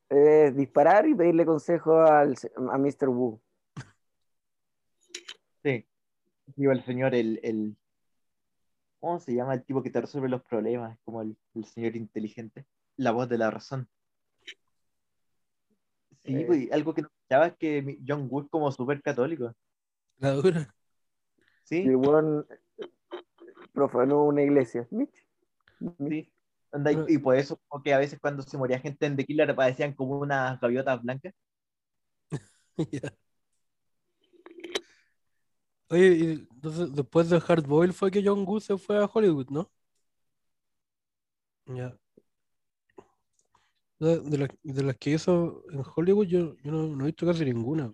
Es 0.10 0.56
disparar 0.56 1.08
y 1.08 1.14
pedirle 1.16 1.46
consejo 1.46 2.02
al, 2.02 2.36
a 2.72 2.78
Mr. 2.78 3.10
Wu. 3.10 3.40
Sí. 5.64 5.86
Digo, 6.56 6.72
el 6.72 6.84
señor, 6.84 7.14
el, 7.14 7.40
el. 7.44 7.78
¿Cómo 9.00 9.20
se 9.20 9.34
llama 9.34 9.54
el 9.54 9.64
tipo 9.64 9.84
que 9.84 9.92
te 9.92 10.02
resuelve 10.02 10.28
los 10.30 10.42
problemas? 10.42 10.98
Como 11.06 11.22
el, 11.22 11.38
el 11.56 11.66
señor 11.66 11.96
inteligente. 11.96 12.66
La 12.98 13.12
voz 13.12 13.30
de 13.30 13.38
la 13.38 13.52
razón. 13.52 13.88
Sí, 16.24 16.36
Eh. 16.36 16.46
güey, 16.46 16.70
algo 16.72 16.94
que 16.94 17.04
no 17.04 17.08
escuchaba 17.08 17.48
es 17.48 17.58
que 17.58 18.00
John 18.06 18.28
Woo 18.30 18.42
es 18.42 18.50
como 18.50 18.72
súper 18.72 19.02
católico. 19.02 19.54
La 20.18 20.32
dura. 20.32 20.74
Sí, 21.64 21.84
Y 21.84 21.88
el 21.88 21.96
weón 21.98 22.46
profanó 23.74 24.24
una 24.26 24.42
iglesia. 24.42 24.88
Mitch. 24.92 25.26
Mitch. 25.98 26.26
sí. 26.26 26.34
Anda, 26.72 26.92
y, 26.92 26.96
Pero- 26.96 27.10
y 27.10 27.18
por 27.18 27.36
eso, 27.36 27.60
como 27.68 27.84
que 27.84 27.94
a 27.94 28.00
veces 28.00 28.20
cuando 28.20 28.44
se 28.44 28.58
moría 28.58 28.80
gente 28.80 29.06
en 29.06 29.16
The 29.18 29.26
Killer 29.26 29.50
aparecían 29.52 29.94
como 29.94 30.20
unas 30.20 30.60
gaviotas 30.60 31.02
blancas. 31.02 31.34
Ya. 32.92 33.12
Oye, 35.90 36.08
y 36.08 36.48
entonces 36.54 36.94
después 36.94 37.30
de 37.30 37.40
Hardboiled 37.40 37.94
fue 37.94 38.12
que 38.12 38.22
John 38.24 38.46
Woo 38.48 38.60
se 38.60 38.78
fue 38.78 38.98
a 39.04 39.10
Hollywood, 39.12 39.48
¿no? 39.50 39.72
Ya. 41.68 41.98
De, 44.00 44.20
de 44.22 44.38
las, 44.38 44.50
de 44.64 44.84
las 44.84 44.96
que 44.98 45.10
hizo 45.12 45.64
en 45.72 45.84
Hollywood, 45.96 46.28
yo, 46.28 46.56
yo 46.64 46.72
no, 46.72 46.84
no 46.96 47.04
he 47.04 47.08
visto 47.08 47.26
casi 47.26 47.44
ninguna. 47.44 47.92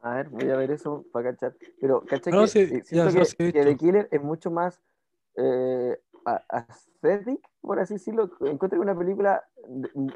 A 0.00 0.14
ver, 0.14 0.28
voy 0.30 0.50
a 0.50 0.56
ver 0.56 0.70
eso 0.70 1.04
para 1.12 1.32
cachar. 1.32 1.54
Pero, 1.80 2.02
¿cachai? 2.06 2.32
No, 2.32 2.42
que, 2.42 2.48
sí, 2.48 2.58
eh, 2.60 2.68
ya, 2.70 2.82
siento 2.84 3.10
no, 3.10 3.18
que, 3.20 3.24
sí 3.26 3.36
que 3.36 3.52
The. 3.52 3.76
Killer 3.76 4.08
es 4.10 4.22
mucho 4.22 4.50
más 4.50 4.80
eh, 5.36 5.96
a- 6.24 6.44
aesthetic, 6.48 7.40
por 7.60 7.80
así 7.80 7.94
decirlo. 7.94 8.30
Encuentro 8.40 8.80
una 8.80 8.96
película 8.96 9.44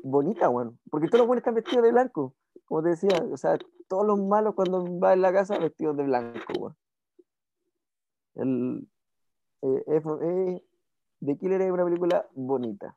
bonita, 0.03 0.49
weón. 0.49 0.79
Porque 0.91 1.09
todos 1.09 1.21
los 1.21 1.27
buenos 1.27 1.43
están 1.43 1.55
vestidos 1.55 1.85
de 1.85 1.93
blanco, 1.93 2.35
como 2.65 2.83
te 2.83 2.91
decía. 2.91 3.25
O 3.31 3.37
sea, 3.37 3.59
todos 3.89 4.07
los 4.07 4.19
malos 4.21 4.55
cuando 4.55 4.85
van 4.99 5.15
en 5.15 5.23
la 5.23 5.33
casa 5.33 5.59
vestidos 5.59 5.97
de 5.97 6.05
blanco, 6.05 6.53
weón. 6.59 6.77
El, 8.35 8.89
eh, 9.63 9.85
eh, 9.87 10.65
The 11.21 11.37
Killer 11.39 11.61
es 11.63 11.71
una 11.71 11.85
película 11.85 12.27
bonita. 12.35 12.95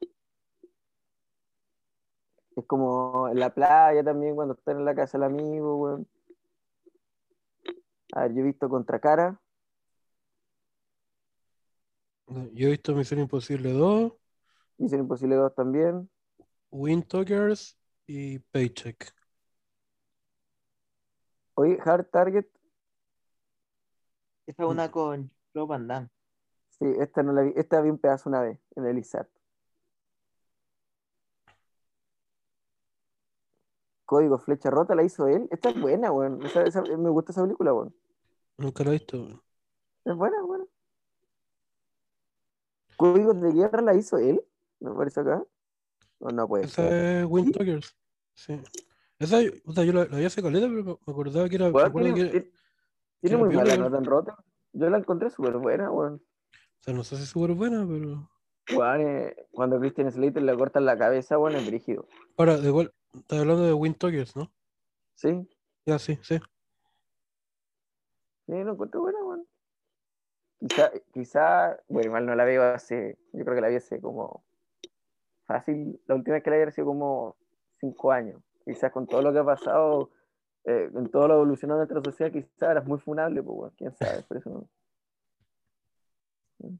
Es 2.55 2.65
como 2.65 3.27
en 3.27 3.39
la 3.39 3.53
playa 3.53 4.03
también, 4.03 4.35
cuando 4.35 4.53
están 4.53 4.77
en 4.77 4.85
la 4.85 4.95
casa 4.95 5.17
del 5.17 5.25
amigo, 5.25 5.75
weón. 5.77 6.07
A 8.13 8.21
ver, 8.21 8.33
yo 8.33 8.39
he 8.41 8.43
visto 8.43 8.69
Contracara. 8.69 9.39
Yo 12.27 12.67
he 12.67 12.71
visto 12.71 12.95
Misión 12.95 13.19
Imposible 13.19 13.71
2, 13.71 14.13
Misión 14.77 15.01
Imposible 15.01 15.35
2 15.35 15.53
también. 15.55 16.09
Wind 16.71 17.07
Talkers 17.07 17.77
y 18.07 18.39
Paycheck. 18.39 19.13
Oye, 21.55 21.77
Hard 21.83 22.09
Target. 22.09 22.45
Esa 24.47 24.63
es 24.63 24.69
una 24.69 24.91
con 24.91 25.31
Joe 25.53 25.65
Van 25.65 25.87
Damme. 25.87 26.09
Sí, 26.69 26.85
esta 26.99 27.23
no 27.23 27.31
la 27.31 27.43
vi. 27.43 27.53
Esta 27.55 27.81
vi 27.81 27.89
un 27.89 27.97
pedazo 27.97 28.29
una 28.29 28.41
vez 28.41 28.59
en 28.75 28.85
el 28.85 28.97
ISAT. 28.97 29.27
Código 34.05 34.37
Flecha 34.37 34.69
Rota 34.69 34.93
la 34.93 35.03
hizo 35.03 35.27
él. 35.27 35.47
Esta 35.51 35.69
es 35.69 35.79
buena, 35.81 36.11
weón. 36.11 36.43
Esa- 36.45 36.63
esa- 36.63 36.83
me 36.83 37.09
gusta 37.09 37.31
esa 37.31 37.41
película, 37.41 37.73
weón. 37.73 37.95
Nunca 38.57 38.83
la 38.83 38.89
he 38.91 38.93
visto. 38.93 39.17
weón. 39.17 39.41
Es 40.03 40.15
buena, 40.15 40.41
buena. 40.43 40.65
Códigos 42.97 43.41
de 43.41 43.51
Guerra 43.51 43.81
la 43.81 43.95
hizo 43.95 44.17
él. 44.17 44.41
Me 44.79 44.91
parece 44.93 45.21
acá. 45.21 45.43
No, 46.19 46.29
no 46.29 46.47
puede 46.47 46.67
ser. 46.67 46.85
Esa 46.85 47.19
es 47.21 47.25
Wind 47.27 47.47
¿Sí? 47.47 47.53
Talkers. 47.53 47.97
Sí. 48.33 48.61
Esa, 49.19 49.37
o 49.65 49.71
sea, 49.73 49.83
yo 49.83 49.93
la, 49.93 50.05
la 50.05 50.17
vi 50.17 50.25
hace 50.25 50.41
caleta, 50.41 50.67
pero 50.67 50.99
me 51.05 51.11
acordaba 51.13 51.47
que 51.49 51.55
era. 51.55 51.69
me 51.69 51.91
tiene, 51.91 52.13
que- 52.13 52.51
muy 53.37 53.55
mala 53.55 53.75
nota 53.77 53.97
en 53.97 54.05
Rotten. 54.05 54.35
Yo 54.73 54.89
la 54.89 54.97
encontré 54.97 55.29
súper 55.29 55.57
buena, 55.57 55.89
weón. 55.89 56.15
O 56.15 56.83
sea, 56.83 56.93
no 56.93 57.03
sé 57.03 57.15
si 57.15 57.23
es 57.23 57.29
súper 57.29 57.53
buena, 57.55 57.85
pero. 57.87 58.29
Weón, 58.71 59.01
eh, 59.01 59.47
cuando 59.51 59.79
Christian 59.79 60.11
Slater 60.11 60.43
le 60.43 60.55
cortan 60.57 60.85
la 60.85 60.97
cabeza, 60.97 61.37
weón, 61.37 61.55
es 61.55 61.65
brígido. 61.65 62.07
Ahora, 62.37 62.57
de 62.57 62.67
igual, 62.67 62.93
estás 63.13 63.39
hablando 63.39 63.63
de 63.63 63.73
Wind 63.73 63.97
Talkers, 63.97 64.35
¿no? 64.35 64.51
Sí, 65.15 65.47
Ya, 65.85 65.97
sí, 65.97 66.19
sí. 66.23 66.39
sí, 68.47 68.51
lo 68.63 68.71
encontré 68.73 68.99
buena, 68.99 69.19
weón. 69.23 69.47
Quizá, 70.59 70.91
quizá, 71.13 71.79
bueno, 71.87 72.07
igual 72.07 72.25
no 72.25 72.35
la 72.35 72.43
veo 72.43 72.63
hace, 72.63 73.17
yo 73.33 73.43
creo 73.43 73.55
que 73.55 73.61
la 73.61 73.67
vi 73.69 73.75
hace 73.75 74.01
como, 74.01 74.43
fácil, 75.45 75.99
la 76.07 76.15
última 76.15 76.35
vez 76.35 76.43
que 76.43 76.49
la 76.49 76.57
vi 76.57 76.63
ha 76.63 76.71
sido 76.71 76.87
como 76.87 77.37
cinco 77.79 78.11
años. 78.11 78.41
Quizás 78.65 78.91
con 78.91 79.07
todo 79.07 79.21
lo 79.21 79.31
que 79.31 79.39
ha 79.39 79.45
pasado, 79.45 80.09
eh, 80.65 80.89
en 80.93 81.09
todo 81.09 81.27
lo 81.27 81.35
evolucionado 81.35 81.81
de 81.81 81.87
nuestra 81.87 82.11
sociedad, 82.11 82.31
quizás 82.31 82.71
era 82.71 82.81
muy 82.81 82.99
funable, 82.99 83.43
pues, 83.43 83.71
quién 83.77 83.95
sabe, 83.95 84.23
por 84.23 84.37
eso 84.37 84.49
no. 84.49 84.69
Sí. 86.59 86.79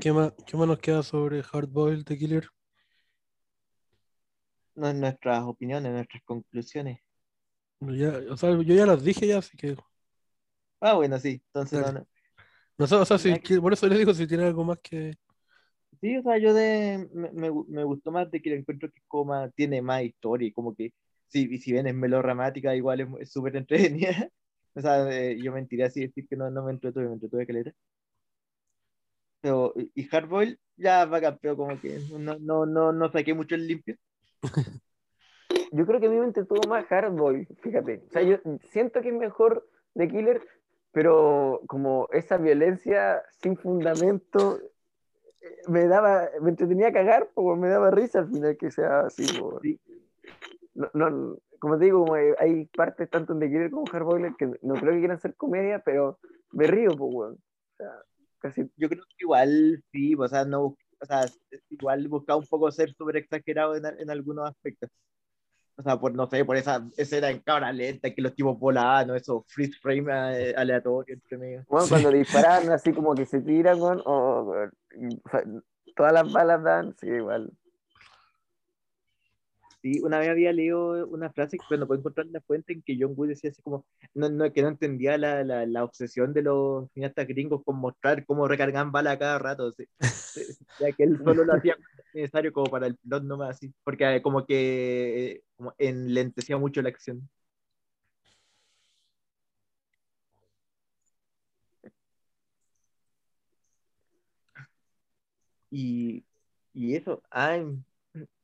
¿Qué 0.00 0.12
más, 0.12 0.32
qué 0.46 0.56
más 0.56 0.68
nos 0.68 0.78
queda 0.78 1.02
sobre 1.02 1.42
Hardboiled 1.42 2.04
The 2.04 2.16
Killer? 2.16 2.48
No 4.74 4.88
es 4.88 4.94
nuestras 4.94 5.42
opiniones, 5.44 5.92
nuestras 5.92 6.22
conclusiones. 6.22 7.00
Ya, 7.80 8.12
o 8.30 8.36
sea, 8.36 8.50
yo 8.50 8.74
ya 8.74 8.86
las 8.86 9.02
dije 9.02 9.26
ya, 9.26 9.38
así 9.38 9.56
que. 9.56 9.76
Ah, 10.80 10.94
bueno, 10.94 11.18
sí. 11.18 11.42
Entonces, 11.46 11.80
no, 11.80 11.86
Dale. 11.86 11.98
no. 12.00 12.06
No 12.78 12.86
sé, 12.86 12.94
o 12.96 13.04
sea, 13.04 13.18
si, 13.18 13.38
que- 13.40 13.60
por 13.60 13.72
eso 13.72 13.86
le 13.86 13.98
digo 13.98 14.12
si 14.14 14.26
tiene 14.26 14.44
algo 14.44 14.64
más 14.64 14.78
que. 14.82 15.14
Sí, 16.00 16.16
o 16.16 16.22
sea, 16.22 16.36
yo 16.38 16.52
de, 16.52 17.08
me, 17.12 17.30
me, 17.32 17.50
me 17.68 17.84
gustó 17.84 18.10
más 18.10 18.30
de 18.30 18.42
que 18.42 18.50
le 18.50 18.56
encuentro 18.56 18.90
que 18.90 19.00
más- 19.24 19.52
tiene 19.54 19.80
más 19.82 20.02
historia 20.02 20.48
y 20.48 20.52
como 20.52 20.74
que, 20.74 20.92
sí, 21.28 21.46
y 21.50 21.58
si 21.58 21.72
bien 21.72 21.86
es 21.86 21.94
melodramática, 21.94 22.74
igual 22.74 23.00
es 23.20 23.32
súper 23.32 23.56
entretenida. 23.56 24.28
O 24.74 24.80
sea, 24.80 25.06
eh, 25.12 25.36
yo 25.38 25.52
mentiría 25.52 25.90
si 25.90 26.00
decir 26.00 26.26
que 26.26 26.34
no, 26.34 26.50
no 26.50 26.64
me 26.64 26.72
entretuve, 26.72 27.06
me 27.06 27.12
entretuve 27.12 27.46
caleta. 27.46 27.72
Pero, 29.42 29.74
y 29.94 30.04
Hardboiled 30.04 30.56
ya 30.76 31.04
va 31.04 31.20
campeón, 31.20 31.56
como 31.56 31.78
que 31.80 31.98
no, 32.18 32.38
no, 32.38 32.64
no, 32.64 32.92
no 32.92 33.12
saqué 33.12 33.34
mucho 33.34 33.54
el 33.54 33.66
limpio. 33.66 33.96
Yo 35.72 35.86
creo 35.86 36.00
que 36.00 36.06
a 36.06 36.10
mí 36.10 36.16
me 36.16 36.26
entretuvo 36.26 36.68
más 36.68 36.84
Hardboy, 36.86 37.46
fíjate. 37.62 38.02
O 38.08 38.10
sea, 38.12 38.22
yo 38.22 38.38
siento 38.70 39.00
que 39.00 39.08
es 39.08 39.14
mejor 39.14 39.66
de 39.94 40.08
Killer, 40.08 40.42
pero 40.92 41.60
como 41.66 42.08
esa 42.12 42.36
violencia 42.36 43.22
sin 43.40 43.56
fundamento 43.56 44.60
me 45.68 45.86
daba, 45.86 46.28
me 46.40 46.50
entretenía 46.50 46.88
a 46.88 46.92
cagar, 46.92 47.30
porque 47.34 47.60
me 47.60 47.68
daba 47.68 47.90
risa 47.90 48.20
al 48.20 48.28
final 48.28 48.56
que 48.56 48.70
sea 48.70 49.00
así. 49.06 49.24
Sí. 49.62 49.80
No, 50.74 50.88
no, 50.94 51.36
como 51.58 51.78
te 51.78 51.84
digo, 51.86 52.00
como 52.00 52.14
hay- 52.14 52.34
hay 52.38 52.66
partes 52.66 53.10
tanto 53.10 53.32
en 53.32 53.40
The 53.40 53.48
Killer 53.48 53.70
como 53.70 53.86
Hardboiled 53.86 54.34
que 54.36 54.46
no 54.62 54.74
creo 54.74 54.92
que 54.92 54.98
quieran 55.00 55.20
ser 55.20 55.34
comedia, 55.34 55.80
pero 55.84 56.18
me 56.52 56.66
río, 56.66 56.96
pues, 56.96 57.10
weón. 57.14 57.32
O 57.34 57.76
sea, 57.76 57.90
casi 58.38 58.70
Yo 58.76 58.88
creo 58.88 59.02
que 59.04 59.16
igual, 59.24 59.82
sí, 59.92 60.14
o 60.14 60.28
sea, 60.28 60.44
no, 60.44 60.62
o 60.64 61.06
sea, 61.06 61.26
igual 61.70 62.06
buscaba 62.08 62.38
un 62.38 62.46
poco 62.46 62.70
ser 62.70 62.92
súper 62.94 63.16
exagerado 63.16 63.76
en, 63.76 63.84
en 63.86 64.10
algunos 64.10 64.48
aspectos. 64.48 64.90
O 65.76 65.82
sea, 65.82 65.98
por, 65.98 66.14
no 66.14 66.26
sé, 66.26 66.44
por 66.44 66.56
esa 66.56 66.86
escena 66.96 67.30
en 67.30 67.40
cámara 67.40 67.72
lenta, 67.72 68.10
que 68.14 68.20
los 68.22 68.34
tipos 68.34 68.58
volaban, 68.58 69.06
¿no? 69.08 69.14
Esos 69.14 69.44
freeze 69.48 69.78
frame 69.80 70.04
eh, 70.50 70.54
aleatorios 70.56 71.08
entre 71.08 71.38
medio. 71.38 71.64
Bueno, 71.68 71.86
Sí. 71.86 71.90
cuando 71.90 72.10
disparan 72.10 72.70
así 72.70 72.92
como 72.94 73.14
que 73.14 73.24
se 73.24 73.40
tiran, 73.40 73.80
weón, 73.80 74.02
o- 74.04 74.54
todas 75.96 76.12
las 76.12 76.32
balas 76.32 76.62
dan, 76.62 76.94
sí, 76.98 77.06
igual. 77.08 77.50
Sí, 79.82 80.00
una 80.00 80.20
vez 80.20 80.28
había 80.30 80.52
leído 80.52 81.08
una 81.08 81.30
frase 81.32 81.58
que 81.58 81.64
cuando 81.66 81.88
puedo 81.88 81.98
encontrar 81.98 82.26
la 82.28 82.40
fuente 82.40 82.72
en 82.72 82.82
que 82.82 82.96
John 83.00 83.14
Wood 83.16 83.30
decía 83.30 83.50
así 83.50 83.60
como 83.62 83.84
no, 84.14 84.28
no, 84.30 84.52
que 84.52 84.62
no 84.62 84.68
entendía 84.68 85.18
la, 85.18 85.42
la, 85.42 85.66
la 85.66 85.82
obsesión 85.84 86.32
de 86.32 86.42
los 86.42 86.88
cineastas 86.92 87.26
gringos 87.26 87.62
con 87.64 87.78
mostrar 87.78 88.24
cómo 88.24 88.46
recargan 88.46 88.92
bala 88.92 89.18
cada 89.18 89.40
rato. 89.40 89.72
sí. 89.72 89.84
ya 90.80 90.92
que 90.92 91.02
él 91.02 91.18
solo 91.18 91.44
lo 91.44 91.54
hacía 91.54 91.76
necesario 92.14 92.52
como 92.52 92.70
para 92.70 92.86
el 92.86 92.96
plot 92.96 93.24
nomás, 93.24 93.56
así, 93.56 93.74
porque 93.82 94.16
eh, 94.16 94.22
como 94.22 94.46
que 94.46 95.32
eh, 95.32 95.42
como 95.56 95.74
enlentecía 95.78 96.56
mucho 96.58 96.80
la 96.80 96.90
acción. 96.90 97.28
Y, 105.70 106.24
y 106.74 106.94
eso, 106.96 107.22
ay, 107.30 107.64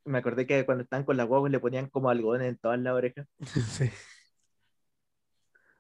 me 0.05 0.19
acordé 0.19 0.47
que 0.47 0.65
cuando 0.65 0.85
estaban 0.85 1.05
con 1.05 1.17
las 1.17 1.27
guaguas 1.27 1.53
le 1.53 1.61
ponían 1.61 1.89
como 1.89 2.11
algodón 2.11 2.43
en 2.43 2.57
todas 2.59 2.79
las 2.79 2.95
orejas. 2.95 3.27
Sí. 3.41 3.91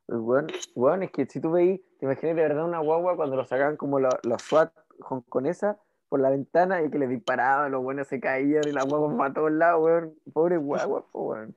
Pues, 0.07 0.21
weón, 0.23 0.47
weón, 0.75 1.03
es 1.03 1.11
que 1.11 1.27
si 1.27 1.39
tú 1.41 1.51
veis, 1.51 1.81
te 1.99 2.07
imaginas 2.07 2.35
de 2.37 2.43
verdad 2.43 2.65
una 2.65 2.79
guagua 2.79 3.15
cuando 3.15 3.37
lo 3.37 3.45
sacaban 3.45 3.77
como 3.77 4.01
la- 4.01 4.19
los 4.23 4.41
SWAT 4.43 4.73
con 5.29 5.45
esa 5.47 5.79
por 6.09 6.21
la 6.21 6.31
ventana 6.31 6.83
y 6.83 6.91
que 6.91 6.99
le 6.99 7.07
disparaban, 7.07 7.71
los 7.73 7.83
buenos 7.83 8.09
se 8.09 8.19
caían 8.19 8.67
y 8.67 8.73
la 8.73 8.85
guagua 8.85 9.15
para 9.19 9.35
todos 9.35 9.53
lados, 9.53 9.85
weón. 9.85 10.15
Pobre 10.33 10.57
guagua, 10.57 11.07
po, 11.13 11.25
weón. 11.25 11.55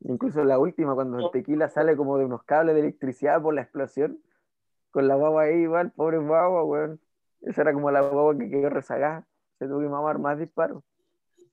Incluso 0.00 0.44
la 0.44 0.58
última, 0.58 0.94
cuando 0.94 1.18
el 1.18 1.30
tequila 1.30 1.68
sale 1.68 1.96
como 1.96 2.18
de 2.18 2.24
unos 2.26 2.42
cables 2.44 2.74
de 2.74 2.82
electricidad 2.82 3.40
por 3.42 3.54
la 3.54 3.62
explosión, 3.62 4.18
con 4.90 5.08
la 5.08 5.14
guagua 5.14 5.44
ahí 5.44 5.56
igual, 5.62 5.92
pobre 5.92 6.18
guagua, 6.18 6.64
weón. 6.64 7.00
Esa 7.44 7.62
era 7.62 7.72
como 7.72 7.90
la 7.90 8.00
guagua 8.00 8.36
que 8.38 8.50
quedó 8.50 8.70
rezagada. 8.70 9.26
Se 9.58 9.66
tuvo 9.66 9.80
que 9.80 9.88
mamar 9.88 10.18
más 10.18 10.38
disparos. 10.38 10.82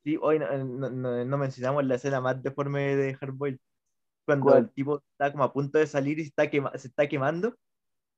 Sí, 0.03 0.17
hoy 0.21 0.39
no, 0.39 0.47
no, 0.63 0.89
no- 0.89 1.25
no 1.25 1.37
mencionamos 1.37 1.85
la 1.85 1.95
escena 1.95 2.21
más 2.21 2.41
deforme 2.41 2.95
de 2.95 3.13
Hardboiled. 3.15 3.59
Cuando 4.25 4.45
¿Cuál? 4.51 4.63
el 4.63 4.69
tipo 4.71 5.03
está 5.11 5.31
como 5.31 5.43
a 5.43 5.53
punto 5.53 5.77
de 5.77 5.87
salir 5.87 6.19
y 6.19 6.23
está 6.23 6.49
quema- 6.49 6.75
se 6.77 6.87
está 6.87 7.07
quemando 7.07 7.55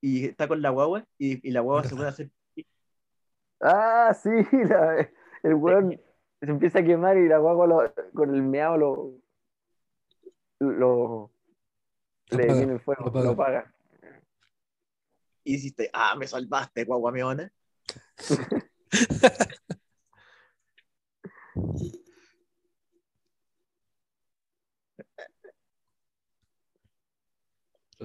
y 0.00 0.26
está 0.26 0.48
con 0.48 0.62
la 0.62 0.70
guagua 0.70 1.04
y, 1.18 1.46
y 1.46 1.50
la 1.50 1.60
guagua 1.60 1.84
se 1.84 1.94
pone 1.94 2.06
a 2.06 2.08
hacer 2.10 2.30
Ah, 3.60 4.12
sí, 4.14 4.30
la- 4.52 5.08
el 5.42 5.54
weón 5.54 6.00
se 6.40 6.50
empieza 6.50 6.80
a 6.80 6.84
quemar 6.84 7.16
y 7.16 7.28
la 7.28 7.38
guagua 7.38 7.66
lo- 7.66 7.94
con 8.12 8.34
el 8.34 8.42
meado 8.42 8.76
lo, 8.76 9.14
lo 10.60 11.30
Lo 12.30 12.38
le 12.38 12.46
viene 12.46 12.72
el 12.74 12.80
fuego, 12.80 13.10
lo 13.10 13.30
apaga. 13.30 13.72
y 15.44 15.54
hiciste, 15.56 15.90
ah, 15.92 16.14
me 16.16 16.26
salvaste, 16.26 16.84
guagua 16.84 17.12
meona. 17.12 17.50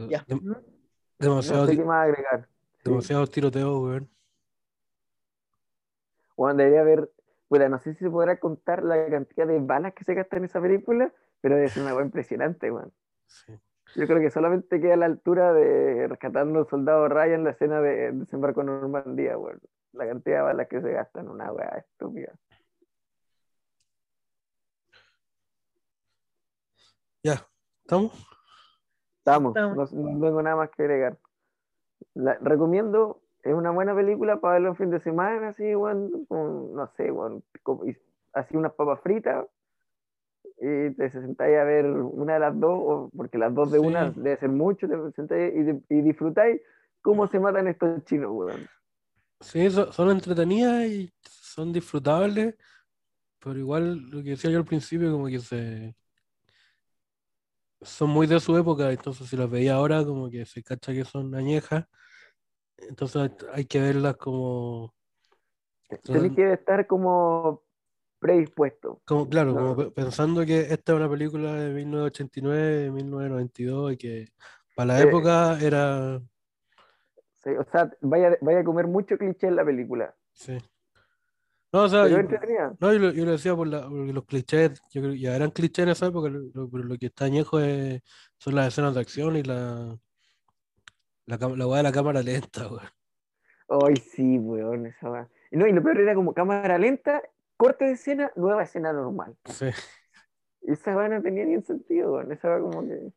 Ya. 0.08 0.24
Dem- 0.28 0.42
No 0.46 0.62
demasiado, 1.18 1.68
sé 1.68 1.76
qué 1.76 1.84
más 1.84 2.06
agregar. 2.08 2.48
demasiado 2.84 3.28
tiroteo, 3.28 3.80
weón. 3.80 4.10
Bueno, 6.38 6.58
debería 6.58 6.82
haber, 6.82 7.12
bueno, 7.50 7.68
no 7.70 7.80
sé 7.80 7.94
si 7.94 8.00
se 8.00 8.10
podrá 8.10 8.40
contar 8.40 8.84
la 8.84 9.10
cantidad 9.10 9.46
de 9.46 9.60
balas 9.60 9.94
que 9.94 10.06
se 10.06 10.14
gastan 10.14 10.40
en 10.40 10.46
esa 10.46 10.62
película, 10.62 11.14
pero 11.42 11.58
es 11.58 11.76
una 11.76 11.92
cosa 11.92 12.06
impresionante, 12.06 12.72
weón. 12.72 12.94
Sí. 13.28 13.60
Yo 13.96 14.06
creo 14.06 14.20
que 14.20 14.30
solamente 14.30 14.80
queda 14.80 14.94
a 14.94 14.98
la 14.98 15.06
altura 15.06 15.54
de 15.54 16.08
rescatando 16.08 16.60
al 16.60 16.68
soldado 16.68 17.08
Ryan 17.08 17.40
en 17.40 17.44
la 17.44 17.50
escena 17.52 17.82
de 17.82 18.12
desembarco 18.12 18.62
en 18.62 18.68
Normandía, 18.68 19.38
weón. 19.38 19.60
La 19.94 20.08
cantidad 20.08 20.38
de 20.38 20.44
balas 20.44 20.68
que 20.68 20.82
se 20.82 20.92
gastan, 20.92 21.28
una 21.28 21.52
weá 21.52 21.70
estúpida. 21.78 22.32
Ya, 27.24 27.46
¿estamos? 27.82 28.14
Estamos, 29.18 29.56
Estamos. 29.56 29.94
no, 29.94 30.12
no 30.14 30.26
tengo 30.28 30.42
nada 30.42 30.56
más 30.56 30.70
que 30.70 30.84
agregar. 30.84 31.18
La, 32.14 32.36
recomiendo, 32.42 33.22
es 33.44 33.54
una 33.54 33.72
buena 33.72 33.96
película 33.96 34.40
para 34.40 34.54
verlo 34.54 34.70
en 34.70 34.76
fin 34.76 34.90
de 34.90 35.00
semana, 35.02 35.50
así, 35.50 35.76
weón, 35.76 36.26
con, 36.28 36.74
no 36.74 36.88
sé, 36.96 37.12
weón, 37.12 37.44
así 38.34 38.56
unas 38.56 38.74
papas 38.74 39.02
fritas, 39.02 39.48
y 40.62 40.94
te 40.96 41.10
sentáis 41.12 41.58
a 41.58 41.64
ver 41.64 41.86
una 41.86 42.34
de 42.36 42.40
las 42.40 42.60
dos, 42.60 43.10
porque 43.16 43.38
las 43.38 43.54
dos 43.54 43.72
de 43.72 43.80
Sí. 43.80 43.86
una 43.86 44.12
debe 44.12 44.38
ser 44.38 44.50
mucho, 44.50 44.88
te 44.88 44.96
sentáis 45.14 45.54
y, 45.90 45.94
y 45.96 46.02
disfrutáis 46.02 46.62
cómo 47.02 47.28
se 47.28 47.40
matan 47.40 47.68
estos 47.68 48.04
chinos, 48.06 48.32
weón. 48.32 48.68
Sí, 49.42 49.70
so- 49.72 49.92
son 49.92 50.10
entretenidas 50.12 50.86
y 50.88 51.14
son 51.24 51.72
disfrutables, 51.72 52.56
pero 53.40 53.58
igual 53.60 54.10
lo 54.10 54.24
que 54.24 54.32
decía 54.32 54.52
yo 54.52 54.60
al 54.60 54.66
principio, 54.66 55.12
como 55.12 55.28
que 55.28 55.40
se 55.40 55.96
son 57.82 58.10
muy 58.10 58.28
de 58.28 58.40
su 58.40 58.58
época, 58.58 58.92
entonces 58.92 59.28
si 59.30 59.38
las 59.38 59.50
veía 59.50 59.76
ahora, 59.76 60.04
como 60.04 60.30
que 60.30 60.46
se 60.46 60.62
cacha 60.64 60.94
que 60.94 61.06
son 61.06 61.34
añejas, 61.34 61.86
entonces 62.78 63.32
hay 63.54 63.66
que 63.66 63.80
verlas 63.80 64.18
como, 64.18 64.94
Tenéis 66.04 66.34
que 66.34 66.54
estar 66.54 66.86
como 66.88 67.64
predispuesto. 68.20 69.02
como 69.06 69.28
claro, 69.30 69.54
como 69.54 69.76
No. 69.76 69.92
pensando 69.92 70.46
que 70.46 70.62
esta 70.62 70.92
es 70.94 70.98
una 70.98 71.10
película 71.10 71.54
de 71.54 71.74
1989, 71.74 72.62
de 72.62 72.92
1992, 72.92 73.94
y 73.94 73.98
que 73.98 74.28
para 74.76 74.88
la 74.94 75.00
Eh, 75.00 75.04
época 75.08 75.58
era, 75.62 76.22
Sí, 77.44 77.52
o 77.52 77.64
sea, 77.72 77.90
vaya, 78.02 78.38
vaya 78.42 78.60
a 78.60 78.64
comer 78.66 78.86
mucho 78.88 79.18
cliché 79.18 79.48
en 79.48 79.56
la 79.56 79.64
película. 79.66 80.14
sí. 80.34 80.58
No, 81.72 81.84
o 81.84 81.88
sea, 81.90 82.08
yo-. 82.08 82.18
No, 82.80 82.92
yo 82.94 83.00
lo, 83.00 83.12
yo 83.12 83.26
lo 83.26 83.32
decía 83.32 83.56
por 83.56 83.68
la, 83.68 83.88
porque 83.88 84.12
los 84.12 84.26
clichés, 84.26 84.82
yo 84.92 85.02
creo 85.02 85.14
que 85.14 85.20
ya 85.20 85.36
eran 85.36 85.52
clichés 85.52 85.84
en 85.84 85.90
esa 85.90 86.08
época, 86.08 86.28
lo- 86.30 86.70
pero 86.70 86.84
lo 86.84 86.98
que 86.98 87.06
está 87.08 87.26
añejo 87.26 87.60
es- 87.60 88.02
son 88.40 88.56
las 88.56 88.68
escenas 88.70 88.96
de 88.96 89.02
acción 89.02 89.38
y 89.38 89.44
la, 89.44 89.96
la, 91.28 91.38
la 91.38 91.68
weá 91.68 91.78
de 91.78 91.84
la 91.84 91.92
cámara 91.92 92.22
lenta, 92.24 92.68
weón. 92.68 92.90
Ay, 93.86 93.96
sí, 93.98 94.38
weón, 94.40 94.88
esa 94.88 95.10
va. 95.10 95.30
No, 95.52 95.68
y 95.68 95.72
lo 95.72 95.84
peor 95.84 96.00
era 96.00 96.16
como 96.16 96.34
cámara 96.34 96.78
lenta, 96.78 97.22
corte 97.60 97.86
de 97.86 97.92
escena, 97.92 98.32
nueva 98.38 98.64
escena 98.64 98.94
normal. 98.94 99.36
Sí, 99.46 99.68
esa 100.62 100.96
va 100.96 101.10
no 101.10 101.22
tenía 101.22 101.44
ni 101.44 101.62
sentido, 101.62 102.14
weón. 102.14 102.32
Esa 102.32 102.48
va 102.50 102.62
como 102.62 102.88
que. 102.88 103.12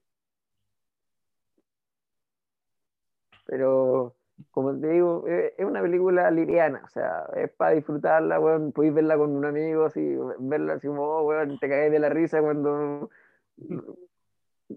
Pero, 3.47 4.17
como 4.51 4.77
te 4.81 4.89
digo, 4.89 5.27
es 5.29 5.53
es 5.57 5.65
una 5.65 5.81
película 5.81 6.31
liviana, 6.31 6.83
o 6.85 6.89
sea, 6.89 7.27
es 7.37 7.51
para 7.53 7.73
disfrutarla, 7.73 8.41
weón. 8.41 8.73
Podéis 8.73 8.95
verla 8.95 9.17
con 9.17 9.31
un 9.31 9.45
amigo, 9.45 9.85
así, 9.85 10.17
verla 10.41 10.75
así 10.75 10.89
como, 10.89 11.03
oh, 11.05 11.23
weón, 11.23 11.59
te 11.61 11.69
caes 11.69 11.93
de 11.93 12.01
la 12.01 12.09
risa 12.09 12.43
cuando. 12.43 13.11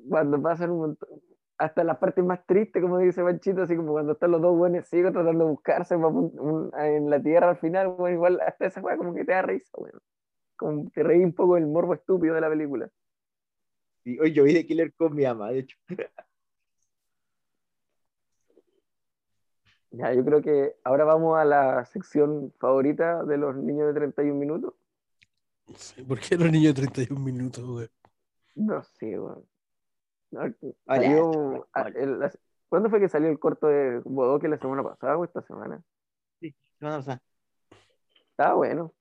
Cuando 0.10 0.42
pasan 0.42 0.72
un 0.72 0.80
montón. 0.80 1.10
Hasta 1.58 1.84
las 1.86 1.98
partes 1.98 2.24
más 2.24 2.46
tristes, 2.46 2.82
como 2.82 2.98
dice 2.98 3.24
Panchito, 3.24 3.62
así 3.62 3.76
como 3.78 3.94
cuando 3.94 4.12
están 4.14 4.32
los 4.32 4.42
dos 4.42 4.58
buenos 4.58 4.88
ciegos 4.88 5.14
tratando 5.14 5.46
de 5.46 5.52
buscarse 5.52 5.98
pa' 5.98 6.08
un- 6.08 6.38
un- 6.40 6.72
en 6.80 7.10
la 7.10 7.22
tierra 7.22 7.50
al 7.52 7.58
final, 7.58 7.88
weón, 7.98 8.14
igual 8.14 8.42
hasta 8.42 8.66
esa 8.66 8.82
weá 8.82 8.98
como 8.98 9.14
que 9.16 9.24
te 9.24 9.32
da 9.32 9.42
risa, 9.42 9.72
weón. 9.78 10.02
Como 10.58 10.90
te 10.92 11.02
reí 11.04 11.24
un 11.24 11.34
poco 11.34 11.56
del 11.56 11.68
morbo 11.68 11.94
estúpido 11.94 12.36
de 12.36 12.42
la 12.42 12.50
película. 12.50 12.90
Y 14.04 14.20
hoy 14.20 14.34
yo 14.34 14.44
vi 14.44 14.54
The 14.54 14.66
Killer 14.66 14.94
con 14.94 15.16
mi 15.16 15.24
mamá, 15.24 15.52
de 15.52 15.60
hecho. 15.60 15.78
Ya, 19.92 20.12
yo 20.14 20.26
creo 20.26 20.42
que 20.42 20.76
ahora 20.84 21.06
vamos 21.06 21.38
a 21.38 21.46
la 21.46 21.86
sección 21.86 22.54
favorita 22.60 23.24
de 23.24 23.38
los 23.38 23.56
niños 23.56 23.88
de 23.88 23.94
31 23.94 24.38
minutos. 24.38 24.74
sí. 25.78 26.04
¿Por 26.04 26.20
qué 26.20 26.36
los 26.38 26.52
niños 26.52 26.76
de 26.76 26.82
31 26.82 27.24
minutos, 27.24 27.64
weón? 27.64 27.90
No 28.56 28.84
sé, 28.84 29.18
weón. 29.18 29.46
Salió- 30.86 31.30
hola. 31.30 31.66
a- 31.74 31.88
el- 31.90 32.32
¿Cuándo 32.70 32.90
fue 32.90 33.00
que 33.00 33.10
salió 33.10 33.30
el 33.30 33.40
corto 33.40 33.68
de 33.68 34.00
Bodoque 34.04 34.48
la 34.48 34.58
semana 34.58 34.84
pasada 34.84 35.18
o 35.18 35.24
esta 35.24 35.42
semana? 35.44 35.82
Sí, 36.40 36.54
o 36.82 37.02
sea, 37.02 37.22
Estaba 38.32 38.56
bueno. 38.56 38.94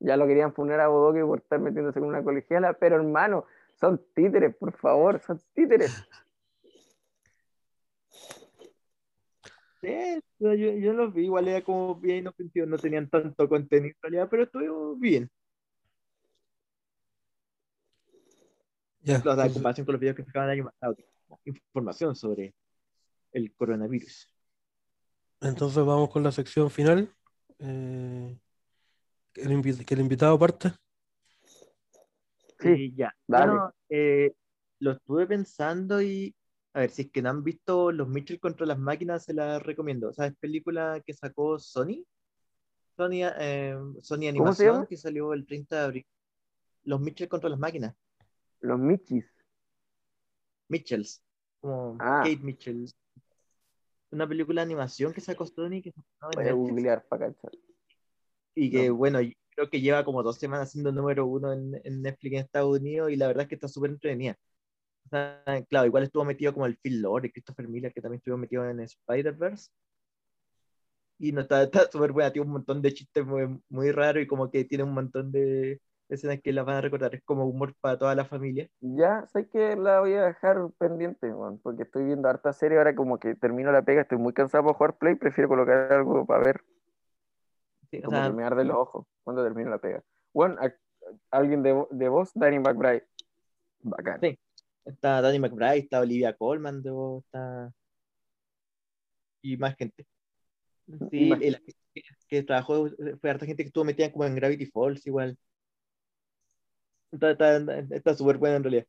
Ya 0.00 0.16
lo 0.16 0.26
querían 0.26 0.52
poner 0.52 0.80
a 0.80 0.88
Bodoque 0.88 1.24
por 1.24 1.38
estar 1.38 1.60
metiéndose 1.60 2.00
con 2.00 2.08
una 2.08 2.24
colegiala, 2.24 2.72
pero 2.72 2.96
hermano, 2.96 3.44
son 3.78 4.02
títeres, 4.14 4.56
por 4.56 4.72
favor, 4.76 5.20
son 5.20 5.40
títeres. 5.54 5.92
sí, 9.80 10.20
yo, 10.38 10.54
yo 10.54 10.92
los 10.92 11.14
vi, 11.14 11.24
igual 11.26 11.46
era 11.48 11.62
como 11.62 11.94
bien 11.96 12.18
inofensivo, 12.18 12.66
no 12.66 12.78
tenían 12.78 13.08
tanto 13.08 13.48
contenido 13.48 13.94
en 13.96 14.02
realidad, 14.02 14.28
pero 14.30 14.42
estuvo 14.44 14.96
bien. 14.96 15.30
Sea, 19.04 19.14
en 19.16 19.20
entonces, 19.20 19.52
comparación 19.54 19.84
con 19.86 19.92
los 19.94 20.00
videos 20.00 20.16
que 20.16 20.24
sacaban 20.24 20.50
el 20.50 20.60
año 20.60 20.70
pasado, 20.70 20.96
información 21.44 22.14
sobre 22.14 22.54
el 23.32 23.52
coronavirus. 23.54 24.28
entonces 25.40 25.84
vamos 25.84 26.10
con 26.10 26.22
la 26.22 26.30
sección 26.32 26.70
final. 26.70 27.12
Eh, 27.58 28.38
que, 29.32 29.42
el 29.42 29.50
invi- 29.50 29.84
que 29.84 29.94
el 29.94 30.00
invitado 30.00 30.38
parte. 30.38 30.72
Sí, 32.60 32.92
ya. 32.96 33.14
Bueno, 33.26 33.72
eh, 33.88 34.32
lo 34.78 34.92
estuve 34.92 35.26
pensando 35.26 36.00
y 36.00 36.34
a 36.74 36.80
ver, 36.80 36.90
si 36.90 37.02
es 37.02 37.10
que 37.10 37.20
no 37.22 37.30
han 37.30 37.42
visto 37.42 37.92
Los 37.92 38.08
Mitchell 38.08 38.40
contra 38.40 38.66
las 38.66 38.78
máquinas, 38.78 39.24
se 39.24 39.34
las 39.34 39.62
recomiendo. 39.62 40.08
O 40.08 40.12
sea, 40.12 40.26
es 40.26 40.36
película 40.36 41.02
que 41.04 41.12
sacó 41.12 41.58
Sony. 41.58 42.04
Sony, 42.96 43.24
eh, 43.38 43.76
Sony 44.00 44.16
¿Cómo 44.16 44.18
se 44.20 44.28
Animación 44.28 44.86
que 44.86 44.96
salió 44.96 45.32
el 45.32 45.44
30 45.46 45.76
de 45.76 45.84
abril. 45.84 46.06
Los 46.84 47.00
Mitchell 47.00 47.28
contra 47.28 47.50
las 47.50 47.58
máquinas. 47.58 47.94
Los 48.62 48.78
Michis. 48.78 49.24
Mitchells. 50.68 51.22
Como 51.60 51.96
Ah. 52.00 52.22
Kate 52.24 52.42
Mitchell. 52.42 52.86
Una 54.10 54.28
película 54.28 54.60
de 54.62 54.66
animación 54.66 55.12
que 55.12 55.20
sacó 55.20 55.46
Sony 55.46 55.80
que 55.82 55.92
se 55.92 56.00
estrenó 56.00 56.30
en 56.32 56.34
Voy 56.36 56.48
a 56.48 56.52
googlear 56.52 57.04
para 57.08 57.28
cachar. 57.32 57.52
y 58.54 58.70
que, 58.70 58.88
No. 58.88 58.96
bueno, 58.96 59.20
yo 59.22 59.32
creo 59.50 59.70
que 59.70 59.80
lleva 59.80 60.04
como 60.04 60.22
dos 60.22 60.38
semanas 60.38 60.70
siendo 60.72 60.92
número 60.92 61.26
uno 61.26 61.52
en, 61.52 61.80
en 61.84 62.02
Netflix 62.02 62.32
en 62.34 62.38
Estados 62.40 62.78
Unidos 62.78 63.10
y 63.10 63.16
la 63.16 63.26
verdad 63.28 63.42
es 63.44 63.48
que 63.48 63.54
está 63.54 63.68
súper 63.68 63.90
entretenida. 63.90 64.36
O 65.06 65.08
sea, 65.08 65.42
claro, 65.68 65.86
igual 65.86 66.04
estuvo 66.04 66.24
metido 66.24 66.52
como 66.52 66.66
el 66.66 66.76
Phil 66.78 67.00
Lord 67.00 67.24
y 67.26 67.32
Christopher 67.32 67.68
Miller, 67.68 67.92
que 67.92 68.00
también 68.02 68.18
estuvo 68.18 68.36
metido 68.36 68.68
en 68.68 68.80
Spider-Verse. 68.80 69.70
Y 71.18 71.32
no 71.32 71.40
está 71.42 71.62
está 71.62 71.90
súper 71.90 72.12
buena, 72.12 72.32
tiene 72.32 72.46
un 72.46 72.52
montón 72.52 72.82
de 72.82 72.92
chistes 72.92 73.24
muy, 73.24 73.58
muy 73.68 73.92
raros 73.92 74.22
y 74.22 74.26
como 74.26 74.50
que 74.50 74.64
tiene 74.64 74.84
un 74.84 74.92
montón 74.94 75.30
de 75.32 75.80
escenas 76.08 76.40
que 76.42 76.52
las 76.52 76.64
van 76.64 76.76
a 76.76 76.80
recordar. 76.80 77.14
Es 77.14 77.22
como 77.24 77.44
humor 77.46 77.74
para 77.80 77.98
toda 77.98 78.14
la 78.14 78.24
familia. 78.24 78.68
Ya, 78.80 79.26
sé 79.26 79.48
que 79.48 79.76
la 79.76 80.00
voy 80.00 80.14
a 80.14 80.24
dejar 80.24 80.58
pendiente, 80.78 81.32
weón, 81.32 81.58
porque 81.60 81.84
estoy 81.84 82.04
viendo 82.04 82.28
harta 82.28 82.52
serie, 82.52 82.78
ahora 82.78 82.94
como 82.94 83.18
que 83.18 83.34
termino 83.34 83.72
la 83.72 83.82
pega, 83.82 84.02
estoy 84.02 84.18
muy 84.18 84.32
cansado 84.32 84.64
para 84.64 84.74
jugar 84.74 84.96
Play, 84.98 85.14
prefiero 85.14 85.48
colocar 85.48 85.92
algo 85.92 86.26
para 86.26 86.44
ver, 86.44 86.60
Sí, 87.90 88.00
como 88.02 88.16
sea, 88.16 88.26
que 88.28 88.32
me 88.34 88.44
arde 88.44 88.64
los 88.64 88.76
ojos 88.76 89.06
cuando 89.22 89.42
termino 89.44 89.70
la 89.70 89.78
pega. 89.78 90.02
Bueno, 90.32 90.56
a- 90.60 90.72
alguien 91.30 91.62
de, 91.62 91.86
de 91.90 92.08
voz, 92.08 92.30
Danny 92.34 92.58
McBride. 92.58 93.06
Bacán. 93.80 94.20
Sí. 94.20 94.38
está 94.84 95.20
Danny 95.20 95.38
McBride, 95.38 95.78
está 95.78 96.00
Olivia 96.00 96.34
Colman, 96.36 96.82
de 96.82 96.90
voz, 96.90 97.24
está... 97.24 97.72
y 99.42 99.56
más 99.56 99.76
gente. 99.76 100.06
Sí, 101.10 101.30
más 101.30 101.38
que, 101.40 102.02
que 102.28 102.42
trabajó, 102.42 102.88
fue 103.20 103.30
harta 103.30 103.46
gente 103.46 103.62
que 103.62 103.68
estuvo 103.68 103.84
metida 103.84 104.10
como 104.12 104.24
en 104.24 104.34
Gravity 104.34 104.66
Falls 104.66 105.06
igual. 105.06 105.36
Está 107.12 108.14
súper 108.14 108.38
buena 108.38 108.56
en 108.56 108.62
realidad. 108.64 108.86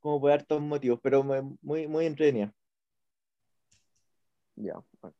Como 0.00 0.20
por 0.20 0.32
hartos 0.32 0.60
motivos, 0.60 1.00
pero 1.02 1.22
mu- 1.22 1.56
muy, 1.62 1.86
muy 1.86 2.06
entretenida. 2.06 2.52
Ya. 4.56 4.74
bueno. 5.00 5.16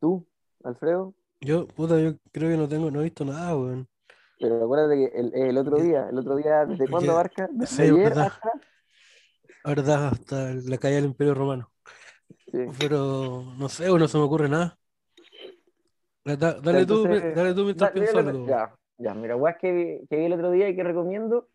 ¿Tú, 0.00 0.26
Alfredo? 0.64 1.14
Yo, 1.40 1.66
puta, 1.68 1.98
yo 2.00 2.16
creo 2.32 2.50
que 2.50 2.56
no 2.56 2.68
tengo, 2.68 2.90
no 2.90 3.00
he 3.00 3.04
visto 3.04 3.24
nada, 3.24 3.56
weón. 3.56 3.88
Pero 4.38 4.64
acuérdate 4.64 4.96
que 4.96 5.18
el, 5.18 5.34
el 5.34 5.58
otro 5.58 5.72
Porque- 5.72 5.84
día, 5.88 6.08
el 6.08 6.18
otro 6.18 6.36
día, 6.36 6.66
¿desde 6.66 6.88
cuándo 6.88 7.12
abarca? 7.12 7.48
¿Desde 7.52 7.76
sí, 7.76 7.82
ayer 7.82 7.94
verdad. 7.94 8.26
hasta? 8.26 8.50
Verdad, 9.64 10.08
hasta 10.08 10.54
la 10.54 10.78
caída 10.78 10.96
del 10.96 11.04
Imperio 11.06 11.34
Romano. 11.34 11.70
Sí. 12.50 12.58
Pero 12.78 13.54
no 13.56 13.68
sé, 13.68 13.86
no 13.86 14.08
se 14.08 14.18
me 14.18 14.24
ocurre 14.24 14.48
nada. 14.48 14.76
Da- 16.24 16.36
da- 16.36 16.60
dale 16.60 16.86
tú, 16.86 17.04
dale 17.04 17.54
tú 17.54 17.64
mientras 17.64 17.90
Da- 17.90 17.94
pienso 17.94 18.18
algo. 18.18 18.46
Ya, 18.46 18.74
ya, 18.98 19.14
mira, 19.14 19.36
weas 19.36 19.56
que 19.58 19.72
vi, 19.72 20.06
que 20.08 20.16
vi 20.16 20.24
el 20.26 20.32
otro 20.34 20.50
día 20.50 20.68
y 20.68 20.76
que 20.76 20.84
recomiendo. 20.84 21.48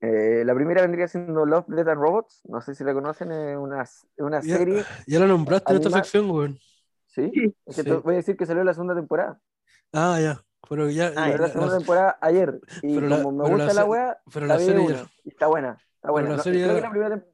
Eh, 0.00 0.42
la 0.44 0.54
primera 0.54 0.82
vendría 0.82 1.08
siendo 1.08 1.44
Love, 1.46 1.66
Death 1.68 1.88
and 1.88 2.00
Robots. 2.00 2.40
No 2.48 2.60
sé 2.60 2.74
si 2.74 2.84
la 2.84 2.92
conocen, 2.94 3.32
es 3.32 3.56
una, 3.56 3.84
una 4.18 4.40
Ya, 4.42 4.56
serie. 4.58 4.84
ya 5.06 5.18
la 5.20 5.26
nombraste 5.26 5.72
en 5.72 5.78
esta 5.78 5.90
sección, 5.90 6.30
weón. 6.30 6.58
¿Sí? 7.06 7.30
Es 7.64 7.76
que 7.76 7.82
Sí. 7.82 7.90
voy 7.90 8.14
a 8.14 8.16
decir 8.18 8.36
que 8.36 8.44
salió 8.46 8.62
la 8.62 8.74
segunda 8.74 8.94
temporada. 8.94 9.40
Ah, 9.92 10.18
ya. 10.20 10.40
Pero 10.68 10.90
ya. 10.90 11.08
Ah, 11.08 11.10
la- 11.14 11.22
Salió 11.24 11.38
la 11.38 11.48
segunda 11.48 11.72
la- 11.72 11.78
temporada 11.78 12.18
ayer. 12.20 12.60
Y 12.82 12.94
pero 12.94 13.08
la- 13.08 13.22
como 13.22 13.38
me 13.38 13.44
pero 13.44 13.56
gusta 13.56 13.74
la 13.74 13.84
wea, 13.86 14.18
pero 14.32 14.46
la 14.46 14.58
serie 14.58 14.80
una. 14.86 14.94
ya- 14.96 15.06
está 15.24 15.46
buena. 15.46 15.78
Está 15.94 16.10
buena. 16.10 16.28
la 16.30 16.36
No, 16.36 16.42
serie 16.42 16.62
creo, 16.64 16.74
ya- 16.74 16.80
que 16.80 16.86
la 16.86 16.90
primera 16.90 17.16
tem- 17.16 17.24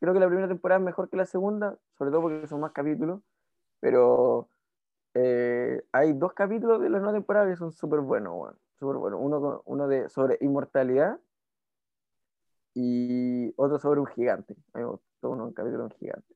creo 0.00 0.14
que 0.14 0.20
la 0.20 0.26
primera 0.26 0.48
temporada 0.48 0.78
es 0.80 0.84
mejor 0.84 1.08
que 1.08 1.16
la 1.16 1.26
segunda, 1.26 1.78
sobre 1.96 2.10
todo 2.10 2.22
porque 2.22 2.46
son 2.46 2.60
más 2.60 2.72
capítulos. 2.72 3.20
Pero 3.80 4.48
eh, 5.20 5.82
hay 5.90 6.12
dos 6.12 6.32
capítulos 6.32 6.80
de 6.80 6.90
la 6.90 6.98
nueva 6.98 7.14
temporada 7.14 7.48
que 7.48 7.56
son 7.56 7.72
súper 7.72 8.00
buenos. 8.00 8.54
Súper 8.78 8.96
buenos. 8.96 9.20
Uno, 9.20 9.62
uno 9.64 9.88
de, 9.88 10.08
sobre 10.08 10.38
inmortalidad 10.40 11.18
y 12.72 13.52
otro 13.56 13.80
sobre 13.80 13.98
un 13.98 14.06
gigante. 14.06 14.54
Me 14.74 14.84
gustó 14.84 15.30
uno, 15.30 15.46
un 15.46 15.52
capítulo 15.52 15.78
de 15.78 15.84
un 15.86 15.98
gigante. 15.98 16.34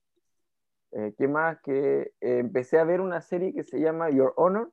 Eh, 0.92 1.14
¿Qué 1.16 1.28
más? 1.28 1.60
Que 1.60 2.12
eh, 2.20 2.38
empecé 2.38 2.78
a 2.80 2.84
ver 2.84 3.00
una 3.00 3.20
serie 3.20 3.54
que 3.54 3.62
se 3.62 3.78
llama 3.78 4.10
Your 4.10 4.32
Honor, 4.36 4.72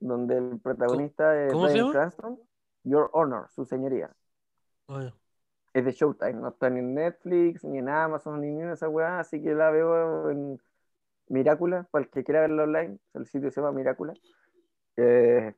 donde 0.00 0.38
el 0.38 0.60
protagonista 0.60 1.46
es 1.46 1.52
llama? 1.52 1.92
Cranston. 1.92 2.40
Your 2.84 3.10
Honor, 3.12 3.50
su 3.50 3.66
señoría. 3.66 4.10
Ya. 4.88 5.14
Es 5.74 5.84
de 5.84 5.92
Showtime, 5.92 6.34
no 6.34 6.48
está 6.48 6.70
ni 6.70 6.80
en 6.80 6.94
Netflix, 6.94 7.62
ni 7.64 7.78
en 7.78 7.88
Amazon, 7.88 8.40
ni 8.40 8.48
en 8.48 8.70
esa 8.70 8.88
weá, 8.88 9.20
así 9.20 9.42
que 9.42 9.54
la 9.54 9.70
veo 9.70 10.30
en 10.30 10.60
Miracula, 11.28 11.86
para 11.90 12.04
el 12.04 12.10
que 12.10 12.24
quiera 12.24 12.40
verla 12.40 12.64
online, 12.64 12.98
el 13.14 13.26
sitio 13.26 13.50
se 13.50 13.60
llama 13.60 13.72
Miracula. 13.72 14.14
Eh, 14.96 15.54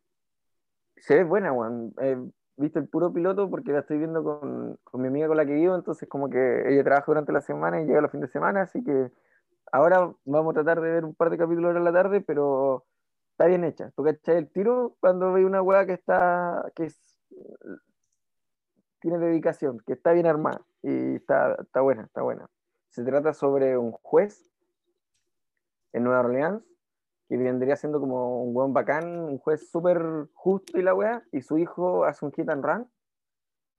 se 0.96 1.14
ve 1.16 1.24
buena, 1.24 1.52
weón. 1.52 1.92
He 2.00 2.16
visto 2.56 2.78
el 2.78 2.88
puro 2.88 3.12
piloto 3.12 3.50
porque 3.50 3.72
la 3.72 3.80
estoy 3.80 3.98
viendo 3.98 4.22
con, 4.22 4.78
con 4.84 5.00
mi 5.00 5.08
amiga 5.08 5.26
con 5.28 5.36
la 5.36 5.46
que 5.46 5.54
vivo, 5.54 5.74
entonces 5.74 6.08
como 6.08 6.30
que 6.30 6.68
ella 6.68 6.84
trabaja 6.84 7.06
durante 7.06 7.32
la 7.32 7.40
semana 7.40 7.80
y 7.80 7.86
llega 7.86 8.00
los 8.00 8.10
fines 8.10 8.28
de 8.28 8.32
semana, 8.32 8.62
así 8.62 8.82
que 8.84 9.10
ahora 9.72 10.12
vamos 10.24 10.52
a 10.52 10.62
tratar 10.62 10.80
de 10.80 10.90
ver 10.90 11.04
un 11.04 11.14
par 11.14 11.30
de 11.30 11.38
capítulos 11.38 11.68
ahora 11.68 11.80
la 11.80 11.92
tarde, 11.92 12.20
pero 12.20 12.84
está 13.32 13.46
bien 13.46 13.64
hecha. 13.64 13.90
¿Tú 13.96 14.04
cachai 14.04 14.36
el 14.36 14.50
tiro 14.50 14.96
cuando 15.00 15.32
ve 15.32 15.44
una 15.44 15.62
weá 15.62 15.84
que 15.84 15.94
está, 15.94 16.70
que 16.76 16.88
tiene 19.00 19.18
dedicación, 19.18 19.80
que 19.86 19.94
está 19.94 20.12
bien 20.12 20.26
armada 20.26 20.62
y 20.82 21.16
está, 21.16 21.56
está 21.60 21.80
buena, 21.80 22.04
está 22.04 22.22
buena. 22.22 22.48
Se 22.88 23.02
trata 23.02 23.34
sobre 23.34 23.76
un 23.76 23.92
juez 23.92 24.50
en 25.94 26.04
Nueva 26.04 26.20
Orleans 26.20 26.62
que 27.28 27.38
vendría 27.38 27.76
siendo 27.76 28.00
como 28.00 28.42
un 28.44 28.52
buen 28.52 28.72
bacán, 28.74 29.18
un 29.18 29.38
juez 29.38 29.70
súper 29.70 30.28
justo 30.34 30.78
y 30.78 30.82
la 30.82 30.94
weá, 30.94 31.22
y 31.32 31.40
su 31.40 31.56
hijo 31.56 32.04
hace 32.04 32.24
un 32.26 32.32
hit 32.32 32.48
and 32.50 32.64
run 32.64 32.86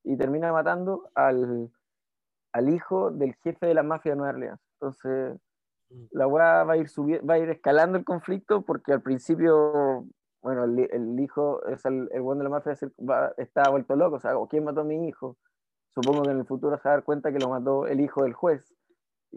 y 0.02 0.16
termina 0.16 0.52
matando 0.52 1.08
al, 1.14 1.70
al 2.52 2.68
hijo 2.68 3.10
del 3.12 3.34
jefe 3.36 3.66
de 3.66 3.74
la 3.74 3.82
mafia 3.84 4.12
de 4.12 4.16
Nueva 4.16 4.32
Orleans. 4.34 4.60
Entonces, 4.80 5.38
la 6.10 6.26
weá 6.26 6.64
va 6.64 6.72
a 6.72 6.76
ir 6.76 6.88
va 7.28 7.34
a 7.34 7.38
ir 7.38 7.48
escalando 7.50 7.96
el 7.96 8.04
conflicto 8.04 8.62
porque 8.62 8.92
al 8.92 9.02
principio, 9.02 10.06
bueno, 10.42 10.64
el, 10.64 10.78
el 10.90 11.20
hijo, 11.20 11.64
es 11.66 11.84
el, 11.84 12.08
el 12.12 12.24
de 12.24 12.44
la 12.44 12.50
mafia 12.50 12.74
va- 12.98 13.32
está 13.36 13.70
vuelto 13.70 13.94
loco, 13.94 14.16
o 14.16 14.20
sea, 14.20 14.32
¿quién 14.50 14.64
mató 14.64 14.80
a 14.80 14.84
mi 14.84 15.06
hijo? 15.08 15.36
Supongo 15.94 16.24
que 16.24 16.30
en 16.30 16.38
el 16.38 16.46
futuro 16.46 16.76
se 16.76 16.88
va 16.88 16.94
a 16.94 16.96
dar 16.96 17.04
cuenta 17.04 17.32
que 17.32 17.38
lo 17.38 17.48
mató 17.48 17.86
el 17.86 18.00
hijo 18.00 18.24
del 18.24 18.34
juez. 18.34 18.74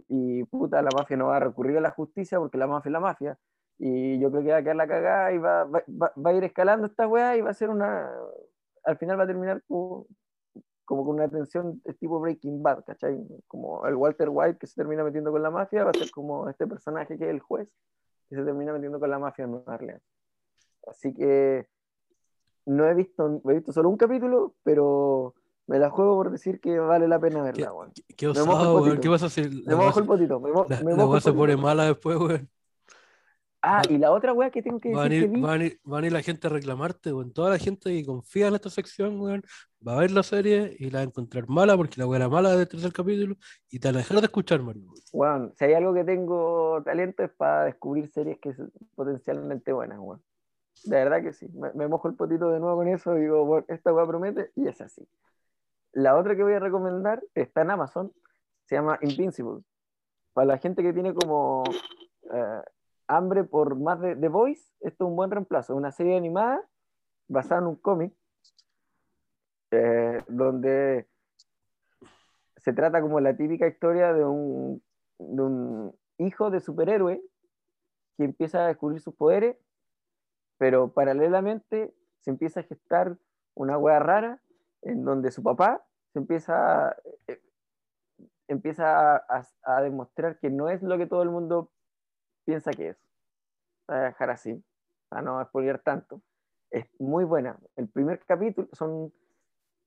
Y 0.07 0.43
puta, 0.45 0.81
la 0.81 0.89
mafia 0.95 1.17
no 1.17 1.27
va 1.27 1.37
a 1.37 1.39
recurrir 1.41 1.77
a 1.77 1.81
la 1.81 1.91
justicia 1.91 2.39
porque 2.39 2.57
la 2.57 2.67
mafia 2.67 2.89
es 2.89 2.93
la 2.93 2.99
mafia. 2.99 3.37
Y 3.77 4.19
yo 4.19 4.29
creo 4.31 4.43
que 4.43 4.51
va 4.51 4.57
a 4.57 4.61
quedar 4.63 4.75
la 4.75 4.87
cagada 4.87 5.31
y 5.31 5.37
va, 5.37 5.63
va, 5.65 5.83
va- 5.89 6.13
va 6.17 6.29
a 6.31 6.33
ir 6.33 6.43
escalando 6.43 6.87
esta 6.87 7.07
weá 7.07 7.37
y 7.37 7.41
va 7.41 7.49
a 7.51 7.53
ser 7.53 7.69
una. 7.69 8.11
Al 8.83 8.97
final 8.97 9.19
va 9.19 9.23
a 9.23 9.27
terminar 9.27 9.63
como, 9.67 10.05
como 10.85 11.05
con 11.05 11.15
una 11.15 11.27
tensión 11.29 11.81
tipo 11.99 12.19
Breaking 12.19 12.61
Bad, 12.63 12.83
¿cachai? 12.85 13.17
Como 13.47 13.85
el 13.85 13.95
Walter 13.95 14.29
White 14.29 14.57
que 14.57 14.67
se 14.67 14.75
termina 14.75 15.03
metiendo 15.03 15.31
con 15.31 15.41
la 15.43 15.51
mafia, 15.51 15.83
va 15.83 15.91
a 15.91 15.93
ser 15.97 16.11
como 16.11 16.49
este 16.49 16.67
personaje 16.67 17.17
que 17.17 17.25
es 17.25 17.29
el 17.29 17.39
juez 17.39 17.69
que 18.29 18.35
se 18.35 18.43
termina 18.43 18.73
metiendo 18.73 18.99
con 18.99 19.09
la 19.09 19.17
mafia 19.19 19.45
en 19.45 19.51
Nueva 19.51 19.75
Orleans. 19.75 20.03
Así 20.87 21.13
que 21.13 21.67
no 22.65 22.85
he 22.85 22.93
visto, 22.93 23.41
he 23.45 23.53
visto 23.53 23.71
solo 23.71 23.89
un 23.89 23.97
capítulo, 23.97 24.53
pero 24.63 25.33
me 25.69 25.77
la 25.77 25.91
juego 25.91 26.15
por 26.15 26.31
decir 26.31 26.59
que 26.59 26.79
vale 26.79 27.07
la 27.07 27.19
pena 27.19 27.43
verla, 27.43 27.71
weón. 27.71 27.91
Qué, 27.93 28.03
qué 28.15 28.27
Me 28.27 28.33
mojo 28.33 28.41
el 28.41 28.55
osado, 28.57 28.81
weón. 28.81 28.99
¿Qué 28.99 29.09
pasa 29.09 29.29
si 29.29 29.41
Me 29.41 29.49
la 29.65 29.75
mojo 29.75 29.99
el 29.99 30.05
potito, 30.05 30.39
me, 30.39 30.49
la- 30.49 30.81
me 30.83 30.91
la 30.91 30.97
mojo 30.97 31.15
el 31.15 31.21
se 31.21 31.31
pone 31.31 31.55
mala 31.57 31.85
después, 31.85 32.17
weón? 32.17 32.49
Ah, 33.61 33.83
Va- 33.85 33.93
y 33.93 33.97
la 33.97 34.11
otra 34.11 34.33
weá 34.33 34.49
que 34.49 34.63
tengo 34.63 34.79
que 34.79 34.93
Va 34.95 35.03
a, 35.03 35.09
decir 35.09 35.27
que 35.27 35.27
venir, 35.27 35.37
vi, 35.37 35.45
va, 35.45 35.53
a 35.53 35.57
venir, 35.57 35.79
va 35.85 35.97
a 35.97 36.01
venir 36.01 36.13
la 36.13 36.21
gente 36.23 36.47
a 36.47 36.49
reclamarte, 36.49 37.13
weón. 37.13 37.31
Toda 37.33 37.51
la 37.51 37.59
gente 37.59 37.91
que 37.91 38.03
confía 38.03 38.47
en 38.47 38.55
esta 38.55 38.69
sección, 38.71 39.19
weón, 39.21 39.43
va 39.87 39.93
a 39.93 39.99
ver 39.99 40.11
la 40.11 40.23
serie 40.23 40.75
y 40.79 40.89
la 40.89 40.99
va 40.99 41.01
a 41.01 41.07
encontrar 41.07 41.47
mala 41.47 41.77
porque 41.77 41.99
la 41.99 42.07
weá 42.07 42.17
era 42.17 42.29
mala 42.29 42.55
del 42.55 42.67
tercer 42.67 42.91
capítulo 42.91 43.35
y 43.69 43.79
te 43.79 43.89
van 43.89 43.95
a 43.95 43.99
dejar 43.99 44.17
de 44.21 44.25
escuchar, 44.25 44.63
man. 44.63 44.83
weón, 45.13 45.53
si 45.55 45.65
hay 45.65 45.73
algo 45.73 45.93
que 45.93 46.03
tengo 46.03 46.81
talento 46.83 47.21
es 47.23 47.31
para 47.31 47.65
descubrir 47.65 48.09
series 48.09 48.39
que 48.39 48.55
son 48.55 48.71
potencialmente 48.95 49.71
buenas, 49.71 49.99
weón. 49.99 50.23
De 50.85 50.95
verdad 50.95 51.21
que 51.21 51.33
sí. 51.33 51.47
Me, 51.53 51.73
me 51.73 51.87
mojo 51.87 52.07
el 52.07 52.15
potito 52.15 52.49
de 52.49 52.59
nuevo 52.59 52.77
con 52.77 52.87
eso 52.87 53.17
y 53.17 53.21
digo, 53.21 53.63
esta 53.67 53.93
weá 53.93 54.07
promete 54.07 54.51
y 54.55 54.67
es 54.67 54.79
así. 54.81 55.05
La 55.93 56.17
otra 56.17 56.35
que 56.35 56.43
voy 56.43 56.53
a 56.53 56.59
recomendar 56.59 57.23
está 57.33 57.61
en 57.61 57.71
Amazon, 57.71 58.13
se 58.65 58.75
llama 58.75 58.99
Invincible. 59.01 59.63
Para 60.33 60.45
la 60.45 60.57
gente 60.57 60.83
que 60.83 60.93
tiene 60.93 61.13
como 61.13 61.63
eh, 62.31 62.61
hambre 63.07 63.43
por 63.43 63.75
más 63.75 63.99
de 63.99 64.15
The 64.15 64.27
Voice, 64.27 64.63
esto 64.81 65.05
es 65.05 65.09
un 65.09 65.15
buen 65.15 65.31
reemplazo. 65.31 65.75
Una 65.75 65.91
serie 65.91 66.15
animada 66.15 66.61
basada 67.27 67.61
en 67.61 67.67
un 67.67 67.75
cómic 67.75 68.13
eh, 69.71 70.23
donde 70.27 71.07
se 72.57 72.73
trata 72.73 73.01
como 73.01 73.19
la 73.19 73.35
típica 73.35 73.67
historia 73.67 74.13
de 74.13 74.25
un, 74.25 74.83
de 75.17 75.41
un 75.41 75.95
hijo 76.17 76.51
de 76.51 76.59
superhéroe 76.59 77.21
que 78.17 78.23
empieza 78.25 78.65
a 78.65 78.67
descubrir 78.67 79.01
sus 79.01 79.15
poderes, 79.15 79.57
pero 80.57 80.91
paralelamente 80.91 81.93
se 82.19 82.29
empieza 82.29 82.59
a 82.59 82.63
gestar 82.63 83.17
una 83.55 83.77
wea 83.77 83.99
rara 83.99 84.41
en 84.81 85.03
donde 85.03 85.31
su 85.31 85.43
papá 85.43 85.85
se 86.13 86.19
empieza 86.19 86.95
eh, 87.27 87.41
empieza 88.49 89.15
a, 89.17 89.81
demostrar 89.81 90.39
que 90.39 90.49
no 90.49 90.69
es 90.69 90.81
lo 90.81 90.97
que 90.97 91.05
todo 91.05 91.21
el 91.21 91.29
mundo 91.29 91.71
piensa 92.45 92.71
que 92.71 92.89
es. 92.89 92.97
Voy 93.87 93.97
a 93.97 94.01
dejar 94.01 94.31
así, 94.31 94.63
para 95.07 95.21
no 95.21 95.43
spoiler 95.45 95.79
tanto. 95.79 96.21
Es 96.71 96.85
muy 96.99 97.25
buena. 97.25 97.57
El 97.75 97.87
primer 97.87 98.19
capítulo 98.25 98.67
son 98.73 99.13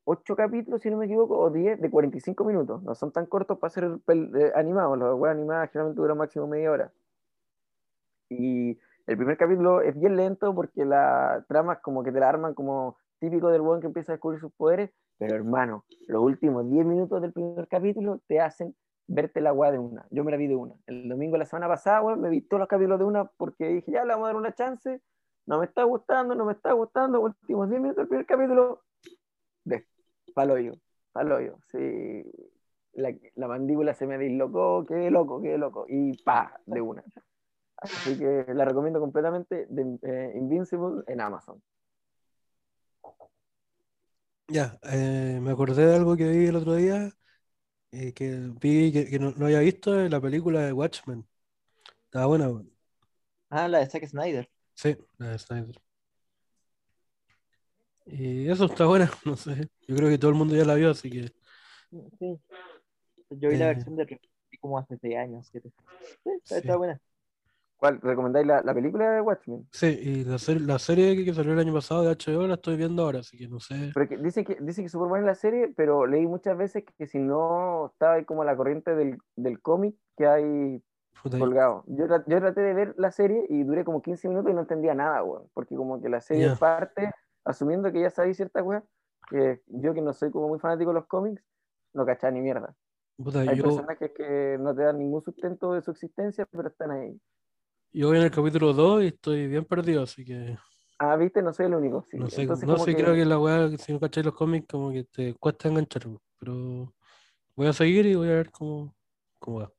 ocho 0.05 0.37
capítulos, 0.37 0.81
si 0.81 0.91
no 0.91 0.97
me 0.97 1.07
equivoco, 1.07 1.39
o 1.39 1.51
diez, 1.51 1.81
de 1.81 1.91
45 1.91 2.45
minutos. 2.45 2.83
No 2.85 2.95
son 2.95 3.13
tan 3.13 3.27
cortos 3.27 3.59
para 3.59 3.71
ser 3.71 3.85
eh, 3.85 4.53
animados. 4.55 4.97
Las 4.97 5.15
web 5.15 5.33
animadas 5.33 5.71
generalmente 5.71 6.01
duran 6.01 6.19
máximo 6.19 6.47
media 6.47 6.71
hora. 6.71 6.93
Y 8.29 8.79
el 9.07 9.17
primer 9.17 9.37
capítulo 9.37 9.81
es 9.81 9.99
bien 9.99 10.17
lento 10.17 10.55
porque 10.55 10.85
la 10.85 11.45
trama 11.49 11.81
como 11.81 12.05
que 12.05 12.13
te 12.13 12.21
la 12.21 12.29
arman 12.29 12.55
como 12.55 12.97
típico 13.23 13.51
del 13.51 13.63
buen 13.63 13.81
que 13.81 13.87
empieza 13.87 14.13
a 14.13 14.15
descubrir 14.17 14.41
sus 14.41 14.53
poderes. 14.53 14.91
Pero 15.17 15.37
hermano, 15.37 15.85
los 16.09 16.21
últimos 16.23 16.69
10 16.69 16.85
minutos 16.85 17.23
del 17.23 17.33
primer 17.33 17.69
capítulo 17.69 18.21
te 18.27 18.41
hacen 18.41 18.75
verte 19.07 19.41
la 19.41 19.53
weá 19.53 19.71
de 19.71 19.79
una. 19.79 20.05
Yo 20.11 20.25
me 20.25 20.33
la 20.33 20.37
vi 20.37 20.49
de 20.49 20.57
una. 20.57 20.75
El 20.87 21.09
domingo 21.09 21.35
de 21.35 21.39
la 21.39 21.47
semana 21.47 21.69
pasada, 21.69 22.17
me 22.17 22.29
vi 22.31 22.41
todos 22.41 22.59
los 22.59 22.69
capítulos 22.69 22.99
de 22.99 23.05
una 23.05 23.25
porque 23.25 23.69
dije, 23.69 23.93
ya 23.93 24.05
le 24.05 24.13
vamos 24.13 24.25
a 24.25 24.29
dar 24.29 24.37
una 24.37 24.53
chance. 24.55 25.01
No 25.47 25.61
me 25.61 25.67
está 25.67 25.85
gustando, 25.85 26.35
no 26.35 26.45
me 26.45 26.53
está 26.53 26.73
gustando. 26.73 27.21
Últimos 27.21 27.69
10 27.69 27.81
minutos 27.81 28.03
del 28.03 28.09
primer 28.09 28.27
capítulo, 28.27 28.83
de 29.65 29.87
paloyo, 30.35 30.73
paloyo. 31.13 31.59
Sí, 31.71 32.25
la, 32.95 33.15
la, 33.37 33.47
mandíbula 33.47 33.95
se 33.95 34.07
me 34.07 34.19
dislocó, 34.19 34.85
quedé 34.85 35.13
loco, 35.13 35.41
quedé 35.41 35.59
loco. 35.59 35.87
Y 35.89 36.21
pa, 36.25 36.61
de 36.67 36.81
una. 36.81 37.05
Así 37.77 38.19
que 38.19 38.47
la 38.55 38.65
recomiendo 38.65 38.99
completamente 38.99 39.69
eh, 40.03 40.33
Invincible 40.35 41.05
en 41.07 41.21
Amazon. 41.21 41.63
Ya, 44.53 44.79
eh, 44.83 45.39
me 45.41 45.51
acordé 45.51 45.87
de 45.87 45.97
algo 45.97 46.15
que 46.15 46.29
vi 46.29 46.47
el 46.47 46.57
otro 46.57 46.75
día 46.75 47.11
eh, 47.91 48.13
que 48.13 48.51
vi 48.61 48.93
que, 48.93 49.19
no, 49.19 49.29
había 49.47 49.61
visto 49.61 49.95
la 50.09 50.21
película 50.21 50.61
de 50.61 50.73
Watchmen. 50.75 51.27
Estaba 52.05 52.27
buena. 52.27 52.51
Ah, 53.49 53.67
la 53.67 53.79
de 53.79 53.87
Zack 53.87 54.07
Snyder. 54.07 54.51
Sí, 54.75 54.95
la 55.17 55.31
de 55.31 55.39
Snyder. 55.39 55.83
Y 58.05 58.51
eso 58.51 58.67
está 58.67 58.85
buena, 58.85 59.11
no 59.25 59.37
sé. 59.37 59.71
Yo 59.89 59.97
creo 59.97 60.11
que 60.11 60.19
todo 60.19 60.31
el 60.31 60.37
mundo 60.37 60.55
ya 60.55 60.67
la 60.67 60.75
vio, 60.75 60.91
así 60.91 61.09
que. 61.09 61.33
Sí. 62.19 62.39
Yo 63.31 63.49
vi 63.49 63.57
la 63.57 63.71
eh. 63.71 63.75
versión 63.75 63.97
de 63.97 64.21
como 64.61 64.79
hace 64.79 64.99
seis 64.99 65.17
años. 65.17 65.51
Sí, 65.51 65.61
está, 66.55 66.77
buena. 66.77 67.01
¿Cuál? 67.83 68.01
¿Recomendáis 68.01 68.47
la, 68.47 68.63
la, 68.63 68.75
película 68.75 69.11
de 69.11 69.21
Watchmen? 69.23 69.67
Sí, 69.73 69.87
y 70.01 70.25
la, 70.25 70.39
serie, 70.39 70.65
la 70.65 70.79
serie 70.79 71.25
que 71.25 71.35
salió 71.35 71.53
el 71.53 71.59
año 71.59 71.75
pasado 71.75 72.05
de 72.05 72.15
HBO 72.15 72.47
la 72.47 72.55
estoy 72.55 72.77
viendo 72.77 73.03
ahora, 73.03 73.19
así 73.19 73.37
que 73.37 73.49
no 73.49 73.59
sé. 73.59 73.91
Pero 73.93 74.23
dicen 74.23 74.45
que 74.45 74.55
dicen 74.61 74.85
que 74.85 74.87
es 74.87 74.93
súper 74.93 75.09
buena 75.09 75.27
la 75.27 75.35
serie, 75.35 75.67
pero 75.77 76.07
leí 76.07 76.25
muchas 76.25 76.57
veces 76.57 76.85
que, 76.97 77.07
si 77.09 77.19
no 77.19 77.87
estaba 77.87 78.13
ahí 78.13 78.25
como 78.25 78.45
la 78.45 78.57
corriente 78.57 78.95
del, 78.95 79.19
del 79.35 79.61
cómic 79.61 79.97
que 80.17 80.29
hay 80.29 80.81
colgado. 81.29 81.83
Yo, 81.89 82.07
yo, 82.07 82.39
traté 82.39 82.61
de 82.61 82.73
ver 82.73 82.95
la 82.99 83.11
serie 83.11 83.47
y 83.49 83.65
duré 83.65 83.83
como 83.85 84.01
15 84.01 84.29
minutos 84.29 84.53
y 84.53 84.55
no 84.55 84.61
entendía 84.61 84.95
nada, 84.95 85.25
weón. 85.25 85.49
Porque 85.53 85.75
como 85.75 86.01
que 86.01 86.09
la 86.09 86.21
serie 86.21 86.55
parte 86.55 87.11
asumiendo 87.45 87.91
que 87.91 88.01
ya 88.01 88.11
sabéis 88.11 88.37
cierta 88.37 88.63
weón, 88.63 88.85
que 89.29 89.61
yo 89.67 89.93
que 89.93 90.03
no 90.03 90.13
soy 90.13 90.31
como 90.31 90.47
muy 90.47 90.61
fanático 90.61 90.91
de 90.91 91.01
los 91.01 91.07
cómics, 91.07 91.43
no 91.95 92.07
cachaba 92.07 92.31
ni 92.31 92.43
mierda. 92.43 92.77
hay 93.35 93.61
personajes 93.61 94.13
que 94.17 94.57
no 94.61 94.73
te 94.73 94.83
dan 94.83 95.01
ningún 95.01 95.21
sustento 95.21 95.73
de 95.73 95.83
su 95.83 95.91
existencia, 95.91 96.47
pero 96.47 96.69
están 96.69 96.93
ahí. 96.93 97.21
Yo 97.95 98.09
voy 98.09 98.17
en 98.17 98.25
el 98.25 98.31
capítulo 98.31 98.73
2 98.73 99.03
y 99.03 99.07
estoy 99.09 99.47
bien 99.49 99.67
perdido, 99.67 100.03
así 100.05 100.25
que. 100.25 100.57
Ah, 100.99 101.15
viste, 101.17 101.43
no 101.43 101.53
soy 101.53 101.67
el 101.67 101.75
único. 101.75 102.07
No 102.13 102.31
sé, 102.31 102.47
no 102.47 102.79
sé 102.79 102.95
creo 102.95 103.15
que 103.15 103.25
la 103.27 103.39
weá, 103.39 103.69
si 103.77 103.93
no 103.93 104.01
cacháis 104.01 104.25
los 104.25 104.35
cómics, 104.35 104.67
como 104.71 104.91
que 104.91 105.05
te 105.05 105.35
cuesta 105.35 105.69
enganchar, 105.69 106.05
pero 106.39 106.95
voy 107.55 107.67
a 107.67 107.73
seguir 107.73 108.07
y 108.07 108.15
voy 108.15 108.29
a 108.29 108.37
ver 108.37 108.51
cómo, 108.51 108.95
cómo 109.39 109.61
va. 109.61 109.73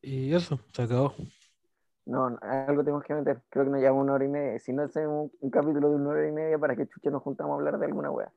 Y 0.00 0.32
eso, 0.32 0.58
se 0.72 0.82
acabó. 0.82 1.12
No, 2.06 2.38
algo 2.40 2.82
tenemos 2.82 3.04
que 3.04 3.12
meter. 3.12 3.42
Creo 3.50 3.66
que 3.66 3.70
nos 3.70 3.80
llevamos 3.80 4.04
una 4.04 4.14
hora 4.14 4.24
y 4.24 4.28
media. 4.28 4.58
Si 4.60 4.72
no 4.72 4.84
hacemos 4.84 5.30
un, 5.40 5.50
capítulo 5.50 5.90
de 5.90 5.96
una 5.96 6.08
hora 6.08 6.26
y 6.26 6.32
media 6.32 6.58
para 6.58 6.74
que 6.74 6.88
chuche 6.88 7.10
nos 7.10 7.22
juntamos 7.22 7.52
a 7.52 7.54
hablar 7.56 7.78
de 7.78 7.84
alguna 7.84 8.10
weá. 8.10 8.32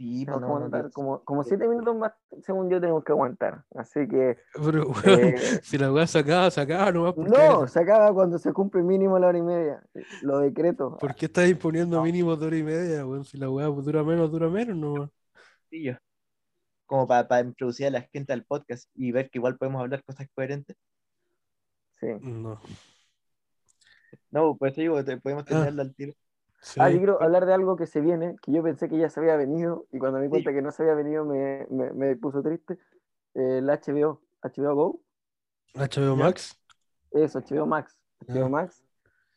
Sí, 0.00 0.24
pues 0.24 0.40
no, 0.40 0.90
como, 0.94 1.22
como 1.24 1.44
siete 1.44 1.68
minutos 1.68 1.94
más, 1.94 2.14
según 2.40 2.70
yo, 2.70 2.80
tenemos 2.80 3.04
que 3.04 3.12
aguantar. 3.12 3.64
Así 3.74 4.08
que. 4.08 4.38
Pero, 4.54 4.84
eh, 5.04 5.36
si 5.62 5.76
la 5.76 5.92
weá 5.92 6.06
se 6.06 6.20
acaba, 6.20 6.50
se 6.50 6.58
acaba, 6.62 6.90
no 6.90 7.12
No, 7.12 7.68
se 7.68 7.80
acaba 7.80 8.10
cuando 8.14 8.38
se 8.38 8.50
cumple 8.54 8.82
mínimo 8.82 9.18
la 9.18 9.26
hora 9.26 9.36
y 9.36 9.42
media. 9.42 9.82
Lo 10.22 10.38
decreto. 10.38 10.96
¿Por 10.96 11.14
qué 11.14 11.26
estás 11.26 11.50
imponiendo 11.50 12.02
mínimo 12.02 12.34
de 12.34 12.46
hora 12.46 12.56
y 12.56 12.62
media, 12.62 13.06
weón? 13.06 13.26
Si 13.26 13.36
la 13.36 13.50
weá 13.50 13.66
dura 13.66 14.02
menos, 14.02 14.32
dura 14.32 14.48
menos, 14.48 14.74
no. 14.74 15.12
Sí, 15.68 15.84
yo. 15.84 15.92
Como 16.86 17.06
para, 17.06 17.28
para 17.28 17.46
introducir 17.46 17.88
a 17.88 17.90
la 17.90 18.00
gente 18.00 18.32
al 18.32 18.46
podcast 18.46 18.88
y 18.94 19.12
ver 19.12 19.28
que 19.28 19.36
igual 19.36 19.58
podemos 19.58 19.82
hablar 19.82 20.02
cosas 20.02 20.26
coherentes. 20.34 20.78
Sí. 22.00 22.06
No. 22.22 22.58
No, 24.30 24.56
pues 24.56 24.74
digo, 24.76 24.94
podemos 25.22 25.42
ah. 25.42 25.46
tenerla 25.46 25.82
al 25.82 25.94
tiro. 25.94 26.14
Ah, 26.78 26.90
yo 26.90 26.98
quiero 26.98 27.22
hablar 27.22 27.46
de 27.46 27.54
algo 27.54 27.76
que 27.76 27.86
se 27.86 28.00
viene, 28.00 28.36
que 28.42 28.52
yo 28.52 28.62
pensé 28.62 28.88
que 28.88 28.98
ya 28.98 29.08
se 29.08 29.20
había 29.20 29.36
venido 29.36 29.86
y 29.92 29.98
cuando 29.98 30.18
me 30.18 30.24
di 30.24 30.30
cuenta 30.30 30.52
que 30.52 30.60
no 30.60 30.70
se 30.70 30.82
había 30.82 30.94
venido 30.94 31.24
me, 31.24 31.66
me, 31.70 31.92
me 31.92 32.16
puso 32.16 32.42
triste. 32.42 32.78
el 33.34 33.66
HBO, 33.66 34.20
HBO 34.42 34.74
Go. 34.74 35.00
HBO 35.74 36.16
Max. 36.16 36.60
Eso, 37.12 37.40
HBO 37.40 37.66
Max. 37.66 37.96
HBO 38.26 38.48
Max. 38.48 38.84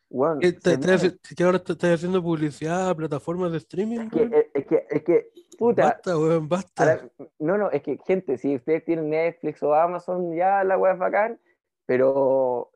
Bueno, 0.09 0.41
¿Qué, 0.41 0.51
te, 0.51 1.43
ahora 1.43 1.57
estás 1.57 1.91
haciendo 1.91 2.21
publicidad 2.21 2.89
a 2.89 2.95
plataformas 2.95 3.51
de 3.51 3.57
streaming? 3.57 4.01
Es 4.01 4.11
que, 4.11 4.51
es 4.53 4.65
que, 4.67 4.87
es 4.89 5.03
que 5.03 5.31
puta. 5.57 5.85
Basta, 5.85 6.17
weón, 6.19 6.47
basta. 6.47 7.09
no, 7.39 7.57
no, 7.57 7.71
es 7.71 7.81
que, 7.81 7.97
gente, 8.05 8.37
si 8.37 8.55
ustedes 8.55 8.85
tienen 8.85 9.09
Netflix 9.09 9.63
o 9.63 9.73
Amazon, 9.73 10.35
ya 10.35 10.63
la 10.63 10.77
web 10.77 10.93
es 10.93 10.99
bacán, 10.99 11.39
pero 11.87 12.71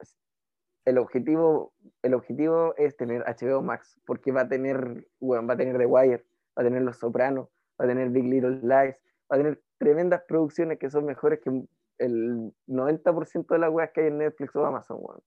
el 0.88 0.98
objetivo, 1.00 1.74
el 2.02 2.14
objetivo 2.14 2.74
es 2.78 2.96
tener 2.96 3.22
HBO 3.24 3.62
Max, 3.62 4.00
porque 4.06 4.32
va 4.32 4.42
a 4.44 4.48
tener, 4.48 5.06
va 5.22 5.54
a 5.54 5.58
tener 5.58 5.78
The 5.78 5.86
Wire, 5.86 6.26
va 6.58 6.62
a 6.62 6.64
tener 6.64 6.82
Los 6.82 6.98
Sopranos, 6.98 7.50
va 7.80 7.84
a 7.84 7.88
tener 7.90 8.10
Big 8.10 8.24
Little 8.24 8.62
Lies, 8.62 8.96
va 9.30 9.36
a 9.36 9.38
tener 9.38 9.62
tremendas 9.78 10.24
producciones 10.26 10.80
que 10.80 10.90
son 10.90 11.06
mejores 11.06 11.42
que 11.42 11.50
el 11.98 12.54
90% 12.68 13.48
de 13.48 13.60
las 13.60 13.70
weas 13.70 13.92
que 13.92 14.00
hay 14.00 14.08
en 14.08 14.20
Netflix 14.20 14.56
o 14.56 14.66
Amazon, 14.66 15.00
O 15.04 15.22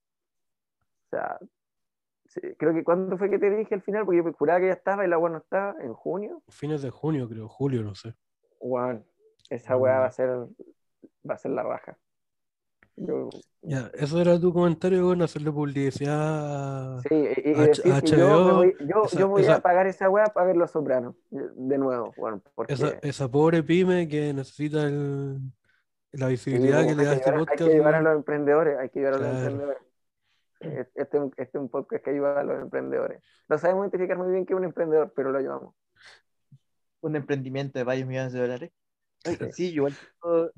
sea, 1.10 1.38
creo 2.56 2.72
que 2.72 2.82
¿cuándo 2.82 3.18
fue 3.18 3.28
que 3.28 3.38
te 3.38 3.50
dije 3.50 3.74
al 3.74 3.82
final? 3.82 4.06
Porque 4.06 4.22
yo 4.24 4.32
juraba 4.32 4.60
que 4.60 4.68
ya 4.68 4.72
estaba 4.72 5.04
y 5.04 5.08
la 5.08 5.18
wea 5.18 5.30
no 5.30 5.38
estaba, 5.38 5.76
en 5.82 5.92
junio. 5.92 6.42
Fines 6.48 6.80
de 6.80 6.88
junio, 6.88 7.28
creo, 7.28 7.48
julio, 7.48 7.82
no 7.82 7.94
sé. 7.94 8.14
Esa 9.50 9.76
wea 9.76 9.98
va 9.98 10.06
a 10.06 10.12
ser, 10.12 10.30
va 11.28 11.34
a 11.34 11.38
ser 11.38 11.50
la 11.50 11.64
raja. 11.64 11.98
Ya, 13.62 13.90
eso 13.94 14.20
era 14.20 14.39
tu 14.39 14.52
comentario, 14.52 15.06
bueno, 15.06 15.24
hacerle 15.24 15.51
publicidad. 15.52 16.98
Sí, 17.09 17.14
y, 17.14 17.55
yo, 18.16 19.28
voy, 19.28 19.47
a 19.47 19.60
pagar 19.60 19.86
esa 19.86 20.10
weá 20.10 20.27
para 20.27 20.47
ver 20.47 20.56
Los 20.56 20.70
Sopranos, 20.70 21.14
de 21.31 21.78
nuevo. 21.78 22.12
Bueno, 22.16 22.43
porque... 22.55 22.74
esa, 23.02 23.31
pobre 23.31 23.62
pyme 23.62 24.09
que 24.09 24.32
necesita 24.35 24.85
el, 24.85 25.40
la 26.12 26.28
visibilidad 26.28 26.86
que 26.86 26.94
le 26.94 27.05
da 27.05 27.14
este 27.14 27.32
podcast. 27.32 27.60
Hay 27.60 27.68
que 27.68 27.74
ayudar 27.74 27.94
a 27.94 28.02
los 28.02 28.16
emprendedores, 28.16 28.78
hay 28.78 28.89
que 28.90 28.98
ayudar 28.98 29.14
a 29.14 29.18
los 29.18 29.28
emprendedores. 29.28 29.82
Este, 30.60 31.02
este, 31.02 31.18
es 31.43 31.55
un 31.55 31.70
podcast 31.70 32.05
que 32.05 32.10
ayuda 32.10 32.40
a 32.40 32.44
los 32.44 32.60
emprendedores. 32.60 33.22
No 33.48 33.56
sabemos 33.56 33.85
identificar 33.85 34.18
muy 34.18 34.31
bien 34.31 34.44
qué 34.44 34.52
es 34.52 34.59
un 34.59 34.64
emprendedor, 34.64 35.12
pero 35.16 35.32
lo 35.32 35.39
ayudamos. 35.39 35.74
Un 37.01 37.16
emprendimiento 37.16 37.78
de 37.78 37.85
varios 37.85 38.06
millones 38.06 38.32
de 38.35 38.40
dólares. 38.40 38.70
Sí, 39.56 39.72
yo 39.72 39.86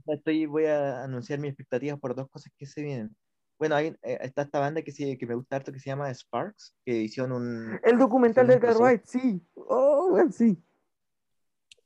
estoy, 0.06 0.46
voy 0.46 0.66
a 0.66 1.04
anunciar 1.04 1.38
mis 1.38 1.50
expectativas 1.50 1.98
por 1.98 2.14
dos 2.14 2.28
cosas 2.30 2.52
que 2.56 2.66
se 2.66 2.82
vienen. 2.82 3.14
Bueno, 3.58 3.76
hay, 3.76 3.96
eh, 4.02 4.18
está 4.22 4.42
esta 4.42 4.58
banda 4.58 4.82
que, 4.82 4.92
sí, 4.92 5.16
que 5.16 5.26
me 5.26 5.34
gusta 5.34 5.56
harto 5.56 5.72
que 5.72 5.78
se 5.78 5.90
llama 5.90 6.12
Sparks, 6.12 6.74
que 6.84 6.94
hicieron 6.94 7.32
un... 7.32 7.80
El 7.84 7.98
documental 7.98 8.46
de 8.46 8.54
Edgar 8.54 8.76
Wright, 8.76 9.04
sí. 9.04 9.40
Oh, 9.54 10.18
sí. 10.30 10.60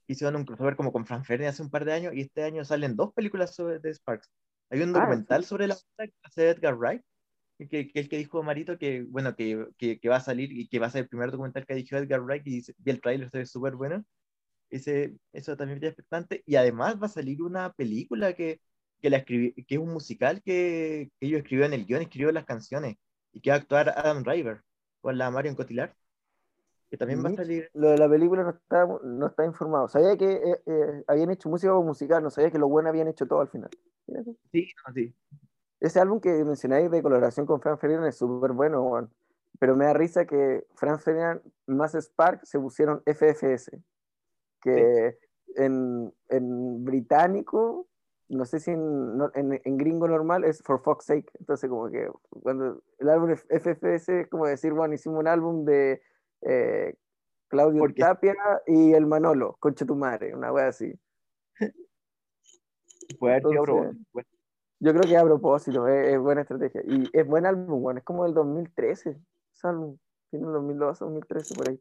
Hicieron 0.06 0.36
un 0.36 0.44
crossover 0.44 0.76
como 0.76 0.92
con 0.92 1.04
Frank 1.04 1.24
Ferdinand 1.24 1.52
hace 1.52 1.62
un 1.62 1.70
par 1.70 1.84
de 1.84 1.92
años 1.92 2.14
y 2.14 2.22
este 2.22 2.44
año 2.44 2.64
salen 2.64 2.96
dos 2.96 3.12
películas 3.12 3.54
sobre, 3.54 3.78
de 3.78 3.92
Sparks. 3.92 4.30
Hay 4.70 4.80
un 4.80 4.96
ah, 4.96 5.00
documental 5.00 5.44
sobre 5.44 5.66
la 5.66 5.74
banda 5.74 6.12
que 6.12 6.18
hace 6.22 6.48
Edgar 6.50 6.76
Wright, 6.76 7.02
que, 7.58 7.68
que, 7.68 8.00
el 8.00 8.08
que 8.08 8.18
dijo 8.18 8.42
Marito 8.42 8.78
que, 8.78 9.02
bueno, 9.02 9.34
que, 9.34 9.66
que, 9.78 9.98
que, 9.98 10.08
va 10.08 10.16
a 10.16 10.20
salir 10.20 10.52
y 10.52 10.68
que 10.68 10.78
va 10.78 10.86
a 10.86 10.90
ser 10.90 11.02
el 11.02 11.08
primer 11.08 11.30
documental 11.30 11.66
que 11.66 11.72
ha 11.72 11.76
dicho 11.76 11.96
Edgar 11.96 12.22
Wright 12.22 12.46
y, 12.46 12.58
y 12.58 12.90
el 12.90 13.00
trailer 13.00 13.30
se 13.30 13.38
ve 13.38 13.46
súper 13.46 13.76
bueno. 13.76 14.04
Ese, 14.70 15.16
eso 15.32 15.56
también 15.56 15.78
es 15.78 15.90
expectante. 15.90 16.42
Y 16.46 16.56
además 16.56 17.00
va 17.00 17.06
a 17.06 17.10
salir 17.10 17.42
una 17.42 17.72
película 17.72 18.32
que, 18.34 18.60
que, 19.00 19.10
la 19.10 19.18
escribí, 19.18 19.52
que 19.64 19.74
es 19.76 19.80
un 19.80 19.92
musical 19.92 20.42
que, 20.42 21.10
que 21.18 21.26
ellos 21.26 21.38
escribieron 21.38 21.72
en 21.72 21.80
el 21.80 21.86
guion, 21.86 22.02
escribió 22.02 22.32
las 22.32 22.44
canciones 22.44 22.96
y 23.32 23.40
que 23.40 23.50
va 23.50 23.56
a 23.56 23.58
actuar 23.60 23.90
Adam 23.90 24.22
Driver 24.22 24.62
con 25.00 25.18
la 25.18 25.30
Marion 25.30 25.54
Cotillard. 25.54 25.92
Que 26.90 26.96
también 26.96 27.24
va 27.24 27.30
a 27.30 27.34
salir. 27.34 27.68
Lo 27.74 27.90
de 27.90 27.98
la 27.98 28.08
película 28.08 28.44
no 28.44 28.50
está, 28.50 28.86
no 29.04 29.26
está 29.26 29.44
informado. 29.44 29.88
Sabía 29.88 30.16
que 30.16 30.32
eh, 30.32 30.62
eh, 30.66 31.04
habían 31.06 31.30
hecho 31.30 31.48
música 31.48 31.74
musical, 31.74 32.22
no 32.22 32.30
sabía 32.30 32.50
que 32.50 32.58
lo 32.58 32.68
bueno 32.68 32.88
habían 32.88 33.08
hecho 33.08 33.26
todo 33.26 33.40
al 33.40 33.48
final. 33.48 33.70
Sí, 34.52 34.68
sí. 34.94 35.14
Ese 35.80 36.00
álbum 36.00 36.20
que 36.20 36.44
mencionáis 36.44 36.90
de 36.90 37.02
colaboración 37.02 37.44
con 37.44 37.60
Frank 37.60 37.78
Ferdinand 37.78 38.06
es 38.06 38.16
súper 38.16 38.52
bueno, 38.52 39.10
pero 39.58 39.76
me 39.76 39.84
da 39.84 39.92
risa 39.92 40.26
que 40.26 40.64
Frank 40.74 41.00
Ferdinand 41.00 41.42
más 41.66 41.94
Spark 41.94 42.46
se 42.46 42.58
pusieron 42.58 43.02
FFS 43.04 43.72
que 44.74 45.18
en, 45.56 46.12
en 46.28 46.84
británico, 46.84 47.86
no 48.28 48.44
sé 48.44 48.58
si 48.60 48.72
en, 48.72 49.18
en- 49.34 49.60
en 49.64 49.76
gringo 49.76 50.08
normal 50.08 50.44
es 50.44 50.62
For 50.62 50.82
Fuck's 50.82 51.06
Sake. 51.06 51.30
Entonces, 51.38 51.70
como 51.70 51.90
que 51.90 52.10
cuando 52.42 52.82
el 52.98 53.08
álbum 53.08 53.30
es 53.30 53.46
FFS 53.48 54.20
es 54.20 54.28
como 54.28 54.46
decir, 54.46 54.72
bueno, 54.72 54.94
hicimos 54.94 55.20
un 55.20 55.28
álbum 55.28 55.64
de 55.64 56.02
eh, 56.42 56.94
Claudio 57.48 57.80
Tapia 58.00 58.34
y 58.66 58.92
el 58.92 59.06
Manolo, 59.06 59.56
concha 59.60 59.86
tu 59.86 59.94
madre, 59.96 60.34
una 60.34 60.52
wea 60.52 60.68
así. 60.68 60.92
Puede 63.18 63.36
Entonces- 63.36 63.96
Yo 64.80 64.90
creo 64.92 65.02
que 65.02 65.16
a 65.16 65.22
propósito, 65.24 65.86
es, 65.88 66.08
es 66.08 66.18
buena 66.18 66.42
estrategia. 66.42 66.82
Y 66.84 67.08
es 67.12 67.26
buen 67.26 67.46
álbum, 67.46 67.80
bueno, 67.80 67.98
es 67.98 68.04
como 68.04 68.24
del 68.24 68.34
2013, 68.34 69.10
ese 69.54 69.66
álbum. 69.68 69.96
Tiene 70.30 70.46
el 70.46 70.52
2012, 70.52 71.04
2013 71.04 71.54
por 71.54 71.68
ahí. 71.70 71.80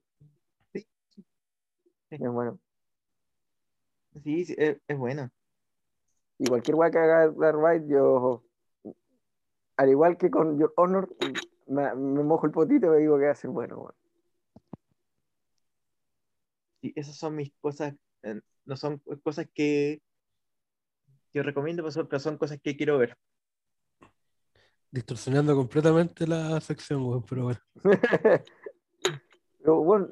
Sí. 0.72 0.88
Es 2.12 2.20
bueno. 2.32 2.60
Sí, 4.24 4.46
sí, 4.46 4.56
es, 4.58 4.78
es 4.88 4.98
bueno. 4.98 5.30
Y 6.38 6.48
cualquier 6.48 6.76
weá 6.76 6.92
que 6.92 6.98
haga 6.98 7.24
Edgar 7.26 7.56
Wright, 7.56 7.84
yo, 7.88 8.44
al 9.78 9.90
igual 9.90 10.18
que 10.18 10.30
con 10.30 10.58
Your 10.60 10.74
Honor, 10.76 11.16
me, 11.68 11.96
me 11.96 12.24
mojo 12.24 12.46
el 12.46 12.52
potito 12.52 12.96
y 12.98 13.02
digo 13.02 13.18
que 13.18 13.26
va 13.26 13.32
a 13.32 13.36
ser 13.36 13.50
bueno. 13.50 13.78
weón. 13.78 13.94
Sí, 16.82 16.94
esas 16.96 17.16
son 17.16 17.36
mis 17.36 17.52
cosas, 17.62 17.96
eh, 18.24 18.42
no 18.66 18.76
son 18.76 19.02
cosas 19.24 19.48
que, 19.54 20.02
que 21.32 21.44
recomiendo, 21.44 21.84
pero 21.84 21.92
son, 21.92 22.08
pero 22.08 22.20
son 22.20 22.38
cosas 22.38 22.60
que 22.62 22.76
quiero 22.76 22.98
ver. 22.98 23.18
Distorsionando 24.92 25.56
completamente 25.56 26.28
la 26.28 26.60
sección, 26.62 27.04
weón, 27.04 27.24
pero 27.24 27.44
bueno. 27.44 27.60
Pero 29.66 29.78
bueno, 29.78 30.08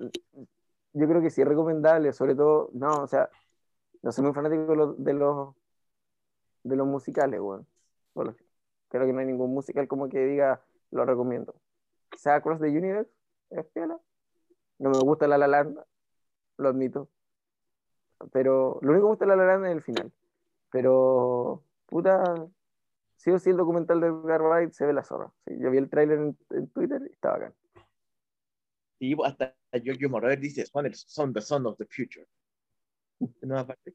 yo 0.93 1.07
creo 1.07 1.21
que 1.21 1.29
sí 1.29 1.41
es 1.41 1.47
recomendable, 1.47 2.11
sobre 2.11 2.33
todo, 2.33 2.71
no, 2.73 3.03
o 3.03 3.07
sea, 3.07 3.29
no 4.03 4.11
soy 4.11 4.25
muy 4.25 4.33
fanático 4.33 4.63
de 4.63 4.75
los, 4.75 5.03
de 5.03 6.75
los, 6.75 6.87
musicales, 6.87 7.39
weón. 7.39 7.65
Bueno, 8.13 8.35
creo 8.89 9.05
que 9.05 9.13
no 9.13 9.19
hay 9.19 9.25
ningún 9.25 9.53
musical 9.53 9.87
como 9.87 10.09
que 10.09 10.19
diga, 10.25 10.61
lo 10.91 11.05
recomiendo. 11.05 11.55
Quizá 12.09 12.35
Across 12.35 12.59
the 12.59 12.67
Universe 12.67 13.09
es 13.49 13.65
piola. 13.67 13.97
No 14.77 14.89
me 14.89 14.99
gusta 14.99 15.27
La 15.27 15.37
La 15.37 15.47
Land, 15.47 15.79
lo 16.57 16.69
admito. 16.69 17.09
Pero 18.31 18.79
lo 18.81 18.91
único 18.91 18.93
que 18.93 19.07
me 19.07 19.09
gusta 19.09 19.25
de 19.25 19.29
La 19.29 19.35
La 19.37 19.53
Land 19.53 19.65
es 19.67 19.71
el 19.71 19.81
final. 19.81 20.11
Pero, 20.69 21.63
puta, 21.85 22.23
sí 23.15 23.31
o 23.31 23.39
sí 23.39 23.51
el 23.51 23.57
documental 23.57 24.01
de 24.01 24.07
Edgar 24.07 24.73
se 24.73 24.85
ve 24.85 24.93
la 24.93 25.03
zorra. 25.03 25.31
Yo 25.45 25.71
vi 25.71 25.77
el 25.77 25.89
tráiler 25.89 26.19
en, 26.19 26.67
Twitter 26.73 27.01
y 27.09 27.13
estaba 27.13 27.37
acá. 27.37 27.53
Y 28.99 29.15
hasta 29.23 29.55
Giorgio 29.81 30.09
Moroder 30.09 30.39
dice, 30.39 30.65
son 30.65 31.33
the 31.33 31.41
son 31.41 31.65
of 31.65 31.77
the 31.77 31.85
future. 31.85 32.27
En 33.41 33.51
una 33.51 33.65
parte. 33.65 33.93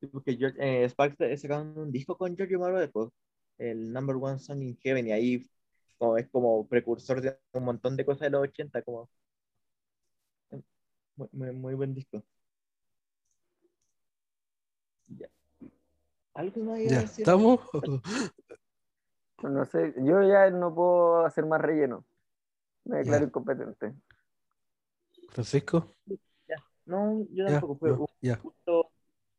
Sí, 0.00 0.06
Porque 0.08 0.36
George- 0.36 0.58
eh, 0.60 0.88
Sparks 0.88 1.40
sacaron 1.40 1.76
un 1.78 1.90
disco 1.92 2.16
con 2.16 2.36
Giorgio 2.36 2.58
Moroder, 2.58 2.90
el 3.58 3.92
Number 3.92 4.16
One 4.16 4.38
Song 4.38 4.62
in 4.62 4.76
Heaven, 4.78 5.06
y 5.08 5.12
ahí 5.12 5.46
como, 5.98 6.18
es 6.18 6.28
como 6.28 6.66
precursor 6.68 7.20
de 7.20 7.38
un 7.52 7.64
montón 7.64 7.96
de 7.96 8.04
cosas 8.04 8.22
de 8.22 8.30
los 8.30 8.42
80, 8.42 8.82
como 8.82 9.08
muy, 11.16 11.28
muy, 11.32 11.52
muy 11.52 11.74
buen 11.74 11.94
disco. 11.94 12.22
Ya. 15.18 15.28
¿Algo 16.34 16.60
más 16.64 16.82
Ya, 16.84 17.00
decir? 17.00 17.22
¿estamos? 17.22 17.60
No 19.42 19.64
sé, 19.66 19.94
yo 19.98 20.22
ya 20.22 20.50
no 20.50 20.74
puedo 20.74 21.24
hacer 21.26 21.44
más 21.44 21.60
relleno. 21.60 22.04
Me 22.84 22.98
declaro 22.98 23.22
Ya. 23.22 23.28
incompetente. 23.28 23.94
Francisco, 25.28 25.94
No, 26.86 27.26
yo 27.30 27.44
tampoco. 27.46 27.76
Fue 27.76 27.90
no, 27.90 27.96
un 28.00 28.06
ya. 28.20 28.36
gusto 28.36 28.90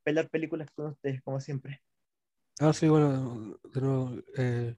pelar 0.04 0.30
películas 0.30 0.70
con 0.72 0.88
ustedes, 0.88 1.22
como 1.22 1.40
siempre. 1.40 1.82
Ah, 2.60 2.74
sí, 2.74 2.88
bueno, 2.90 3.58
de 3.74 3.82
nuevo, 3.82 4.12
eh, 4.38 4.76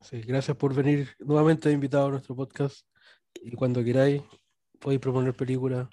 sí, 0.00 0.22
gracias 0.22 0.56
por 0.56 0.74
venir 0.74 1.08
nuevamente 1.18 1.70
invitado 1.70 2.06
a 2.06 2.10
nuestro 2.12 2.34
podcast. 2.34 2.86
Y 3.34 3.54
cuando 3.56 3.82
queráis, 3.84 4.22
podéis 4.80 5.00
proponer 5.00 5.34
películas 5.34 5.88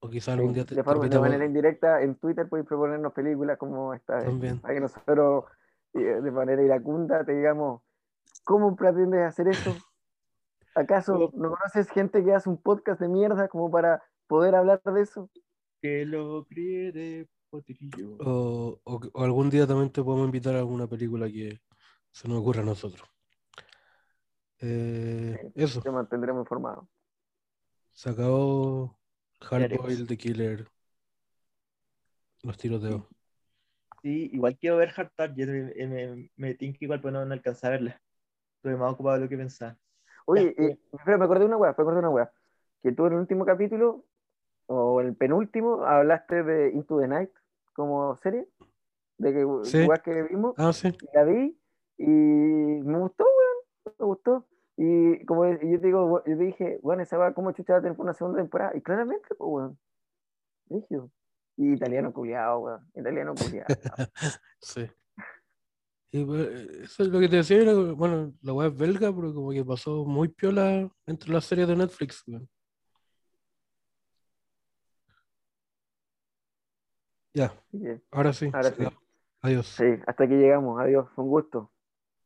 o 0.00 0.08
quizá 0.08 0.32
algún 0.32 0.50
Sí, 0.50 0.54
día 0.54 0.64
te, 0.64 0.74
de, 0.74 0.82
forma, 0.84 1.08
de 1.08 1.18
manera 1.18 1.44
indirecta, 1.44 2.02
en 2.02 2.14
Twitter 2.16 2.48
podéis 2.48 2.68
proponernos 2.68 3.12
películas 3.12 3.58
como 3.58 3.94
esta. 3.94 4.16
vez, 4.16 4.24
también. 4.26 4.60
Para 4.60 4.74
que 4.74 4.80
nosotros, 4.80 5.44
eh, 5.94 5.98
de 5.98 6.30
manera 6.30 6.62
iracunda, 6.62 7.24
te 7.24 7.34
digamos, 7.34 7.82
¿cómo 8.44 8.74
pretendes 8.76 9.22
hacer 9.22 9.48
eso? 9.48 9.74
¿Acaso 10.74 11.30
no 11.34 11.50
conoces 11.50 11.88
gente 11.90 12.22
que 12.22 12.34
hace 12.34 12.48
un 12.50 12.60
podcast 12.60 13.00
de 13.00 13.08
mierda 13.08 13.48
como 13.48 13.70
para 13.70 14.02
poder 14.26 14.54
hablar 14.54 14.82
de 14.82 15.02
eso? 15.02 15.30
Que 15.80 16.04
lo 16.04 16.44
críe 16.46 16.92
de 16.92 17.28
potrillo. 17.50 18.16
O, 18.20 18.80
o- 18.84 19.00
o 19.12 19.24
algún 19.24 19.50
día 19.50 19.66
también 19.66 19.90
te 19.90 20.02
podemos 20.02 20.26
invitar 20.26 20.54
a 20.54 20.58
alguna 20.58 20.86
película 20.86 21.26
que 21.28 21.60
se 22.10 22.28
nos 22.28 22.38
ocurra 22.40 22.62
a 22.62 22.64
nosotros. 22.64 23.08
Eh, 24.60 25.36
Sí. 25.40 25.52
eso, 25.54 25.82
Te 25.82 25.90
mantendremos 25.90 26.42
informado. 26.42 26.88
se 27.92 28.10
acabó. 28.10 28.98
Hardboiled, 29.40 30.06
The 30.06 30.16
Killer, 30.16 30.66
los 32.42 32.56
tiroteos. 32.56 33.04
Sí, 34.02 34.30
igual 34.32 34.56
quiero 34.56 34.76
ver 34.76 34.92
Hard 34.96 35.10
Target, 35.14 35.48
me, 35.48 35.86
me, 35.86 36.30
me 36.36 36.54
tinca 36.54 36.78
igual, 36.80 37.00
pero 37.00 37.12
no, 37.12 37.24
no 37.26 37.32
alcanzé 37.34 37.66
a 37.66 37.70
verla. 37.70 38.00
Estuve 38.56 38.76
más 38.76 38.92
ocupado 38.92 39.16
de 39.16 39.24
lo 39.24 39.28
que 39.28 39.36
pensaba. 39.36 39.76
Oye, 40.26 40.54
Ya, 40.56 40.64
eh, 40.64 40.78
espera, 40.92 41.18
me 41.18 41.24
acordé 41.24 41.40
de 41.40 41.46
una 41.46 41.56
weá, 41.56 41.70
me 41.70 41.82
acordé 41.82 41.92
de 41.94 41.98
una 42.00 42.10
weá. 42.10 42.32
Que 42.82 42.92
tú 42.92 43.06
en 43.06 43.12
el 43.14 43.18
último 43.20 43.44
capítulo, 43.44 44.04
o 44.66 45.00
el 45.00 45.14
penúltimo, 45.16 45.84
hablaste 45.84 46.42
de 46.42 46.70
Into 46.72 46.98
the 47.00 47.08
Night 47.08 47.30
como 47.74 48.16
serie. 48.16 48.48
De 49.18 49.32
que 49.32 49.46
Sí. 49.64 49.86
weá 49.86 49.98
que 49.98 50.22
vimos. 50.24 50.54
Ah, 50.58 50.72
sí, 50.72 50.92
la 51.14 51.24
vi 51.24 51.58
y 51.98 52.04
me 52.04 52.98
gustó, 52.98 53.24
weón, 53.24 53.94
me 53.98 54.06
gustó. 54.06 54.46
Y 54.76 55.24
como 55.24 55.46
yo 55.46 55.80
te 55.80 55.86
digo, 55.86 56.22
yo 56.26 56.36
dije, 56.36 56.78
bueno, 56.82 57.02
esa 57.02 57.16
va 57.16 57.32
como 57.32 57.52
chucha 57.52 57.74
va 57.74 57.78
a 57.78 57.82
tener 57.82 57.98
una 57.98 58.12
segunda 58.12 58.40
temporada. 58.40 58.72
Y 58.76 58.82
claramente, 58.82 59.28
pues, 59.34 59.48
weón. 59.50 59.78
Rígido. 60.68 61.10
Y 61.56 61.72
italiano 61.72 62.12
culiado, 62.12 62.58
weón. 62.58 62.90
Italiano 62.94 63.34
culiado. 63.34 63.66
sí. 64.60 64.86
Y 66.12 66.24
pues, 66.24 66.48
eso 66.82 67.02
es 67.04 67.08
lo 67.08 67.18
que 67.18 67.28
te 67.28 67.36
decía, 67.36 67.62
era, 67.62 67.72
bueno, 67.74 68.32
la 68.42 68.52
web 68.52 68.72
es 68.72 68.78
belga, 68.78 69.12
pero 69.14 69.32
como 69.32 69.50
que 69.50 69.64
pasó 69.64 70.04
muy 70.04 70.28
piola 70.28 70.88
entre 71.06 71.32
las 71.32 71.44
series 71.46 71.68
de 71.68 71.76
Netflix. 71.76 72.22
weón. 72.26 72.46
Ya, 77.36 77.52
ahora 78.10 78.32
sí. 78.32 78.48
Ahora. 78.50 78.72
Adiós. 79.42 79.66
sí, 79.66 79.84
hasta 80.06 80.24
aquí 80.24 80.32
llegamos. 80.32 80.80
Adiós, 80.80 81.06
un 81.16 81.28
gusto. 81.28 81.70